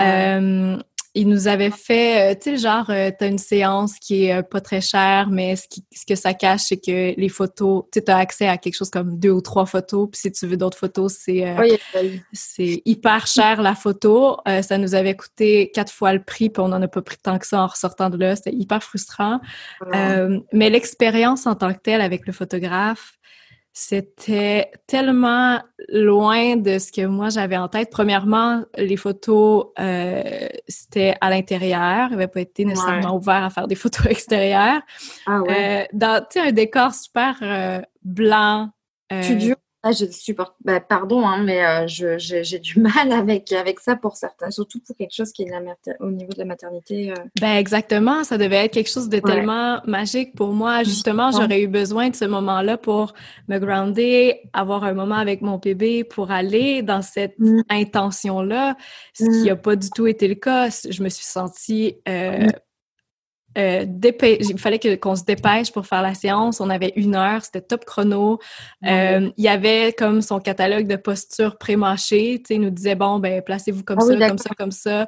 Euh, 0.00 0.78
il 1.16 1.28
nous 1.28 1.46
avait 1.46 1.70
fait, 1.70 2.32
euh, 2.32 2.34
tu 2.34 2.50
sais, 2.50 2.56
genre, 2.56 2.90
euh, 2.90 3.10
tu 3.16 3.24
as 3.24 3.28
une 3.28 3.38
séance 3.38 3.98
qui 4.00 4.24
est 4.24 4.34
euh, 4.34 4.42
pas 4.42 4.60
très 4.60 4.80
chère, 4.80 5.28
mais 5.30 5.54
ce, 5.54 5.68
qui, 5.68 5.84
ce 5.94 6.04
que 6.04 6.16
ça 6.16 6.34
cache, 6.34 6.62
c'est 6.62 6.76
que 6.76 7.18
les 7.18 7.28
photos, 7.28 7.84
tu 7.92 8.02
as 8.08 8.16
accès 8.16 8.48
à 8.48 8.58
quelque 8.58 8.74
chose 8.74 8.90
comme 8.90 9.18
deux 9.18 9.30
ou 9.30 9.40
trois 9.40 9.64
photos, 9.64 10.08
puis 10.10 10.20
si 10.20 10.32
tu 10.32 10.46
veux 10.46 10.56
d'autres 10.56 10.76
photos, 10.76 11.14
c'est 11.14 11.44
c'est 12.32 12.82
hyper 12.84 13.26
cher 13.28 13.62
la 13.62 13.74
photo. 13.76 14.38
ça 14.62 14.76
nous 14.78 14.94
avait 14.94 15.14
coûté 15.14 15.70
quatre 15.72 15.92
fois 15.92 16.12
le 16.12 16.22
prix, 16.22 16.50
puis 16.50 16.62
on 16.62 16.68
n'en 16.68 16.82
a 16.82 16.88
pas 16.88 17.02
pris 17.02 17.16
tant 17.22 17.38
que 17.38 17.46
ça 17.46 17.62
en 17.62 17.68
ressortant 17.68 18.10
de 18.10 18.16
là. 18.16 18.34
C'était 18.34 18.52
hyper 18.52 18.82
frustrant. 18.82 19.40
mais 20.52 20.70
l'expérience 20.70 21.46
en 21.46 21.54
tant 21.54 21.72
que 21.72 21.80
telle 21.80 22.00
avec 22.00 22.26
le 22.26 22.32
photographe, 22.32 23.14
c'était 23.76 24.70
tellement 24.86 25.60
loin 25.88 26.54
de 26.54 26.78
ce 26.78 26.92
que 26.92 27.04
moi 27.06 27.28
j'avais 27.28 27.56
en 27.56 27.66
tête. 27.66 27.90
Premièrement, 27.90 28.62
les 28.78 28.96
photos, 28.96 29.66
euh, 29.80 30.48
c'était 30.68 31.16
à 31.20 31.28
l'intérieur. 31.28 32.06
Il 32.06 32.12
n'avait 32.12 32.28
pas 32.28 32.40
été 32.40 32.64
nécessairement 32.64 33.16
ouvert 33.16 33.42
à 33.42 33.50
faire 33.50 33.66
des 33.66 33.74
photos 33.74 34.06
extérieures. 34.10 34.80
Ah 35.26 35.42
ouais. 35.42 35.82
Euh, 35.82 35.86
dans 35.92 36.24
un 36.36 36.52
décor 36.52 36.94
super 36.94 37.36
euh, 37.42 37.80
blanc. 38.04 38.70
Studio 39.22 39.56
ah, 39.86 39.92
je 39.92 40.06
supporte. 40.06 40.54
Bah, 40.64 40.80
pardon, 40.80 41.26
hein, 41.26 41.42
mais 41.42 41.62
euh, 41.62 41.84
j'ai 41.86 42.58
du 42.58 42.80
mal 42.80 43.12
avec, 43.12 43.52
avec 43.52 43.80
ça 43.80 43.96
pour 43.96 44.16
certains, 44.16 44.50
surtout 44.50 44.80
pour 44.80 44.96
quelque 44.96 45.14
chose 45.14 45.30
qui 45.30 45.42
est 45.42 45.52
au 46.00 46.10
niveau 46.10 46.32
de 46.32 46.38
la 46.38 46.46
maternité. 46.46 47.10
Euh. 47.10 47.14
Ben 47.38 47.56
exactement, 47.56 48.24
ça 48.24 48.38
devait 48.38 48.64
être 48.64 48.72
quelque 48.72 48.90
chose 48.90 49.10
de 49.10 49.18
tellement 49.18 49.82
magique 49.86 50.34
pour 50.34 50.54
moi. 50.54 50.84
Justement, 50.84 51.30
j'aurais 51.32 51.60
eu 51.60 51.68
besoin 51.68 52.08
de 52.08 52.16
ce 52.16 52.24
moment-là 52.24 52.78
pour 52.78 53.12
me 53.48 53.58
grounder, 53.58 54.40
avoir 54.54 54.84
un 54.84 54.94
moment 54.94 55.16
avec 55.16 55.42
mon 55.42 55.58
bébé, 55.58 56.02
pour 56.02 56.30
aller 56.30 56.80
dans 56.80 57.02
cette 57.02 57.38
mm. 57.38 57.64
intention-là, 57.68 58.78
ce 59.12 59.24
qui 59.24 59.48
n'a 59.48 59.54
mm. 59.54 59.60
pas 59.60 59.76
du 59.76 59.90
tout 59.90 60.06
été 60.06 60.28
le 60.28 60.34
cas. 60.34 60.70
Je 60.70 61.02
me 61.02 61.10
suis 61.10 61.26
sentie 61.26 61.96
euh, 62.08 62.48
euh, 63.56 63.84
il 64.48 64.58
fallait 64.58 64.78
que, 64.78 64.96
qu'on 64.96 65.16
se 65.16 65.24
dépêche 65.24 65.72
pour 65.72 65.86
faire 65.86 66.02
la 66.02 66.14
séance. 66.14 66.60
On 66.60 66.70
avait 66.70 66.92
une 66.96 67.14
heure, 67.14 67.44
c'était 67.44 67.60
top 67.60 67.84
chrono. 67.84 68.38
Euh, 68.84 69.30
il 69.36 69.44
y 69.44 69.48
avait 69.48 69.94
comme 69.96 70.22
son 70.22 70.40
catalogue 70.40 70.86
de 70.86 70.96
postures 70.96 71.56
pré-mâchées. 71.58 72.42
Il 72.50 72.60
nous 72.60 72.70
disait, 72.70 72.94
bon, 72.94 73.18
ben, 73.18 73.42
placez-vous 73.42 73.84
comme 73.84 73.98
ah 74.00 74.04
ça, 74.04 74.28
comme 74.28 74.38
ça, 74.38 74.50
comme 74.56 74.70
ça. 74.70 75.06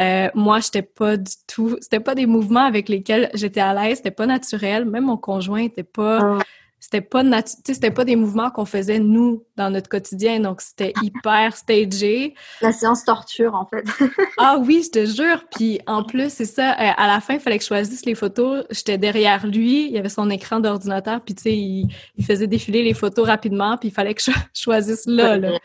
Euh, 0.00 0.28
moi, 0.34 0.60
j'étais 0.60 0.82
pas 0.82 1.16
du 1.16 1.32
tout, 1.46 1.76
c'était 1.80 2.00
pas 2.00 2.14
des 2.14 2.26
mouvements 2.26 2.64
avec 2.64 2.88
lesquels 2.88 3.30
j'étais 3.34 3.60
à 3.60 3.74
l'aise, 3.74 3.98
c'était 3.98 4.10
pas 4.10 4.26
naturel. 4.26 4.84
Même 4.84 5.04
mon 5.06 5.16
conjoint 5.16 5.62
était 5.62 5.82
pas, 5.82 6.20
ah 6.22 6.38
c'était 6.80 7.00
pas 7.00 7.22
c'était 7.64 7.90
pas 7.90 8.04
des 8.04 8.16
mouvements 8.16 8.50
qu'on 8.50 8.64
faisait 8.64 9.00
nous 9.00 9.44
dans 9.56 9.70
notre 9.70 9.88
quotidien. 9.88 10.40
Donc 10.40 10.60
c'était 10.60 10.92
hyper 11.02 11.56
stagé. 11.56 12.34
La 12.60 12.72
séance 12.72 13.04
torture 13.04 13.54
en 13.54 13.66
fait. 13.66 13.84
Ah 14.38 14.58
oui 14.58 14.82
je 14.84 14.90
te 14.90 15.06
jure. 15.06 15.44
Puis 15.50 15.80
en 15.86 16.04
plus 16.04 16.32
c'est 16.32 16.44
ça 16.44 16.72
euh, 16.72 16.92
à 16.96 17.06
la 17.06 17.20
fin 17.20 17.34
il 17.34 17.40
fallait 17.40 17.58
que 17.58 17.64
je 17.64 17.68
choisisse 17.68 18.06
les 18.06 18.14
photos. 18.14 18.64
J'étais 18.70 18.98
derrière 18.98 19.46
lui. 19.46 19.86
Il 19.86 19.92
y 19.92 19.98
avait 19.98 20.08
son 20.08 20.30
écran 20.30 20.60
d'ordinateur. 20.60 21.20
Puis 21.20 21.34
tu 21.34 21.42
sais 21.42 21.56
il, 21.56 22.24
faisait 22.24 22.46
défiler 22.46 22.82
les 22.82 22.94
photos 22.94 23.26
rapidement. 23.26 23.76
Puis 23.76 23.88
il 23.88 23.92
fallait 23.92 24.14
que 24.14 24.22
je 24.22 24.30
choisisse 24.54 25.06
là, 25.06 25.36
là. 25.36 25.58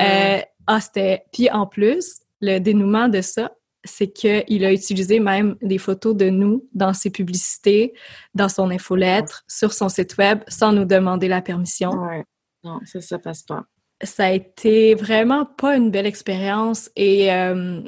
Euh, 0.00 0.40
ah 0.66 0.80
c'était 0.80 1.24
puis 1.32 1.50
en 1.50 1.66
plus 1.66 2.20
le 2.40 2.58
dénouement 2.58 3.08
de 3.08 3.20
ça 3.20 3.52
c'est 3.84 4.08
qu'il 4.08 4.64
a 4.64 4.72
utilisé 4.72 5.20
même 5.20 5.56
des 5.62 5.78
photos 5.78 6.16
de 6.16 6.28
nous 6.30 6.68
dans 6.74 6.92
ses 6.92 7.10
publicités, 7.10 7.94
dans 8.34 8.48
son 8.48 8.70
infolettre, 8.70 9.44
sur 9.48 9.72
son 9.72 9.88
site 9.88 10.16
web, 10.18 10.40
sans 10.48 10.72
nous 10.72 10.84
demander 10.84 11.28
la 11.28 11.42
permission. 11.42 11.90
Ouais. 11.90 12.24
Non, 12.64 12.80
ça, 12.84 13.00
ça 13.00 13.18
passe 13.18 13.42
pas. 13.42 13.64
Ça 14.02 14.26
a 14.26 14.32
été 14.32 14.94
vraiment 14.94 15.44
pas 15.44 15.76
une 15.76 15.90
belle 15.90 16.06
expérience 16.06 16.90
et 16.94 17.32
euh, 17.32 17.80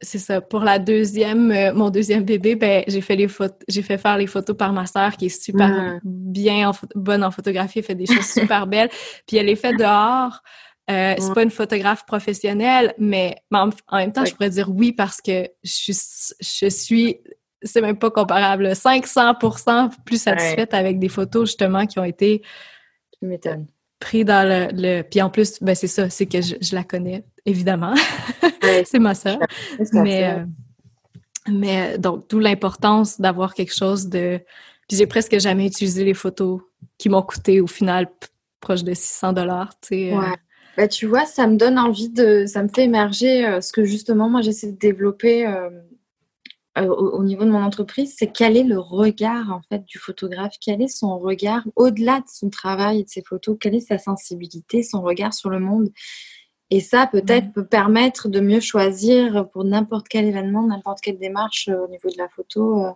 c'est 0.00 0.18
ça. 0.18 0.40
Pour 0.40 0.60
la 0.60 0.78
deuxième, 0.78 1.50
euh, 1.50 1.72
mon 1.72 1.88
deuxième 1.88 2.24
bébé, 2.24 2.54
ben 2.56 2.84
j'ai 2.86 3.00
fait 3.00 3.16
les 3.16 3.28
photos, 3.28 3.58
j'ai 3.68 3.82
fait 3.82 3.98
faire 3.98 4.18
les 4.18 4.26
photos 4.26 4.56
par 4.56 4.72
ma 4.72 4.86
sœur 4.86 5.16
qui 5.16 5.26
est 5.26 5.42
super 5.42 6.00
bien, 6.04 6.70
bonne 6.94 7.24
en 7.24 7.30
photographie, 7.30 7.78
elle 7.78 7.84
fait 7.84 7.94
des 7.94 8.06
choses 8.06 8.26
super 8.26 8.66
belles. 8.66 8.90
Puis 9.26 9.36
elle 9.36 9.46
les 9.46 9.56
fait 9.56 9.74
dehors. 9.74 10.42
Euh, 10.90 11.14
c'est 11.16 11.32
pas 11.32 11.42
une 11.42 11.50
photographe 11.50 12.04
professionnelle, 12.06 12.92
mais, 12.98 13.36
en, 13.52 13.70
même 13.92 14.12
temps, 14.12 14.24
je 14.24 14.32
pourrais 14.32 14.50
dire 14.50 14.68
oui 14.70 14.92
parce 14.92 15.20
que 15.20 15.48
je, 15.62 15.92
je 15.92 16.68
suis, 16.68 17.20
c'est 17.62 17.80
même 17.80 17.98
pas 17.98 18.10
comparable, 18.10 18.68
500% 18.72 19.90
plus 20.04 20.20
satisfaite 20.20 20.74
avec 20.74 20.98
des 20.98 21.08
photos 21.08 21.48
justement 21.48 21.86
qui 21.86 21.98
ont 21.98 22.04
été 22.04 22.42
pris 24.00 24.24
dans 24.24 24.46
le, 24.48 25.02
Puis 25.02 25.22
en 25.22 25.30
plus, 25.30 25.62
ben 25.62 25.74
c'est 25.76 25.86
ça, 25.86 26.10
c'est 26.10 26.26
que 26.26 26.40
je, 26.40 26.74
la 26.74 26.82
connais, 26.82 27.24
évidemment. 27.46 27.94
c'est 28.84 28.98
ma 28.98 29.14
soeur. 29.14 29.38
Mais, 29.92 30.32
euh, 30.32 30.44
mais 31.48 31.98
donc, 31.98 32.28
d'où 32.28 32.40
l'importance 32.40 33.20
d'avoir 33.20 33.54
quelque 33.54 33.74
chose 33.74 34.08
de... 34.08 34.40
Puis 34.88 34.98
j'ai 34.98 35.06
presque 35.06 35.38
jamais 35.38 35.66
utilisé 35.66 36.04
les 36.04 36.14
photos 36.14 36.60
qui 36.98 37.08
m'ont 37.08 37.22
coûté 37.22 37.60
au 37.60 37.68
final 37.68 38.08
proche 38.60 38.82
de 38.82 38.94
600 38.94 39.32
dollars, 39.32 39.78
tu 39.80 39.88
sais. 39.88 40.12
Euh. 40.12 40.20
Bah, 40.76 40.88
tu 40.88 41.06
vois, 41.06 41.26
ça 41.26 41.46
me 41.46 41.56
donne 41.56 41.78
envie 41.78 42.08
de, 42.08 42.46
ça 42.46 42.62
me 42.62 42.68
fait 42.68 42.84
émerger 42.84 43.46
euh, 43.46 43.60
ce 43.60 43.72
que 43.72 43.84
justement 43.84 44.30
moi 44.30 44.40
j'essaie 44.40 44.72
de 44.72 44.78
développer 44.78 45.46
euh, 45.46 45.68
euh, 46.78 46.86
au, 46.86 47.22
niveau 47.22 47.44
de 47.44 47.50
mon 47.50 47.62
entreprise, 47.62 48.14
c'est 48.16 48.32
quel 48.32 48.56
est 48.56 48.62
le 48.62 48.78
regard 48.78 49.52
en 49.52 49.60
fait 49.68 49.84
du 49.84 49.98
photographe, 49.98 50.54
quel 50.58 50.80
est 50.80 50.88
son 50.88 51.18
regard 51.18 51.62
au-delà 51.76 52.20
de 52.20 52.28
son 52.28 52.48
travail 52.48 53.00
et 53.00 53.04
de 53.04 53.08
ses 53.10 53.22
photos, 53.22 53.58
quelle 53.60 53.74
est 53.74 53.86
sa 53.86 53.98
sensibilité, 53.98 54.82
son 54.82 55.02
regard 55.02 55.34
sur 55.34 55.50
le 55.50 55.60
monde? 55.60 55.90
Et 56.70 56.80
ça 56.80 57.06
peut-être 57.06 57.48
mmh. 57.48 57.52
peut 57.52 57.66
permettre 57.66 58.28
de 58.28 58.40
mieux 58.40 58.60
choisir 58.60 59.50
pour 59.50 59.64
n'importe 59.64 60.08
quel 60.08 60.24
événement, 60.24 60.66
n'importe 60.66 61.02
quelle 61.02 61.18
démarche 61.18 61.68
au 61.68 61.88
niveau 61.88 62.08
de 62.08 62.16
la 62.16 62.30
photo 62.30 62.86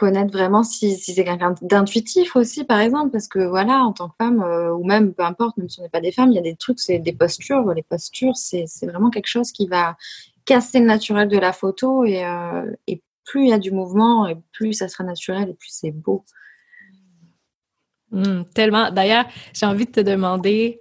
connaître 0.00 0.32
vraiment 0.32 0.62
si, 0.62 0.96
c'est 0.96 1.12
quelqu'un 1.12 1.54
d'intuitif 1.60 2.34
aussi, 2.34 2.64
par 2.64 2.80
exemple, 2.80 3.10
parce 3.10 3.28
que 3.28 3.40
voilà, 3.40 3.84
en 3.84 3.92
tant 3.92 4.08
que 4.08 4.14
femme, 4.16 4.40
euh, 4.40 4.72
ou 4.72 4.82
même 4.82 5.12
peu 5.12 5.22
importe, 5.22 5.58
même 5.58 5.68
si 5.68 5.78
on 5.78 5.82
n'est 5.82 5.90
pas 5.90 6.00
des 6.00 6.10
femmes, 6.10 6.30
il 6.32 6.36
y 6.36 6.38
a 6.38 6.42
des 6.42 6.56
trucs, 6.56 6.80
c'est 6.80 6.98
des 6.98 7.12
postures. 7.12 7.70
Les 7.74 7.82
postures, 7.82 8.34
c'est 8.34 8.64
vraiment 8.84 9.10
quelque 9.10 9.26
chose 9.26 9.52
qui 9.52 9.66
va 9.66 9.98
casser 10.46 10.80
le 10.80 10.86
naturel 10.86 11.28
de 11.28 11.36
la 11.36 11.52
photo 11.52 12.06
et, 12.06 12.24
euh, 12.24 12.74
et 12.86 13.02
plus 13.26 13.42
il 13.42 13.48
y 13.50 13.52
a 13.52 13.58
du 13.58 13.72
mouvement, 13.72 14.26
et 14.26 14.38
plus 14.52 14.72
ça 14.72 14.88
sera 14.88 15.04
naturel 15.04 15.50
et 15.50 15.54
plus 15.54 15.68
c'est 15.70 15.90
beau. 15.90 16.24
Mmh, 18.10 18.44
tellement. 18.54 18.90
D'ailleurs, 18.90 19.26
j'ai 19.52 19.66
envie 19.66 19.84
de 19.84 19.92
te 19.92 20.00
demander, 20.00 20.80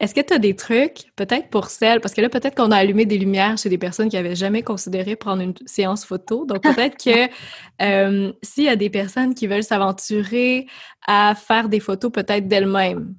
est-ce 0.00 0.14
que 0.14 0.20
tu 0.20 0.32
as 0.32 0.38
des 0.38 0.54
trucs, 0.54 1.12
peut-être 1.16 1.48
pour 1.48 1.66
celles, 1.66 2.00
parce 2.00 2.14
que 2.14 2.20
là, 2.20 2.28
peut-être 2.28 2.54
qu'on 2.54 2.70
a 2.70 2.76
allumé 2.76 3.04
des 3.04 3.18
lumières 3.18 3.58
chez 3.58 3.68
des 3.68 3.78
personnes 3.78 4.08
qui 4.08 4.16
n'avaient 4.16 4.36
jamais 4.36 4.62
considéré 4.62 5.16
prendre 5.16 5.42
une 5.42 5.54
séance 5.66 6.04
photo. 6.04 6.44
Donc, 6.44 6.62
peut-être 6.62 6.96
que 7.02 7.28
euh, 7.82 8.32
s'il 8.42 8.64
y 8.64 8.68
a 8.68 8.76
des 8.76 8.90
personnes 8.90 9.34
qui 9.34 9.48
veulent 9.48 9.64
s'aventurer 9.64 10.66
à 11.06 11.34
faire 11.34 11.68
des 11.68 11.80
photos 11.80 12.12
peut-être 12.12 12.46
d'elles-mêmes, 12.46 13.14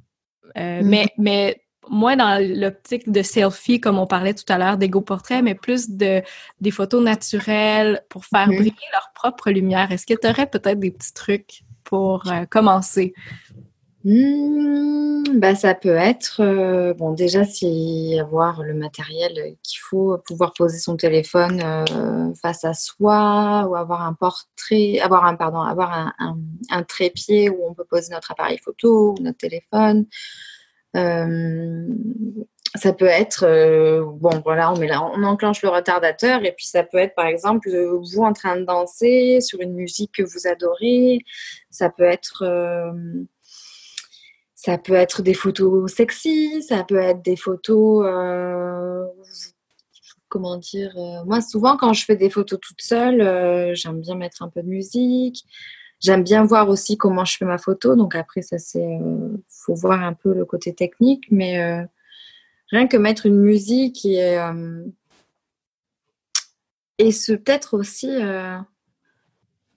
euh, 0.58 0.82
mais, 0.84 1.08
mais 1.18 1.62
moins 1.90 2.16
dans 2.16 2.42
l'optique 2.42 3.12
de 3.12 3.24
selfie, 3.24 3.82
comme 3.82 4.00
on 4.00 4.08
parlait 4.08 4.34
tout 4.34 4.46
à 4.48 4.58
l'heure, 4.58 4.78
d'égo 4.78 5.02
portrait, 5.02 5.42
mais 5.42 5.56
plus 5.56 5.90
de 5.90 6.22
des 6.62 6.72
photos 6.72 7.04
naturelles 7.04 8.04
pour 8.10 8.26
faire 8.26 8.48
briller 8.48 8.74
leur 8.94 9.12
propre 9.14 9.52
lumière. 9.52 9.92
Est-ce 9.92 10.06
que 10.06 10.14
tu 10.14 10.28
aurais 10.28 10.48
peut-être 10.48 10.80
des 10.80 10.92
petits 10.92 11.14
trucs 11.14 11.64
pour 11.84 12.32
euh, 12.32 12.46
commencer? 12.46 13.14
Mmh, 14.06 15.40
bah, 15.40 15.56
ça 15.56 15.76
peut 15.76 15.96
être, 15.96 16.42
euh, 16.42 16.94
bon, 16.94 17.12
déjà, 17.12 17.44
c'est 17.44 18.18
avoir 18.20 18.64
le 18.64 18.74
matériel 18.74 19.58
qu'il 19.62 19.80
faut, 19.82 20.18
pouvoir 20.26 20.54
poser 20.54 20.80
son 20.80 20.96
téléphone 20.96 21.62
euh, 21.62 22.34
face 22.42 22.64
à 22.64 22.74
soi 22.74 23.66
ou 23.70 23.76
avoir 23.76 24.02
un 24.04 24.14
portrait, 24.14 25.00
avoir 25.00 25.26
un, 25.26 25.36
pardon, 25.36 25.60
avoir 25.60 25.92
un, 25.92 26.38
un, 26.70 26.84
trépied 26.84 27.50
où 27.50 27.68
on 27.68 27.74
peut 27.74 27.84
poser 27.84 28.14
notre 28.14 28.32
appareil 28.32 28.58
photo 28.64 29.16
ou 29.20 29.22
notre 29.22 29.38
téléphone. 29.38 30.06
Euh, 30.96 31.88
ça 32.76 32.94
peut 32.94 33.06
être, 33.06 33.46
bon, 34.20 34.42
voilà, 34.46 34.72
on, 34.72 34.78
met 34.78 34.88
là, 34.88 35.04
on 35.04 35.24
enclenche 35.24 35.62
le 35.62 35.70
retardateur 35.70 36.46
et 36.46 36.54
puis 36.54 36.68
ça 36.68 36.84
peut 36.84 37.00
être, 37.00 37.16
par 37.16 37.26
exemple, 37.26 37.70
vous 37.70 38.20
en 38.20 38.32
train 38.32 38.58
de 38.58 38.64
danser 38.64 39.42
sur 39.42 39.60
une 39.60 39.74
musique 39.74 40.14
que 40.14 40.24
vous 40.24 40.48
adorez. 40.48 41.20
Ça 41.70 41.90
peut 41.90 42.04
être 42.04 42.46
ça 44.62 44.78
peut 44.78 44.94
être 44.94 45.22
des 45.22 45.34
photos 45.34 45.90
sexy, 45.90 46.62
ça 46.64 46.84
peut 46.84 46.98
être 46.98 47.22
des 47.22 47.38
photos, 47.38 48.06
euh, 48.06 49.06
comment 50.28 50.58
dire, 50.58 50.92
euh, 50.98 51.24
moi 51.24 51.40
souvent 51.40 51.78
quand 51.78 51.94
je 51.94 52.04
fais 52.04 52.18
des 52.18 52.30
photos 52.30 52.60
toute 52.60 52.82
seule, 52.82 53.22
euh, 53.22 53.74
j'aime 53.74 54.02
bien 54.02 54.16
mettre 54.16 54.44
un 54.44 54.50
peu 54.50 54.62
de 54.62 54.68
musique. 54.68 55.46
J'aime 56.02 56.24
bien 56.24 56.44
voir 56.44 56.68
aussi 56.68 56.98
comment 56.98 57.24
je 57.24 57.38
fais 57.38 57.46
ma 57.46 57.58
photo, 57.58 57.96
donc 57.96 58.16
après 58.16 58.42
ça 58.42 58.58
c'est, 58.58 59.00
faut 59.48 59.76
voir 59.76 60.04
un 60.04 60.14
peu 60.14 60.34
le 60.34 60.44
côté 60.44 60.76
technique, 60.76 61.28
mais 61.32 61.88
rien 62.70 62.88
que 62.88 62.98
mettre 62.98 63.28
une 63.28 63.40
musique 63.40 64.06
et 64.06 64.38
et 66.98 67.12
ce 67.14 67.32
peut-être 67.32 67.78
aussi, 67.78 68.10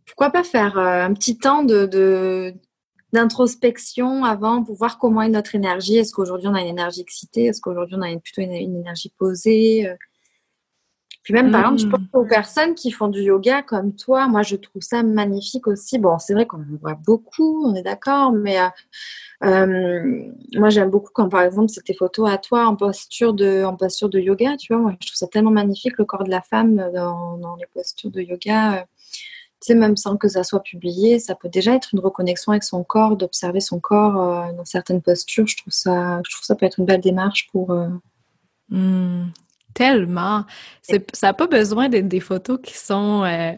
pourquoi 0.07 0.31
pas 0.31 0.43
faire 0.43 0.77
un 0.77 1.13
petit 1.15 1.39
temps 1.39 1.63
de 1.63 2.55
d'introspection 3.13 4.25
avant 4.25 4.65
pour 4.65 4.77
voir 4.77 4.99
comment 4.99 5.23
est 5.23 5.29
notre 5.29 5.55
énergie. 5.55 5.97
Est-ce 5.97 6.13
qu'aujourd'hui 6.13 6.49
on 6.49 6.55
a 6.55 6.61
une 6.61 6.69
énergie 6.69 7.01
excitée? 7.01 7.47
Est-ce 7.47 7.61
qu'aujourd'hui 7.61 7.97
on 7.99 8.03
a 8.03 8.17
plutôt 8.19 8.43
une, 8.43 8.53
énergie 8.53 9.13
posée? 9.19 9.89
Euh? 9.89 9.95
Puis 11.23 11.35
même, 11.35 11.53
par 11.53 11.61
exemple, 11.61 11.81
je 11.81 11.87
pense 11.87 12.01
mmh. 12.01 12.19
aux 12.19 12.25
personnes 12.25 12.75
qui 12.75 12.91
font 12.91 13.07
du 13.07 13.21
yoga 13.21 13.63
comme 13.63 13.95
toi. 13.95 14.27
Moi, 14.27 14.43
je 14.43 14.57
trouve 14.57 14.83
ça 14.83 15.05
magnifique 15.05 15.69
aussi. 15.69 16.01
Bon, 16.01 16.19
c'est 16.19 16.35
vrai 16.35 16.47
qu'on 16.47 16.59
en 16.59 16.77
voit 16.81 16.97
beaucoup, 16.97 17.65
on 17.65 17.77
est 17.77 17.83
d'accord, 17.83 18.33
mais 18.33 18.59
euh, 18.59 18.69
euh, 19.45 20.33
moi, 20.55 20.69
j'aime 20.71 20.91
beaucoup 20.91 21.11
quand, 21.15 21.29
par 21.29 21.43
exemple, 21.43 21.69
c'est 21.69 21.85
tes 21.85 21.95
photos 21.95 22.29
à 22.29 22.39
toi 22.39 22.67
en 22.67 22.75
posture 22.75 23.35
de, 23.35 23.63
en 23.63 23.77
posture 23.77 24.09
de 24.09 24.19
yoga. 24.19 24.57
Tu 24.57 24.73
vois, 24.73 24.83
moi, 24.83 24.97
je 25.01 25.07
trouve 25.07 25.17
ça 25.17 25.29
tellement 25.29 25.53
magnifique 25.53 25.97
le 25.97 26.05
corps 26.05 26.25
de 26.25 26.31
la 26.31 26.43
femme 26.43 26.91
dans, 26.93 27.39
dans 27.39 27.55
les 27.55 27.67
postures 27.73 28.11
de 28.11 28.21
yoga 28.21 28.85
sais, 29.67 29.75
même 29.75 29.97
sans 29.97 30.17
que 30.17 30.29
ça 30.29 30.45
soit 30.45 30.63
publié, 30.63 31.19
ça 31.19 31.35
peut 31.35 31.49
déjà 31.49 31.75
être 31.75 31.91
une 31.93 32.01
reconnexion 32.01 32.53
avec 32.53 32.63
son 32.63 32.85
corps, 32.85 33.17
d'observer 33.17 33.61
son 33.61 33.81
corps 33.81 34.21
euh, 34.21 34.53
dans 34.53 34.65
certaines 34.65 35.03
postures. 35.03 35.47
Je 35.47 35.57
trouve 35.57 35.73
ça, 35.73 36.21
je 36.27 36.31
trouve 36.33 36.45
ça 36.45 36.55
peut 36.55 36.67
être 36.67 36.79
une 36.79 36.87
belle 36.87 37.01
démarche 37.01 37.49
pour. 37.53 37.71
Euh, 37.71 37.89
mmh, 38.69 39.31
tellement. 39.75 40.45
Ça 40.83 40.99
n'a 41.23 41.35
pas 41.35 41.47
besoin 41.47 41.89
d'être 41.89 42.09
des 42.09 42.21
photos 42.21 42.59
qui 42.63 42.77
sont 42.77 43.25
euh, 43.25 43.53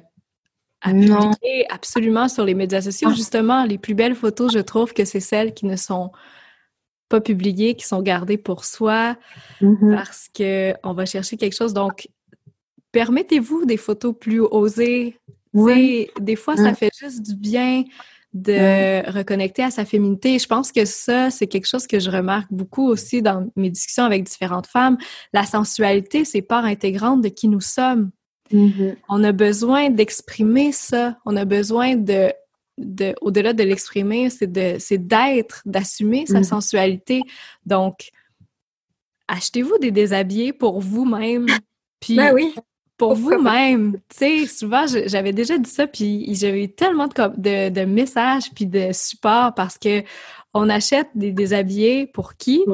à 0.80 0.90
publier 0.90 1.66
absolument 1.70 2.28
sur 2.28 2.44
les 2.44 2.54
médias 2.54 2.82
sociaux. 2.82 3.08
Ah. 3.10 3.14
Justement, 3.14 3.64
les 3.64 3.78
plus 3.78 3.94
belles 3.94 4.14
photos, 4.14 4.52
je 4.52 4.60
trouve 4.60 4.92
que 4.92 5.04
c'est 5.04 5.20
celles 5.20 5.54
qui 5.54 5.66
ne 5.66 5.76
sont 5.76 6.12
pas 7.08 7.20
publiées, 7.20 7.74
qui 7.74 7.86
sont 7.86 8.02
gardées 8.02 8.38
pour 8.38 8.64
soi, 8.64 9.16
mmh 9.60 9.94
parce 9.94 10.28
qu'on 10.34 10.92
va 10.92 11.06
chercher 11.06 11.36
quelque 11.36 11.56
chose. 11.56 11.72
Donc, 11.72 12.08
permettez-vous 12.92 13.64
des 13.64 13.76
photos 13.76 14.14
plus 14.18 14.40
osées, 14.40 15.18
oui. 15.54 16.08
Des 16.20 16.36
fois, 16.36 16.56
ça 16.56 16.74
fait 16.74 16.90
juste 16.98 17.22
du 17.22 17.36
bien 17.36 17.84
de 18.34 19.08
reconnecter 19.10 19.62
à 19.62 19.70
sa 19.70 19.84
féminité. 19.84 20.38
Je 20.40 20.46
pense 20.46 20.72
que 20.72 20.84
ça, 20.84 21.30
c'est 21.30 21.46
quelque 21.46 21.68
chose 21.68 21.86
que 21.86 22.00
je 22.00 22.10
remarque 22.10 22.52
beaucoup 22.52 22.88
aussi 22.88 23.22
dans 23.22 23.48
mes 23.54 23.70
discussions 23.70 24.02
avec 24.04 24.24
différentes 24.24 24.66
femmes. 24.66 24.98
La 25.32 25.44
sensualité, 25.44 26.24
c'est 26.24 26.42
part 26.42 26.64
intégrante 26.64 27.22
de 27.22 27.28
qui 27.28 27.46
nous 27.46 27.60
sommes. 27.60 28.10
Mm-hmm. 28.52 28.96
On 29.08 29.22
a 29.22 29.30
besoin 29.30 29.88
d'exprimer 29.88 30.72
ça. 30.72 31.16
On 31.24 31.36
a 31.36 31.44
besoin 31.44 31.94
de, 31.94 32.32
de 32.76 33.14
au-delà 33.20 33.52
de 33.52 33.62
l'exprimer, 33.62 34.30
c'est 34.30 34.50
de, 34.50 34.76
c'est 34.80 34.98
d'être, 34.98 35.62
d'assumer 35.64 36.26
sa 36.26 36.40
mm-hmm. 36.40 36.44
sensualité. 36.44 37.22
Donc, 37.66 38.10
achetez-vous 39.28 39.78
des 39.78 39.92
déshabillés 39.92 40.52
pour 40.52 40.80
vous-même. 40.80 41.46
Puis, 42.00 42.16
ben 42.16 42.34
oui. 42.34 42.52
Pour 42.96 43.14
vous-même. 43.14 43.98
Tu 44.08 44.16
sais, 44.16 44.46
souvent, 44.46 44.84
j'avais 44.86 45.32
déjà 45.32 45.58
dit 45.58 45.68
ça, 45.68 45.86
puis 45.86 46.32
j'avais 46.34 46.64
eu 46.64 46.72
tellement 46.72 47.08
de, 47.08 47.68
de, 47.68 47.84
messages 47.84 48.50
puis 48.54 48.66
de 48.66 48.90
support 48.92 49.54
parce 49.54 49.78
que 49.78 50.02
on 50.52 50.68
achète 50.68 51.08
des 51.14 51.32
déshabillés 51.32 52.06
pour 52.06 52.36
qui? 52.36 52.64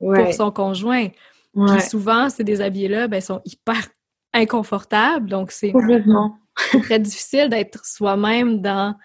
Pour 0.00 0.32
son 0.32 0.50
conjoint. 0.50 1.08
Puis 1.54 1.80
souvent, 1.82 2.28
ces 2.28 2.42
déshabillés-là, 2.42 3.08
ben, 3.08 3.20
sont 3.20 3.40
hyper 3.44 3.86
inconfortables. 4.32 5.28
Donc, 5.28 5.52
c'est 5.52 5.72
très 6.82 6.98
difficile 6.98 7.48
d'être 7.48 7.84
soi-même 7.84 8.60
dans 8.60 8.96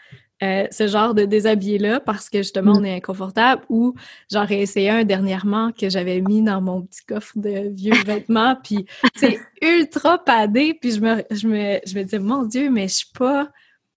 euh, 0.45 0.67
ce 0.69 0.87
genre 0.87 1.13
de 1.13 1.25
déshabillé-là 1.25 1.99
parce 1.99 2.29
que 2.29 2.39
justement, 2.39 2.73
mm. 2.73 2.77
on 2.77 2.83
est 2.83 2.95
inconfortable. 2.95 3.63
Ou 3.69 3.95
j'en 4.31 4.47
ai 4.47 4.61
essayé 4.61 4.89
un 4.89 5.03
dernièrement 5.03 5.71
que 5.71 5.89
j'avais 5.89 6.21
mis 6.21 6.41
dans 6.41 6.61
mon 6.61 6.81
petit 6.81 7.03
coffre 7.05 7.33
de 7.35 7.73
vieux 7.73 7.95
vêtements, 8.05 8.55
puis 8.63 8.85
c'est 9.15 9.39
ultra 9.61 10.23
padé. 10.23 10.77
Puis 10.79 10.91
je 10.91 11.01
me, 11.01 11.23
je 11.31 11.47
me, 11.47 11.79
je 11.85 11.97
me 11.97 12.03
disais, 12.03 12.19
mon 12.19 12.43
Dieu, 12.43 12.69
mais 12.69 12.87
je 12.87 12.95
suis 12.95 13.11
pas, 13.17 13.49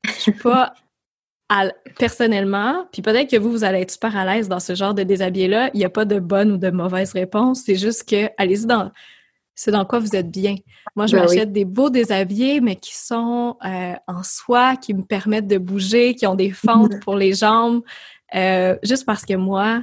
je 0.05 0.13
suis 0.13 0.33
pas 0.33 0.75
personnellement, 1.97 2.87
puis 2.93 3.01
peut-être 3.01 3.31
que 3.31 3.37
vous, 3.39 3.51
vous 3.51 3.65
allez 3.65 3.81
être 3.81 3.91
super 3.91 4.15
à 4.17 4.25
l'aise 4.27 4.49
dans 4.49 4.61
ce 4.61 4.75
genre 4.75 4.93
de 4.95 5.03
déshabillé-là. 5.03 5.71
Il 5.73 5.79
n'y 5.79 5.85
a 5.85 5.91
pas 5.91 6.05
de 6.05 6.21
bonne 6.21 6.53
ou 6.53 6.57
de 6.59 6.71
mauvaise 6.71 7.13
réponse. 7.13 7.63
C'est 7.65 7.77
juste 7.77 8.09
que 8.09 8.29
allez-y 8.37 8.67
dans 8.67 8.93
c'est 9.59 9.73
dans 9.73 9.85
quoi 9.85 9.99
vous 9.99 10.15
êtes 10.15 10.31
bien. 10.31 10.55
Moi, 10.95 11.09
je 11.09 11.17
ben 11.17 11.23
m'achète 11.23 11.53
des 11.53 11.65
beaux 11.65 11.91
déshabillés, 11.91 12.61
mais 12.61 12.77
qui 12.77 12.97
sont 12.97 13.57
euh, 13.65 13.95
en 14.07 14.23
soie, 14.23 14.77
qui 14.77 14.95
me 14.95 15.03
permettent 15.03 15.49
de 15.49 15.59
bouger, 15.59 16.15
qui 16.15 16.29
ont 16.29 16.37
des 16.37 16.53
fentes 16.53 16.93
mhm. 16.93 17.01
pour 17.01 17.17
les 17.17 17.33
jambes, 17.33 17.83
euh, 18.37 18.77
juste 18.85 19.05
parce 19.05 19.25
que 19.25 19.35
moi, 19.35 19.83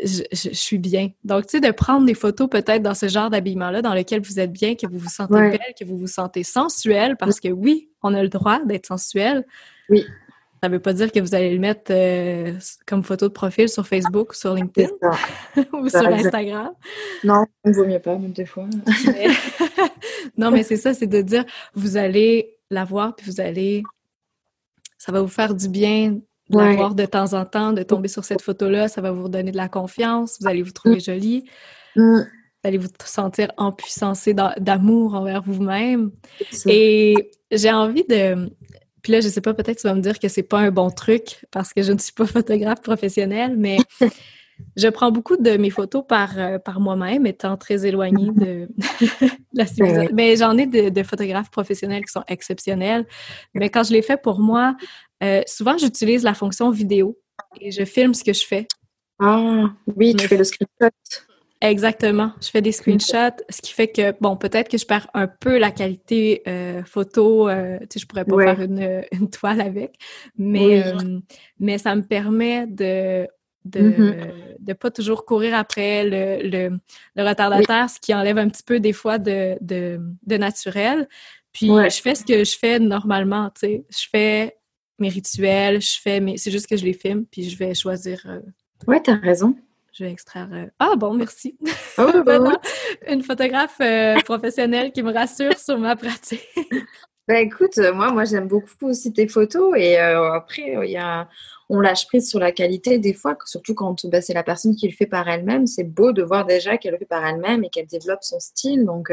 je, 0.00 0.22
suis 0.30 0.78
bien. 0.78 1.10
Donc, 1.24 1.46
tu 1.46 1.58
sais, 1.58 1.60
de 1.60 1.72
prendre 1.72 2.06
des 2.06 2.14
photos 2.14 2.48
peut-être 2.48 2.82
dans 2.82 2.94
ce 2.94 3.08
genre 3.08 3.30
d'habillement-là, 3.30 3.82
dans 3.82 3.94
lequel 3.94 4.20
vous 4.20 4.38
êtes 4.38 4.52
bien, 4.52 4.76
que 4.76 4.86
vous 4.86 4.98
vous 4.98 5.08
sentez 5.08 5.34
belle, 5.34 5.74
que 5.76 5.84
vous 5.84 5.98
vous 5.98 6.06
sentez 6.06 6.44
sensuelle, 6.44 7.16
parce 7.16 7.40
que 7.40 7.48
oui, 7.48 7.90
on 8.04 8.14
a 8.14 8.22
le 8.22 8.28
droit 8.28 8.60
d'être 8.64 8.86
sensuel. 8.86 9.44
Oui. 9.88 10.04
Ça 10.62 10.68
ne 10.68 10.74
veut 10.74 10.80
pas 10.80 10.94
dire 10.94 11.12
que 11.12 11.20
vous 11.20 11.34
allez 11.34 11.52
le 11.52 11.58
mettre 11.58 11.90
euh, 11.90 12.52
comme 12.86 13.02
photo 13.02 13.28
de 13.28 13.32
profil 13.32 13.68
sur 13.68 13.86
Facebook, 13.86 14.34
sur 14.34 14.54
LinkedIn 14.54 14.90
ou 15.72 15.88
sur 15.88 16.06
Instagram. 16.06 16.70
Non, 17.24 17.44
il 17.64 17.72
vaut 17.72 17.84
mieux 17.84 17.98
pas, 17.98 18.16
même 18.16 18.32
des 18.32 18.46
fois. 18.46 18.66
non, 20.38 20.50
mais 20.50 20.62
c'est 20.62 20.76
ça, 20.76 20.94
c'est 20.94 21.06
de 21.06 21.20
dire, 21.20 21.44
vous 21.74 21.96
allez 21.96 22.56
la 22.70 22.84
voir, 22.84 23.14
puis 23.14 23.30
vous 23.30 23.40
allez... 23.40 23.82
Ça 24.98 25.12
va 25.12 25.20
vous 25.20 25.28
faire 25.28 25.54
du 25.54 25.68
bien 25.68 26.18
de 26.48 26.58
la 26.58 26.74
voir 26.74 26.94
de 26.94 27.04
temps 27.04 27.34
en 27.34 27.44
temps, 27.44 27.72
de 27.72 27.82
tomber 27.82 28.08
sur 28.08 28.24
cette 28.24 28.42
photo-là, 28.42 28.88
ça 28.88 29.00
va 29.00 29.10
vous 29.10 29.28
donner 29.28 29.50
de 29.50 29.56
la 29.56 29.68
confiance, 29.68 30.38
vous 30.40 30.46
allez 30.46 30.62
vous 30.62 30.72
trouver 30.72 31.00
jolie. 31.00 31.44
Mm. 31.96 32.20
Vous 32.20 32.68
allez 32.68 32.78
vous 32.78 32.88
sentir 33.04 33.52
empuissancé 33.56 34.34
d'amour 34.34 35.14
envers 35.14 35.42
vous-même. 35.42 36.10
Et 36.66 37.30
j'ai 37.50 37.72
envie 37.72 38.04
de, 38.04 38.50
puis 39.06 39.12
là, 39.12 39.20
je 39.20 39.28
sais 39.28 39.40
pas, 39.40 39.54
peut-être 39.54 39.78
tu 39.78 39.86
vas 39.86 39.94
me 39.94 40.00
dire 40.00 40.18
que 40.18 40.26
c'est 40.26 40.42
pas 40.42 40.58
un 40.58 40.72
bon 40.72 40.90
truc 40.90 41.46
parce 41.52 41.72
que 41.72 41.80
je 41.80 41.92
ne 41.92 41.98
suis 41.98 42.12
pas 42.12 42.26
photographe 42.26 42.82
professionnelle, 42.82 43.54
mais 43.56 43.76
je 44.76 44.88
prends 44.88 45.12
beaucoup 45.12 45.36
de 45.36 45.56
mes 45.56 45.70
photos 45.70 46.02
par, 46.04 46.36
euh, 46.36 46.58
par 46.58 46.80
moi-même, 46.80 47.24
étant 47.24 47.56
très 47.56 47.86
éloignée 47.86 48.32
de 48.32 48.68
la 49.52 49.64
civilisation. 49.64 50.10
Mais 50.12 50.34
j'en 50.34 50.58
ai 50.58 50.66
de, 50.66 51.02
photographes 51.04 51.52
professionnels 51.52 52.04
qui 52.04 52.10
sont 52.10 52.24
exceptionnels. 52.26 53.06
Mais 53.54 53.70
quand 53.70 53.84
je 53.84 53.92
les 53.92 54.02
fais 54.02 54.16
pour 54.16 54.40
moi, 54.40 54.76
euh, 55.22 55.42
souvent 55.46 55.78
j'utilise 55.78 56.24
la 56.24 56.34
fonction 56.34 56.72
vidéo 56.72 57.16
et 57.60 57.70
je 57.70 57.84
filme 57.84 58.12
ce 58.12 58.24
que 58.24 58.32
je 58.32 58.44
fais. 58.44 58.66
Ah, 59.20 59.66
oui, 59.94 60.16
tu 60.16 60.26
fais 60.26 60.36
le 60.36 60.42
screenshot. 60.42 60.90
Exactement. 61.60 62.32
Je 62.42 62.48
fais 62.48 62.60
des 62.60 62.72
screenshots, 62.72 63.42
ce 63.48 63.62
qui 63.62 63.72
fait 63.72 63.88
que, 63.88 64.14
bon, 64.20 64.36
peut-être 64.36 64.68
que 64.68 64.76
je 64.76 64.84
perds 64.84 65.08
un 65.14 65.26
peu 65.26 65.58
la 65.58 65.70
qualité 65.70 66.42
euh, 66.46 66.84
photo. 66.84 67.48
Euh, 67.48 67.78
tu 67.80 67.86
sais, 67.92 68.00
je 68.00 68.06
pourrais 68.06 68.24
pas 68.24 68.36
faire 68.36 68.60
une, 68.60 69.30
toile 69.30 69.60
avec, 69.60 69.96
mais, 70.36 70.86
euh, 70.86 71.18
mais 71.58 71.78
ça 71.78 71.94
me 71.94 72.02
permet 72.02 72.66
de 72.66 73.26
de 73.64 73.80
mm-hmm. 73.80 74.74
pas 74.74 74.92
toujours 74.92 75.24
courir 75.24 75.52
après 75.56 76.04
le, 76.04 76.48
le, 76.48 76.78
le 77.16 77.28
retardataire, 77.28 77.90
ce 77.90 77.98
qui 77.98 78.14
enlève 78.14 78.38
un 78.38 78.48
petit 78.48 78.62
peu 78.62 78.78
des 78.78 78.92
fois 78.92 79.18
de, 79.18 79.56
de, 79.60 79.98
de 80.24 80.36
naturel. 80.36 81.08
Puis 81.52 81.66
je 81.66 82.00
fais 82.00 82.14
ce 82.14 82.24
que 82.24 82.44
je 82.44 82.56
fais 82.56 82.78
normalement, 82.78 83.50
tu 83.50 83.66
sais. 83.66 83.84
Je 83.90 84.06
fais 84.08 84.56
mes 85.00 85.08
rituels, 85.08 85.82
je 85.82 85.98
fais 86.00 86.20
mes... 86.20 86.36
C'est 86.36 86.52
juste 86.52 86.68
que 86.68 86.76
je 86.76 86.84
les 86.84 86.92
filme, 86.92 87.24
puis 87.28 87.50
je 87.50 87.58
vais 87.58 87.74
choisir... 87.74 88.24
Ouais, 88.86 89.02
t'as 89.02 89.16
raison. 89.16 89.56
Je 89.98 90.04
vais 90.04 90.12
extraire. 90.12 90.48
Euh, 90.52 90.66
ah 90.78 90.94
bon, 90.94 91.14
merci. 91.14 91.56
Oh, 91.96 92.22
bah 92.26 92.38
une 93.08 93.22
photographe 93.22 93.78
euh, 93.80 94.20
professionnelle 94.26 94.92
qui 94.92 95.02
me 95.02 95.10
rassure 95.10 95.58
sur 95.58 95.78
ma 95.78 95.96
pratique. 95.96 96.46
ben 97.28 97.36
écoute, 97.36 97.78
euh, 97.78 97.94
moi, 97.94 98.12
moi 98.12 98.26
j'aime 98.26 98.46
beaucoup 98.46 98.88
aussi 98.88 99.14
tes 99.14 99.26
photos 99.26 99.72
et 99.78 99.96
après, 99.96 100.76
il 100.84 100.90
y 100.90 100.98
a, 100.98 101.30
on 101.70 101.80
lâche 101.80 102.06
prise 102.08 102.28
sur 102.28 102.38
la 102.38 102.52
qualité 102.52 102.98
des 102.98 103.14
fois, 103.14 103.38
surtout 103.46 103.74
quand 103.74 104.04
bah, 104.08 104.20
c'est 104.20 104.34
la 104.34 104.42
personne 104.42 104.76
qui 104.76 104.86
le 104.86 104.92
fait 104.92 105.06
par 105.06 105.26
elle-même. 105.30 105.66
C'est 105.66 105.84
beau 105.84 106.12
de 106.12 106.22
voir 106.22 106.44
déjà 106.44 106.76
qu'elle 106.76 106.92
le 106.92 106.98
fait 106.98 107.06
par 107.06 107.24
elle-même 107.24 107.64
et 107.64 107.70
qu'elle 107.70 107.86
développe 107.86 108.22
son 108.22 108.38
style. 108.38 108.84
Donc, 108.84 109.08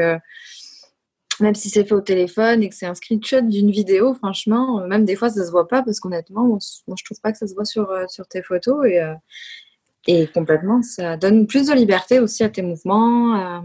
même 1.40 1.54
si 1.54 1.70
c'est 1.70 1.84
fait 1.84 1.94
au 1.94 2.02
téléphone 2.02 2.62
et 2.62 2.68
que 2.68 2.74
c'est 2.74 2.84
un 2.84 2.94
screenshot 2.94 3.40
d'une 3.40 3.70
vidéo, 3.70 4.12
franchement, 4.12 4.86
même 4.86 5.06
des 5.06 5.16
fois, 5.16 5.30
ça 5.30 5.46
se 5.46 5.50
voit 5.50 5.66
pas 5.66 5.82
parce 5.82 5.98
qu'honnêtement, 5.98 6.44
moi, 6.44 6.58
je 6.60 7.04
trouve 7.04 7.20
pas 7.22 7.32
que 7.32 7.38
ça 7.38 7.46
se 7.46 7.54
voit 7.54 7.64
sur, 7.64 7.88
sur 8.10 8.28
tes 8.28 8.42
photos 8.42 8.84
et, 8.84 9.00
et 10.06 10.26
complètement, 10.26 10.82
ça 10.82 11.16
donne 11.16 11.46
plus 11.46 11.68
de 11.68 11.72
liberté 11.72 12.20
aussi 12.20 12.44
à 12.44 12.48
tes 12.48 12.62
mouvements. 12.62 13.36
Euh, 13.36 13.60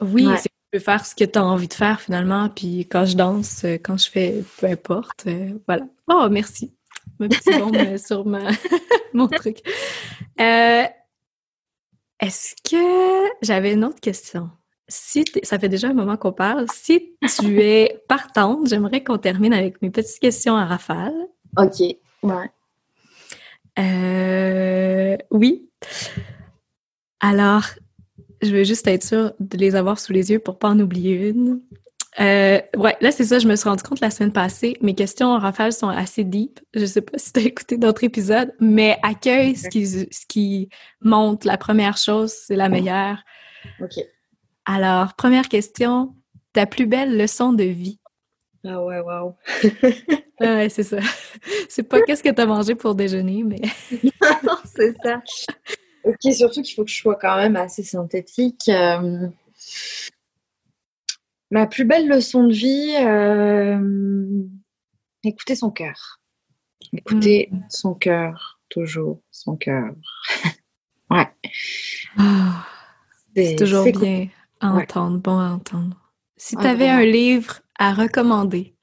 oui, 0.00 0.26
tu 0.42 0.48
peux 0.70 0.78
faire 0.78 1.04
ce 1.04 1.14
que 1.14 1.24
tu 1.24 1.38
as 1.38 1.44
envie 1.44 1.68
de 1.68 1.74
faire 1.74 2.00
finalement. 2.00 2.48
Puis 2.48 2.86
quand 2.90 3.04
je 3.04 3.16
danse, 3.16 3.64
euh, 3.64 3.76
quand 3.82 3.98
je 3.98 4.10
fais 4.10 4.42
peu 4.58 4.66
importe, 4.66 5.24
euh, 5.26 5.52
voilà. 5.66 5.86
Oh, 6.08 6.28
merci. 6.30 6.72
Ma 7.18 7.28
petite 7.28 7.58
bombe 7.58 7.96
sur 7.98 8.24
ma... 8.24 8.48
mon 9.12 9.28
truc. 9.28 9.58
Est-ce 12.18 12.54
que 12.64 13.28
j'avais 13.42 13.74
une 13.74 13.84
autre 13.84 14.00
question? 14.00 14.50
Si 14.88 15.24
ça 15.42 15.58
fait 15.58 15.68
déjà 15.68 15.88
un 15.88 15.94
moment 15.94 16.16
qu'on 16.16 16.32
parle, 16.32 16.66
si 16.72 17.16
tu 17.38 17.60
es 17.60 18.02
partante, 18.08 18.68
j'aimerais 18.68 19.02
qu'on 19.02 19.18
termine 19.18 19.52
avec 19.52 19.82
mes 19.82 19.90
petites 19.90 20.20
questions 20.20 20.56
à 20.56 20.64
rafale. 20.64 21.12
OK, 21.58 21.80
ouais. 22.22 22.50
Euh, 23.78 25.16
oui. 25.30 25.68
Alors, 27.20 27.64
je 28.42 28.50
veux 28.50 28.64
juste 28.64 28.86
être 28.86 29.04
sûre 29.04 29.32
de 29.40 29.56
les 29.56 29.74
avoir 29.74 29.98
sous 29.98 30.12
les 30.12 30.30
yeux 30.30 30.38
pour 30.38 30.58
pas 30.58 30.68
en 30.68 30.80
oublier 30.80 31.28
une. 31.28 31.60
Euh, 32.18 32.60
ouais, 32.76 32.96
là, 33.00 33.12
c'est 33.12 33.24
ça, 33.24 33.38
je 33.38 33.46
me 33.46 33.56
suis 33.56 33.68
rendu 33.68 33.82
compte 33.82 34.00
la 34.00 34.10
semaine 34.10 34.32
passée. 34.32 34.78
Mes 34.80 34.94
questions 34.94 35.28
en 35.28 35.38
rafale 35.38 35.72
sont 35.72 35.88
assez 35.88 36.24
deep. 36.24 36.60
Je 36.74 36.86
sais 36.86 37.02
pas 37.02 37.18
si 37.18 37.32
tu 37.32 37.40
as 37.40 37.42
écouté 37.46 37.76
d'autres 37.76 38.04
épisodes, 38.04 38.52
mais 38.58 38.98
accueille 39.02 39.56
ce 39.56 39.68
qui, 39.68 39.86
ce 39.86 40.26
qui 40.26 40.68
monte. 41.00 41.44
La 41.44 41.58
première 41.58 41.98
chose, 41.98 42.32
c'est 42.32 42.56
la 42.56 42.68
meilleure. 42.68 43.22
OK. 43.80 44.02
Alors, 44.64 45.14
première 45.14 45.48
question, 45.48 46.14
ta 46.52 46.66
plus 46.66 46.86
belle 46.86 47.16
leçon 47.16 47.52
de 47.52 47.64
vie? 47.64 48.00
Ah 48.68 48.82
ouais, 48.82 49.00
wow. 49.00 49.36
ouais, 50.40 50.68
c'est 50.68 50.82
ça. 50.82 50.98
C'est 51.68 51.84
pas 51.84 52.02
qu'est-ce 52.02 52.22
que 52.22 52.30
tu 52.30 52.40
as 52.40 52.46
mangé 52.46 52.74
pour 52.74 52.94
déjeuner, 52.94 53.44
mais. 53.44 53.60
non, 54.42 54.56
c'est 54.64 54.94
ça. 55.02 55.22
Ok, 56.04 56.32
surtout 56.32 56.62
qu'il 56.62 56.74
faut 56.74 56.84
que 56.84 56.90
je 56.90 56.96
sois 56.96 57.16
quand 57.16 57.36
même 57.36 57.56
assez 57.56 57.82
synthétique. 57.82 58.68
Euh, 58.68 59.28
ma 61.50 61.66
plus 61.66 61.84
belle 61.84 62.08
leçon 62.08 62.44
de 62.44 62.52
vie, 62.52 62.94
euh, 63.00 64.42
écouter 65.22 65.54
son 65.54 65.70
cœur. 65.70 66.20
Écouter 66.92 67.48
mm. 67.50 67.60
son 67.68 67.94
cœur, 67.94 68.60
toujours 68.68 69.20
son 69.30 69.56
cœur. 69.56 69.94
ouais. 71.10 71.28
Ah, 72.16 72.66
c'est 73.34 73.56
toujours 73.56 73.84
bien 73.84 74.28
à 74.60 74.72
entendre, 74.72 75.18
bon 75.18 75.38
à 75.38 75.50
entendre. 75.50 76.12
Si 76.36 76.56
tu 76.56 76.66
avais 76.66 76.88
un 76.88 77.04
livre 77.04 77.60
à 77.78 77.92
recommander? 77.92 78.74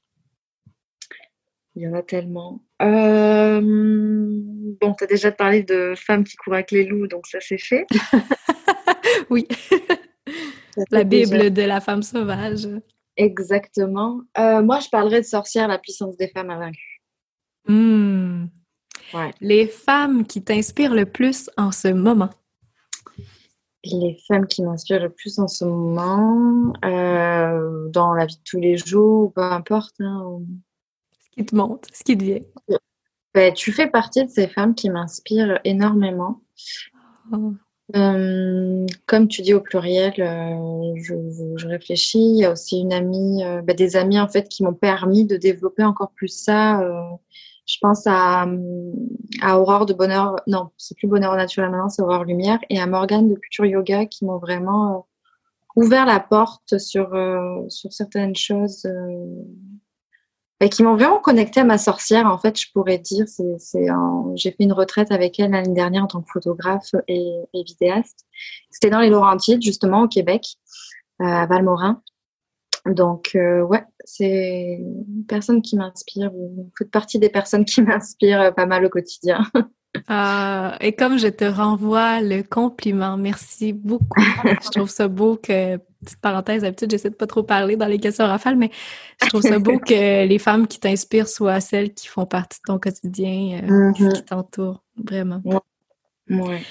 Il 1.76 1.82
y 1.82 1.88
en 1.88 1.94
a 1.94 2.02
tellement. 2.02 2.62
Euh, 2.82 3.60
bon, 3.60 4.94
tu 4.94 5.04
as 5.04 5.06
déjà 5.08 5.32
parlé 5.32 5.62
de 5.64 5.94
femmes 5.96 6.22
qui 6.22 6.36
courent 6.36 6.54
avec 6.54 6.70
les 6.70 6.84
loups, 6.84 7.08
donc 7.08 7.26
ça 7.26 7.38
c'est 7.40 7.58
fait. 7.58 7.86
oui. 9.30 9.48
la 10.90 11.02
Bible 11.02 11.52
de 11.52 11.62
la 11.62 11.80
femme 11.80 12.02
sauvage. 12.02 12.68
Exactement. 13.16 14.20
Euh, 14.38 14.62
moi, 14.62 14.80
je 14.80 14.88
parlerai 14.88 15.20
de 15.20 15.26
sorcière, 15.26 15.68
la 15.68 15.78
puissance 15.78 16.16
des 16.16 16.28
femmes 16.28 16.50
invaincues. 16.50 17.02
Hmm. 17.66 18.46
Les 19.40 19.66
femmes 19.66 20.26
qui 20.26 20.42
t'inspirent 20.42 20.94
le 20.94 21.06
plus 21.06 21.50
en 21.56 21.72
ce 21.72 21.88
moment? 21.88 22.30
Les 23.84 24.18
femmes 24.26 24.46
qui 24.46 24.62
m'inspirent 24.62 25.02
le 25.02 25.10
plus 25.10 25.38
en 25.38 25.48
ce 25.48 25.64
moment, 25.64 26.72
dans 26.82 28.14
la 28.14 28.26
vie 28.26 28.36
de 28.36 28.42
tous 28.44 28.60
les 28.60 28.76
jours, 28.76 29.32
peu 29.32 29.42
importe. 29.42 29.94
Hein, 30.00 30.40
ce 31.20 31.30
qui 31.30 31.46
te 31.46 31.56
monte, 31.56 31.86
ce 31.92 32.04
qui 32.04 32.16
te 32.16 32.24
vient. 32.24 32.40
Ben, 33.34 33.52
tu 33.52 33.72
fais 33.72 33.88
partie 33.88 34.24
de 34.24 34.30
ces 34.30 34.46
femmes 34.46 34.74
qui 34.74 34.90
m'inspirent 34.90 35.58
énormément. 35.64 36.40
Oh. 37.32 37.54
Euh, 37.94 38.86
comme 39.06 39.28
tu 39.28 39.42
dis 39.42 39.52
au 39.52 39.60
pluriel, 39.60 40.14
euh, 40.18 40.94
je, 40.96 41.66
réfléchis. 41.66 42.18
Il 42.18 42.36
y 42.38 42.44
a 42.44 42.52
aussi 42.52 42.80
une 42.80 42.92
amie, 42.92 43.44
euh, 43.44 43.60
ben, 43.60 43.76
des 43.76 43.96
amis 43.96 44.18
en 44.18 44.28
fait 44.28 44.48
qui 44.48 44.62
m'ont 44.62 44.74
permis 44.74 45.26
de 45.26 45.36
développer 45.36 45.84
encore 45.84 46.12
plus 46.12 46.28
ça. 46.28 46.80
Je 47.66 47.78
pense 47.80 48.02
à, 48.06 48.46
Aurore 49.42 49.86
de 49.86 49.94
Bonheur, 49.94 50.36
non, 50.46 50.70
c'est 50.76 50.96
plus 50.96 51.08
Bonheur 51.08 51.34
naturel 51.36 51.70
maintenant, 51.70 51.88
c'est 51.88 52.02
Aurore 52.02 52.24
Lumière, 52.24 52.58
et 52.70 52.80
à 52.80 52.86
Morgane 52.86 53.28
de 53.28 53.34
Culture 53.34 53.66
Yoga 53.66 54.06
qui 54.06 54.24
m'ont 54.24 54.38
vraiment 54.38 55.06
ouvert 55.76 56.06
la 56.06 56.20
porte 56.20 56.78
sur, 56.78 57.10
sur 57.68 57.92
certaines 57.92 58.36
choses 58.36 58.86
et 60.60 60.68
qui 60.68 60.82
m'ont 60.82 60.94
vraiment 60.94 61.18
connecté 61.18 61.60
à 61.60 61.64
ma 61.64 61.78
sorcière. 61.78 62.26
En 62.26 62.38
fait, 62.38 62.58
je 62.58 62.70
pourrais 62.72 62.98
dire, 62.98 63.26
c'est, 63.28 63.86
j'ai 64.34 64.50
fait 64.50 64.62
une 64.64 64.72
retraite 64.72 65.10
avec 65.10 65.38
elle 65.38 65.50
l'année 65.50 65.74
dernière 65.74 66.04
en 66.04 66.06
tant 66.06 66.22
que 66.22 66.30
photographe 66.32 66.94
et, 67.08 67.44
vidéaste. 67.52 68.26
C'était 68.70 68.90
dans 68.90 69.00
les 69.00 69.10
Laurentides, 69.10 69.62
justement, 69.62 70.02
au 70.02 70.08
Québec, 70.08 70.56
euh, 71.20 71.24
à 71.26 71.46
Valmorin. 71.46 72.02
Donc, 72.86 73.32
euh, 73.34 73.62
ouais, 73.62 73.84
c'est 74.04 74.78
une 74.80 75.24
personne 75.26 75.62
qui 75.62 75.76
m'inspire. 75.76 76.30
Vous 76.30 76.70
faites 76.78 76.90
partie 76.90 77.18
des 77.18 77.28
personnes 77.28 77.64
qui 77.64 77.82
m'inspirent 77.82 78.54
pas 78.54 78.66
mal 78.66 78.84
au 78.84 78.88
quotidien. 78.88 79.40
Ah, 80.08 80.76
et 80.80 80.92
comme 80.92 81.18
je 81.18 81.28
te 81.28 81.44
renvoie 81.44 82.20
le 82.20 82.42
compliment, 82.42 83.16
merci 83.16 83.72
beaucoup. 83.72 84.20
je 84.44 84.70
trouve 84.70 84.90
ça 84.90 85.06
beau 85.06 85.36
que, 85.36 85.76
petite 85.76 86.20
parenthèse, 86.20 86.62
d'habitude, 86.62 86.90
j'essaie 86.90 87.10
de 87.10 87.14
pas 87.14 87.28
trop 87.28 87.42
parler 87.42 87.76
dans 87.76 87.86
les 87.86 87.98
questions 87.98 88.26
rafales, 88.26 88.56
mais 88.56 88.70
je 89.22 89.28
trouve 89.28 89.42
ça 89.42 89.58
beau 89.58 89.78
que 89.86 90.26
les 90.26 90.38
femmes 90.38 90.66
qui 90.66 90.80
t'inspirent 90.80 91.28
soient 91.28 91.60
celles 91.60 91.94
qui 91.94 92.08
font 92.08 92.26
partie 92.26 92.58
de 92.58 92.72
ton 92.72 92.78
quotidien, 92.80 93.62
euh, 93.62 93.92
qui 93.92 94.02
mm-hmm. 94.02 94.24
t'entourent, 94.24 94.82
vraiment. 94.96 95.40
Ouais. 96.28 96.62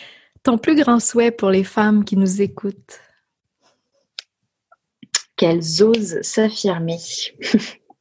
Ton 0.44 0.58
plus 0.58 0.76
grand 0.76 1.00
souhait 1.00 1.32
pour 1.32 1.50
les 1.50 1.64
femmes 1.64 2.04
qui 2.04 2.18
nous 2.18 2.42
écoutent? 2.42 3.00
Qu'elles 5.36 5.84
osent 5.84 6.22
s'affirmer. 6.22 7.00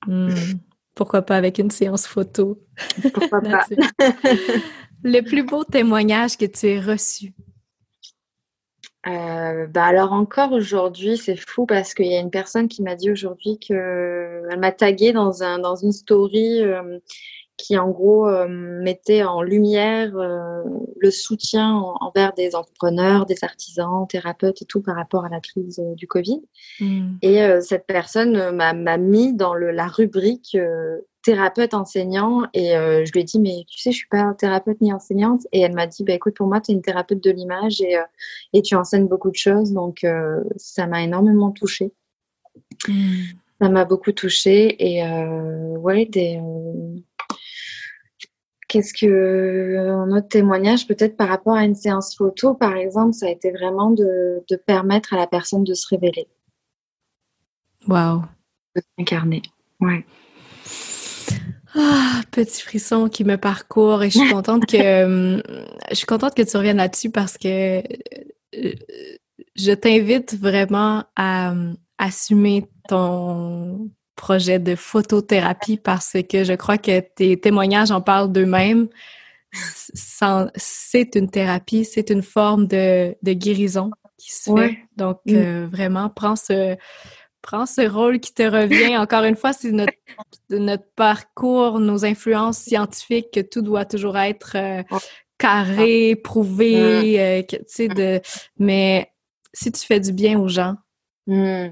Hmm. 0.06 0.34
Pourquoi 0.94 1.22
pas 1.22 1.36
avec 1.36 1.58
une 1.58 1.70
séance 1.70 2.06
photo? 2.06 2.60
Pourquoi 3.14 3.40
pas? 3.40 3.66
Le 5.04 5.20
plus 5.20 5.42
beau 5.42 5.64
témoignage 5.64 6.36
que 6.36 6.44
tu 6.44 6.66
aies 6.66 6.80
reçu? 6.80 7.32
Euh, 9.08 9.66
bah 9.66 9.84
alors 9.84 10.12
encore 10.12 10.52
aujourd'hui, 10.52 11.16
c'est 11.16 11.36
fou 11.36 11.66
parce 11.66 11.92
qu'il 11.92 12.06
y 12.06 12.14
a 12.14 12.20
une 12.20 12.30
personne 12.30 12.68
qui 12.68 12.82
m'a 12.82 12.94
dit 12.94 13.10
aujourd'hui 13.10 13.58
qu'elle 13.58 14.58
m'a 14.58 14.70
tagué 14.70 15.12
dans, 15.12 15.42
un, 15.42 15.58
dans 15.58 15.74
une 15.74 15.90
story 15.90 16.62
euh, 16.62 16.98
qui 17.56 17.78
en 17.78 17.90
gros 17.90 18.28
euh, 18.28 18.46
mettait 18.48 19.22
en 19.22 19.42
lumière 19.42 20.12
le 20.14 21.10
soutien 21.10 21.74
envers 22.00 22.32
des 22.32 22.54
entrepreneurs, 22.54 23.26
des 23.26 23.42
artisans, 23.42 24.06
thérapeutes 24.08 24.62
et 24.62 24.64
tout 24.64 24.80
par 24.80 24.96
rapport 24.96 25.24
à 25.24 25.28
la 25.28 25.40
crise 25.40 25.82
du 25.96 26.06
Covid. 26.06 26.42
Hmm. 26.80 27.14
Et 27.22 27.42
cette 27.60 27.86
personne 27.86 28.54
m'a 28.54 28.96
mis 28.96 29.34
dans 29.34 29.54
le, 29.54 29.70
la 29.70 29.86
rubrique 29.86 30.56
thérapeute 31.22 31.74
enseignant 31.74 32.42
et 32.52 32.76
euh, 32.76 33.04
je 33.04 33.12
lui 33.12 33.20
ai 33.20 33.24
dit 33.24 33.38
mais 33.38 33.64
tu 33.68 33.78
sais 33.78 33.92
je 33.92 33.96
suis 33.96 34.08
pas 34.08 34.34
thérapeute 34.34 34.80
ni 34.80 34.92
enseignante 34.92 35.46
et 35.52 35.60
elle 35.60 35.72
m'a 35.72 35.86
dit 35.86 36.04
bah 36.04 36.12
écoute 36.12 36.34
pour 36.34 36.48
moi 36.48 36.60
tu 36.60 36.72
es 36.72 36.74
une 36.74 36.82
thérapeute 36.82 37.22
de 37.22 37.30
l'image 37.30 37.80
et, 37.80 37.96
euh, 37.96 38.02
et 38.52 38.62
tu 38.62 38.74
enseignes 38.74 39.06
beaucoup 39.06 39.30
de 39.30 39.36
choses 39.36 39.72
donc 39.72 40.04
euh, 40.04 40.40
ça 40.56 40.86
m'a 40.86 41.02
énormément 41.02 41.52
touchée 41.52 41.92
hmm. 42.88 43.22
ça 43.60 43.68
m'a 43.68 43.84
beaucoup 43.84 44.12
touchée 44.12 44.76
et 44.78 45.06
ouais 45.78 46.06
des 46.06 46.40
qu'est-ce 48.72 48.94
que 48.94 49.76
un 49.76 50.10
autre 50.16 50.28
témoignage 50.28 50.86
peut-être 50.86 51.16
par 51.16 51.28
rapport 51.28 51.54
à 51.54 51.64
une 51.64 51.74
séance 51.74 52.16
photo 52.16 52.54
par 52.54 52.74
exemple 52.74 53.12
ça 53.12 53.26
a 53.26 53.28
été 53.28 53.50
vraiment 53.50 53.90
de, 53.90 54.42
de 54.48 54.56
permettre 54.56 55.12
à 55.12 55.18
la 55.18 55.26
personne 55.26 55.62
de 55.62 55.74
se 55.74 55.86
révéler. 55.88 56.26
Waouh. 57.86 58.22
De 58.74 58.82
s'incarner 58.96 59.42
ouais. 59.80 60.06
Ah, 61.74 62.22
petit 62.30 62.62
frisson 62.62 63.08
qui 63.08 63.24
me 63.24 63.36
parcourt 63.36 64.02
et 64.02 64.10
je 64.10 64.18
suis 64.18 64.30
contente 64.30 64.64
que 64.64 64.76
euh, 65.36 65.42
je 65.90 65.94
suis 65.94 66.06
contente 66.06 66.34
que 66.34 66.42
tu 66.42 66.56
reviennes 66.56 66.78
là-dessus 66.78 67.10
parce 67.10 67.36
que 67.36 67.78
euh, 67.78 68.72
je 69.54 69.72
t'invite 69.72 70.34
vraiment 70.34 71.04
à 71.14 71.54
assumer 71.98 72.66
ton 72.88 73.90
projet 74.16 74.58
de 74.58 74.74
photothérapie 74.74 75.78
parce 75.78 76.16
que 76.28 76.44
je 76.44 76.52
crois 76.54 76.78
que 76.78 77.00
tes 77.00 77.38
témoignages 77.38 77.90
en 77.90 78.00
parlent 78.00 78.32
d'eux-mêmes. 78.32 78.88
C'est 80.56 81.14
une 81.14 81.30
thérapie, 81.30 81.84
c'est 81.84 82.10
une 82.10 82.22
forme 82.22 82.66
de, 82.66 83.14
guérison 83.24 83.90
qui 84.16 84.32
se 84.32 84.54
fait. 84.54 84.78
Donc, 84.96 85.20
mm. 85.26 85.34
euh, 85.34 85.66
vraiment, 85.70 86.08
prends 86.08 86.36
ce, 86.36 86.76
prends 87.42 87.66
ce 87.66 87.82
rôle 87.82 88.20
qui 88.20 88.32
te 88.32 88.42
revient. 88.42 88.96
Encore 88.96 89.24
une 89.24 89.36
fois, 89.36 89.52
c'est 89.52 89.72
notre, 89.72 89.92
notre 90.48 90.86
parcours, 90.96 91.80
nos 91.80 92.04
influences 92.04 92.58
scientifiques, 92.58 93.30
que 93.32 93.40
tout 93.40 93.62
doit 93.62 93.84
toujours 93.84 94.16
être 94.16 94.56
euh, 94.56 94.82
carré, 95.36 96.16
prouvé, 96.16 97.20
euh, 97.20 97.42
tu 97.42 97.58
sais, 97.66 97.88
de... 97.88 98.20
mais 98.58 99.12
si 99.52 99.70
tu 99.70 99.84
fais 99.84 100.00
du 100.00 100.12
bien 100.12 100.38
aux 100.38 100.48
gens, 100.48 100.76
hmm. 101.26 101.68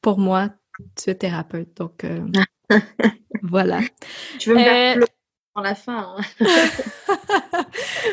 pour 0.00 0.18
moi, 0.18 0.50
tu 0.96 1.10
es 1.10 1.14
thérapeute. 1.14 1.76
Donc, 1.76 2.04
euh, 2.04 2.20
voilà. 3.42 3.80
Tu 4.38 4.50
veux 4.50 4.56
me 4.56 5.04
la 5.62 5.74
fin. 5.74 6.16
Hein. 6.16 6.46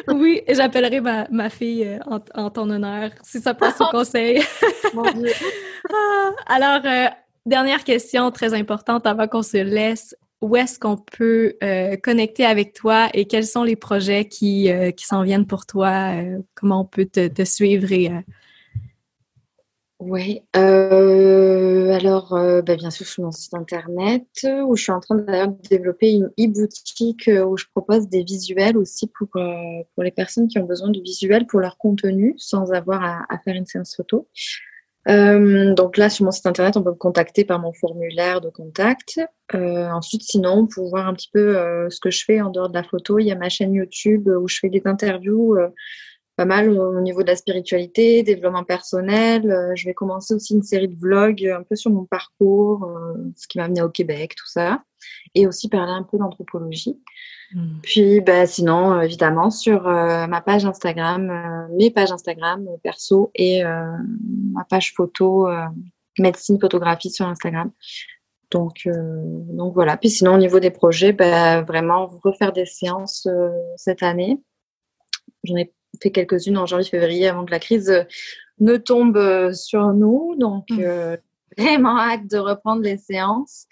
oui, 0.07 0.41
j'appellerai 0.47 1.01
ma, 1.01 1.27
ma 1.31 1.49
fille 1.49 1.85
euh, 1.85 1.99
en, 2.35 2.49
ton 2.49 2.69
honneur, 2.69 3.11
si 3.23 3.41
ça 3.41 3.53
passe 3.53 3.81
au 3.81 3.85
conseil. 3.91 4.41
Ah, 5.91 6.31
alors, 6.45 6.81
euh, 6.85 7.07
dernière 7.45 7.83
question 7.83 8.31
très 8.31 8.53
importante 8.53 9.07
avant 9.07 9.27
qu'on 9.27 9.43
se 9.43 9.57
laisse. 9.57 10.15
Où 10.41 10.55
est-ce 10.55 10.79
qu'on 10.79 10.97
peut 10.97 11.53
euh, 11.63 11.97
connecter 11.97 12.45
avec 12.45 12.73
toi 12.73 13.09
et 13.13 13.25
quels 13.25 13.45
sont 13.45 13.63
les 13.63 13.75
projets 13.75 14.25
qui, 14.25 14.71
qui 14.97 15.05
s'en 15.05 15.21
viennent 15.21 15.45
pour 15.45 15.67
toi? 15.67 16.13
comment 16.55 16.81
on 16.81 16.85
peut 16.85 17.05
te, 17.05 17.27
te 17.27 17.43
suivre 17.43 17.91
et 17.91 18.09
oui, 20.01 20.41
euh, 20.55 21.91
alors 21.91 22.33
euh, 22.33 22.63
bah, 22.63 22.75
bien 22.75 22.89
sûr 22.89 23.05
sur 23.05 23.23
mon 23.23 23.31
site 23.31 23.53
internet 23.53 24.25
où 24.65 24.75
je 24.75 24.81
suis 24.81 24.91
en 24.91 24.99
train 24.99 25.13
d'ailleurs 25.13 25.49
de 25.49 25.69
développer 25.69 26.09
une 26.09 26.31
e-boutique 26.39 27.27
euh, 27.27 27.45
où 27.45 27.55
je 27.55 27.65
propose 27.71 28.09
des 28.09 28.23
visuels 28.23 28.77
aussi 28.77 29.05
pour, 29.05 29.27
pour 29.29 30.03
les 30.03 30.09
personnes 30.09 30.47
qui 30.47 30.57
ont 30.57 30.65
besoin 30.65 30.89
de 30.89 30.99
visuels 30.99 31.45
pour 31.45 31.59
leur 31.59 31.77
contenu 31.77 32.33
sans 32.37 32.71
avoir 32.71 33.03
à, 33.03 33.37
faire 33.45 33.53
une 33.53 33.67
séance 33.67 33.95
photo. 33.95 34.27
donc 35.05 35.97
là 35.97 36.09
sur 36.09 36.25
mon 36.25 36.31
site 36.31 36.47
internet 36.47 36.77
on 36.77 36.81
peut 36.81 36.89
me 36.89 36.95
contacter 36.95 37.45
par 37.45 37.59
mon 37.59 37.71
formulaire 37.71 38.41
de 38.41 38.49
contact. 38.49 39.19
ensuite 39.53 40.23
sinon 40.23 40.65
pour 40.65 40.89
voir 40.89 41.07
un 41.07 41.13
petit 41.13 41.29
peu 41.31 41.53
ce 41.91 41.99
que 41.99 42.09
je 42.09 42.25
fais 42.25 42.41
en 42.41 42.49
dehors 42.49 42.69
de 42.69 42.73
la 42.73 42.83
photo, 42.83 43.19
il 43.19 43.27
y 43.27 43.31
a 43.31 43.35
ma 43.35 43.49
chaîne 43.49 43.75
YouTube 43.75 44.27
où 44.29 44.47
je 44.47 44.57
fais 44.57 44.69
des 44.69 44.81
interviews 44.85 45.59
pas 46.41 46.45
mal 46.45 46.69
au 46.69 47.01
niveau 47.01 47.21
de 47.21 47.27
la 47.27 47.35
spiritualité, 47.35 48.23
développement 48.23 48.63
personnel. 48.63 49.47
Euh, 49.51 49.75
je 49.75 49.85
vais 49.85 49.93
commencer 49.93 50.33
aussi 50.33 50.55
une 50.55 50.63
série 50.63 50.87
de 50.87 50.95
vlogs 50.95 51.45
un 51.45 51.61
peu 51.61 51.75
sur 51.75 51.91
mon 51.91 52.05
parcours, 52.05 52.83
euh, 52.85 53.13
ce 53.35 53.47
qui 53.47 53.59
m'a 53.59 53.65
amené 53.65 53.83
au 53.83 53.89
Québec, 53.89 54.33
tout 54.35 54.47
ça. 54.47 54.81
Et 55.35 55.45
aussi 55.45 55.69
parler 55.69 55.91
un 55.91 56.01
peu 56.01 56.17
d'anthropologie. 56.17 56.99
Hmm. 57.53 57.79
Puis, 57.83 58.21
bah, 58.21 58.47
sinon, 58.47 58.99
évidemment, 59.01 59.51
sur 59.51 59.87
euh, 59.87 60.25
ma 60.25 60.41
page 60.41 60.65
Instagram, 60.65 61.67
mes 61.77 61.91
pages 61.91 62.11
Instagram 62.11 62.65
perso 62.81 63.29
et 63.35 63.61
ma 63.63 64.63
page 64.63 64.95
photo, 64.95 65.47
médecine, 66.17 66.59
photographie 66.59 67.11
sur 67.11 67.27
Instagram. 67.27 67.69
Donc, 68.49 68.87
donc 68.87 69.75
voilà. 69.75 69.95
Puis 69.95 70.09
sinon, 70.09 70.33
au 70.33 70.39
niveau 70.39 70.59
des 70.59 70.71
projets, 70.71 71.13
bah, 71.13 71.61
vraiment 71.61 72.07
refaire 72.23 72.51
des 72.51 72.65
séances 72.65 73.27
cette 73.75 74.01
année. 74.01 74.41
J'en 75.43 75.57
ai 75.57 75.71
fait 76.01 76.11
quelques-unes 76.11 76.57
en 76.57 76.65
janvier-février 76.65 77.27
avant 77.27 77.45
que 77.45 77.51
la 77.51 77.59
crise 77.59 77.89
euh, 77.89 78.03
ne 78.59 78.77
tombe 78.77 79.17
euh, 79.17 79.53
sur 79.53 79.93
nous. 79.93 80.35
Donc, 80.37 80.69
mmh. 80.69 80.79
euh, 80.79 81.17
vraiment 81.57 81.99
hâte 81.99 82.27
de 82.29 82.37
reprendre 82.37 82.81
les 82.81 82.97
séances. 82.97 83.67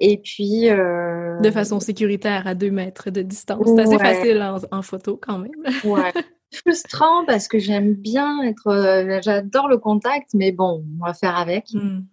Et 0.00 0.18
puis. 0.18 0.68
De 0.68 1.50
façon 1.50 1.80
sécuritaire, 1.80 2.46
à 2.46 2.54
deux 2.54 2.70
mètres 2.70 3.10
de 3.10 3.22
distance. 3.22 3.66
C'est 3.66 3.80
assez 3.80 3.98
facile 3.98 4.42
en, 4.70 4.82
photo 4.82 5.18
quand 5.20 5.38
même. 5.38 5.50
ouais. 5.84 6.12
Frustrant 6.54 7.26
parce 7.26 7.48
que 7.48 7.58
j'aime 7.58 7.94
bien 7.94 8.42
être. 8.42 9.20
J'adore 9.22 9.68
le 9.68 9.76
contact, 9.76 10.30
mais 10.34 10.52
bon, 10.52 10.84
on 11.00 11.04
va 11.04 11.14
faire 11.14 11.36
avec. 11.36 11.72
Mmh. 11.74 12.04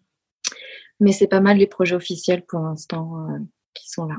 Mais 0.99 1.11
c'est 1.11 1.27
pas 1.27 1.41
mal 1.41 1.57
les 1.57 1.67
projets 1.67 1.95
officiels 1.95 2.43
pour 2.43 2.59
l'instant 2.59 3.27
qui 3.75 3.89
sont 3.89 4.05
là. 4.05 4.15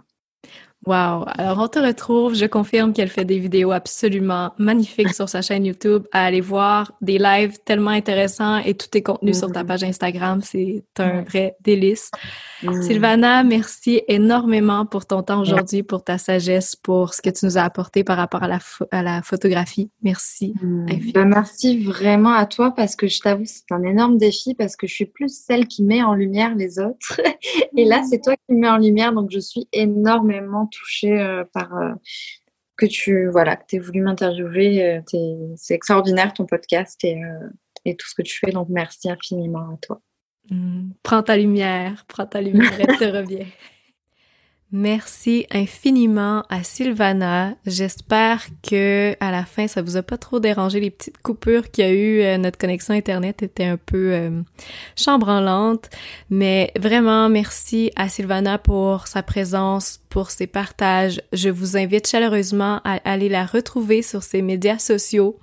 Wow! 0.87 1.25
Alors, 1.27 1.59
on 1.59 1.67
te 1.67 1.81
retrouve. 1.81 2.35
Je 2.35 2.47
confirme 2.47 2.93
qu'elle 2.93 3.09
fait 3.09 3.25
des 3.25 3.41
vidéos 3.41 3.73
absolument 3.73 4.53
magnifiques 4.57 5.15
sur 5.15 5.29
sa 5.29 5.43
chaîne 5.43 5.67
YouTube. 5.67 6.05
À 6.13 6.25
aller 6.25 6.41
voir 6.41 6.93
des 7.01 7.19
lives 7.19 7.59
tellement 7.65 7.91
intéressants 7.91 8.59
et 8.59 8.75
tous 8.75 8.87
tes 8.87 9.03
contenus 9.03 9.39
sur 9.39 9.51
ta 9.51 9.65
mm. 9.65 9.67
page 9.67 9.83
Instagram. 9.83 10.41
C'est 10.43 10.85
un 10.99 11.23
vrai 11.23 11.57
délice. 11.61 12.13
Mm. 12.63 12.83
Sylvana, 12.83 13.43
merci 13.43 14.03
énormément 14.07 14.87
pour 14.87 15.07
ton 15.07 15.23
temps 15.23 15.41
aujourd'hui, 15.41 15.83
pour 15.83 16.05
ta 16.05 16.19
sagesse, 16.19 16.77
pour 16.77 17.15
ce 17.15 17.21
que 17.21 17.31
tu 17.31 17.47
nous 17.47 17.59
as 17.59 17.63
apporté 17.63 18.05
par 18.05 18.17
rapport 18.17 18.45
à 18.45 18.49
la, 18.49 18.59
à 18.93 19.03
la 19.03 19.23
photographie. 19.23 19.91
Merci. 20.03 20.55
Mm. 20.63 20.87
Ben, 21.13 21.25
merci 21.25 21.83
vraiment 21.83 22.33
à 22.33 22.47
toi 22.47 22.71
parce 22.71 22.95
que 22.95 23.09
je 23.09 23.21
t'avoue, 23.21 23.45
c'est 23.45 23.73
un 23.73 23.83
énorme 23.83 24.19
défi 24.19 24.55
parce 24.55 24.77
que 24.77 24.87
je 24.87 24.95
suis 24.95 25.07
plus 25.07 25.37
celle 25.37 25.67
qui 25.67 25.83
met 25.83 26.05
en 26.05 26.15
lumière 26.15 26.55
les 26.55 26.79
autres. 26.79 27.21
et 27.77 27.85
là, 27.85 28.03
c'est 28.09 28.23
toi 28.23 28.37
qui 28.37 28.55
me 28.55 28.61
mets 28.61 28.71
en 28.71 28.79
lumière. 28.79 29.13
Donc, 29.13 29.31
je 29.33 29.41
suis 29.41 29.67
énormément 29.73 30.69
touchée 30.79 31.21
euh, 31.21 31.45
par 31.53 31.75
euh, 31.77 31.93
que 32.77 32.87
tu 32.87 33.29
voilà, 33.31 33.57
que 33.57 33.77
aies 33.77 33.79
voulu 33.79 34.01
m'interviewer. 34.01 34.85
Euh, 34.85 35.55
c'est 35.57 35.75
extraordinaire 35.75 36.33
ton 36.33 36.47
podcast 36.47 37.03
et, 37.05 37.21
et, 37.85 37.97
tout 37.97 38.07
ce 38.09 38.15
que 38.15 38.23
tu 38.23 38.39
fais. 38.39 38.53
Donc, 38.53 38.69
merci 38.69 39.11
infiniment 39.11 39.75
à 39.75 39.77
toi. 39.81 40.01
Hmm. 40.51 40.91
Prends 41.03 41.23
ta 41.23 41.37
lumière, 41.37 42.05
prends 42.07 42.27
ta 42.27 42.41
lumière, 42.41 42.73
elle 42.79 42.99
te 42.99 43.05
revient. 43.17 43.47
Merci 44.73 45.47
infiniment 45.53 46.43
à 46.49 46.65
Sylvana. 46.65 47.55
J'espère 47.67 48.45
que 48.69 49.15
à 49.21 49.31
la 49.31 49.45
fin 49.45 49.69
ça 49.69 49.81
vous 49.81 49.97
a 49.97 50.03
pas 50.03 50.19
trop 50.19 50.41
dérangé 50.41 50.81
les 50.81 50.91
petites 50.91 51.19
coupures 51.19 51.71
qu'il 51.71 51.85
y 51.85 51.89
a 51.89 51.93
eu. 51.93 52.21
Euh, 52.23 52.37
notre 52.37 52.59
connexion 52.59 52.93
internet 52.93 53.45
était 53.45 53.65
un 53.65 53.77
peu 53.77 54.13
euh, 54.13 54.43
chambranlante, 54.97 55.89
mais 56.31 56.73
vraiment 56.77 57.29
merci 57.29 57.93
à 57.95 58.09
Sylvana 58.09 58.59
pour 58.59 59.07
sa 59.07 59.23
présence, 59.23 60.01
pour 60.09 60.33
ses 60.33 60.49
partages. 60.49 61.21
Je 61.33 61.49
vous 61.49 61.77
invite 61.77 62.09
chaleureusement 62.09 62.81
à 62.83 62.95
aller 63.09 63.29
la 63.29 63.47
retrouver 63.47 64.03
sur 64.03 64.25
ses 64.25 64.43
médias 64.43 64.79
sociaux 64.79 65.39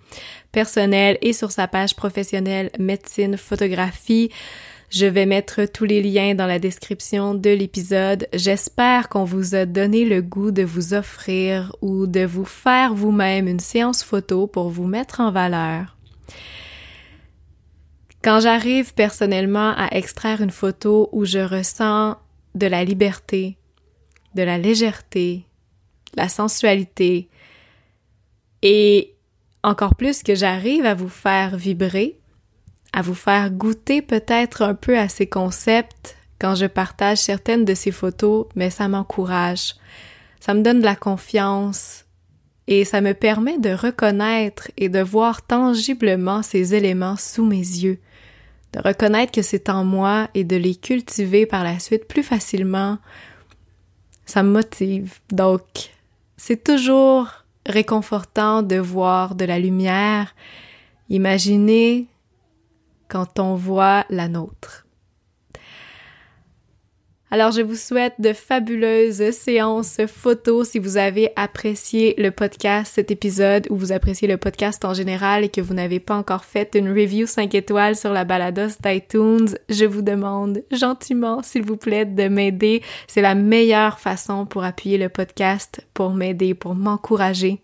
personnels 0.52 1.18
et 1.22 1.32
sur 1.32 1.54
sa 1.54 1.70
page 1.70 1.96
professionnelle 1.96 2.72
médecine 2.78 3.38
photographie. 3.38 4.32
Je 4.94 5.08
vais 5.08 5.26
mettre 5.26 5.66
tous 5.66 5.86
les 5.86 6.04
liens 6.04 6.36
dans 6.36 6.46
la 6.46 6.60
description 6.60 7.34
de 7.34 7.50
l'épisode. 7.50 8.28
J'espère 8.32 9.10
qu'on 9.10 9.24
vous 9.24 9.56
a 9.56 9.66
donné 9.66 10.06
le 10.06 10.22
goût 10.22 10.52
de 10.52 10.62
vous 10.62 10.94
offrir 10.94 11.76
ou 11.82 12.06
de 12.06 12.24
vous 12.24 12.46
faire 12.46 12.94
vous-même 12.94 13.48
une 13.48 13.60
séance 13.60 14.04
photo 14.04 14.46
pour 14.46 14.70
vous 14.70 14.86
mettre 14.86 15.20
en 15.20 15.32
valeur. 15.32 15.98
Quand 18.24 18.40
j'arrive 18.40 18.94
personnellement 18.94 19.74
à 19.76 19.88
extraire 19.94 20.42
une 20.42 20.52
photo 20.52 21.10
où 21.12 21.26
je 21.26 21.40
ressens 21.40 22.16
de 22.54 22.68
la 22.68 22.84
liberté, 22.84 23.58
de 24.36 24.44
la 24.44 24.60
légèreté, 24.60 25.48
la 26.16 26.30
sensualité, 26.30 27.30
et 28.62 29.16
encore 29.64 29.96
plus 29.96 30.22
que 30.22 30.36
j'arrive 30.36 30.86
à 30.86 30.94
vous 30.94 31.10
faire 31.10 31.58
vibrer, 31.58 32.20
à 32.94 33.02
vous 33.02 33.16
faire 33.16 33.50
goûter 33.50 34.02
peut-être 34.02 34.62
un 34.62 34.76
peu 34.76 34.98
à 34.98 35.10
ces 35.10 35.28
concepts 35.28 36.16
quand 36.40 36.56
je 36.56 36.68
partage 36.68 37.18
certaines 37.18 37.66
de 37.66 37.74
ces 37.74 37.92
photos, 37.92 38.46
mais 38.56 38.70
ça 38.70 38.88
m'encourage. 38.88 39.76
Ça 40.40 40.54
me 40.54 40.62
donne 40.62 40.80
de 40.80 40.86
la 40.86 40.96
confiance 40.96 42.06
et 42.68 42.86
ça 42.86 43.02
me 43.02 43.14
permet 43.14 43.58
de 43.58 43.72
reconnaître 43.72 44.70
et 44.78 44.90
de 44.90 45.00
voir 45.00 45.42
tangiblement 45.42 46.44
ces 46.44 46.76
éléments 46.76 47.18
sous 47.18 47.46
mes 47.46 47.58
yeux, 47.58 48.00
de 48.74 48.80
reconnaître 48.80 49.32
que 49.32 49.42
c'est 49.42 49.70
en 49.70 49.84
moi 49.84 50.30
et 50.34 50.44
de 50.44 50.56
les 50.56 50.76
cultiver 50.76 51.46
par 51.46 51.64
la 51.64 51.80
suite 51.80 52.08
plus 52.08 52.24
facilement. 52.24 53.00
Ça 54.26 54.44
me 54.44 54.52
motive. 54.52 55.16
Donc, 55.32 55.64
c'est 56.38 56.64
toujours 56.64 57.44
réconfortant 57.66 58.62
de 58.62 58.76
voir 58.76 59.36
de 59.36 59.46
la 59.46 59.60
lumière. 59.60 60.36
Imaginez 61.10 62.08
quand 63.14 63.38
on 63.38 63.54
voit 63.54 64.06
la 64.10 64.28
nôtre. 64.28 64.88
Alors, 67.30 67.52
je 67.52 67.62
vous 67.62 67.76
souhaite 67.76 68.16
de 68.20 68.34
fabuleuses 68.34 69.32
séances 69.32 70.02
photos 70.08 70.70
si 70.70 70.80
vous 70.80 70.98
avez 70.98 71.32
apprécié 71.36 72.16
le 72.18 72.32
podcast, 72.32 72.94
cet 72.96 73.12
épisode, 73.12 73.68
ou 73.70 73.76
vous 73.76 73.92
appréciez 73.92 74.28
le 74.28 74.38
podcast 74.38 74.84
en 74.84 74.96
général 74.96 75.44
et 75.44 75.50
que 75.50 75.62
vous 75.62 75.76
n'avez 75.76 76.00
pas 76.00 76.16
encore 76.16 76.44
fait 76.44 76.76
une 76.76 76.90
review 76.90 77.28
5 77.28 77.54
étoiles 77.54 77.96
sur 77.96 78.14
la 78.14 78.24
balados 78.24 78.78
d'iTunes. 78.84 79.58
Je 79.70 79.86
vous 79.86 80.02
demande 80.02 80.64
gentiment, 80.72 81.44
s'il 81.44 81.64
vous 81.64 81.78
plaît, 81.78 82.06
de 82.06 82.28
m'aider. 82.28 82.82
C'est 83.08 83.22
la 83.22 83.36
meilleure 83.36 84.00
façon 84.00 84.48
pour 84.48 84.64
appuyer 84.64 84.98
le 84.98 85.10
podcast, 85.10 85.82
pour 85.94 86.14
m'aider, 86.14 86.56
pour 86.56 86.74
m'encourager. 86.74 87.62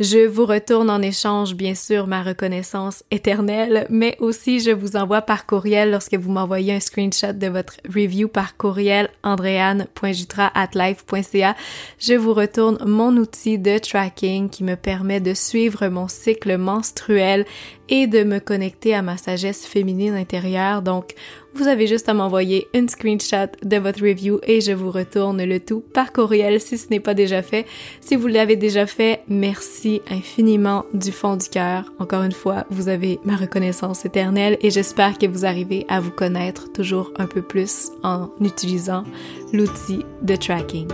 Je 0.00 0.26
vous 0.26 0.46
retourne 0.46 0.88
en 0.90 1.02
échange, 1.02 1.54
bien 1.54 1.74
sûr, 1.74 2.06
ma 2.06 2.22
reconnaissance 2.22 3.04
éternelle, 3.10 3.86
mais 3.90 4.16
aussi 4.20 4.60
je 4.60 4.70
vous 4.70 4.96
envoie 4.96 5.20
par 5.22 5.46
courriel 5.46 5.90
lorsque 5.90 6.14
vous 6.14 6.30
m'envoyez 6.30 6.74
un 6.74 6.80
screenshot 6.80 7.32
de 7.32 7.48
votre 7.48 7.78
review 7.88 8.28
par 8.28 8.56
courriel 8.56 9.08
andreanne.jutra.life.ca. 9.22 11.56
Je 11.98 12.14
vous 12.14 12.34
retourne 12.34 12.78
mon 12.86 13.16
outil 13.16 13.58
de 13.58 13.78
tracking 13.78 14.50
qui 14.50 14.62
me 14.64 14.76
permet 14.76 15.20
de 15.20 15.34
suivre 15.34 15.88
mon 15.88 16.08
cycle 16.08 16.56
menstruel 16.56 17.44
et 17.88 18.06
de 18.06 18.22
me 18.24 18.38
connecter 18.38 18.94
à 18.94 19.02
ma 19.02 19.16
sagesse 19.16 19.66
féminine 19.66 20.14
intérieure. 20.14 20.82
Donc, 20.82 21.14
vous 21.54 21.68
avez 21.68 21.86
juste 21.86 22.08
à 22.08 22.14
m'envoyer 22.14 22.68
une 22.74 22.88
screenshot 22.88 23.48
de 23.62 23.76
votre 23.76 24.02
review 24.02 24.40
et 24.46 24.60
je 24.60 24.72
vous 24.72 24.90
retourne 24.90 25.42
le 25.42 25.60
tout 25.60 25.82
par 25.92 26.12
courriel 26.12 26.60
si 26.60 26.78
ce 26.78 26.88
n'est 26.90 27.00
pas 27.00 27.14
déjà 27.14 27.42
fait. 27.42 27.66
Si 28.00 28.16
vous 28.16 28.26
l'avez 28.26 28.56
déjà 28.56 28.86
fait, 28.86 29.20
merci 29.28 30.02
infiniment 30.10 30.84
du 30.94 31.12
fond 31.12 31.36
du 31.36 31.48
cœur. 31.48 31.92
Encore 31.98 32.22
une 32.22 32.32
fois, 32.32 32.64
vous 32.70 32.88
avez 32.88 33.18
ma 33.24 33.36
reconnaissance 33.36 34.04
éternelle 34.04 34.56
et 34.60 34.70
j'espère 34.70 35.18
que 35.18 35.26
vous 35.26 35.44
arrivez 35.44 35.84
à 35.88 36.00
vous 36.00 36.10
connaître 36.10 36.72
toujours 36.72 37.12
un 37.16 37.26
peu 37.26 37.42
plus 37.42 37.90
en 38.02 38.30
utilisant 38.40 39.04
l'outil 39.52 40.04
de 40.22 40.36
tracking. 40.36 40.88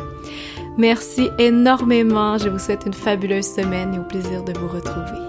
Merci 0.79 1.29
énormément. 1.39 2.39
Je 2.39 2.49
vous 2.49 2.59
souhaite 2.59 2.85
une 2.87 2.95
fabuleuse 2.95 3.47
semaine 3.47 3.95
et 3.95 3.99
au 3.99 4.05
plaisir 4.05 4.45
de 4.45 4.57
vous 4.59 4.69
retrouver. 4.69 5.28